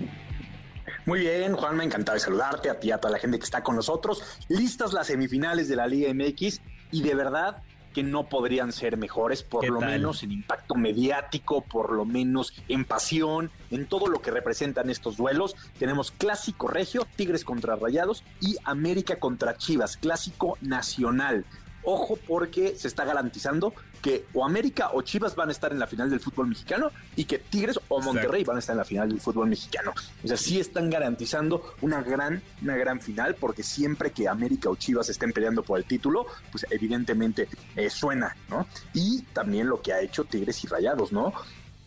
Muy 1.06 1.20
bien, 1.22 1.56
Juan, 1.56 1.76
me 1.78 1.84
encantado 1.84 2.16
de 2.16 2.20
saludarte, 2.20 2.70
a 2.70 2.80
ti 2.80 2.88
y 2.88 2.92
a 2.92 2.98
toda 2.98 3.14
la 3.14 3.20
gente 3.20 3.40
que 3.40 3.46
está 3.46 3.64
con 3.64 3.76
nosotros. 3.76 4.24
Listas 4.50 4.94
las 4.94 5.08
semifinales 5.08 5.68
de 5.68 5.76
la 5.76 5.88
Liga 5.88 6.14
MX 6.14 6.62
y 6.92 7.02
de 7.02 7.16
verdad 7.16 7.64
que 7.94 8.04
no 8.04 8.30
podrían 8.30 8.72
ser 8.72 8.96
mejores, 8.96 9.42
por 9.42 9.68
lo 9.68 9.82
menos 9.82 10.22
en 10.22 10.32
impacto 10.32 10.76
mediático, 10.76 11.62
por 11.62 11.92
lo 11.92 12.06
menos 12.06 12.54
en 12.68 12.86
pasión, 12.86 13.50
en 13.72 13.88
todo 13.88 14.06
lo 14.06 14.22
que 14.22 14.30
representan 14.30 14.92
estos 14.92 15.18
duelos. 15.18 15.56
Tenemos 15.80 16.12
clásico 16.12 16.68
regio, 16.68 17.08
Tigres 17.16 17.44
contra 17.44 17.76
Rayados 17.76 18.24
y 18.40 18.58
América 18.66 19.18
contra 19.18 19.58
Chivas, 19.58 19.98
clásico 19.98 20.60
nacional. 20.62 21.44
Ojo 21.90 22.20
porque 22.28 22.76
se 22.76 22.90
está 22.90 23.06
garantizando 23.06 23.74
que 24.02 24.26
o 24.34 24.46
América 24.46 24.90
o 24.92 25.02
Chivas 25.04 25.38
van 25.38 25.48
a 25.48 25.54
estar 25.54 25.72
en 25.72 25.80
la 25.80 25.88
final 25.88 26.10
del 26.10 26.20
fútbol 26.20 26.48
mexicano 26.48 26.92
y 27.16 27.24
que 27.24 27.40
Tigres 27.40 27.80
o 27.88 28.02
Monterrey 28.02 28.44
van 28.44 28.58
a 28.58 28.60
estar 28.60 28.74
en 28.74 28.80
la 28.80 28.84
final 28.84 29.08
del 29.08 29.22
fútbol 29.22 29.48
mexicano. 29.48 29.94
O 30.22 30.28
sea, 30.28 30.36
sí 30.36 30.60
están 30.60 30.90
garantizando 30.90 31.76
una 31.80 32.02
gran, 32.02 32.44
una 32.62 32.76
gran 32.76 33.00
final 33.00 33.36
porque 33.36 33.64
siempre 33.64 34.12
que 34.12 34.28
América 34.28 34.70
o 34.70 34.76
Chivas 34.76 35.08
estén 35.08 35.32
peleando 35.32 35.64
por 35.64 35.80
el 35.80 35.86
título, 35.86 36.28
pues 36.52 36.66
evidentemente 36.70 37.48
eh, 37.78 37.90
suena, 37.90 38.36
¿no? 38.50 38.68
Y 38.94 39.22
también 39.32 39.70
lo 39.70 39.82
que 39.82 39.94
ha 39.94 40.02
hecho 40.02 40.26
Tigres 40.26 40.62
y 40.66 40.68
Rayados, 40.68 41.14
¿no? 41.14 41.34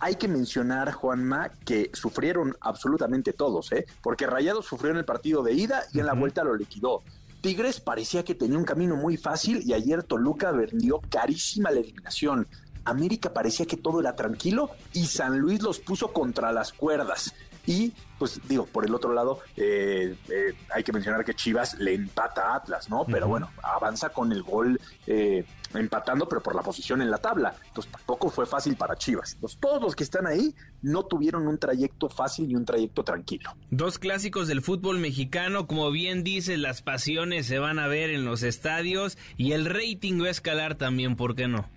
hay 0.03 0.15
que 0.15 0.29
mencionar, 0.29 0.93
Juanma, 0.93 1.51
que 1.67 1.91
sufrieron 1.93 2.57
absolutamente 2.63 3.35
todos, 3.35 3.71
¿eh? 3.73 3.85
Porque 4.01 4.27
Rayados 4.27 4.65
sufrió 4.65 4.93
en 4.93 4.97
el 4.97 5.05
partido 5.05 5.43
de 5.43 5.53
ida 5.53 5.83
y 5.93 6.01
en 6.01 6.07
la 6.07 6.15
vuelta 6.15 6.43
lo 6.43 6.57
liquidó. 6.57 7.03
Tigres 7.41 7.81
parecía 7.81 8.25
que 8.25 8.35
tenía 8.35 8.59
un 8.59 8.65
camino 8.65 8.97
muy 8.97 9.17
fácil 9.17 9.63
y 9.65 9.73
ayer 9.73 10.03
Toluca 10.03 10.51
vendió 10.53 11.01
carísima 11.09 11.71
la 11.71 11.81
eliminación. 11.81 12.47
América 12.85 13.33
parecía 13.33 13.67
que 13.67 13.77
todo 13.77 14.01
era 14.01 14.17
tranquilo 14.17 14.71
y 14.93 15.07
San 15.07 15.39
Luis 15.39 15.63
los 15.63 15.79
puso 15.81 16.13
contra 16.13 16.53
las 16.53 16.73
cuerdas. 16.73 17.35
Y 17.67 17.93
pues 18.19 18.41
digo, 18.49 18.67
por 18.67 18.85
el 18.85 18.95
otro 18.95 19.13
lado, 19.13 19.41
eh, 19.57 20.17
eh, 20.29 20.55
hay 20.75 20.83
que 20.83 20.93
mencionar 20.93 21.25
que 21.25 21.35
Chivas 21.35 21.75
le 21.79 21.95
empata 21.95 22.49
a 22.49 22.57
Atlas, 22.57 22.89
¿no? 22.89 23.05
Pero 23.05 23.29
bueno, 23.29 23.51
avanza 23.63 24.09
con 24.09 24.33
el 24.33 24.43
gol 24.43 24.81
eh, 25.07 25.45
empatando, 25.75 26.29
pero 26.29 26.43
por 26.43 26.55
la 26.55 26.63
posición 26.63 27.03
en 27.03 27.11
la 27.11 27.19
tabla. 27.19 27.55
Entonces 27.67 27.93
tampoco 27.93 28.31
fue 28.31 28.47
fácil 28.47 28.77
para 28.77 28.97
Chivas. 28.97 29.35
Entonces 29.35 29.59
todos 29.61 29.81
los 29.81 29.95
que 29.95 30.05
están 30.05 30.27
ahí 30.27 30.55
no 30.83 31.05
tuvieron 31.05 31.47
un 31.47 31.59
trayecto 31.59 32.09
fácil 32.09 32.49
ni 32.49 32.57
un 32.57 32.65
trayecto 32.65 33.05
tranquilo. 33.05 33.51
Dos 33.71 33.99
clásicos 33.99 34.49
del 34.49 34.63
fútbol 34.63 34.99
mexicano, 34.99 35.67
como 35.67 35.91
bien 35.91 36.25
dice, 36.25 36.57
las 36.57 36.83
pasiones 36.83 37.47
se 37.47 37.59
van 37.59 37.79
a 37.79 37.87
ver 37.87 38.11
en 38.11 38.25
los 38.25 38.43
estadios 38.43 39.19
y 39.37 39.53
el 39.53 39.67
rating 39.67 40.21
va 40.23 40.27
a 40.27 40.31
escalar 40.31 40.75
también, 40.75 41.17
¿por 41.17 41.35
qué 41.35 41.49
no? 41.49 41.69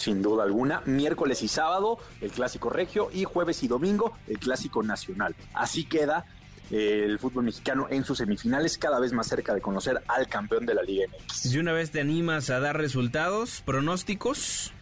sin 0.00 0.22
duda 0.22 0.44
alguna. 0.44 0.82
Miércoles 0.86 1.42
y 1.42 1.48
sábado, 1.48 1.98
el 2.20 2.30
clásico 2.30 2.70
regio, 2.70 3.10
y 3.12 3.24
jueves 3.24 3.62
y 3.62 3.68
domingo, 3.68 4.14
el 4.26 4.38
clásico 4.38 4.82
nacional. 4.82 5.36
Así 5.52 5.84
queda 5.84 6.24
el 6.70 7.18
fútbol 7.18 7.44
mexicano 7.44 7.86
en 7.90 8.04
sus 8.04 8.18
semifinales, 8.18 8.78
cada 8.78 9.00
vez 9.00 9.12
más 9.12 9.26
cerca 9.26 9.54
de 9.54 9.60
conocer 9.60 10.02
al 10.08 10.28
campeón 10.28 10.66
de 10.66 10.74
la 10.74 10.82
Liga 10.82 11.06
MX. 11.08 11.54
¿Y 11.54 11.58
una 11.58 11.72
vez 11.72 11.90
te 11.90 12.00
animas 12.00 12.50
a 12.50 12.60
dar 12.60 12.76
resultados, 12.76 13.62
pronósticos? 13.64 14.72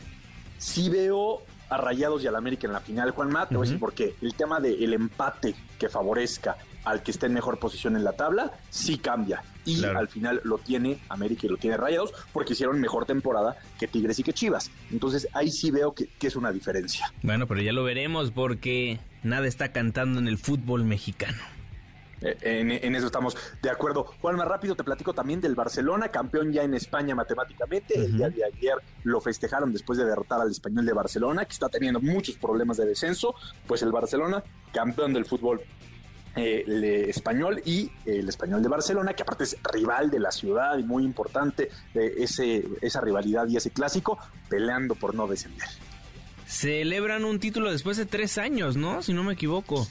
Sí 0.58 0.90
veo 0.90 1.42
a 1.70 1.76
Rayados 1.76 2.22
y 2.24 2.26
al 2.26 2.36
América 2.36 2.66
en 2.66 2.72
la 2.72 2.80
final, 2.80 3.10
Juan 3.10 3.30
Matt, 3.30 3.50
te 3.50 3.56
voy 3.56 3.66
a 3.66 3.66
decir 3.66 3.80
por 3.80 3.92
qué. 3.92 4.14
El 4.22 4.34
tema 4.34 4.60
del 4.60 4.92
empate 4.92 5.54
que 5.78 5.88
favorezca 5.88 6.56
al 6.84 7.02
que 7.02 7.10
esté 7.10 7.26
en 7.26 7.34
mejor 7.34 7.58
posición 7.58 7.96
en 7.96 8.04
la 8.04 8.12
tabla, 8.12 8.52
sí 8.70 8.98
cambia. 8.98 9.42
Y 9.64 9.84
al 9.84 10.08
final 10.08 10.40
lo 10.44 10.56
tiene 10.56 10.98
América 11.10 11.46
y 11.46 11.50
lo 11.50 11.58
tiene 11.58 11.76
Rayados 11.76 12.14
porque 12.32 12.54
hicieron 12.54 12.80
mejor 12.80 13.04
temporada 13.04 13.56
que 13.78 13.86
Tigres 13.86 14.18
y 14.18 14.22
que 14.22 14.32
Chivas. 14.32 14.70
Entonces 14.90 15.28
ahí 15.34 15.50
sí 15.50 15.70
veo 15.70 15.94
que, 15.94 16.08
es 16.20 16.36
una 16.36 16.50
diferencia. 16.52 17.12
Bueno, 17.22 17.46
pero 17.46 17.60
ya 17.60 17.72
lo 17.72 17.84
veremos 17.84 18.30
porque 18.30 18.98
nada 19.22 19.46
está 19.46 19.72
cantando 19.72 20.18
en 20.18 20.28
el 20.28 20.38
fútbol 20.38 20.84
mexicano. 20.84 21.38
Eh, 22.20 22.80
en, 22.82 22.94
eso 22.94 23.06
estamos 23.06 23.36
de 23.62 23.70
acuerdo. 23.70 24.04
Juan, 24.20 24.36
más 24.36 24.48
rápido 24.48 24.74
te 24.74 24.84
platico 24.84 25.12
también 25.12 25.40
del 25.40 25.54
Barcelona, 25.54 26.08
campeón 26.08 26.52
ya 26.52 26.62
en 26.62 26.74
España 26.74 27.14
matemáticamente. 27.14 27.94
El 27.94 28.16
día 28.16 28.30
de 28.30 28.44
ayer 28.44 28.74
lo 29.04 29.20
festejaron 29.20 29.72
después 29.72 29.98
de 29.98 30.04
derrotar 30.04 30.40
al 30.40 30.50
español 30.50 30.86
de 30.86 30.92
Barcelona, 30.92 31.44
que 31.44 31.52
está 31.52 31.68
teniendo 31.68 32.00
muchos 32.00 32.36
problemas 32.36 32.76
de 32.76 32.86
descenso. 32.86 33.34
Pues 33.66 33.82
el 33.82 33.92
Barcelona, 33.92 34.42
campeón 34.72 35.12
del 35.12 35.24
fútbol 35.24 35.62
eh, 36.36 36.64
el 36.66 36.84
español 36.84 37.60
y 37.64 37.90
el 38.04 38.28
español 38.28 38.62
de 38.62 38.68
Barcelona, 38.68 39.14
que 39.14 39.22
aparte 39.22 39.44
es 39.44 39.56
rival 39.72 40.10
de 40.10 40.20
la 40.20 40.30
ciudad 40.30 40.78
y 40.78 40.84
muy 40.84 41.02
importante 41.04 41.68
eh, 41.94 42.14
ese, 42.18 42.64
esa 42.80 43.00
rivalidad 43.00 43.48
y 43.48 43.56
ese 43.56 43.70
clásico, 43.70 44.18
peleando 44.48 44.94
por 44.94 45.14
no 45.14 45.26
descender. 45.26 45.66
Celebran 46.46 47.24
un 47.24 47.40
título 47.40 47.72
después 47.72 47.96
de 47.96 48.06
tres 48.06 48.38
años, 48.38 48.76
¿no? 48.76 49.02
Si 49.02 49.12
no 49.12 49.24
me 49.24 49.34
equivoco. 49.34 49.86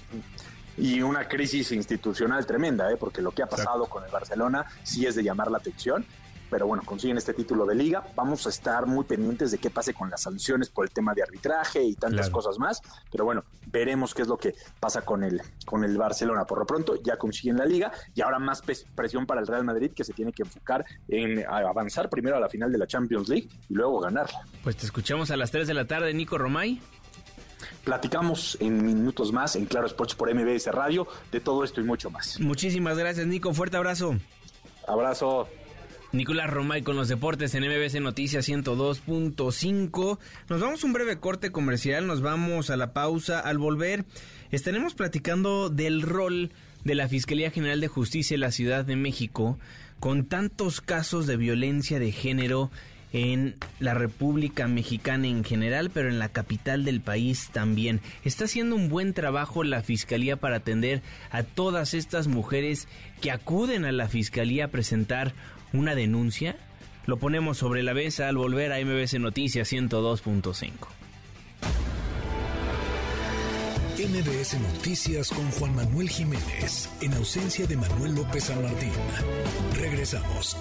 Y 0.78 1.02
una 1.02 1.28
crisis 1.28 1.72
institucional 1.72 2.46
tremenda, 2.46 2.92
¿eh? 2.92 2.98
porque 2.98 3.22
lo 3.22 3.32
que 3.32 3.44
ha 3.44 3.48
pasado 3.48 3.86
con 3.88 4.04
el 4.04 4.12
Barcelona 4.12 4.66
sí 4.84 5.06
es 5.06 5.16
de 5.16 5.24
llamar 5.24 5.50
la 5.50 5.58
atención 5.58 6.06
pero 6.50 6.68
bueno, 6.68 6.84
consiguen 6.86 7.18
este 7.18 7.34
título 7.34 7.66
de 7.66 7.76
liga. 7.76 8.04
Vamos 8.16 8.46
a 8.46 8.50
estar 8.50 8.86
muy 8.86 9.04
pendientes 9.06 9.52
de 9.52 9.58
qué 9.58 9.70
pase 9.70 9.94
con 9.94 10.10
las 10.10 10.22
sanciones 10.22 10.70
por 10.70 10.86
el 10.86 10.92
tema 10.92 11.14
de 11.14 11.24
arbitraje 11.24 11.84
y 11.84 11.96
tantas 11.96 12.30
cosas 12.30 12.58
más, 12.60 12.82
pero 13.12 13.26
bueno, 13.26 13.44
veremos 13.68 14.14
qué 14.14 14.22
es 14.22 14.28
lo 14.28 14.38
que 14.38 14.56
pasa 14.80 15.02
con 15.02 15.24
el, 15.24 15.42
con 15.66 15.84
el 15.84 15.98
Barcelona. 15.98 16.46
Por 16.46 16.60
lo 16.60 16.66
pronto 16.66 17.02
ya 17.04 17.18
consiguen 17.18 17.58
la 17.58 17.66
liga 17.66 17.92
y 18.14 18.22
ahora 18.22 18.40
más 18.40 18.62
presión 18.96 19.26
para 19.26 19.42
el 19.42 19.48
Real 19.48 19.64
Madrid 19.64 19.92
que 19.96 20.04
se 20.04 20.14
tiene 20.14 20.32
que 20.32 20.44
enfocar 20.44 20.86
en 21.08 21.46
avanzar 21.48 22.10
primero 22.10 22.38
a 22.38 22.40
la 22.40 22.50
final 22.50 22.72
de 22.72 22.78
la 22.78 22.88
Champions 22.88 23.30
League 23.30 23.50
y 23.70 23.74
luego 23.74 24.00
ganarla. 24.00 24.42
Pues 24.64 24.78
te 24.78 24.86
escuchamos 24.86 25.32
a 25.32 25.38
las 25.38 25.52
3 25.52 25.68
de 25.68 25.74
la 25.74 25.86
tarde, 25.86 26.14
Nico 26.14 26.38
Romay. 26.38 26.82
Platicamos 27.84 28.58
en 28.60 28.86
minutos 28.86 29.32
más 29.32 29.56
en 29.56 29.66
Claro 29.66 29.88
Sports 29.88 30.16
por 30.16 30.34
MBS 30.34 30.68
Radio 30.68 31.08
de 31.32 31.40
todo 31.40 31.64
esto 31.64 31.82
y 31.82 31.84
mucho 31.84 32.10
más. 32.10 32.40
Muchísimas 32.40 32.98
gracias, 32.98 33.28
Nico. 33.28 33.54
Fuerte 33.54 33.78
abrazo. 33.78 34.16
Abrazo. 34.88 35.48
Nicolás 36.14 36.50
Romay 36.50 36.84
con 36.84 36.96
los 36.96 37.10
deportes 37.10 37.54
en 37.54 37.64
MBC 37.64 38.00
Noticias 38.02 38.48
102.5. 38.48 40.20
Nos 40.50 40.62
vamos 40.62 40.84
a 40.84 40.88
un 40.88 40.94
breve 40.94 41.20
corte 41.20 41.52
comercial, 41.52 42.08
nos 42.08 42.22
vamos 42.22 42.70
a 42.70 42.78
la 42.78 42.94
pausa. 42.94 43.40
Al 43.40 43.58
volver, 43.58 44.06
estaremos 44.52 44.94
platicando 44.94 45.70
del 45.70 46.02
rol 46.02 46.52
de 46.86 46.96
la 46.96 47.10
Fiscalía 47.10 47.52
General 47.52 47.82
de 47.82 47.90
Justicia 47.90 48.36
en 48.36 48.42
la 48.42 48.52
Ciudad 48.52 48.86
de 48.86 48.96
México 48.96 49.60
con 50.00 50.26
tantos 50.26 50.82
casos 50.82 51.28
de 51.28 51.38
violencia 51.38 52.00
de 52.00 52.12
género 52.12 52.72
en 53.14 53.56
la 53.80 53.94
República 53.94 54.68
Mexicana 54.68 55.28
en 55.28 55.44
general, 55.44 55.90
pero 55.94 56.10
en 56.10 56.20
la 56.20 56.30
capital 56.30 56.86
del 56.86 57.02
país 57.02 57.50
también. 57.52 58.02
Está 58.24 58.46
haciendo 58.46 58.76
un 58.76 58.90
buen 58.90 59.14
trabajo 59.14 59.64
la 59.64 59.82
Fiscalía 59.82 60.36
para 60.38 60.58
atender 60.58 61.02
a 61.32 61.44
todas 61.44 61.94
estas 61.94 62.28
mujeres 62.28 62.88
que 63.22 63.32
acuden 63.32 63.86
a 63.86 63.92
la 63.92 64.08
Fiscalía 64.08 64.66
a 64.66 64.70
presentar 64.70 65.34
una 65.74 65.96
denuncia? 65.96 66.56
Lo 67.06 67.18
ponemos 67.18 67.58
sobre 67.58 67.84
la 67.84 67.94
mesa 67.94 68.28
al 68.28 68.38
volver 68.38 68.74
a 68.74 68.80
MBC 68.84 69.20
Noticias 69.20 69.72
102.5. 69.72 70.72
MBS 73.98 74.60
Noticias 74.60 75.30
con 75.30 75.50
Juan 75.52 75.76
Manuel 75.76 76.10
Jiménez, 76.10 76.90
en 77.02 77.14
ausencia 77.14 77.66
de 77.66 77.78
Manuel 77.78 78.14
López 78.14 78.44
San 78.44 78.62
Martín. 78.62 78.92
Regresamos. 79.76 80.56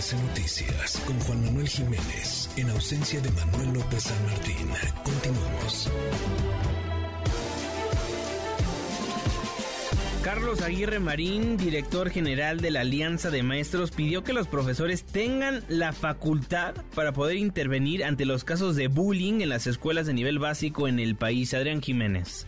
MBS 0.00 0.14
Noticias 0.14 1.02
con 1.06 1.18
Juan 1.20 1.44
Manuel 1.44 1.68
Jiménez, 1.68 2.48
en 2.56 2.70
ausencia 2.70 3.20
de 3.20 3.30
Manuel 3.32 3.74
López 3.74 4.04
San 4.04 4.26
Martín. 4.26 4.68
Continuamos. 5.04 5.92
Carlos 10.24 10.62
Aguirre 10.62 11.00
Marín, 11.00 11.58
director 11.58 12.08
general 12.08 12.62
de 12.62 12.70
la 12.70 12.80
Alianza 12.80 13.30
de 13.30 13.42
Maestros, 13.42 13.90
pidió 13.90 14.24
que 14.24 14.32
los 14.32 14.48
profesores 14.48 15.04
tengan 15.04 15.62
la 15.68 15.92
facultad 15.92 16.74
para 16.94 17.12
poder 17.12 17.36
intervenir 17.36 18.02
ante 18.02 18.24
los 18.24 18.44
casos 18.44 18.76
de 18.76 18.88
bullying 18.88 19.42
en 19.42 19.50
las 19.50 19.66
escuelas 19.66 20.06
de 20.06 20.14
nivel 20.14 20.38
básico 20.38 20.88
en 20.88 20.98
el 20.98 21.14
país. 21.14 21.52
Adrián 21.52 21.82
Jiménez. 21.82 22.46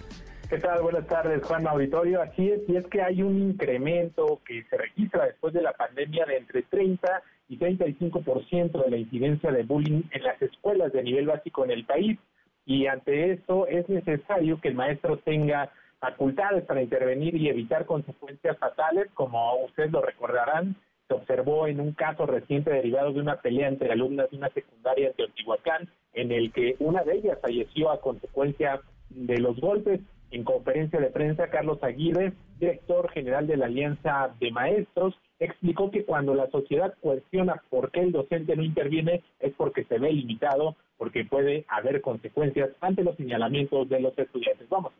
¿Qué 0.48 0.58
tal? 0.58 0.82
Buenas 0.82 1.06
tardes, 1.06 1.42
Juan 1.44 1.66
Auditorio. 1.66 2.22
Así 2.22 2.48
es, 2.48 2.60
y 2.68 2.76
es 2.76 2.86
que 2.86 3.02
hay 3.02 3.22
un 3.22 3.38
incremento 3.38 4.40
que 4.46 4.64
se 4.70 4.76
registra 4.78 5.26
después 5.26 5.52
de 5.52 5.62
la 5.62 5.72
pandemia 5.72 6.24
de 6.24 6.36
entre 6.36 6.62
30 6.62 7.22
y 7.52 7.58
35% 7.58 8.82
de 8.82 8.90
la 8.90 8.96
incidencia 8.96 9.52
de 9.52 9.62
bullying 9.62 10.04
en 10.10 10.22
las 10.22 10.40
escuelas 10.40 10.90
de 10.92 11.02
nivel 11.02 11.26
básico 11.26 11.64
en 11.64 11.70
el 11.70 11.84
país. 11.84 12.18
Y 12.64 12.86
ante 12.86 13.32
esto 13.32 13.66
es 13.66 13.86
necesario 13.90 14.58
que 14.58 14.68
el 14.68 14.74
maestro 14.74 15.18
tenga 15.18 15.70
facultades 16.00 16.64
para 16.64 16.82
intervenir 16.82 17.34
y 17.34 17.50
evitar 17.50 17.84
consecuencias 17.84 18.56
fatales, 18.56 19.08
como 19.12 19.64
ustedes 19.66 19.92
lo 19.92 20.00
recordarán, 20.00 20.76
se 21.08 21.14
observó 21.14 21.66
en 21.66 21.80
un 21.80 21.92
caso 21.92 22.24
reciente 22.24 22.70
derivado 22.70 23.12
de 23.12 23.20
una 23.20 23.36
pelea 23.42 23.68
entre 23.68 23.92
alumnas 23.92 24.30
de 24.30 24.38
una 24.38 24.48
secundaria 24.48 25.08
en 25.08 25.14
Teotihuacán, 25.14 25.90
en 26.14 26.32
el 26.32 26.52
que 26.52 26.76
una 26.78 27.04
de 27.04 27.16
ellas 27.16 27.38
falleció 27.42 27.90
a 27.90 28.00
consecuencia 28.00 28.80
de 29.10 29.38
los 29.38 29.60
golpes. 29.60 30.00
En 30.32 30.44
conferencia 30.44 30.98
de 30.98 31.10
prensa, 31.10 31.50
Carlos 31.50 31.78
Aguirre, 31.82 32.32
director 32.58 33.10
general 33.10 33.46
de 33.46 33.58
la 33.58 33.66
Alianza 33.66 34.34
de 34.40 34.50
Maestros, 34.50 35.14
explicó 35.38 35.90
que 35.90 36.06
cuando 36.06 36.34
la 36.34 36.48
sociedad 36.50 36.94
cuestiona 37.00 37.62
por 37.68 37.90
qué 37.90 38.00
el 38.00 38.12
docente 38.12 38.56
no 38.56 38.62
interviene 38.62 39.22
es 39.40 39.52
porque 39.54 39.84
se 39.84 39.98
ve 39.98 40.10
limitado, 40.10 40.74
porque 40.96 41.26
puede 41.26 41.66
haber 41.68 42.00
consecuencias 42.00 42.70
ante 42.80 43.04
los 43.04 43.14
señalamientos 43.16 43.90
de 43.90 44.00
los 44.00 44.18
estudiantes. 44.18 44.66
Vamos 44.70 44.92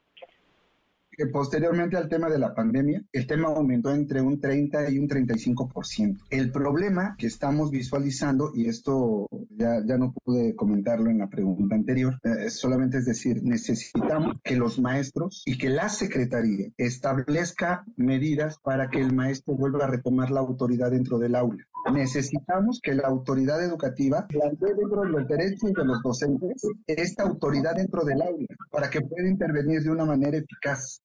que 1.14 1.26
posteriormente 1.26 1.96
al 1.96 2.08
tema 2.08 2.30
de 2.30 2.38
la 2.38 2.54
pandemia, 2.54 3.02
el 3.12 3.26
tema 3.26 3.48
aumentó 3.48 3.90
entre 3.94 4.22
un 4.22 4.40
30 4.40 4.90
y 4.90 4.98
un 4.98 5.08
35%. 5.08 6.18
El 6.30 6.50
problema 6.50 7.14
que 7.18 7.26
estamos 7.26 7.70
visualizando, 7.70 8.50
y 8.54 8.66
esto 8.66 9.28
ya, 9.56 9.82
ya 9.84 9.98
no 9.98 10.12
pude 10.12 10.54
comentarlo 10.56 11.10
en 11.10 11.18
la 11.18 11.28
pregunta 11.28 11.74
anterior, 11.74 12.18
eh, 12.24 12.50
solamente 12.50 12.98
es 12.98 13.06
decir, 13.06 13.42
necesitamos 13.42 14.36
que 14.42 14.56
los 14.56 14.78
maestros 14.80 15.42
y 15.46 15.58
que 15.58 15.68
la 15.68 15.88
Secretaría 15.88 16.68
establezca 16.76 17.84
medidas 17.96 18.58
para 18.58 18.88
que 18.88 19.00
el 19.00 19.14
maestro 19.14 19.54
vuelva 19.54 19.84
a 19.84 19.90
retomar 19.90 20.30
la 20.30 20.40
autoridad 20.40 20.90
dentro 20.90 21.18
del 21.18 21.34
aula. 21.34 21.64
Necesitamos 21.92 22.80
que 22.80 22.94
la 22.94 23.08
autoridad 23.08 23.62
educativa 23.64 24.26
plantee 24.28 24.74
dentro 24.74 25.02
de 25.02 25.08
los 25.08 25.26
derechos 25.26 25.72
de 25.72 25.84
los 25.84 26.00
docentes 26.02 26.62
esta 26.86 27.24
autoridad 27.24 27.74
dentro 27.74 28.04
del 28.04 28.22
aula 28.22 28.46
para 28.70 28.88
que 28.88 29.00
pueda 29.00 29.28
intervenir 29.28 29.82
de 29.82 29.90
una 29.90 30.04
manera 30.04 30.36
eficaz. 30.36 31.02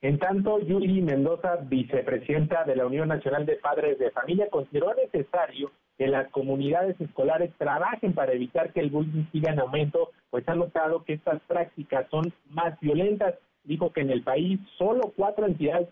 En 0.00 0.18
tanto, 0.18 0.60
Yuri 0.60 1.02
Mendoza, 1.02 1.56
vicepresidenta 1.56 2.64
de 2.64 2.76
la 2.76 2.86
Unión 2.86 3.08
Nacional 3.08 3.46
de 3.46 3.56
Padres 3.56 3.98
de 3.98 4.12
Familia, 4.12 4.48
consideró 4.48 4.94
necesario 4.94 5.72
que 5.98 6.06
las 6.06 6.30
comunidades 6.30 6.98
escolares 7.00 7.52
trabajen 7.58 8.14
para 8.14 8.32
evitar 8.32 8.72
que 8.72 8.80
el 8.80 8.90
bullying 8.90 9.24
siga 9.32 9.52
en 9.52 9.58
aumento, 9.58 10.10
pues 10.30 10.48
ha 10.48 10.54
notado 10.54 11.02
que 11.04 11.14
estas 11.14 11.40
prácticas 11.42 12.06
son 12.08 12.32
más 12.50 12.78
violentas. 12.80 13.34
Dijo 13.64 13.92
que 13.92 14.02
en 14.02 14.10
el 14.10 14.22
país 14.22 14.60
solo 14.78 15.12
cuatro 15.16 15.44
entidades 15.46 15.88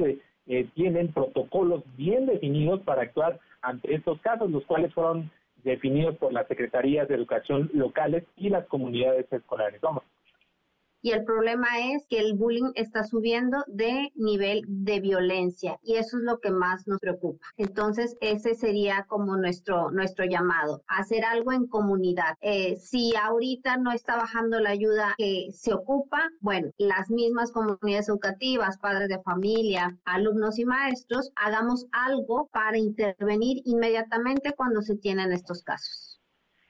eh, 0.46 0.68
tienen 0.74 1.12
protocolos 1.12 1.82
bien 1.96 2.26
definidos 2.26 2.80
para 2.82 3.02
actuar 3.02 3.40
ante 3.62 3.94
estos 3.94 4.20
casos, 4.20 4.48
los 4.50 4.64
cuales 4.64 4.94
fueron 4.94 5.30
definidos 5.64 6.16
por 6.16 6.32
las 6.32 6.46
secretarías 6.46 7.08
de 7.08 7.16
educación 7.16 7.68
locales 7.74 8.22
y 8.36 8.48
las 8.48 8.64
comunidades 8.66 9.30
escolares. 9.32 9.80
Vamos 9.80 10.04
y 11.02 11.12
el 11.12 11.24
problema 11.24 11.66
es 11.92 12.06
que 12.08 12.18
el 12.18 12.34
bullying 12.34 12.72
está 12.74 13.04
subiendo 13.04 13.64
de 13.66 14.12
nivel 14.14 14.62
de 14.66 15.00
violencia 15.00 15.78
y 15.82 15.94
eso 15.94 16.16
es 16.18 16.22
lo 16.24 16.38
que 16.38 16.50
más 16.50 16.86
nos 16.86 16.98
preocupa. 17.00 17.46
Entonces, 17.56 18.16
ese 18.20 18.54
sería 18.54 19.04
como 19.08 19.36
nuestro, 19.36 19.90
nuestro 19.90 20.24
llamado, 20.24 20.82
hacer 20.88 21.24
algo 21.24 21.52
en 21.52 21.66
comunidad. 21.66 22.36
Eh, 22.40 22.76
si 22.76 23.14
ahorita 23.14 23.76
no 23.76 23.92
está 23.92 24.16
bajando 24.16 24.60
la 24.60 24.70
ayuda 24.70 25.14
que 25.16 25.48
se 25.52 25.72
ocupa, 25.74 26.30
bueno, 26.40 26.70
las 26.78 27.10
mismas 27.10 27.52
comunidades 27.52 28.08
educativas, 28.08 28.78
padres 28.78 29.08
de 29.08 29.22
familia, 29.22 29.96
alumnos 30.04 30.58
y 30.58 30.64
maestros, 30.64 31.30
hagamos 31.36 31.86
algo 31.92 32.48
para 32.52 32.78
intervenir 32.78 33.62
inmediatamente 33.64 34.52
cuando 34.56 34.82
se 34.82 34.96
tienen 34.96 35.32
estos 35.32 35.62
casos. 35.62 36.15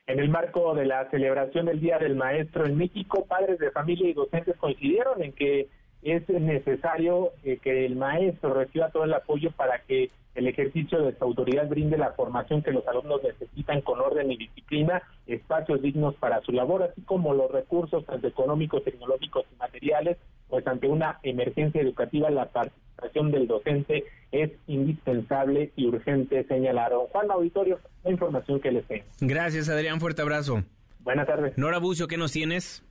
En 0.07 0.21
el 0.21 0.29
marco 0.29 0.75
de 0.75 0.87
la 0.87 1.11
celebración 1.11 1.67
del 1.67 1.81
Día 1.81 1.99
del 1.99 2.15
Maestro 2.15 2.65
en 2.65 2.77
México, 2.77 3.27
padres 3.27 3.59
de 3.59 3.73
familia 3.73 4.09
y 4.09 4.13
docentes 4.13 4.57
coincidieron 4.57 5.21
en 5.21 5.33
que 5.33 5.69
es 6.03 6.29
necesario 6.29 7.33
eh, 7.43 7.59
que 7.61 7.85
el 7.85 7.97
maestro 7.97 8.55
reciba 8.55 8.91
todo 8.91 9.03
el 9.03 9.15
apoyo 9.15 9.51
para 9.51 9.81
que 9.81 10.11
el 10.37 10.47
ejercicio 10.47 11.03
de 11.03 11.11
esta 11.11 11.25
autoridad 11.25 11.69
brinde 11.69 11.97
la 11.97 12.13
formación 12.13 12.63
que 12.63 12.71
los 12.71 12.87
alumnos 12.87 13.23
necesitan 13.23 13.81
con 13.81 14.01
orden 14.01 14.31
y 14.31 14.37
disciplina, 14.37 15.03
espacios 15.27 15.83
dignos 15.83 16.15
para 16.17 16.41
su 16.43 16.53
labor, 16.53 16.83
así 16.83 17.01
como 17.03 17.35
los 17.35 17.51
recursos 17.51 18.05
tanto 18.05 18.29
económicos, 18.29 18.85
tecnológicos 18.85 19.45
y 19.53 19.57
materiales, 19.57 20.19
pues 20.49 20.67
ante 20.67 20.89
una 20.89 21.19
emergencia 21.23 21.81
educativa 21.81 22.31
la 22.31 22.47
participación 22.47 23.31
del 23.31 23.47
docente 23.47 24.05
es 24.31 24.53
indispensable 24.67 25.73
y 25.77 25.87
urgente, 25.87 26.45
señalaron. 26.45 27.07
Juan 27.09 27.31
Auditorio, 27.31 27.81
la 28.05 28.11
información 28.11 28.61
que 28.61 28.71
les 28.71 28.85
tengo. 28.87 29.05
Gracias, 29.21 29.69
Adrián. 29.69 30.01
Fuerte 30.01 30.23
abrazo. 30.23 30.63
Buenas 31.01 31.27
tardes. 31.27 31.57
Nora 31.57 31.79
Bucio, 31.79 32.09
¿qué 32.09 32.17
nos 32.17 32.33
tienes? 32.33 32.86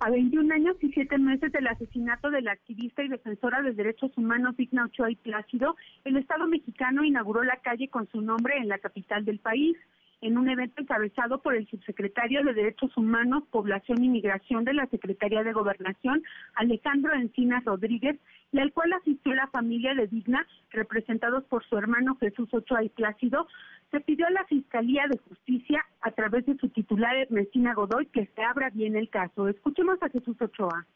A 0.00 0.10
21 0.10 0.54
años 0.54 0.76
y 0.80 0.92
7 0.92 1.18
meses 1.18 1.50
del 1.50 1.66
asesinato 1.66 2.30
de 2.30 2.40
la 2.40 2.52
activista 2.52 3.02
y 3.02 3.08
defensora 3.08 3.62
de 3.62 3.72
derechos 3.72 4.16
humanos 4.16 4.56
Digna 4.56 4.84
Ochoa 4.84 5.10
y 5.10 5.16
Plácido, 5.16 5.76
el 6.04 6.16
Estado 6.16 6.46
mexicano 6.46 7.02
inauguró 7.02 7.42
la 7.42 7.56
calle 7.56 7.88
con 7.88 8.06
su 8.08 8.20
nombre 8.20 8.56
en 8.58 8.68
la 8.68 8.78
capital 8.78 9.24
del 9.24 9.40
país 9.40 9.76
en 10.20 10.36
un 10.36 10.48
evento 10.48 10.82
encabezado 10.82 11.40
por 11.40 11.54
el 11.54 11.66
subsecretario 11.68 12.42
de 12.44 12.54
Derechos 12.54 12.96
Humanos, 12.96 13.44
Población 13.50 14.02
y 14.02 14.08
Migración 14.08 14.64
de 14.64 14.74
la 14.74 14.86
Secretaría 14.86 15.42
de 15.42 15.52
Gobernación, 15.52 16.22
Alejandro 16.54 17.14
Encinas 17.14 17.64
Rodríguez, 17.64 18.18
y 18.52 18.58
al 18.58 18.72
cual 18.72 18.92
asistió 18.94 19.34
la 19.34 19.46
familia 19.48 19.94
de 19.94 20.06
Digna, 20.06 20.46
representados 20.70 21.44
por 21.44 21.64
su 21.64 21.76
hermano 21.76 22.16
Jesús 22.16 22.48
Ochoa 22.52 22.82
y 22.82 22.88
Plácido, 22.88 23.46
se 23.90 24.00
pidió 24.00 24.26
a 24.26 24.30
la 24.30 24.44
Fiscalía 24.44 25.04
de 25.08 25.18
Justicia, 25.18 25.84
a 26.00 26.10
través 26.10 26.44
de 26.46 26.56
su 26.56 26.68
titular 26.68 27.16
Ernestina 27.16 27.74
Godoy, 27.74 28.06
que 28.06 28.26
se 28.26 28.42
abra 28.42 28.70
bien 28.70 28.96
el 28.96 29.08
caso. 29.08 29.48
Escuchemos 29.48 30.02
a 30.02 30.08
Jesús 30.08 30.40
Ochoa 30.40 30.86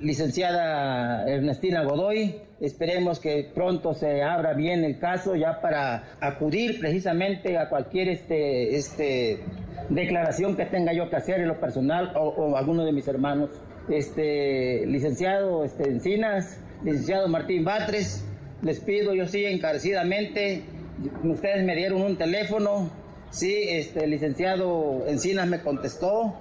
licenciada 0.00 1.28
Ernestina 1.28 1.82
Godoy. 1.82 2.40
Esperemos 2.60 3.20
que 3.20 3.50
pronto 3.54 3.94
se 3.94 4.22
abra 4.22 4.54
bien 4.54 4.84
el 4.84 4.98
caso 4.98 5.36
ya 5.36 5.60
para 5.60 6.16
acudir 6.20 6.80
precisamente 6.80 7.56
a 7.56 7.68
cualquier 7.68 8.08
este, 8.08 8.76
este 8.76 9.40
declaración 9.88 10.56
que 10.56 10.66
tenga 10.66 10.92
yo 10.92 11.08
que 11.08 11.16
hacer 11.16 11.40
en 11.40 11.48
lo 11.48 11.60
personal 11.60 12.12
o, 12.16 12.56
alguno 12.56 12.84
de 12.84 12.92
mis 12.92 13.06
hermanos. 13.08 13.50
Este 13.88 14.84
licenciado 14.86 15.64
este, 15.64 15.88
Encinas, 15.88 16.60
licenciado 16.84 17.28
Martín 17.28 17.64
Batres, 17.64 18.24
les 18.62 18.80
pido 18.80 19.14
yo 19.14 19.26
sí 19.26 19.44
encarecidamente, 19.46 20.62
ustedes 21.24 21.64
me 21.64 21.74
dieron 21.74 22.02
un 22.02 22.16
teléfono, 22.16 22.90
sí, 23.30 23.54
este 23.68 24.06
licenciado 24.06 25.06
Encinas 25.06 25.46
me 25.48 25.60
contestó, 25.60 26.34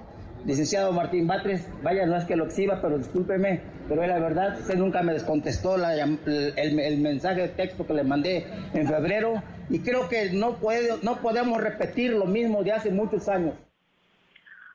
licenciado 0.47 0.93
Martín 0.93 1.27
Batres, 1.27 1.69
vaya, 1.83 2.05
no 2.05 2.15
es 2.15 2.23
que 2.23 2.37
lo 2.37 2.45
exhiba, 2.45 2.81
pero 2.81 2.97
discúlpeme, 2.97 3.61
pero 3.89 4.01
es 4.01 4.07
la 4.07 4.17
verdad, 4.17 4.57
usted 4.57 4.77
nunca 4.77 5.03
me 5.03 5.11
descontestó 5.11 5.75
el, 5.75 6.97
mensaje 7.01 7.41
de 7.41 7.49
texto 7.49 7.85
que 7.85 7.93
le 7.93 8.05
mandé 8.05 8.47
en 8.73 8.87
febrero 8.87 9.43
y 9.69 9.79
creo 9.79 10.07
que 10.07 10.31
no, 10.31 10.55
puede, 10.55 11.03
no 11.03 11.17
podemos 11.17 11.61
repetir 11.61 12.13
lo 12.13 12.25
mismo 12.25 12.63
de 12.63 12.71
hace 12.71 12.91
muchos 12.91 13.27
años. 13.27 13.55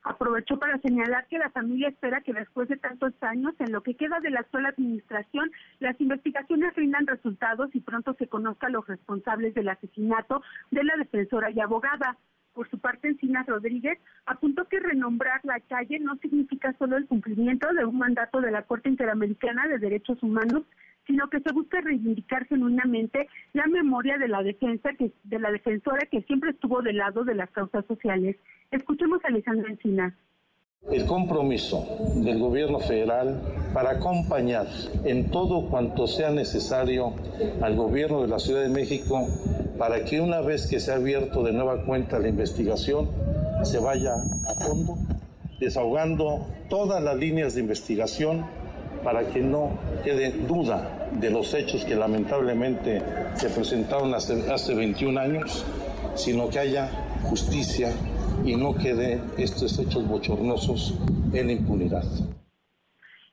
Aprovechó 0.05 0.59
para 0.59 0.79
señalar 0.79 1.27
que 1.29 1.39
la 1.39 1.49
familia 1.51 1.89
espera 1.89 2.21
que 2.21 2.35
después 2.35 2.69
de 2.69 2.77
tantos 2.77 3.15
años, 3.23 3.55
en 3.61 3.73
lo 3.73 3.83
que 3.83 3.95
queda 3.95 4.21
de 4.21 4.31
la 4.31 4.41
actual 4.41 4.67
administración, 4.67 5.51
las 5.79 5.99
investigaciones 6.01 6.75
rindan 6.75 7.07
resultados 7.07 7.71
y 7.73 7.81
pronto 7.81 8.15
se 8.19 8.27
conozca 8.27 8.67
a 8.67 8.71
los 8.71 8.87
responsables 8.87 9.55
del 9.55 9.69
asesinato 9.69 10.43
de 10.71 10.85
la 10.85 10.97
defensora 10.97 11.51
y 11.51 11.61
abogada. 11.61 12.19
Por 12.55 12.69
su 12.69 12.79
parte, 12.79 13.09
Encinas 13.09 13.47
Rodríguez 13.47 13.99
apuntó 14.27 14.67
que 14.67 14.79
renombrar 14.79 15.41
la 15.45 15.61
calle 15.61 15.99
no 16.01 16.17
significa 16.17 16.75
solo 16.79 16.97
el 16.97 17.07
cumplimiento 17.07 17.73
de 17.73 17.85
un 17.85 17.99
mandato 17.99 18.41
de 18.41 18.51
la 18.51 18.63
Corte 18.63 18.89
Interamericana 18.89 19.67
de 19.69 19.79
Derechos 19.79 20.23
Humanos, 20.23 20.65
sino 21.07 21.29
que 21.29 21.41
se 21.41 21.53
busca 21.53 21.81
reivindicar 21.81 22.47
genuinamente 22.47 23.29
la 23.55 23.67
memoria 23.67 24.19
de 24.19 24.29
la 24.29 24.43
defensa 24.43 24.93
que, 24.95 25.13
de 25.25 25.39
la 25.39 25.51
defensora 25.51 26.07
que 26.11 26.23
siempre 26.23 26.51
estuvo 26.51 26.83
del 26.83 26.99
lado 26.99 27.25
de 27.25 27.35
las 27.35 27.51
causas 27.51 27.85
sociales. 27.87 28.37
Escuchemos 28.71 29.25
a 29.25 29.29
Alejandra 29.29 29.71
Encinas 29.71 30.15
el 30.91 31.07
compromiso 31.07 31.87
del 32.17 32.39
gobierno 32.39 32.81
federal 32.81 33.41
para 33.73 33.93
acompañar 33.93 34.67
en 35.05 35.31
todo 35.31 35.69
cuanto 35.71 36.07
sea 36.07 36.31
necesario 36.31 37.15
al 37.61 37.77
gobierno 37.77 38.21
de 38.23 38.29
la 38.29 38.39
Ciudad 38.39 38.63
de 38.63 38.69
México 38.69 39.27
para 39.79 40.05
que 40.05 40.21
una 40.21 40.41
vez 40.41 40.67
que 40.67 40.81
se 40.81 40.93
ha 40.93 40.97
abierto 40.97 41.43
de 41.45 41.53
nueva 41.53 41.85
cuenta 41.85 42.19
la 42.19 42.29
investigación 42.29 43.09
se 43.63 43.79
vaya 43.79 44.15
a 44.15 44.55
fondo, 44.65 44.99
desahogando 45.61 46.47
todas 46.69 47.03
las 47.03 47.17
líneas 47.17 47.55
de 47.55 47.61
investigación 47.61 48.45
para 49.05 49.29
que 49.29 49.41
no 49.41 49.71
quede 50.05 50.33
duda 50.33 51.09
de 51.13 51.31
los 51.31 51.55
hechos 51.55 51.85
que 51.85 51.95
lamentablemente 51.95 53.03
se 53.37 53.49
presentaron 53.49 54.13
hace, 54.15 54.51
hace 54.53 54.75
21 54.75 55.19
años, 55.19 55.65
sino 56.17 56.49
que 56.49 56.59
haya 56.59 56.91
justicia 57.23 57.93
y 58.45 58.57
no 58.57 58.75
quede 58.75 59.21
estos 59.39 59.79
hechos 59.79 60.07
bochornosos 60.07 60.99
en 61.33 61.51
impunidad. 61.51 62.05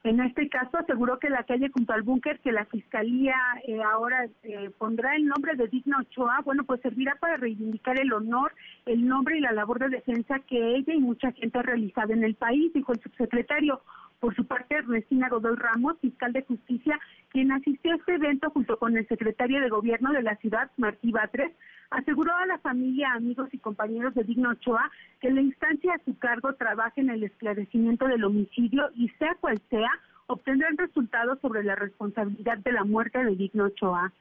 En 0.04 0.22
este 0.22 0.48
caso 0.48 0.78
aseguró 0.78 1.20
que 1.20 1.30
la 1.30 1.44
calle 1.44 1.70
junto 1.74 1.92
al 1.92 2.04
búnker 2.04 2.40
que 2.40 2.54
la 2.54 2.66
fiscalía 2.66 3.36
eh, 3.68 3.82
ahora 3.84 4.30
eh, 4.44 4.70
pondrá 4.78 5.16
el 5.16 5.26
nombre 5.26 5.56
de 5.56 5.68
Digna 5.68 5.98
Ochoa, 6.00 6.40
bueno, 6.46 6.64
pues 6.64 6.80
servirá 6.82 7.16
para 7.20 7.36
reivindicar 7.36 8.00
el 8.00 8.14
honor, 8.14 8.54
el 8.86 9.06
nombre 9.06 9.38
y 9.38 9.42
la 9.42 9.52
labor 9.52 9.80
de 9.80 9.90
defensa 9.90 10.40
que 10.48 10.76
ella 10.76 10.94
y 10.94 11.00
mucha 11.00 11.34
gente 11.34 11.60
ha 11.60 11.64
realizado 11.64 12.14
en 12.14 12.24
el 12.24 12.36
país, 12.36 12.72
dijo 12.74 12.94
el 12.94 13.02
subsecretario. 13.02 13.82
Por 14.20 14.36
su 14.36 14.46
parte, 14.46 14.76
Ernestina 14.76 15.30
Godoy 15.30 15.56
Ramos, 15.56 15.98
fiscal 16.02 16.34
de 16.34 16.44
justicia, 16.44 17.00
quien 17.30 17.52
asistió 17.52 17.94
a 17.94 17.96
este 17.96 18.16
evento 18.16 18.50
junto 18.50 18.78
con 18.78 18.98
el 18.98 19.08
secretario 19.08 19.62
de 19.62 19.70
gobierno 19.70 20.12
de 20.12 20.24
la 20.24 20.36
ciudad, 20.38 20.70
Martí 20.78 21.12
Batres, 21.12 21.52
aseguró 21.90 22.36
a 22.36 22.46
la 22.46 22.60
familia, 22.60 23.14
amigos 23.14 23.50
y 23.54 23.60
compañeros 23.60 24.14
de 24.16 24.24
Digno 24.24 24.50
Ochoa 24.52 24.92
que 25.22 25.32
la 25.32 25.42
instancia 25.42 25.94
a 25.94 26.04
su 26.04 26.18
cargo 26.18 26.54
trabaje 26.54 27.02
en 27.02 27.10
el 27.10 27.24
esclarecimiento 27.24 28.08
del 28.08 28.24
homicidio 28.24 28.90
y 28.96 29.10
sea 29.20 29.36
cual 29.40 29.60
sea, 29.70 29.90
obtendrán 30.28 30.78
resultados 30.78 31.40
sobre 31.42 31.64
la 31.64 31.76
responsabilidad 31.76 32.58
de 32.60 32.74
la 32.74 32.84
muerte 32.84 33.24
de 33.24 33.36
Digno 33.36 33.66
Ochoa. 33.66 34.14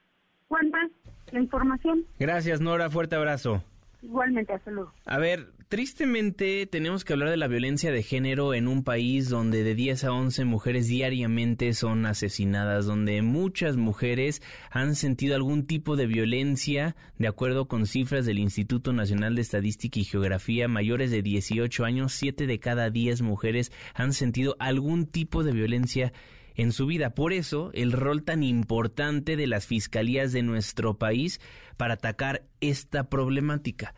Juanma, 0.49 0.89
la 1.33 1.41
información. 1.41 2.05
Gracias, 2.19 2.61
Nora. 2.61 2.89
Fuerte 2.89 3.16
abrazo. 3.16 3.62
Igualmente, 4.03 4.53
hasta. 4.53 4.70
A 5.07 5.19
ver, 5.19 5.49
tristemente 5.69 6.66
tenemos 6.66 7.05
que 7.05 7.12
hablar 7.12 7.31
de 7.31 7.37
la 7.37 7.49
violencia 7.49 7.91
de 7.91 8.05
género 8.05 8.55
en 8.55 8.69
un 8.69 8.85
país 8.85 9.29
donde 9.29 9.65
de 9.65 9.75
10 9.75 10.05
a 10.05 10.12
11 10.12 10.45
mujeres 10.45 10.87
diariamente 10.87 11.73
son 11.73 12.07
asesinadas, 12.07 12.87
donde 12.87 13.20
muchas 13.23 13.77
mujeres 13.77 14.41
han 14.70 14.95
sentido 14.95 15.35
algún 15.35 15.66
tipo 15.66 15.97
de 15.97 16.07
violencia, 16.07 16.95
de 17.19 17.27
acuerdo 17.27 17.66
con 17.66 17.87
cifras 17.87 18.25
del 18.25 18.39
Instituto 18.39 18.93
Nacional 18.93 19.35
de 19.35 19.43
Estadística 19.43 19.99
y 19.99 20.05
Geografía, 20.05 20.69
mayores 20.69 21.11
de 21.11 21.23
18 21.23 21.85
años, 21.85 22.12
7 22.12 22.47
de 22.47 22.61
cada 22.61 22.91
10 22.91 23.23
mujeres 23.23 23.73
han 23.95 24.12
sentido 24.12 24.55
algún 24.61 25.07
tipo 25.07 25.43
de 25.43 25.53
violencia 25.53 26.12
en 26.59 26.72
su 26.72 26.85
vida. 26.85 27.14
Por 27.14 27.32
eso, 27.32 27.70
el 27.72 27.93
rol 27.93 28.24
tan 28.24 28.43
importante 28.43 29.36
de 29.36 29.47
las 29.47 29.66
fiscalías 29.66 30.32
de 30.32 30.43
nuestro 30.43 30.98
país 30.98 31.40
para 31.78 31.94
atacar 31.94 32.43
esta 32.60 33.09
problemática. 33.09 33.94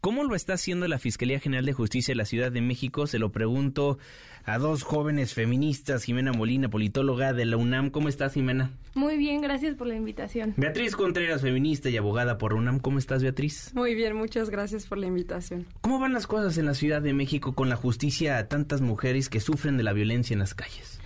¿Cómo 0.00 0.24
lo 0.24 0.34
está 0.34 0.54
haciendo 0.54 0.88
la 0.88 0.98
Fiscalía 0.98 1.40
General 1.40 1.66
de 1.66 1.74
Justicia 1.74 2.12
de 2.12 2.16
la 2.16 2.24
Ciudad 2.24 2.50
de 2.50 2.62
México? 2.62 3.06
Se 3.06 3.18
lo 3.18 3.32
pregunto 3.32 3.98
a 4.46 4.56
dos 4.56 4.82
jóvenes 4.82 5.34
feministas, 5.34 6.04
Jimena 6.04 6.32
Molina, 6.32 6.70
politóloga 6.70 7.34
de 7.34 7.44
la 7.44 7.58
UNAM. 7.58 7.90
¿Cómo 7.90 8.08
estás, 8.08 8.32
Jimena? 8.32 8.72
Muy 8.94 9.18
bien, 9.18 9.42
gracias 9.42 9.76
por 9.76 9.86
la 9.86 9.96
invitación. 9.96 10.54
Beatriz 10.56 10.96
Contreras, 10.96 11.42
feminista 11.42 11.90
y 11.90 11.98
abogada 11.98 12.38
por 12.38 12.54
UNAM. 12.54 12.78
¿Cómo 12.78 12.98
estás, 12.98 13.22
Beatriz? 13.22 13.72
Muy 13.74 13.94
bien, 13.94 14.16
muchas 14.16 14.48
gracias 14.48 14.86
por 14.86 14.96
la 14.96 15.06
invitación. 15.06 15.66
¿Cómo 15.82 15.98
van 15.98 16.14
las 16.14 16.26
cosas 16.26 16.56
en 16.56 16.64
la 16.64 16.72
Ciudad 16.72 17.02
de 17.02 17.12
México 17.12 17.54
con 17.54 17.68
la 17.68 17.76
justicia 17.76 18.38
a 18.38 18.48
tantas 18.48 18.80
mujeres 18.80 19.28
que 19.28 19.40
sufren 19.40 19.76
de 19.76 19.82
la 19.82 19.92
violencia 19.92 20.32
en 20.32 20.40
las 20.40 20.54
calles? 20.54 20.99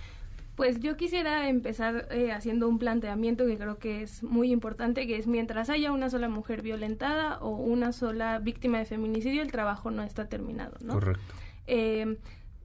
Pues 0.55 0.79
yo 0.79 0.95
quisiera 0.95 1.49
empezar 1.49 2.07
eh, 2.11 2.31
haciendo 2.31 2.69
un 2.69 2.79
planteamiento 2.79 3.45
que 3.45 3.57
creo 3.57 3.77
que 3.77 4.01
es 4.01 4.23
muy 4.23 4.51
importante, 4.51 5.05
que 5.05 5.17
es 5.17 5.27
mientras 5.27 5.69
haya 5.69 5.91
una 5.91 6.09
sola 6.09 6.29
mujer 6.29 6.61
violentada 6.61 7.39
o 7.39 7.49
una 7.49 7.91
sola 7.91 8.39
víctima 8.39 8.77
de 8.77 8.85
feminicidio, 8.85 9.41
el 9.41 9.51
trabajo 9.51 9.91
no 9.91 10.01
está 10.03 10.29
terminado, 10.29 10.77
¿no? 10.79 10.93
Correcto. 10.93 11.21
Eh, 11.67 12.17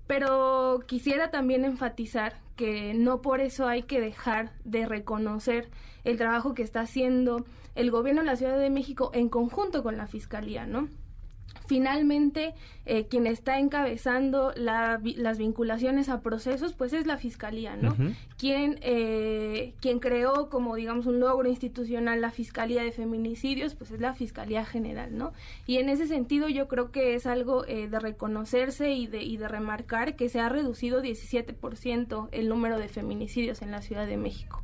pero 0.06 0.80
quisiera 0.86 1.30
también 1.30 1.64
enfatizar 1.64 2.34
que 2.56 2.94
no 2.94 3.22
por 3.22 3.40
eso 3.40 3.68
hay 3.68 3.84
que 3.84 4.00
dejar 4.00 4.52
de 4.64 4.86
reconocer 4.86 5.68
el 6.04 6.16
trabajo 6.16 6.52
que 6.52 6.62
está 6.62 6.80
haciendo 6.80 7.44
el 7.74 7.90
gobierno 7.90 8.22
de 8.22 8.26
la 8.26 8.36
Ciudad 8.36 8.58
de 8.58 8.70
México 8.70 9.10
en 9.14 9.28
conjunto 9.28 9.82
con 9.82 9.96
la 9.96 10.06
Fiscalía, 10.06 10.66
¿no? 10.66 10.88
Finalmente, 11.70 12.52
eh, 12.84 13.06
quien 13.06 13.28
está 13.28 13.60
encabezando 13.60 14.52
las 14.56 15.38
vinculaciones 15.38 16.08
a 16.08 16.20
procesos, 16.20 16.72
pues 16.72 16.92
es 16.92 17.06
la 17.06 17.16
Fiscalía, 17.16 17.76
¿no? 17.76 17.94
quien, 18.36 18.80
eh, 18.82 19.72
quien 19.80 20.00
creó 20.00 20.50
como, 20.50 20.74
digamos, 20.74 21.06
un 21.06 21.20
logro 21.20 21.48
institucional 21.48 22.20
la 22.20 22.32
Fiscalía 22.32 22.82
de 22.82 22.90
Feminicidios, 22.90 23.76
pues 23.76 23.92
es 23.92 24.00
la 24.00 24.14
Fiscalía 24.14 24.64
General, 24.64 25.16
¿no? 25.16 25.32
Y 25.64 25.76
en 25.76 25.90
ese 25.90 26.08
sentido 26.08 26.48
yo 26.48 26.66
creo 26.66 26.90
que 26.90 27.14
es 27.14 27.24
algo 27.24 27.64
eh, 27.68 27.86
de 27.86 28.00
reconocerse 28.00 28.90
y 28.90 29.06
de, 29.06 29.22
y 29.22 29.36
de 29.36 29.46
remarcar 29.46 30.16
que 30.16 30.28
se 30.28 30.40
ha 30.40 30.48
reducido 30.48 31.00
17% 31.00 32.30
el 32.32 32.48
número 32.48 32.80
de 32.80 32.88
feminicidios 32.88 33.62
en 33.62 33.70
la 33.70 33.80
Ciudad 33.80 34.08
de 34.08 34.16
México. 34.16 34.60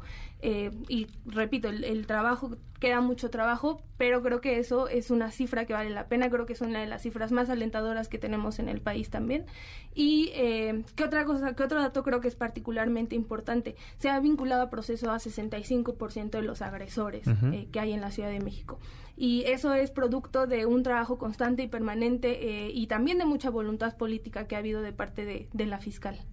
Eh, 0.49 0.71
y 0.89 1.09
repito, 1.25 1.69
el, 1.69 2.07
trabajo, 2.07 2.57
queda 2.79 3.01
mucho 3.01 3.31
trabajo, 3.31 3.83
pero 3.97 4.23
creo 4.23 4.41
que 4.41 4.61
eso 4.61 4.87
es 4.87 5.11
una 5.11 5.33
cifra 5.33 5.65
que 5.65 5.73
vale 5.73 5.91
la 5.91 6.07
pena, 6.07 6.31
creo 6.31 6.47
que 6.47 6.53
es 6.53 6.61
una 6.61 6.79
de 6.79 6.87
las 6.87 7.03
cifras 7.03 7.33
más 7.33 7.51
alentadoras 7.51 8.07
que 8.07 8.19
tenemos 8.19 8.61
en 8.61 8.69
el 8.69 8.81
país 8.81 9.11
también. 9.11 9.47
Y 9.93 10.31
eh, 10.35 10.85
qué 10.95 11.03
otra 11.03 11.25
cosa, 11.25 11.57
qué 11.57 11.65
otro 11.65 11.83
dato 11.83 12.05
creo 12.05 12.21
que 12.21 12.29
es 12.29 12.37
particularmente 12.37 13.17
importante, 13.17 13.75
se 13.99 14.09
ha 14.09 14.21
vinculado 14.21 14.63
a 14.63 14.71
proceso 14.71 15.11
a 15.11 15.17
65% 15.17 16.31
de 16.31 16.43
los 16.43 16.63
agresores 16.63 17.27
eh, 17.27 17.67
que 17.73 17.81
hay 17.81 17.93
en 17.93 18.01
la 18.01 18.13
Ciudad 18.13 18.31
de 18.31 18.39
México. 18.39 18.79
Y 19.17 19.43
eso 19.47 19.75
es 19.75 19.91
producto 19.91 20.47
de 20.47 20.65
un 20.65 20.85
trabajo 20.85 21.19
constante 21.19 21.65
y 21.65 21.67
permanente 21.67 22.71
y 22.73 22.87
también 22.87 23.19
de 23.19 23.25
mucha 23.25 23.51
voluntad 23.51 23.97
política 23.97 24.47
que 24.47 24.55
ha 24.55 24.59
habido 24.59 24.81
de 24.81 24.93
parte 24.93 25.49
de 25.53 25.67
la 25.67 25.81
fiscal. 25.81 26.25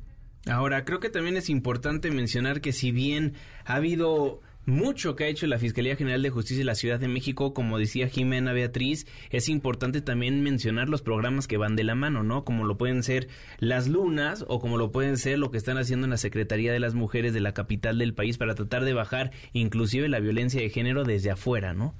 Ahora, 0.45 0.83
creo 0.83 0.99
que 0.99 1.09
también 1.09 1.37
es 1.37 1.49
importante 1.49 2.11
mencionar 2.11 2.59
que 2.59 2.73
si 2.73 2.91
bien 2.91 3.33
ha 3.65 3.75
habido 3.75 4.41
mucho 4.65 5.15
que 5.15 5.25
ha 5.25 5.27
hecho 5.27 5.47
la 5.47 5.57
Fiscalía 5.57 5.95
General 5.95 6.21
de 6.21 6.29
Justicia 6.29 6.59
de 6.59 6.65
la 6.65 6.75
Ciudad 6.75 6.99
de 6.99 7.07
México, 7.07 7.53
como 7.53 7.77
decía 7.77 8.07
Jimena 8.07 8.53
Beatriz, 8.53 9.05
es 9.29 9.49
importante 9.49 10.01
también 10.01 10.41
mencionar 10.41 10.89
los 10.89 11.01
programas 11.01 11.47
que 11.47 11.57
van 11.57 11.75
de 11.75 11.83
la 11.83 11.95
mano, 11.95 12.23
¿no? 12.23 12.45
Como 12.45 12.65
lo 12.65 12.77
pueden 12.77 13.03
ser 13.03 13.27
las 13.59 13.87
lunas 13.87 14.45
o 14.47 14.59
como 14.59 14.77
lo 14.77 14.91
pueden 14.91 15.17
ser 15.17 15.39
lo 15.39 15.51
que 15.51 15.57
están 15.57 15.77
haciendo 15.77 16.05
en 16.05 16.11
la 16.11 16.17
Secretaría 16.17 16.71
de 16.71 16.79
las 16.79 16.93
Mujeres 16.93 17.33
de 17.33 17.41
la 17.41 17.53
capital 17.53 17.97
del 17.97 18.13
país 18.13 18.37
para 18.37 18.55
tratar 18.55 18.85
de 18.85 18.93
bajar 18.93 19.31
inclusive 19.51 20.07
la 20.07 20.19
violencia 20.19 20.61
de 20.61 20.69
género 20.69 21.03
desde 21.03 21.31
afuera, 21.31 21.73
¿no? 21.73 21.93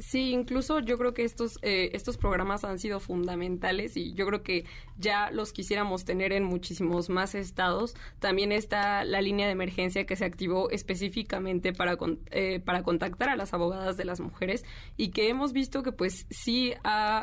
Sí, 0.00 0.30
incluso 0.30 0.80
yo 0.80 0.96
creo 0.96 1.12
que 1.12 1.24
estos, 1.24 1.58
eh, 1.60 1.90
estos 1.92 2.16
programas 2.16 2.64
han 2.64 2.78
sido 2.78 3.00
fundamentales 3.00 3.98
y 3.98 4.14
yo 4.14 4.26
creo 4.26 4.42
que 4.42 4.64
ya 4.96 5.30
los 5.30 5.52
quisiéramos 5.52 6.06
tener 6.06 6.32
en 6.32 6.42
muchísimos 6.42 7.10
más 7.10 7.34
estados. 7.34 7.94
También 8.18 8.50
está 8.50 9.04
la 9.04 9.20
línea 9.20 9.44
de 9.44 9.52
emergencia 9.52 10.06
que 10.06 10.16
se 10.16 10.24
activó 10.24 10.70
específicamente 10.70 11.74
para, 11.74 11.98
eh, 12.30 12.60
para 12.60 12.82
contactar 12.82 13.28
a 13.28 13.36
las 13.36 13.52
abogadas 13.52 13.98
de 13.98 14.06
las 14.06 14.20
mujeres 14.20 14.64
y 14.96 15.10
que 15.10 15.28
hemos 15.28 15.52
visto 15.52 15.82
que 15.82 15.92
pues 15.92 16.26
sí 16.30 16.72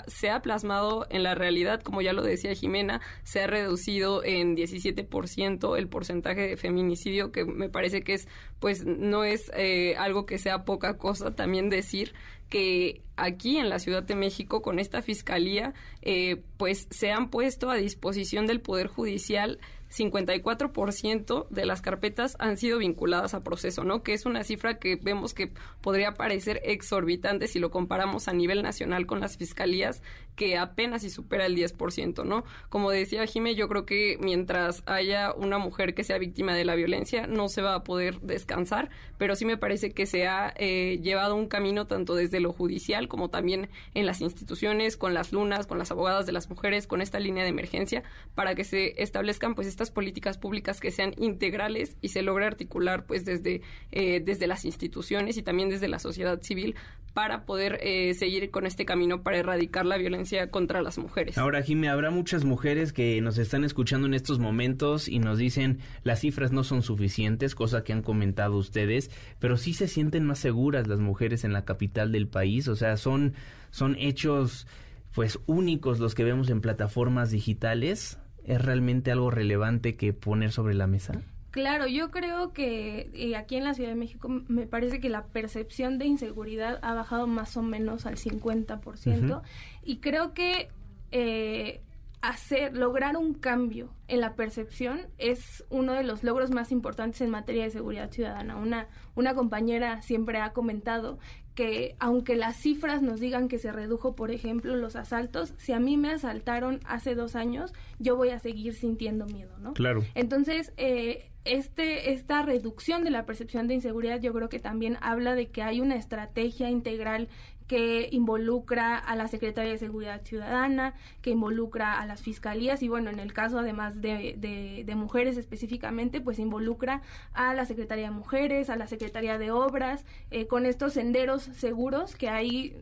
se 0.06 0.30
ha 0.30 0.42
plasmado 0.44 1.08
en 1.10 1.24
la 1.24 1.34
realidad, 1.34 1.82
como 1.82 2.04
ya 2.04 2.14
lo 2.14 2.22
decía 2.22 2.54
Jimena, 2.54 3.02
se 3.24 3.42
ha 3.42 3.48
reducido 3.48 4.24
en 4.24 4.56
17% 4.56 5.78
el 5.78 5.88
porcentaje 5.88 6.42
de 6.42 6.58
feminicidio, 6.58 7.32
que 7.32 7.44
me 7.44 7.70
parece 7.70 8.04
que 8.04 8.14
es 8.14 8.28
pues 8.60 8.86
no 8.86 9.24
es 9.24 9.52
eh, 9.56 9.96
algo 9.98 10.26
que 10.28 10.38
sea 10.38 10.64
poca 10.64 10.98
cosa 10.98 11.36
también 11.36 11.70
decir 11.70 12.14
que 12.50 13.02
aquí 13.16 13.58
en 13.58 13.70
la 13.70 13.80
Ciudad 13.80 14.04
de 14.04 14.16
México 14.16 14.62
con 14.62 14.80
esta 14.80 15.02
fiscalía 15.02 15.74
eh, 16.02 16.44
pues 16.58 16.88
se 16.92 17.12
han 17.12 17.30
puesto 17.30 17.70
a 17.70 17.76
disposición 17.76 18.48
del 18.48 18.62
Poder 18.62 18.88
Judicial 18.88 19.60
54% 19.90 21.48
de 21.50 21.66
las 21.66 21.82
carpetas 21.82 22.36
han 22.40 22.58
sido 22.58 22.80
vinculadas 22.80 23.34
a 23.34 23.44
proceso, 23.44 23.84
¿no? 23.84 24.04
Que 24.04 24.14
es 24.14 24.26
una 24.26 24.44
cifra 24.44 24.80
que 24.80 24.98
vemos 24.98 25.34
que 25.34 25.52
podría 25.82 26.14
parecer 26.14 26.62
exorbitante 26.64 27.48
si 27.48 27.60
lo 27.60 27.72
comparamos 27.72 28.28
a 28.28 28.34
nivel 28.34 28.64
nacional 28.64 29.06
con 29.06 29.22
las 29.22 29.38
fiscalías, 29.38 30.02
que 30.38 30.56
apenas 30.56 31.02
si 31.02 31.10
supera 31.10 31.48
el 31.48 31.58
10%, 31.58 32.24
¿no? 32.24 32.46
Como 32.70 32.92
decía 32.92 33.26
Jimé, 33.26 33.56
yo 33.56 33.68
creo 33.68 33.88
que 33.88 34.18
mientras 34.22 34.84
haya 34.86 35.34
una 35.34 35.58
mujer 35.58 35.96
que 35.96 36.04
sea 36.04 36.20
víctima 36.20 36.54
de 36.54 36.64
la 36.64 36.76
violencia, 36.76 37.26
no 37.26 37.50
se 37.50 37.64
va 37.64 37.74
a 37.74 37.84
poder 37.84 38.22
descansar, 38.22 38.90
pero 39.18 39.36
sí 39.36 39.46
me 39.46 39.58
parece 39.58 39.92
que 39.92 40.06
se 40.06 40.28
ha 40.28 40.54
eh, 40.56 41.00
llevado 41.02 41.36
un 41.36 41.48
camino 41.48 41.88
tanto 41.88 42.14
desde 42.14 42.40
lo 42.40 42.54
judicial 42.54 43.08
como 43.08 43.30
también 43.30 43.68
en 43.96 44.06
las 44.06 44.22
instituciones, 44.22 44.96
con 44.96 45.16
las 45.16 45.34
lunas, 45.34 45.66
con 45.66 45.80
las 45.80 45.90
abogadas 45.90 46.28
de 46.28 46.34
las 46.34 46.50
mujeres, 46.52 46.86
con 46.86 47.02
esta 47.02 47.20
línea 47.20 47.44
de 47.44 47.50
emergencia, 47.50 48.04
para 48.36 48.54
que 48.54 48.64
se 48.64 49.02
establezcan 49.02 49.56
pues 49.56 49.68
estas 49.68 49.90
políticas 49.90 50.38
públicas 50.38 50.80
que 50.80 50.92
sean 50.92 51.16
integrales 51.18 51.98
y 52.00 52.10
se 52.10 52.22
logre 52.22 52.46
articular 52.46 53.08
pues 53.08 53.26
desde, 53.26 53.62
eh, 53.92 54.22
desde 54.24 54.46
las 54.46 54.66
instituciones 54.66 55.36
y 55.38 55.42
también 55.42 55.70
desde 55.70 55.88
la 55.88 55.98
sociedad 55.98 56.40
civil 56.44 56.76
para 57.18 57.46
poder 57.46 57.80
eh, 57.82 58.14
seguir 58.14 58.52
con 58.52 58.68
este 58.68 58.86
camino 58.86 59.24
para 59.24 59.38
erradicar 59.38 59.88
la 59.88 59.98
violencia 59.98 60.52
contra 60.52 60.84
las 60.84 61.00
mujeres. 61.00 61.36
Ahora, 61.40 61.64
Jimé, 61.64 61.90
habrá 61.90 62.12
muchas 62.12 62.46
mujeres 62.46 62.94
que 62.94 63.20
nos 63.22 63.40
están 63.40 63.64
escuchando 63.64 64.06
en 64.06 64.14
estos 64.14 64.38
momentos 64.38 65.08
y 65.08 65.18
nos 65.18 65.40
dicen 65.40 65.80
las 66.04 66.20
cifras 66.20 66.52
no 66.52 66.64
son 66.64 66.84
suficientes, 66.84 67.56
cosa 67.56 67.84
que 67.84 67.92
han 67.92 68.04
comentado 68.04 68.56
ustedes, 68.56 69.10
pero 69.40 69.58
sí 69.58 69.74
se 69.74 69.88
sienten 69.88 70.26
más 70.26 70.38
seguras 70.38 70.86
las 70.86 71.00
mujeres 71.00 71.44
en 71.44 71.54
la 71.54 71.66
capital 71.66 72.12
del 72.12 72.28
país, 72.28 72.68
o 72.68 72.76
sea, 72.76 72.98
son, 72.98 73.34
son 73.72 73.96
hechos 73.98 74.68
pues 75.12 75.40
únicos 75.48 75.98
los 75.98 76.14
que 76.14 76.24
vemos 76.24 76.52
en 76.52 76.62
plataformas 76.62 77.32
digitales 77.32 78.20
es 78.44 78.62
realmente 78.62 79.12
algo 79.12 79.32
relevante 79.32 79.96
que 79.96 80.14
poner 80.14 80.52
sobre 80.52 80.76
la 80.76 80.86
mesa? 80.86 81.24
Claro, 81.58 81.88
yo 81.88 82.12
creo 82.12 82.54
que 82.54 83.34
aquí 83.36 83.56
en 83.56 83.64
la 83.64 83.74
Ciudad 83.74 83.90
de 83.90 83.96
México 83.96 84.30
me 84.30 84.68
parece 84.68 85.00
que 85.00 85.10
la 85.10 85.26
percepción 85.26 85.98
de 85.98 86.06
inseguridad 86.06 86.78
ha 86.84 86.94
bajado 86.94 87.26
más 87.26 87.58
o 87.58 87.64
menos 87.64 88.06
al 88.06 88.16
50% 88.16 89.42
y 89.84 89.98
creo 89.98 90.36
que 90.36 90.68
eh, 91.12 91.82
hacer, 92.22 92.78
lograr 92.78 93.18
un 93.18 93.34
cambio 93.34 93.90
en 94.08 94.22
la 94.22 94.36
percepción 94.36 95.08
es 95.18 95.66
uno 95.72 95.94
de 95.94 96.04
los 96.04 96.24
logros 96.24 96.52
más 96.52 96.72
importantes 96.72 97.22
en 97.22 97.32
materia 97.32 97.64
de 97.64 97.72
seguridad 97.72 98.12
ciudadana. 98.12 98.56
Una, 98.56 98.88
una 99.16 99.34
compañera 99.34 100.04
siempre 100.04 100.38
ha 100.38 100.54
comentado 100.54 101.18
que 101.56 101.96
aunque 101.98 102.36
las 102.36 102.56
cifras 102.56 103.02
nos 103.02 103.20
digan 103.20 103.48
que 103.48 103.58
se 103.58 103.72
redujo, 103.72 104.16
por 104.16 104.30
ejemplo, 104.30 104.76
los 104.76 104.96
asaltos, 104.96 105.56
si 105.58 105.74
a 105.74 105.80
mí 105.80 105.98
me 105.98 106.12
asaltaron 106.12 106.82
hace 106.86 107.16
dos 107.16 107.36
años, 107.36 107.74
yo 107.98 108.16
voy 108.16 108.30
a 108.30 108.38
seguir 108.38 108.76
sintiendo 108.76 109.26
miedo, 109.26 109.58
¿no? 109.58 109.74
Claro. 109.74 110.04
Entonces, 110.14 110.72
eh, 110.78 111.32
este, 111.56 112.12
esta 112.12 112.42
reducción 112.42 113.04
de 113.04 113.10
la 113.10 113.26
percepción 113.26 113.68
de 113.68 113.76
inseguridad 113.76 114.22
yo 114.22 114.34
creo 114.34 114.50
que 114.50 114.60
también 114.60 114.98
habla 115.02 115.36
de 115.36 115.48
que 115.48 115.64
hay 115.64 115.82
una 115.82 115.96
estrategia 115.96 116.70
integral 116.70 117.28
que 117.68 118.08
involucra 118.12 118.98
a 118.98 119.16
la 119.16 119.28
Secretaría 119.28 119.74
de 119.74 119.78
Seguridad 119.78 120.22
Ciudadana, 120.24 120.94
que 121.22 121.32
involucra 121.32 122.00
a 122.00 122.06
las 122.06 122.22
fiscalías 122.22 122.82
y 122.82 122.88
bueno, 122.88 123.10
en 123.10 123.20
el 123.20 123.34
caso 123.34 123.60
además 123.60 124.02
de, 124.02 124.36
de, 124.38 124.96
mujeres 124.96 125.38
específicamente, 125.38 126.22
pues 126.22 126.40
involucra 126.40 127.02
a 127.34 127.54
la 127.54 127.66
Secretaría 127.66 128.06
de 128.06 128.12
Mujeres, 128.12 128.70
a 128.70 128.78
la 128.78 128.88
Secretaría 128.88 129.38
de 129.38 129.52
Obras, 129.52 130.06
eh, 130.32 130.48
con 130.48 130.66
estos 130.66 130.94
senderos 130.94 131.44
seguros 131.44 132.16
que 132.16 132.30
hay 132.30 132.74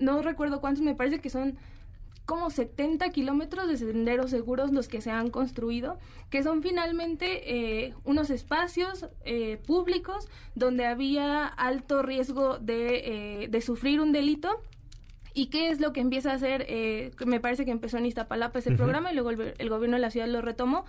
no 0.00 0.22
recuerdo 0.22 0.60
cuántos, 0.60 0.82
me 0.82 0.94
parece 0.94 1.20
que 1.20 1.30
son 1.30 1.56
como 2.30 2.48
70 2.48 3.10
kilómetros 3.10 3.66
de 3.66 3.76
senderos 3.76 4.30
seguros 4.30 4.70
los 4.70 4.86
que 4.86 5.00
se 5.00 5.10
han 5.10 5.30
construido, 5.30 5.98
que 6.30 6.44
son 6.44 6.62
finalmente 6.62 7.88
eh, 7.88 7.94
unos 8.04 8.30
espacios 8.30 9.08
eh, 9.24 9.58
públicos 9.66 10.28
donde 10.54 10.86
había 10.86 11.44
alto 11.44 12.02
riesgo 12.02 12.58
de, 12.60 13.42
eh, 13.42 13.48
de 13.48 13.60
sufrir 13.60 14.00
un 14.00 14.12
delito 14.12 14.60
¿Y 15.32 15.46
qué 15.46 15.70
es 15.70 15.80
lo 15.80 15.92
que 15.92 16.00
empieza 16.00 16.32
a 16.32 16.34
hacer? 16.34 16.66
Eh, 16.68 17.12
me 17.24 17.40
parece 17.40 17.64
que 17.64 17.70
empezó 17.70 17.98
en 17.98 18.06
Iztapalapa 18.06 18.58
ese 18.58 18.72
programa 18.72 19.12
y 19.12 19.14
luego 19.14 19.30
el, 19.30 19.68
gobierno 19.68 19.96
de 19.96 20.00
la 20.00 20.10
ciudad 20.10 20.26
lo 20.26 20.42
retomó. 20.42 20.84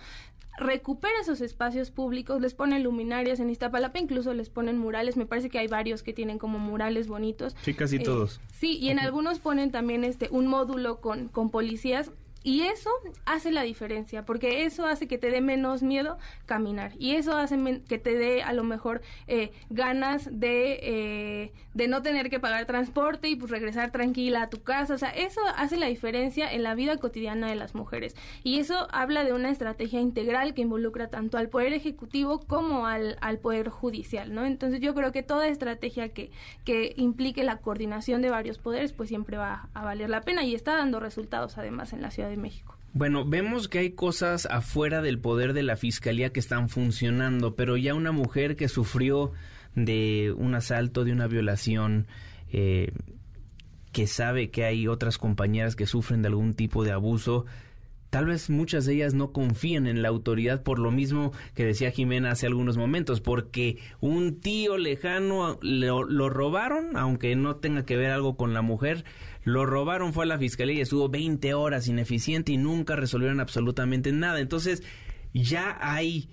Recupera 0.58 1.14
esos 1.20 1.40
espacios 1.40 1.90
públicos, 1.90 2.40
les 2.40 2.54
ponen 2.54 2.82
luminarias 2.82 3.40
en 3.40 3.50
Iztapalapa, 3.50 3.98
incluso 3.98 4.34
les 4.34 4.50
ponen 4.50 4.78
murales. 4.78 5.16
Me 5.16 5.26
parece 5.26 5.48
que 5.48 5.58
hay 5.58 5.66
varios 5.66 6.02
que 6.02 6.12
tienen 6.12 6.38
como 6.38 6.58
murales 6.58 7.08
bonitos. 7.08 7.56
Sí, 7.62 7.74
casi 7.74 7.96
eh, 7.96 8.00
todos. 8.00 8.40
Sí, 8.52 8.78
y 8.78 8.90
en 8.90 8.98
algunos 8.98 9.38
ponen 9.38 9.70
también 9.70 10.04
este 10.04 10.28
un 10.30 10.46
módulo 10.46 11.00
con, 11.00 11.28
con 11.28 11.50
policías 11.50 12.10
y 12.44 12.62
eso 12.62 12.90
hace 13.24 13.52
la 13.52 13.62
diferencia, 13.62 14.24
porque 14.24 14.64
eso 14.64 14.86
hace 14.86 15.06
que 15.06 15.18
te 15.18 15.30
dé 15.30 15.40
menos 15.40 15.82
miedo 15.82 16.18
caminar. 16.46 16.92
Y 16.98 17.14
eso 17.14 17.36
hace 17.36 17.82
que 17.88 17.98
te 17.98 18.16
dé 18.16 18.42
a 18.42 18.52
lo 18.52 18.64
mejor 18.64 19.02
eh, 19.28 19.52
ganas 19.70 20.28
de, 20.32 20.78
eh, 20.82 21.52
de 21.74 21.88
no 21.88 22.02
tener 22.02 22.30
que 22.30 22.40
pagar 22.40 22.66
transporte 22.66 23.28
y 23.28 23.36
pues 23.36 23.50
regresar 23.50 23.92
tranquila 23.92 24.42
a 24.42 24.50
tu 24.50 24.62
casa. 24.62 24.94
O 24.94 24.98
sea, 24.98 25.10
eso 25.10 25.40
hace 25.56 25.76
la 25.76 25.86
diferencia 25.86 26.52
en 26.52 26.64
la 26.64 26.74
vida 26.74 26.96
cotidiana 26.96 27.48
de 27.48 27.54
las 27.54 27.74
mujeres. 27.74 28.16
Y 28.42 28.58
eso 28.58 28.88
habla 28.90 29.24
de 29.24 29.32
una 29.32 29.50
estrategia 29.50 30.00
integral 30.00 30.54
que 30.54 30.62
involucra 30.62 31.08
tanto 31.08 31.38
al 31.38 31.48
Poder 31.48 31.72
Ejecutivo 31.72 32.40
como 32.40 32.86
al, 32.86 33.18
al 33.20 33.38
Poder 33.38 33.68
Judicial, 33.68 34.34
¿no? 34.34 34.44
Entonces 34.46 34.80
yo 34.80 34.94
creo 34.94 35.12
que 35.12 35.22
toda 35.22 35.46
estrategia 35.46 36.08
que, 36.08 36.30
que 36.64 36.94
implique 36.96 37.44
la 37.44 37.58
coordinación 37.58 38.20
de 38.20 38.30
varios 38.30 38.58
poderes, 38.58 38.92
pues 38.92 39.08
siempre 39.08 39.36
va 39.36 39.68
a 39.74 39.84
valer 39.84 40.10
la 40.10 40.22
pena 40.22 40.44
y 40.44 40.54
está 40.54 40.76
dando 40.76 40.98
resultados 40.98 41.58
además 41.58 41.92
en 41.92 42.02
la 42.02 42.10
ciudad 42.10 42.31
México. 42.36 42.76
Bueno, 42.94 43.24
vemos 43.24 43.68
que 43.68 43.78
hay 43.78 43.90
cosas 43.92 44.46
afuera 44.50 45.00
del 45.00 45.18
poder 45.18 45.54
de 45.54 45.62
la 45.62 45.76
fiscalía 45.76 46.30
que 46.30 46.40
están 46.40 46.68
funcionando, 46.68 47.56
pero 47.56 47.76
ya 47.76 47.94
una 47.94 48.12
mujer 48.12 48.54
que 48.54 48.68
sufrió 48.68 49.32
de 49.74 50.34
un 50.36 50.54
asalto, 50.54 51.04
de 51.04 51.12
una 51.12 51.26
violación, 51.26 52.06
eh, 52.52 52.92
que 53.92 54.06
sabe 54.06 54.50
que 54.50 54.64
hay 54.64 54.88
otras 54.88 55.18
compañeras 55.18 55.74
que 55.76 55.86
sufren 55.86 56.22
de 56.22 56.28
algún 56.28 56.54
tipo 56.54 56.84
de 56.84 56.92
abuso, 56.92 57.46
tal 58.12 58.26
vez 58.26 58.50
muchas 58.50 58.84
de 58.84 58.92
ellas 58.92 59.14
no 59.14 59.32
confían 59.32 59.86
en 59.86 60.02
la 60.02 60.08
autoridad 60.08 60.62
por 60.62 60.78
lo 60.78 60.90
mismo 60.90 61.32
que 61.54 61.64
decía 61.64 61.90
Jimena 61.90 62.32
hace 62.32 62.46
algunos 62.46 62.76
momentos, 62.76 63.22
porque 63.22 63.78
un 64.00 64.38
tío 64.38 64.76
lejano 64.76 65.58
lo, 65.62 66.04
lo 66.04 66.28
robaron, 66.28 66.98
aunque 66.98 67.34
no 67.36 67.56
tenga 67.56 67.86
que 67.86 67.96
ver 67.96 68.10
algo 68.10 68.36
con 68.36 68.52
la 68.52 68.60
mujer, 68.60 69.06
lo 69.44 69.66
robaron, 69.66 70.12
fue 70.12 70.24
a 70.24 70.28
la 70.28 70.38
fiscalía 70.38 70.76
y 70.76 70.80
estuvo 70.80 71.08
20 71.08 71.54
horas 71.54 71.88
ineficiente 71.88 72.52
y 72.52 72.56
nunca 72.56 72.96
resolvieron 72.96 73.40
absolutamente 73.40 74.12
nada. 74.12 74.40
Entonces, 74.40 74.82
ya 75.34 75.78
hay 75.80 76.30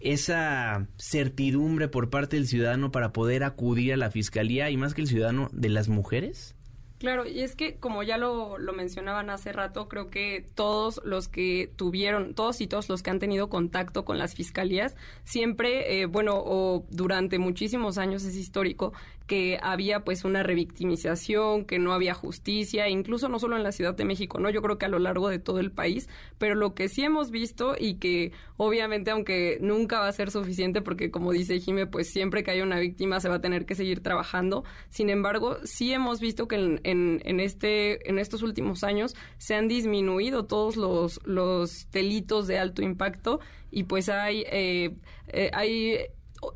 esa 0.00 0.86
certidumbre 0.96 1.88
por 1.88 2.08
parte 2.10 2.36
del 2.36 2.46
ciudadano 2.46 2.92
para 2.92 3.12
poder 3.12 3.42
acudir 3.44 3.92
a 3.92 3.96
la 3.96 4.10
fiscalía 4.10 4.70
y 4.70 4.76
más 4.76 4.94
que 4.94 5.02
el 5.02 5.08
ciudadano 5.08 5.50
de 5.52 5.68
las 5.68 5.88
mujeres. 5.88 6.54
Claro, 6.98 7.28
y 7.28 7.42
es 7.42 7.54
que 7.54 7.76
como 7.76 8.02
ya 8.02 8.18
lo, 8.18 8.58
lo, 8.58 8.72
mencionaban 8.72 9.30
hace 9.30 9.52
rato, 9.52 9.88
creo 9.88 10.10
que 10.10 10.44
todos 10.56 11.00
los 11.04 11.28
que 11.28 11.70
tuvieron, 11.76 12.34
todos 12.34 12.60
y 12.60 12.66
todos 12.66 12.88
los 12.88 13.04
que 13.04 13.10
han 13.10 13.20
tenido 13.20 13.48
contacto 13.48 14.04
con 14.04 14.18
las 14.18 14.34
fiscalías, 14.34 14.96
siempre, 15.22 16.00
eh, 16.00 16.06
bueno, 16.06 16.32
o 16.34 16.86
durante 16.90 17.38
muchísimos 17.38 17.98
años 17.98 18.24
es 18.24 18.34
histórico 18.34 18.94
que 19.28 19.58
había 19.62 20.00
pues 20.00 20.24
una 20.24 20.42
revictimización, 20.42 21.66
que 21.66 21.78
no 21.78 21.92
había 21.92 22.14
justicia, 22.14 22.88
incluso 22.88 23.28
no 23.28 23.38
solo 23.38 23.56
en 23.56 23.62
la 23.62 23.72
Ciudad 23.72 23.94
de 23.94 24.06
México, 24.06 24.40
¿no? 24.40 24.48
Yo 24.48 24.62
creo 24.62 24.78
que 24.78 24.86
a 24.86 24.88
lo 24.88 24.98
largo 24.98 25.28
de 25.28 25.38
todo 25.38 25.60
el 25.60 25.70
país, 25.70 26.08
pero 26.38 26.54
lo 26.54 26.74
que 26.74 26.88
sí 26.88 27.04
hemos 27.04 27.30
visto 27.30 27.76
y 27.78 27.96
que 27.96 28.32
obviamente 28.56 29.10
aunque 29.10 29.58
nunca 29.60 30.00
va 30.00 30.08
a 30.08 30.12
ser 30.12 30.30
suficiente 30.30 30.80
porque 30.80 31.10
como 31.10 31.30
dice 31.32 31.60
Jime, 31.60 31.86
pues 31.86 32.10
siempre 32.10 32.42
que 32.42 32.52
haya 32.52 32.64
una 32.64 32.80
víctima 32.80 33.20
se 33.20 33.28
va 33.28 33.36
a 33.36 33.40
tener 33.40 33.66
que 33.66 33.74
seguir 33.74 34.02
trabajando, 34.02 34.64
sin 34.88 35.10
embargo, 35.10 35.58
sí 35.62 35.92
hemos 35.92 36.20
visto 36.20 36.48
que 36.48 36.56
en, 36.56 36.80
en, 36.82 37.40
este, 37.40 38.08
en 38.08 38.18
estos 38.18 38.42
últimos 38.42 38.82
años 38.82 39.14
se 39.36 39.54
han 39.54 39.68
disminuido 39.68 40.46
todos 40.46 40.76
los, 40.76 41.20
los 41.24 41.90
delitos 41.90 42.46
de 42.46 42.58
alto 42.58 42.80
impacto 42.80 43.40
y 43.70 43.84
pues 43.84 44.08
hay, 44.08 44.44
eh, 44.50 44.96
eh, 45.28 45.50
hay 45.52 45.98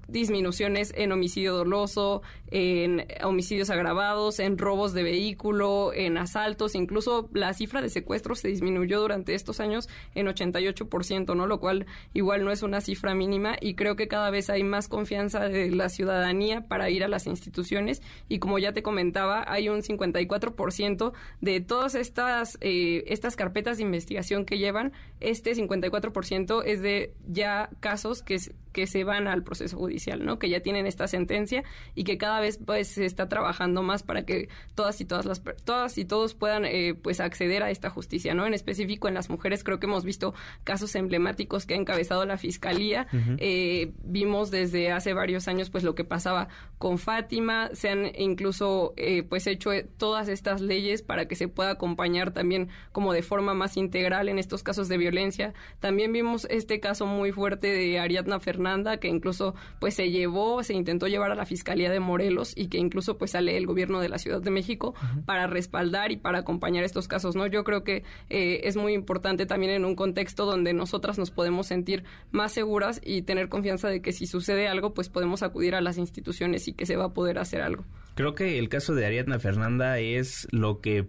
disminuciones 0.09 0.93
en 0.97 1.13
homicidio 1.13 1.55
doloso, 1.55 2.23
en 2.51 3.07
homicidios 3.25 3.71
agravados, 3.71 4.39
en 4.39 4.59
robos 4.59 4.93
de 4.93 5.03
vehículo, 5.03 5.93
en 5.95 6.19
asaltos, 6.19 6.75
incluso 6.75 7.31
la 7.33 7.55
cifra 7.55 7.81
de 7.81 7.89
secuestros 7.89 8.41
se 8.41 8.49
disminuyó 8.49 9.01
durante 9.01 9.35
estos 9.35 9.61
años 9.61 9.89
en 10.15 10.27
88%, 10.27 11.35
¿no? 11.35 11.47
Lo 11.47 11.61
cual 11.61 11.87
igual 12.13 12.45
no 12.45 12.53
es 12.53 12.63
una 12.63 12.81
cifra 12.81 13.15
mínima 13.15 13.57
y 13.61 13.75
creo 13.75 13.97
que 13.97 14.09
cada 14.09 14.31
vez 14.31 14.51
hay 14.51 14.65
más 14.65 14.89
confianza 14.89 15.49
de 15.49 15.71
la 15.71 15.89
ciudadanía 15.89 16.69
para 16.69 16.91
ir 16.91 17.05
a 17.05 17.09
las 17.09 17.27
instituciones 17.27 18.03
y 18.29 18.39
como 18.39 18.59
ya 18.59 18.73
te 18.73 18.83
comentaba, 18.83 19.45
hay 19.47 19.69
un 19.69 19.81
54% 19.83 21.13
de 21.41 21.61
todas 21.61 21.95
estas 21.95 22.59
eh, 22.61 23.05
estas 23.07 23.37
carpetas 23.37 23.79
de 23.79 23.85
investigación 23.85 24.45
que 24.45 24.59
llevan, 24.59 24.93
este 25.21 25.55
54% 25.55 26.63
es 26.65 26.83
de 26.83 27.15
ya 27.27 27.71
casos 27.81 28.23
que, 28.23 28.39
que 28.73 28.87
se 28.87 29.05
van 29.05 29.27
al 29.29 29.43
proceso 29.43 29.77
judicial, 29.77 30.25
¿no? 30.25 30.39
Que 30.39 30.49
ya 30.49 30.61
tienen 30.61 30.87
esta 30.87 31.07
sentencia 31.09 31.65
y 31.95 32.05
que 32.05 32.19
cada 32.19 32.41
vez 32.41 32.59
pues 32.65 32.89
se 32.89 33.05
está 33.05 33.29
trabajando 33.29 33.83
más 33.83 34.03
para 34.03 34.25
que 34.25 34.49
todas 34.75 35.01
y 35.01 35.05
todas 35.05 35.27
las 35.27 35.43
todas 35.65 35.99
y 35.99 36.05
todos 36.05 36.35
puedan 36.35 36.65
eh, 36.65 36.95
pues 36.95 37.21
acceder 37.21 37.63
a 37.63 37.71
esta 37.71 37.91
justicia, 37.91 38.35
¿no? 38.35 38.47
En 38.47 38.55
específico 38.55 39.09
en 39.09 39.15
las 39.15 39.31
mujeres 39.31 39.65
creo 39.65 39.79
que 39.79 39.87
hemos 39.87 40.05
visto 40.05 40.35
casos 40.65 40.95
emblemáticos 40.95 41.67
que 41.67 41.75
ha 41.75 41.77
encabezado 41.77 42.25
la 42.25 42.39
fiscalía. 42.39 43.07
eh, 43.39 43.93
vimos 44.03 44.51
desde 44.51 44.93
hace 44.93 45.13
varios 45.13 45.49
años 45.49 45.71
pues 45.71 45.85
lo 45.85 45.95
que 45.95 46.05
pasaba 46.05 46.49
con 46.79 46.99
Fátima, 46.99 47.71
se 47.75 47.91
han 47.91 48.11
incluso 48.17 48.95
eh, 48.97 49.23
pues 49.23 49.47
hecho 49.47 49.73
eh, 49.73 49.87
todas 49.97 50.29
estas 50.29 50.61
leyes 50.61 51.03
para 51.03 51.27
que 51.27 51.37
se 51.37 51.49
pueda 51.49 51.71
acompañar 51.71 52.33
también 52.33 52.69
como 52.93 53.13
de 53.13 53.23
forma 53.23 53.55
más 53.55 53.77
integral 53.77 54.29
en 54.29 54.39
estos 54.39 54.63
casos 54.63 54.89
de 54.89 54.99
violencia. 54.99 55.55
También 55.81 56.13
vimos 56.13 56.47
este 56.51 56.81
caso 56.81 57.07
muy 57.07 57.33
fuerte 57.33 57.69
de 57.69 57.99
Ariadna 57.99 58.41
Fernanda 58.63 58.99
que 58.99 59.09
incluso 59.09 59.57
pues 59.81 59.95
se 59.95 60.11
llevó, 60.11 60.63
se 60.63 60.75
intentó 60.75 61.09
llevar 61.09 61.33
a 61.33 61.35
la 61.35 61.47
Fiscalía 61.47 61.91
de 61.91 61.99
Morelos 61.99 62.53
y 62.57 62.69
que 62.69 62.79
incluso 62.79 63.19
pues 63.19 63.33
sale 63.33 63.57
el 63.57 63.67
gobierno 63.67 64.01
de 64.01 64.09
la 64.09 64.19
Ciudad 64.19 64.41
de 64.41 64.53
México 64.53 64.95
para 65.27 65.49
respaldar 65.49 66.13
y 66.13 66.17
para 66.17 66.39
acompañar 66.39 66.85
estos 66.85 67.09
casos, 67.09 67.35
¿no? 67.35 67.49
Yo 67.49 67.65
creo 67.65 67.83
que 67.83 68.05
eh, 68.31 68.61
es 68.65 68.77
muy 68.77 68.93
importante 68.93 69.47
también 69.47 69.73
en 69.73 69.85
un 69.85 69.97
contexto 69.97 70.47
donde 70.47 70.75
nosotras 70.75 71.19
nos 71.19 71.33
podemos 71.33 71.67
sentir 71.67 72.05
más 72.31 72.53
seguras 72.53 73.01
y 73.05 73.23
tener 73.23 73.49
confianza 73.49 73.89
de 73.89 74.01
que 74.01 74.13
si 74.13 74.27
sucede 74.27 74.69
algo 74.69 74.95
pues 74.95 75.09
podemos 75.09 75.43
acudir 75.43 75.75
a 75.75 75.81
las 75.81 75.99
instituciones 75.99 76.69
y 76.69 76.75
que 76.75 76.87
se 76.87 76.95
va 76.95 77.07
a 77.07 77.13
poder 77.13 77.39
hacer 77.39 77.63
algo. 77.63 77.85
Creo 78.15 78.37
que 78.37 78.61
el 78.61 78.69
caso 78.69 78.95
de 78.95 79.07
Ariadna 79.07 79.41
Fernanda 79.41 79.99
es 79.99 80.47
lo 80.53 80.81
que 80.81 81.09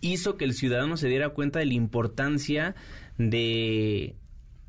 hizo 0.00 0.36
que 0.36 0.44
el 0.44 0.54
ciudadano 0.54 0.96
se 0.96 1.06
diera 1.06 1.28
cuenta 1.28 1.60
de 1.60 1.66
la 1.66 1.74
importancia 1.74 2.74
de, 3.16 4.16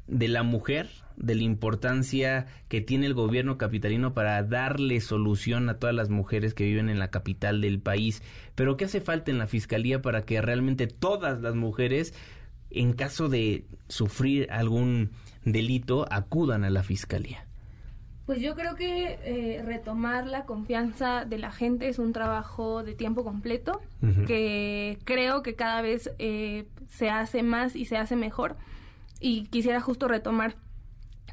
de 0.05 0.27
la 0.27 0.43
mujer 0.43 1.02
de 1.17 1.35
la 1.35 1.43
importancia 1.43 2.47
que 2.67 2.81
tiene 2.81 3.05
el 3.05 3.13
gobierno 3.13 3.57
capitalino 3.57 4.13
para 4.13 4.41
darle 4.43 5.01
solución 5.01 5.69
a 5.69 5.77
todas 5.79 5.95
las 5.95 6.09
mujeres 6.09 6.53
que 6.53 6.65
viven 6.65 6.89
en 6.89 6.99
la 6.99 7.09
capital 7.09 7.61
del 7.61 7.79
país. 7.79 8.21
Pero 8.55 8.77
¿qué 8.77 8.85
hace 8.85 9.01
falta 9.01 9.31
en 9.31 9.37
la 9.37 9.47
fiscalía 9.47 10.01
para 10.01 10.23
que 10.25 10.41
realmente 10.41 10.87
todas 10.87 11.41
las 11.41 11.55
mujeres, 11.55 12.13
en 12.69 12.93
caso 12.93 13.29
de 13.29 13.65
sufrir 13.87 14.47
algún 14.51 15.11
delito, 15.45 16.05
acudan 16.11 16.63
a 16.63 16.69
la 16.69 16.83
fiscalía? 16.83 17.45
Pues 18.25 18.39
yo 18.39 18.55
creo 18.55 18.75
que 18.75 19.19
eh, 19.25 19.61
retomar 19.65 20.27
la 20.27 20.45
confianza 20.45 21.25
de 21.25 21.37
la 21.37 21.51
gente 21.51 21.89
es 21.89 21.99
un 21.99 22.13
trabajo 22.13 22.81
de 22.81 22.95
tiempo 22.95 23.25
completo, 23.25 23.81
uh 24.01 24.05
-huh. 24.05 24.25
que 24.25 24.97
creo 25.03 25.43
que 25.43 25.55
cada 25.55 25.81
vez 25.81 26.09
eh, 26.19 26.65
se 26.87 27.09
hace 27.09 27.43
más 27.43 27.75
y 27.75 27.83
se 27.83 27.97
hace 27.97 28.15
mejor. 28.15 28.55
Y 29.19 29.47
quisiera 29.47 29.81
justo 29.81 30.07
retomar 30.07 30.55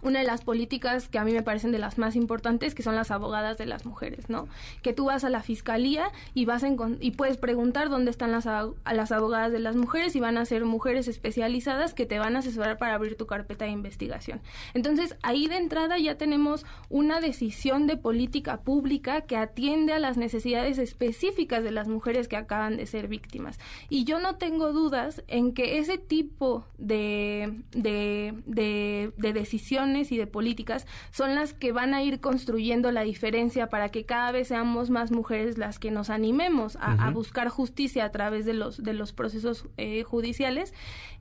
una 0.03 0.21
de 0.21 0.27
las 0.27 0.43
políticas 0.43 1.09
que 1.09 1.19
a 1.19 1.25
mí 1.25 1.33
me 1.33 1.43
parecen 1.43 1.73
de 1.73 1.79
las 1.79 1.99
más 1.99 2.17
importantes, 2.17 2.75
que 2.75 2.83
son 2.83 2.97
las 2.97 3.11
abogadas 3.11 3.59
de 3.59 3.67
las 3.67 3.85
mujeres, 3.85 4.29
¿no? 4.31 4.49
Que 4.83 4.93
tú 4.93 5.07
vas 5.07 5.25
a 5.25 5.31
la 5.31 5.43
fiscalía 5.43 6.11
y 6.35 6.45
vas 6.45 6.65
y 7.01 7.11
puedes 7.13 7.37
preguntar 7.37 7.89
dónde 7.89 8.11
están 8.11 8.33
las, 8.33 8.47
las 8.47 9.13
abogadas 9.13 9.53
de 9.53 9.59
las 9.59 9.77
mujeres 9.77 10.15
y 10.15 10.21
van 10.21 10.37
a 10.37 10.45
ser 10.45 10.65
mujeres 10.65 11.09
especializadas 11.09 11.95
que 11.95 12.07
te 12.07 12.19
van 12.19 12.37
a 12.37 12.41
asesorar 12.41 12.79
para 12.79 12.95
abrir 12.95 13.17
tu 13.17 13.27
carpeta 13.27 13.65
de 13.65 13.71
investigación. 13.71 14.41
Entonces, 14.75 15.17
ahí 15.23 15.47
de 15.47 15.57
entrada 15.57 15.99
ya 15.99 16.17
tenemos 16.17 16.67
una 16.89 17.21
decisión 17.21 17.87
de 17.87 17.97
política 17.97 18.61
pública 18.61 19.23
que 19.23 19.37
atiende 19.37 19.93
a 19.93 19.99
las 19.99 20.17
necesidades 20.17 20.79
específicas 20.79 21.65
de 21.65 21.71
las 21.71 21.89
mujeres 21.89 22.29
que 22.29 22.37
acaban 22.37 22.77
de 22.77 22.87
ser 22.87 23.09
víctimas. 23.09 23.59
Y 23.89 24.05
yo 24.05 24.21
no 24.21 24.37
tengo 24.37 24.73
dudas 24.73 25.23
en 25.29 25.53
que 25.53 25.79
ese 25.79 25.99
tipo 25.99 26.65
de, 26.79 27.63
de, 27.73 28.35
de, 28.47 29.13
de 29.17 29.33
decisiones 29.33 29.90
acciones 29.91 30.13
y 30.13 30.17
de 30.17 30.27
políticas 30.27 30.87
son 31.11 31.35
las 31.35 31.53
que 31.53 31.73
van 31.73 31.95
a 31.95 32.03
ir 32.03 32.21
construyendo 32.21 32.91
la 32.93 33.03
diferencia 33.03 33.69
para 33.69 33.89
que 33.91 34.05
cada 34.05 34.33
vez 34.33 34.49
seamos 34.49 34.91
más 34.91 35.11
mujeres 35.11 35.59
las 35.59 35.79
que 35.79 35.91
nos 35.91 36.11
animemos 36.11 36.77
a, 36.81 37.11
buscar 37.11 37.49
justicia 37.49 38.05
a 38.05 38.11
través 38.13 38.45
de 38.45 38.55
los, 38.55 38.83
de 38.83 38.93
los 38.93 39.13
procesos 39.13 39.67
eh, 39.77 40.03
judiciales. 40.03 40.73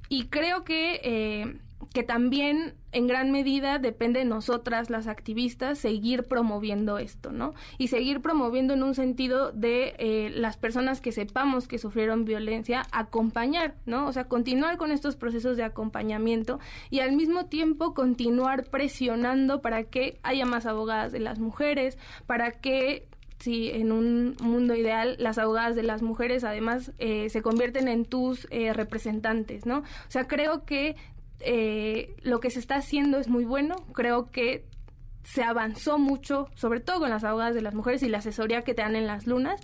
Y 0.08 0.26
creo 0.26 0.64
que... 0.64 1.02
Eh, 1.04 1.60
que 1.94 2.04
también 2.04 2.76
en 2.92 3.08
gran 3.08 3.32
medida 3.32 3.80
depende 3.80 4.20
de 4.20 4.26
nosotras 4.26 4.90
las 4.90 5.08
activistas 5.08 5.80
seguir 5.80 6.24
promoviendo 6.24 6.98
esto, 6.98 7.32
¿no? 7.32 7.54
Y 7.78 7.88
seguir 7.88 8.22
promoviendo 8.22 8.74
en 8.74 8.84
un 8.84 8.96
sentido 8.96 9.52
de 9.52 9.96
eh, 9.98 10.30
las 10.34 10.58
personas 10.58 11.02
que 11.02 11.12
sepamos 11.12 11.68
que 11.68 11.78
sufrieron 11.78 12.26
violencia, 12.26 12.86
acompañar, 12.92 13.76
¿no? 13.86 14.08
O 14.08 14.14
sea, 14.14 14.26
continuar 14.26 14.78
con 14.78 14.92
estos 14.92 15.16
procesos 15.16 15.58
de 15.58 15.64
acompañamiento 15.64 16.60
y 16.90 17.00
al 17.00 17.14
mismo 17.14 17.46
tiempo 17.46 17.94
continuar 17.94 18.66
presionando 18.66 19.62
para 19.62 19.84
que 19.84 20.20
haya 20.24 20.46
más 20.46 20.66
abogadas 20.66 21.12
de 21.12 21.20
las 21.20 21.40
mujeres, 21.40 21.98
para 22.26 22.52
que 22.52 23.08
si 23.40 23.70
en 23.70 23.92
un 23.92 24.36
mundo 24.42 24.76
ideal 24.76 25.16
las 25.18 25.38
abogadas 25.38 25.76
de 25.76 25.84
las 25.84 26.02
mujeres 26.02 26.44
además 26.44 26.92
eh, 27.00 27.30
se 27.30 27.42
convierten 27.42 27.88
en 27.88 28.04
tus 28.04 28.48
eh, 28.52 28.74
representantes, 28.74 29.66
¿no? 29.66 29.80
O 29.80 30.12
sea, 30.12 30.28
creo 30.28 30.66
que 30.66 30.98
eh, 31.40 32.16
lo 32.22 32.40
que 32.40 32.50
se 32.50 32.60
está 32.60 32.76
haciendo 32.76 33.18
es 33.18 33.28
muy 33.28 33.46
bueno. 33.46 33.76
Creo 33.94 34.32
que 34.32 34.66
se 35.24 35.44
avanzó 35.44 36.00
mucho, 36.00 36.48
sobre 36.56 36.80
todo 36.80 37.00
con 37.00 37.10
las 37.10 37.24
abogadas 37.24 37.54
de 37.54 37.62
las 37.62 37.76
mujeres 37.76 38.02
y 38.02 38.10
la 38.10 38.18
asesoría 38.18 38.64
que 38.64 38.74
te 38.74 38.82
dan 38.82 38.96
en 38.96 39.06
las 39.06 39.28
lunas, 39.28 39.62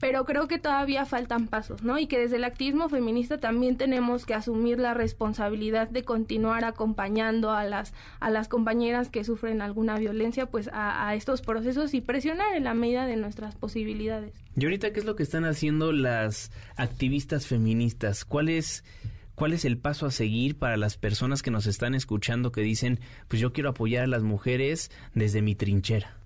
pero 0.00 0.24
creo 0.24 0.48
que 0.48 0.58
todavía 0.58 1.04
faltan 1.04 1.48
pasos, 1.48 1.82
¿no? 1.82 1.98
Y 1.98 2.06
que 2.06 2.18
desde 2.18 2.36
el 2.36 2.44
activismo 2.44 2.88
feminista 2.88 3.38
también 3.38 3.76
tenemos 3.76 4.24
que 4.24 4.32
asumir 4.32 4.78
la 4.78 4.94
responsabilidad 4.94 5.88
de 5.88 6.04
continuar 6.04 6.64
acompañando 6.64 7.50
a 7.50 7.64
las, 7.64 7.92
a 8.20 8.30
las 8.30 8.48
compañeras 8.48 9.10
que 9.10 9.24
sufren 9.24 9.60
alguna 9.60 9.98
violencia, 9.98 10.46
pues 10.46 10.68
a, 10.72 11.06
a 11.06 11.14
estos 11.14 11.42
procesos 11.42 11.92
y 11.92 12.00
presionar 12.00 12.54
en 12.54 12.64
la 12.64 12.72
medida 12.72 13.04
de 13.04 13.16
nuestras 13.16 13.54
posibilidades. 13.54 14.32
Y 14.56 14.64
ahorita, 14.64 14.92
¿qué 14.92 15.00
es 15.00 15.06
lo 15.06 15.16
que 15.16 15.24
están 15.24 15.44
haciendo 15.44 15.92
las 15.92 16.52
activistas 16.76 17.46
feministas? 17.46 18.24
¿Cuál 18.24 18.48
es 18.48 18.82
¿Cuál 19.34 19.54
es 19.54 19.64
el 19.64 19.78
paso 19.78 20.06
a 20.06 20.10
seguir 20.10 20.58
para 20.58 20.76
las 20.76 20.96
personas 20.96 21.42
que 21.42 21.50
nos 21.50 21.66
están 21.66 21.94
escuchando 21.94 22.52
que 22.52 22.60
dicen, 22.60 23.00
pues 23.28 23.40
yo 23.40 23.52
quiero 23.52 23.70
apoyar 23.70 24.04
a 24.04 24.08
las 24.08 24.22
mujeres 24.22 24.90
desde 25.14 25.42
mi 25.42 25.54
trinchera? 25.54 26.22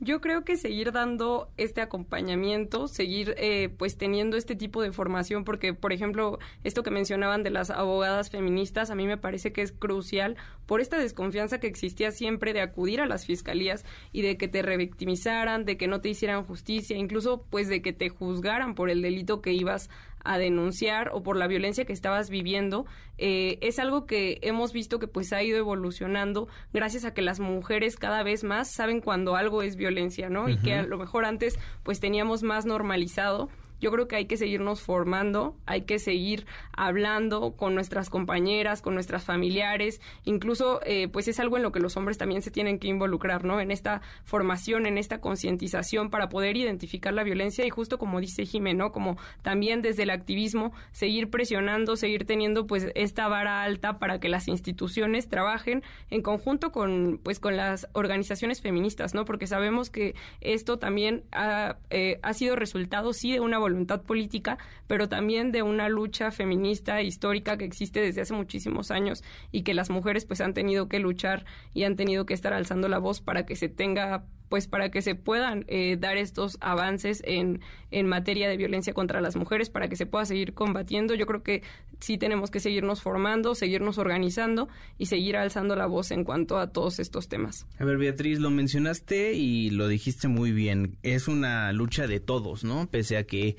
Yo 0.00 0.20
creo 0.20 0.44
que 0.44 0.56
seguir 0.56 0.92
dando 0.92 1.50
este 1.56 1.80
acompañamiento, 1.80 2.88
seguir 2.88 3.34
eh, 3.38 3.70
pues 3.78 3.96
teniendo 3.96 4.36
este 4.36 4.56
tipo 4.56 4.82
de 4.82 4.92
formación, 4.92 5.44
porque 5.44 5.72
por 5.72 5.92
ejemplo 5.92 6.38
esto 6.62 6.82
que 6.82 6.90
mencionaban 6.90 7.42
de 7.42 7.50
las 7.50 7.70
abogadas 7.70 8.28
feministas, 8.28 8.90
a 8.90 8.96
mí 8.96 9.06
me 9.06 9.16
parece 9.16 9.52
que 9.52 9.62
es 9.62 9.72
crucial 9.72 10.36
por 10.66 10.80
esta 10.80 10.98
desconfianza 10.98 11.58
que 11.58 11.68
existía 11.68 12.10
siempre 12.10 12.52
de 12.52 12.60
acudir 12.60 13.00
a 13.00 13.06
las 13.06 13.24
fiscalías 13.24 13.86
y 14.12 14.22
de 14.22 14.36
que 14.36 14.48
te 14.48 14.62
revictimizaran, 14.62 15.64
de 15.64 15.78
que 15.78 15.86
no 15.86 16.02
te 16.02 16.10
hicieran 16.10 16.44
justicia, 16.44 16.98
incluso 16.98 17.46
pues 17.48 17.68
de 17.68 17.80
que 17.80 17.92
te 17.94 18.10
juzgaran 18.10 18.74
por 18.74 18.90
el 18.90 19.00
delito 19.00 19.40
que 19.40 19.52
ibas 19.52 19.88
a 20.24 20.38
denunciar 20.38 21.10
o 21.12 21.22
por 21.22 21.36
la 21.36 21.46
violencia 21.46 21.84
que 21.84 21.92
estabas 21.92 22.30
viviendo, 22.30 22.86
eh, 23.18 23.58
es 23.60 23.78
algo 23.78 24.06
que 24.06 24.38
hemos 24.42 24.72
visto 24.72 24.98
que 24.98 25.06
pues 25.06 25.32
ha 25.32 25.42
ido 25.42 25.58
evolucionando 25.58 26.48
gracias 26.72 27.04
a 27.04 27.14
que 27.14 27.22
las 27.22 27.40
mujeres 27.40 27.96
cada 27.96 28.22
vez 28.22 28.42
más 28.42 28.70
saben 28.70 29.00
cuando 29.00 29.36
algo 29.36 29.62
es 29.62 29.76
violencia, 29.76 30.28
¿no? 30.28 30.48
Y 30.48 30.56
que 30.56 30.74
a 30.74 30.82
lo 30.82 30.98
mejor 30.98 31.24
antes 31.24 31.58
pues 31.82 32.00
teníamos 32.00 32.42
más 32.42 32.66
normalizado 32.66 33.48
yo 33.84 33.90
creo 33.90 34.08
que 34.08 34.16
hay 34.16 34.24
que 34.24 34.38
seguirnos 34.38 34.80
formando, 34.80 35.58
hay 35.66 35.82
que 35.82 35.98
seguir 35.98 36.46
hablando 36.72 37.54
con 37.54 37.74
nuestras 37.74 38.08
compañeras, 38.08 38.80
con 38.80 38.94
nuestras 38.94 39.24
familiares, 39.24 40.00
incluso 40.24 40.80
eh, 40.86 41.08
pues 41.08 41.28
es 41.28 41.38
algo 41.38 41.58
en 41.58 41.62
lo 41.62 41.70
que 41.70 41.80
los 41.80 41.98
hombres 41.98 42.16
también 42.16 42.40
se 42.40 42.50
tienen 42.50 42.78
que 42.78 42.88
involucrar, 42.88 43.44
¿no? 43.44 43.60
En 43.60 43.70
esta 43.70 44.00
formación, 44.24 44.86
en 44.86 44.96
esta 44.96 45.20
concientización 45.20 46.08
para 46.08 46.30
poder 46.30 46.56
identificar 46.56 47.12
la 47.12 47.24
violencia 47.24 47.66
y 47.66 47.68
justo 47.68 47.98
como 47.98 48.20
dice 48.20 48.46
Jimeno, 48.46 48.90
Como 48.90 49.18
también 49.42 49.82
desde 49.82 50.04
el 50.04 50.10
activismo 50.10 50.72
seguir 50.92 51.28
presionando, 51.28 51.96
seguir 51.96 52.24
teniendo 52.24 52.66
pues 52.66 52.86
esta 52.94 53.28
vara 53.28 53.64
alta 53.64 53.98
para 53.98 54.18
que 54.18 54.30
las 54.30 54.48
instituciones 54.48 55.28
trabajen 55.28 55.82
en 56.08 56.22
conjunto 56.22 56.72
con 56.72 57.20
pues 57.22 57.38
con 57.38 57.58
las 57.58 57.86
organizaciones 57.92 58.62
feministas, 58.62 59.12
¿no? 59.12 59.26
Porque 59.26 59.46
sabemos 59.46 59.90
que 59.90 60.14
esto 60.40 60.78
también 60.78 61.24
ha, 61.32 61.76
eh, 61.90 62.18
ha 62.22 62.32
sido 62.32 62.56
resultado 62.56 63.12
sí 63.12 63.30
de 63.30 63.40
una 63.40 63.58
voluntad 63.58 63.73
voluntad 63.74 64.02
política, 64.02 64.58
pero 64.86 65.08
también 65.08 65.52
de 65.52 65.62
una 65.62 65.88
lucha 65.88 66.30
feminista 66.30 67.02
histórica 67.02 67.56
que 67.56 67.64
existe 67.64 68.00
desde 68.00 68.20
hace 68.20 68.32
muchísimos 68.32 68.90
años 68.90 69.24
y 69.50 69.62
que 69.62 69.74
las 69.74 69.90
mujeres 69.90 70.24
pues 70.24 70.40
han 70.40 70.54
tenido 70.54 70.88
que 70.88 71.00
luchar 71.00 71.44
y 71.74 71.82
han 71.82 71.96
tenido 71.96 72.24
que 72.24 72.34
estar 72.34 72.52
alzando 72.52 72.88
la 72.88 72.98
voz 72.98 73.20
para 73.20 73.44
que 73.44 73.56
se 73.56 73.68
tenga 73.68 74.24
pues 74.54 74.68
para 74.68 74.88
que 74.92 75.02
se 75.02 75.16
puedan 75.16 75.64
eh, 75.66 75.96
dar 75.98 76.16
estos 76.16 76.58
avances 76.60 77.22
en, 77.26 77.60
en 77.90 78.06
materia 78.06 78.48
de 78.48 78.56
violencia 78.56 78.94
contra 78.94 79.20
las 79.20 79.34
mujeres, 79.34 79.68
para 79.68 79.88
que 79.88 79.96
se 79.96 80.06
pueda 80.06 80.24
seguir 80.26 80.54
combatiendo. 80.54 81.16
Yo 81.16 81.26
creo 81.26 81.42
que 81.42 81.64
sí 81.98 82.18
tenemos 82.18 82.52
que 82.52 82.60
seguirnos 82.60 83.02
formando, 83.02 83.56
seguirnos 83.56 83.98
organizando 83.98 84.68
y 84.96 85.06
seguir 85.06 85.36
alzando 85.36 85.74
la 85.74 85.86
voz 85.86 86.12
en 86.12 86.22
cuanto 86.22 86.56
a 86.56 86.68
todos 86.68 87.00
estos 87.00 87.26
temas. 87.26 87.66
A 87.80 87.84
ver, 87.84 87.98
Beatriz, 87.98 88.38
lo 88.38 88.50
mencionaste 88.50 89.32
y 89.32 89.70
lo 89.70 89.88
dijiste 89.88 90.28
muy 90.28 90.52
bien. 90.52 90.98
Es 91.02 91.26
una 91.26 91.72
lucha 91.72 92.06
de 92.06 92.20
todos, 92.20 92.62
¿no? 92.62 92.86
Pese 92.86 93.16
a 93.16 93.24
que 93.24 93.56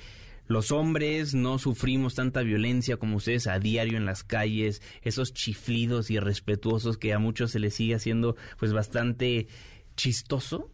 los 0.48 0.72
hombres 0.72 1.34
no 1.34 1.60
sufrimos 1.60 2.16
tanta 2.16 2.42
violencia 2.42 2.96
como 2.96 3.18
ustedes 3.18 3.48
a 3.48 3.60
diario 3.60 3.98
en 3.98 4.06
las 4.06 4.24
calles, 4.24 4.82
esos 5.02 5.34
chiflidos 5.34 6.10
irrespetuosos 6.10 6.98
que 6.98 7.12
a 7.12 7.20
muchos 7.20 7.52
se 7.52 7.60
les 7.60 7.74
sigue 7.74 7.96
haciendo 7.96 8.38
pues 8.58 8.72
bastante 8.72 9.48
chistoso. 9.96 10.70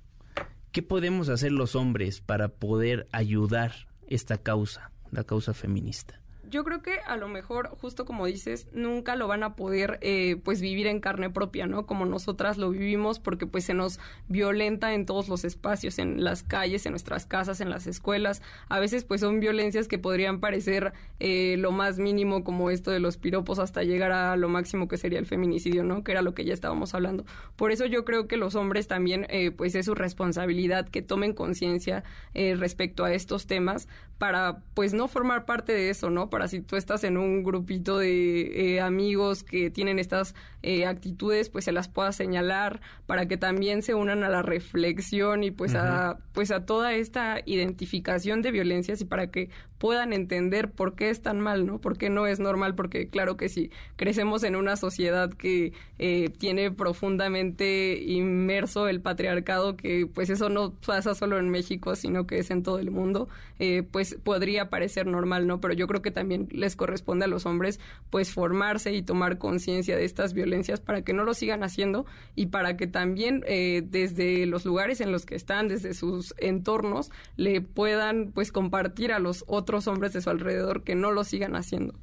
¿Qué 0.72 0.81
podemos 0.81 1.27
hacer 1.27 1.52
los 1.52 1.76
hombres 1.76 2.22
para 2.22 2.48
poder 2.48 3.10
ayudar 3.11 3.89
esta 4.07 4.38
causa, 4.38 4.91
la 5.11 5.26
causa 5.26 5.53
feminista? 5.53 6.22
Yo 6.52 6.64
creo 6.64 6.82
que 6.82 6.99
a 7.07 7.18
lo 7.18 7.28
mejor, 7.28 7.69
justo 7.69 8.06
como 8.06 8.26
dices, 8.26 8.68
nunca 8.73 9.15
lo 9.15 9.28
van 9.28 9.41
a 9.41 9.56
poder 9.56 9.98
eh, 10.02 10.36
pues 10.44 10.61
vivir 10.61 10.86
en 10.86 10.99
carne 10.99 11.30
propia, 11.30 11.65
¿no? 11.65 11.86
Como 11.86 12.06
nosotras 12.06 12.57
lo 12.57 12.69
vivimos 12.69 13.19
porque 13.19 13.48
pues 13.48 13.64
se 13.64 13.73
nos 13.73 13.99
violenta 14.28 14.94
en 14.94 15.06
todos 15.06 15.30
los 15.30 15.45
espacios, 15.45 15.98
en 15.98 16.23
las 16.23 16.44
calles, 16.44 16.86
en 16.86 16.91
nuestras 16.91 17.26
casas, 17.26 17.61
en 17.61 17.69
las 17.69 17.88
escuelas. 17.88 18.41
A 18.68 18.80
veces 18.80 19.06
pues 19.06 19.22
son 19.22 19.40
violencias 19.40 19.88
que 19.88 19.98
podrían 19.98 20.40
parecer 20.41 20.94
eh, 21.19 21.56
lo 21.57 21.72
más 21.72 21.98
mínimo 21.98 22.44
como 22.44 22.69
esto 22.69 22.91
de 22.91 22.99
los 22.99 23.18
piropos 23.18 23.57
hasta 23.57 23.84
llegar 23.84 24.11
a 24.11 24.36
lo 24.36 24.49
máximo 24.49 24.88
que 24.88 24.98
sería 24.98 25.19
el 25.19 25.26
feminicidio, 25.26 25.84
¿no? 25.84 26.03
Que 26.03 26.11
era 26.11 26.22
lo 26.22 26.34
que 26.34 26.44
ya 26.44 26.53
estábamos 26.53 26.94
hablando. 26.94 27.26
Por 27.56 27.72
eso 27.72 27.86
yo 27.86 28.03
creo 28.03 28.28
que 28.28 28.36
los 28.36 28.56
hombres 28.56 28.88
también 28.88 29.26
eh, 29.30 29.52
pues 29.52 29.73
es 29.76 29.86
su 29.86 29.95
responsabilidad 29.95 30.90
que 30.90 31.02
tomen 31.02 31.34
conciencia 31.34 32.03
respecto 32.34 33.03
a 33.03 33.14
estos 33.14 33.48
temas 33.48 33.88
para 34.18 34.60
pues 34.76 34.94
no 34.94 35.07
formar 35.07 35.45
parte 35.45 35.73
de 35.73 35.90
eso, 35.90 36.11
¿no? 36.11 36.30
Si 36.47 36.61
tú 36.61 36.76
estás 36.76 37.03
en 37.03 37.18
un 37.18 37.43
grupito 37.43 37.97
de 37.97 38.76
eh, 38.76 38.81
amigos 38.81 39.43
que 39.43 39.69
tienen 39.69 39.99
estas 39.99 40.34
eh, 40.63 40.85
actitudes, 40.85 41.49
pues 41.49 41.65
se 41.65 41.72
las 41.72 41.88
pueda 41.88 42.11
señalar 42.11 42.81
para 43.07 43.27
que 43.27 43.35
también 43.35 43.81
se 43.81 43.95
unan 43.95 44.23
a 44.23 44.30
la 44.30 44.41
reflexión 44.41 45.43
y 45.43 45.51
pues 45.51 45.76
a 45.76 46.19
pues 46.34 46.51
a 46.51 46.65
toda 46.65 46.93
esta 46.93 47.41
identificación 47.45 48.41
de 48.41 48.51
violencias 48.51 49.01
y 49.01 49.05
para 49.05 49.31
que 49.31 49.49
puedan 49.80 50.13
entender 50.13 50.72
por 50.72 50.95
qué 50.95 51.09
es 51.09 51.23
tan 51.23 51.39
mal, 51.39 51.65
¿no? 51.65 51.81
Por 51.81 51.97
qué 51.97 52.09
no 52.11 52.27
es 52.27 52.39
normal, 52.39 52.76
porque 52.76 53.09
claro 53.09 53.35
que 53.38 53.49
si 53.49 53.72
crecemos 53.95 54.43
en 54.43 54.55
una 54.55 54.76
sociedad 54.76 55.34
que 55.34 55.73
eh, 55.97 56.30
tiene 56.38 56.69
profundamente 56.69 57.99
inmerso 57.99 58.88
el 58.88 59.01
patriarcado, 59.01 59.76
que 59.76 60.07
pues 60.13 60.30
eso 60.30 60.49
no 60.49 60.73
pasa 60.85 61.15
solo 61.15 61.39
en 61.39 61.49
México, 61.49 61.95
sino 61.95 62.27
que 62.27 62.38
es 62.38 62.51
en 62.51 62.61
todo 62.61 62.77
el 62.77 62.91
mundo, 62.91 63.27
pues 63.91 64.18
podría 64.23 64.69
parecer 64.72 65.05
normal, 65.05 65.45
¿no? 65.45 65.61
Pero 65.61 65.73
yo 65.73 65.88
creo 65.88 66.01
que 66.01 66.09
también 66.09 66.31
les 66.38 66.76
corresponde 66.76 67.26
a 67.26 67.28
los 67.28 67.45
hombres 67.45 67.80
pues 68.10 68.32
formarse 68.32 68.94
y 68.94 69.02
tomar 69.02 69.38
conciencia 69.38 69.95
de 69.95 70.06
estas 70.06 70.34
violencias 70.34 70.80
para 70.80 71.03
que 71.03 71.14
no 71.14 71.24
lo 71.24 71.34
sigan 71.34 71.64
haciendo 71.64 72.06
y 72.36 72.48
para 72.48 72.78
que 72.78 72.88
también 72.88 73.44
eh, 73.48 73.84
desde 73.86 74.45
los 74.45 74.66
lugares 74.66 75.02
en 75.02 75.12
los 75.12 75.26
que 75.26 75.36
están, 75.36 75.68
desde 75.68 75.94
sus 75.94 76.34
entornos, 76.38 77.12
le 77.36 77.62
puedan 77.62 78.32
pues 78.32 78.52
compartir 78.52 79.12
a 79.12 79.20
los 79.20 79.44
otros 79.48 79.88
hombres 79.88 80.14
de 80.14 80.22
su 80.22 80.30
alrededor 80.30 80.84
que 80.84 80.95
no 80.95 81.12
lo 81.12 81.24
sigan 81.24 81.56
haciendo. 81.56 81.94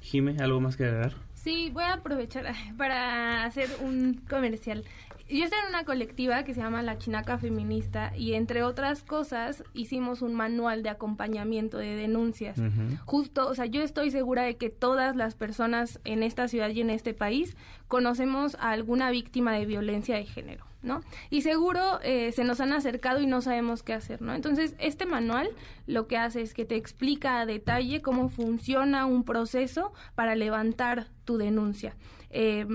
Jime, 0.00 0.36
¿algo 0.38 0.60
más 0.60 0.76
que 0.76 0.84
agregar? 0.84 1.27
Sí, 1.42 1.70
voy 1.72 1.84
a 1.84 1.94
aprovechar 1.94 2.46
para 2.76 3.44
hacer 3.44 3.68
un 3.80 4.14
comercial 4.28 4.84
yo 5.30 5.44
estoy 5.44 5.58
en 5.62 5.68
una 5.68 5.84
colectiva 5.84 6.42
que 6.44 6.54
se 6.54 6.60
llama 6.60 6.82
La 6.82 6.96
Chinaca 6.96 7.36
Feminista 7.36 8.12
y 8.16 8.32
entre 8.32 8.62
otras 8.62 9.02
cosas 9.02 9.62
hicimos 9.74 10.22
un 10.22 10.34
manual 10.34 10.82
de 10.82 10.88
acompañamiento 10.88 11.76
de 11.76 11.96
denuncias. 11.96 12.58
Justo, 13.04 13.46
o 13.46 13.54
sea, 13.54 13.66
yo 13.66 13.82
estoy 13.82 14.10
segura 14.10 14.42
de 14.42 14.56
que 14.56 14.70
todas 14.70 15.16
las 15.16 15.34
personas 15.34 16.00
en 16.04 16.22
esta 16.22 16.48
ciudad 16.48 16.70
y 16.70 16.80
en 16.80 16.88
este 16.88 17.12
país 17.12 17.56
conocemos 17.88 18.54
a 18.58 18.70
alguna 18.70 19.10
víctima 19.10 19.52
de 19.52 19.66
violencia 19.66 20.16
de 20.16 20.24
género. 20.24 20.67
¿No? 20.82 21.00
Y 21.30 21.42
seguro 21.42 22.00
eh, 22.02 22.32
se 22.32 22.44
nos 22.44 22.60
han 22.60 22.72
acercado 22.72 23.20
y 23.20 23.26
no 23.26 23.40
sabemos 23.40 23.82
qué 23.82 23.94
hacer, 23.94 24.22
¿no? 24.22 24.34
Entonces, 24.34 24.74
este 24.78 25.06
manual 25.06 25.50
lo 25.86 26.06
que 26.06 26.16
hace 26.16 26.42
es 26.42 26.54
que 26.54 26.64
te 26.64 26.76
explica 26.76 27.40
a 27.40 27.46
detalle 27.46 28.02
cómo 28.02 28.28
funciona 28.28 29.06
un 29.06 29.24
proceso 29.24 29.92
para 30.14 30.34
levantar 30.34 31.08
tu 31.24 31.36
denuncia. 31.36 31.96
Eh, 32.30 32.66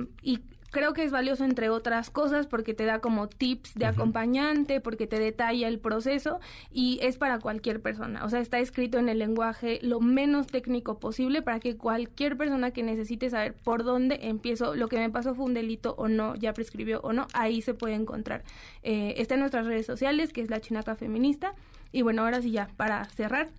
creo 0.73 0.93
que 0.93 1.03
es 1.03 1.11
valioso 1.11 1.45
entre 1.45 1.69
otras 1.69 2.09
cosas 2.09 2.47
porque 2.47 2.73
te 2.73 2.83
da 2.83 2.99
como 2.99 3.29
tips 3.29 3.75
de 3.75 3.85
acompañante, 3.85 4.81
porque 4.81 5.05
te 5.05 5.19
detalla 5.19 5.67
el 5.67 5.79
proceso 5.79 6.39
y 6.71 6.99
es 7.03 7.17
para 7.17 7.39
cualquier 7.39 7.79
persona. 7.79 8.25
O 8.25 8.29
sea, 8.29 8.39
está 8.39 8.57
escrito 8.57 8.97
en 8.97 9.07
el 9.07 9.19
lenguaje 9.19 9.79
lo 9.83 10.01
menos 10.01 10.47
técnico 10.47 10.99
posible 10.99 11.43
para 11.43 11.59
que 11.59 11.77
cualquier 11.77 12.35
persona 12.35 12.71
que 12.71 12.81
necesite 12.81 13.29
saber 13.29 13.53
por 13.53 13.83
dónde 13.83 14.19
empiezo, 14.23 14.75
lo 14.75 14.89
que 14.89 14.97
me 14.97 15.11
pasó 15.11 15.35
fue 15.35 15.45
un 15.45 15.53
delito 15.53 15.93
o 15.97 16.07
no, 16.07 16.35
ya 16.35 16.53
prescribió 16.53 16.99
o 17.01 17.13
no, 17.13 17.27
ahí 17.33 17.61
se 17.61 17.75
puede 17.75 17.93
encontrar. 17.93 18.43
Eh, 18.81 19.13
está 19.17 19.35
en 19.35 19.41
nuestras 19.41 19.67
redes 19.67 19.85
sociales, 19.85 20.33
que 20.33 20.41
es 20.41 20.49
la 20.49 20.59
Chinaca 20.59 20.95
Feminista. 20.95 21.53
Y 21.91 22.01
bueno, 22.01 22.23
ahora 22.23 22.41
sí 22.41 22.49
ya, 22.49 22.67
para 22.77 23.05
cerrar, 23.05 23.49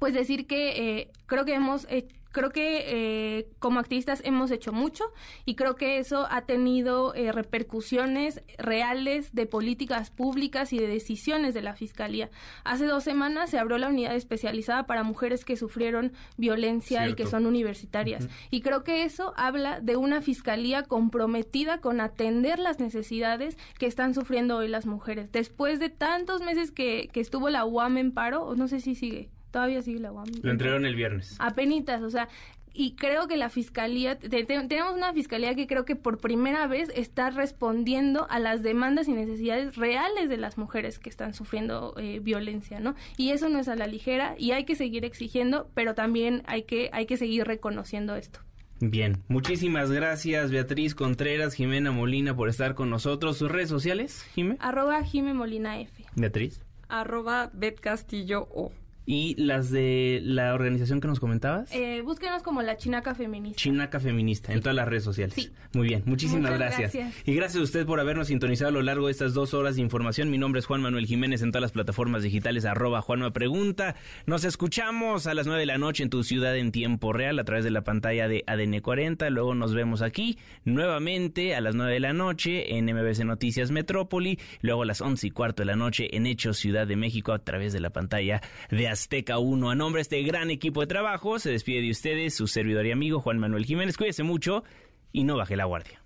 pues 0.00 0.12
decir 0.12 0.48
que 0.48 0.98
eh, 0.98 1.10
creo 1.26 1.44
que 1.44 1.54
hemos 1.54 1.86
creo 2.32 2.50
que 2.50 2.84
eh, 2.86 3.48
como 3.58 3.78
activistas 3.78 4.22
hemos 4.24 4.50
hecho 4.50 4.72
mucho 4.72 5.04
y 5.44 5.54
creo 5.54 5.76
que 5.76 5.98
eso 5.98 6.26
ha 6.30 6.42
tenido 6.42 7.14
eh, 7.14 7.30
repercusiones 7.30 8.42
reales 8.58 9.34
de 9.34 9.46
políticas 9.46 10.10
públicas 10.10 10.72
y 10.72 10.78
de 10.78 10.86
decisiones 10.86 11.54
de 11.54 11.62
la 11.62 11.74
Fiscalía. 11.74 12.30
Hace 12.64 12.86
dos 12.86 13.04
semanas 13.04 13.50
se 13.50 13.58
abrió 13.58 13.78
la 13.78 13.88
unidad 13.88 14.16
especializada 14.16 14.86
para 14.86 15.02
mujeres 15.02 15.44
que 15.44 15.56
sufrieron 15.56 16.12
violencia 16.36 17.08
y 17.08 17.14
que 17.14 17.26
son 17.26 17.46
universitarias. 17.46 18.28
Y 18.50 18.62
creo 18.62 18.82
que 18.82 19.04
eso 19.04 19.34
habla 19.36 19.80
de 19.80 19.96
una 19.96 20.22
Fiscalía 20.22 20.82
comprometida 20.84 21.78
con 21.80 22.00
atender 22.00 22.58
las 22.58 22.80
necesidades 22.80 23.56
que 23.78 23.86
están 23.86 24.14
sufriendo 24.14 24.56
hoy 24.56 24.68
las 24.68 24.86
mujeres. 24.86 25.30
Después 25.32 25.78
de 25.78 25.90
tantos 25.90 26.42
meses 26.42 26.70
que, 26.70 27.08
que 27.12 27.20
estuvo 27.20 27.50
la 27.50 27.64
UAM 27.64 27.98
en 27.98 28.12
paro, 28.12 28.54
no 28.56 28.68
sé 28.68 28.80
si 28.80 28.94
sigue 28.94 29.30
todavía 29.52 29.82
sigue 29.82 30.00
la 30.00 30.10
UAM. 30.10 30.26
Lo 30.42 30.50
entregaron 30.50 30.84
el 30.84 30.96
viernes. 30.96 31.36
Apenitas, 31.38 32.02
o 32.02 32.10
sea, 32.10 32.28
y 32.74 32.94
creo 32.94 33.28
que 33.28 33.36
la 33.36 33.50
fiscalía, 33.50 34.18
tenemos 34.18 34.94
una 34.94 35.12
fiscalía 35.12 35.54
que 35.54 35.66
creo 35.66 35.84
que 35.84 35.94
por 35.94 36.18
primera 36.18 36.66
vez 36.66 36.90
está 36.94 37.30
respondiendo 37.30 38.26
a 38.30 38.38
las 38.38 38.62
demandas 38.62 39.08
y 39.08 39.12
necesidades 39.12 39.76
reales 39.76 40.28
de 40.28 40.38
las 40.38 40.56
mujeres 40.56 40.98
que 40.98 41.10
están 41.10 41.34
sufriendo 41.34 41.94
eh, 41.98 42.20
violencia, 42.20 42.80
¿no? 42.80 42.94
Y 43.16 43.30
eso 43.30 43.48
no 43.48 43.58
es 43.58 43.68
a 43.68 43.76
la 43.76 43.86
ligera 43.86 44.34
y 44.38 44.52
hay 44.52 44.64
que 44.64 44.74
seguir 44.74 45.04
exigiendo, 45.04 45.70
pero 45.74 45.94
también 45.94 46.42
hay 46.46 46.62
que, 46.62 46.88
hay 46.92 47.06
que 47.06 47.16
seguir 47.16 47.46
reconociendo 47.46 48.16
esto. 48.16 48.40
Bien, 48.80 49.22
muchísimas 49.28 49.92
gracias 49.92 50.50
Beatriz 50.50 50.96
Contreras, 50.96 51.54
Jimena 51.54 51.92
Molina 51.92 52.34
por 52.34 52.48
estar 52.48 52.74
con 52.74 52.90
nosotros. 52.90 53.36
¿Sus 53.36 53.50
redes 53.50 53.68
sociales, 53.68 54.24
Jime? 54.34 54.56
Arroba 54.58 55.04
Jime 55.04 55.34
Molina 55.34 55.78
F. 55.80 56.04
Beatriz. 56.16 56.60
Arroba 56.88 57.50
Bet 57.52 57.78
Castillo 57.78 58.48
O. 58.50 58.72
¿Y 59.04 59.34
las 59.36 59.70
de 59.70 60.20
la 60.22 60.54
organización 60.54 61.00
que 61.00 61.08
nos 61.08 61.18
comentabas? 61.18 61.72
Eh, 61.72 62.02
búsquenos 62.02 62.42
como 62.42 62.62
la 62.62 62.76
Chinaca 62.76 63.14
Feminista. 63.14 63.56
Chinaca 63.56 63.98
Feminista, 63.98 64.52
en 64.52 64.60
todas 64.60 64.76
las 64.76 64.86
redes 64.86 65.02
sociales. 65.02 65.34
Sí. 65.34 65.50
Muy 65.72 65.88
bien, 65.88 66.02
muchísimas 66.06 66.52
gracias. 66.52 66.94
Y 67.24 67.34
gracias 67.34 67.60
a 67.60 67.64
usted 67.64 67.86
por 67.86 67.98
habernos 67.98 68.28
sintonizado 68.28 68.68
a 68.68 68.72
lo 68.72 68.82
largo 68.82 69.06
de 69.06 69.12
estas 69.12 69.34
dos 69.34 69.54
horas 69.54 69.76
de 69.76 69.82
información. 69.82 70.30
Mi 70.30 70.38
nombre 70.38 70.60
es 70.60 70.66
Juan 70.66 70.82
Manuel 70.82 71.06
Jiménez 71.06 71.42
en 71.42 71.50
todas 71.50 71.62
las 71.62 71.72
plataformas 71.72 72.22
digitales, 72.22 72.64
arroba 72.64 73.00
Juanma 73.00 73.32
Pregunta. 73.32 73.96
Nos 74.26 74.44
escuchamos 74.44 75.26
a 75.26 75.34
las 75.34 75.46
nueve 75.46 75.60
de 75.60 75.66
la 75.66 75.78
noche 75.78 76.04
en 76.04 76.10
tu 76.10 76.22
ciudad 76.22 76.56
en 76.56 76.70
tiempo 76.70 77.12
real 77.12 77.38
a 77.38 77.44
través 77.44 77.64
de 77.64 77.70
la 77.70 77.82
pantalla 77.82 78.28
de 78.28 78.44
ADN 78.46 78.80
40. 78.80 79.30
Luego 79.30 79.54
nos 79.54 79.74
vemos 79.74 80.02
aquí 80.02 80.38
nuevamente 80.64 81.56
a 81.56 81.60
las 81.60 81.74
nueve 81.74 81.94
de 81.94 82.00
la 82.00 82.12
noche 82.12 82.76
en 82.76 82.84
MBC 82.84 83.24
Noticias 83.24 83.70
Metrópoli. 83.70 84.38
Luego 84.60 84.82
a 84.82 84.86
las 84.86 85.00
once 85.00 85.26
y 85.26 85.30
cuarto 85.30 85.62
de 85.62 85.66
la 85.66 85.76
noche 85.76 86.14
en 86.16 86.26
Hechos 86.26 86.58
Ciudad 86.58 86.86
de 86.86 86.96
México 86.96 87.32
a 87.32 87.38
través 87.40 87.72
de 87.72 87.80
la 87.80 87.90
pantalla 87.90 88.40
de 88.70 88.91
Azteca 88.92 89.38
1. 89.38 89.70
A 89.70 89.74
nombre 89.74 89.98
de 89.98 90.02
este 90.02 90.22
gran 90.22 90.50
equipo 90.50 90.80
de 90.80 90.86
trabajo, 90.86 91.38
se 91.38 91.50
despide 91.50 91.80
de 91.80 91.90
ustedes 91.90 92.34
su 92.34 92.46
servidor 92.46 92.86
y 92.86 92.92
amigo 92.92 93.20
Juan 93.20 93.38
Manuel 93.38 93.64
Jiménez. 93.64 93.96
Cuídese 93.96 94.22
mucho 94.22 94.64
y 95.12 95.24
no 95.24 95.36
baje 95.36 95.56
la 95.56 95.64
guardia. 95.64 96.02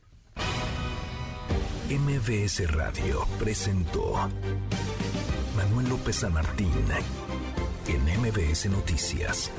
MBS 1.88 2.72
Radio 2.72 3.26
presentó 3.38 4.28
Manuel 5.56 5.88
López 5.88 6.16
San 6.16 6.32
Martín 6.32 6.72
en 7.86 8.20
MBS 8.20 8.66
Noticias. 8.70 9.52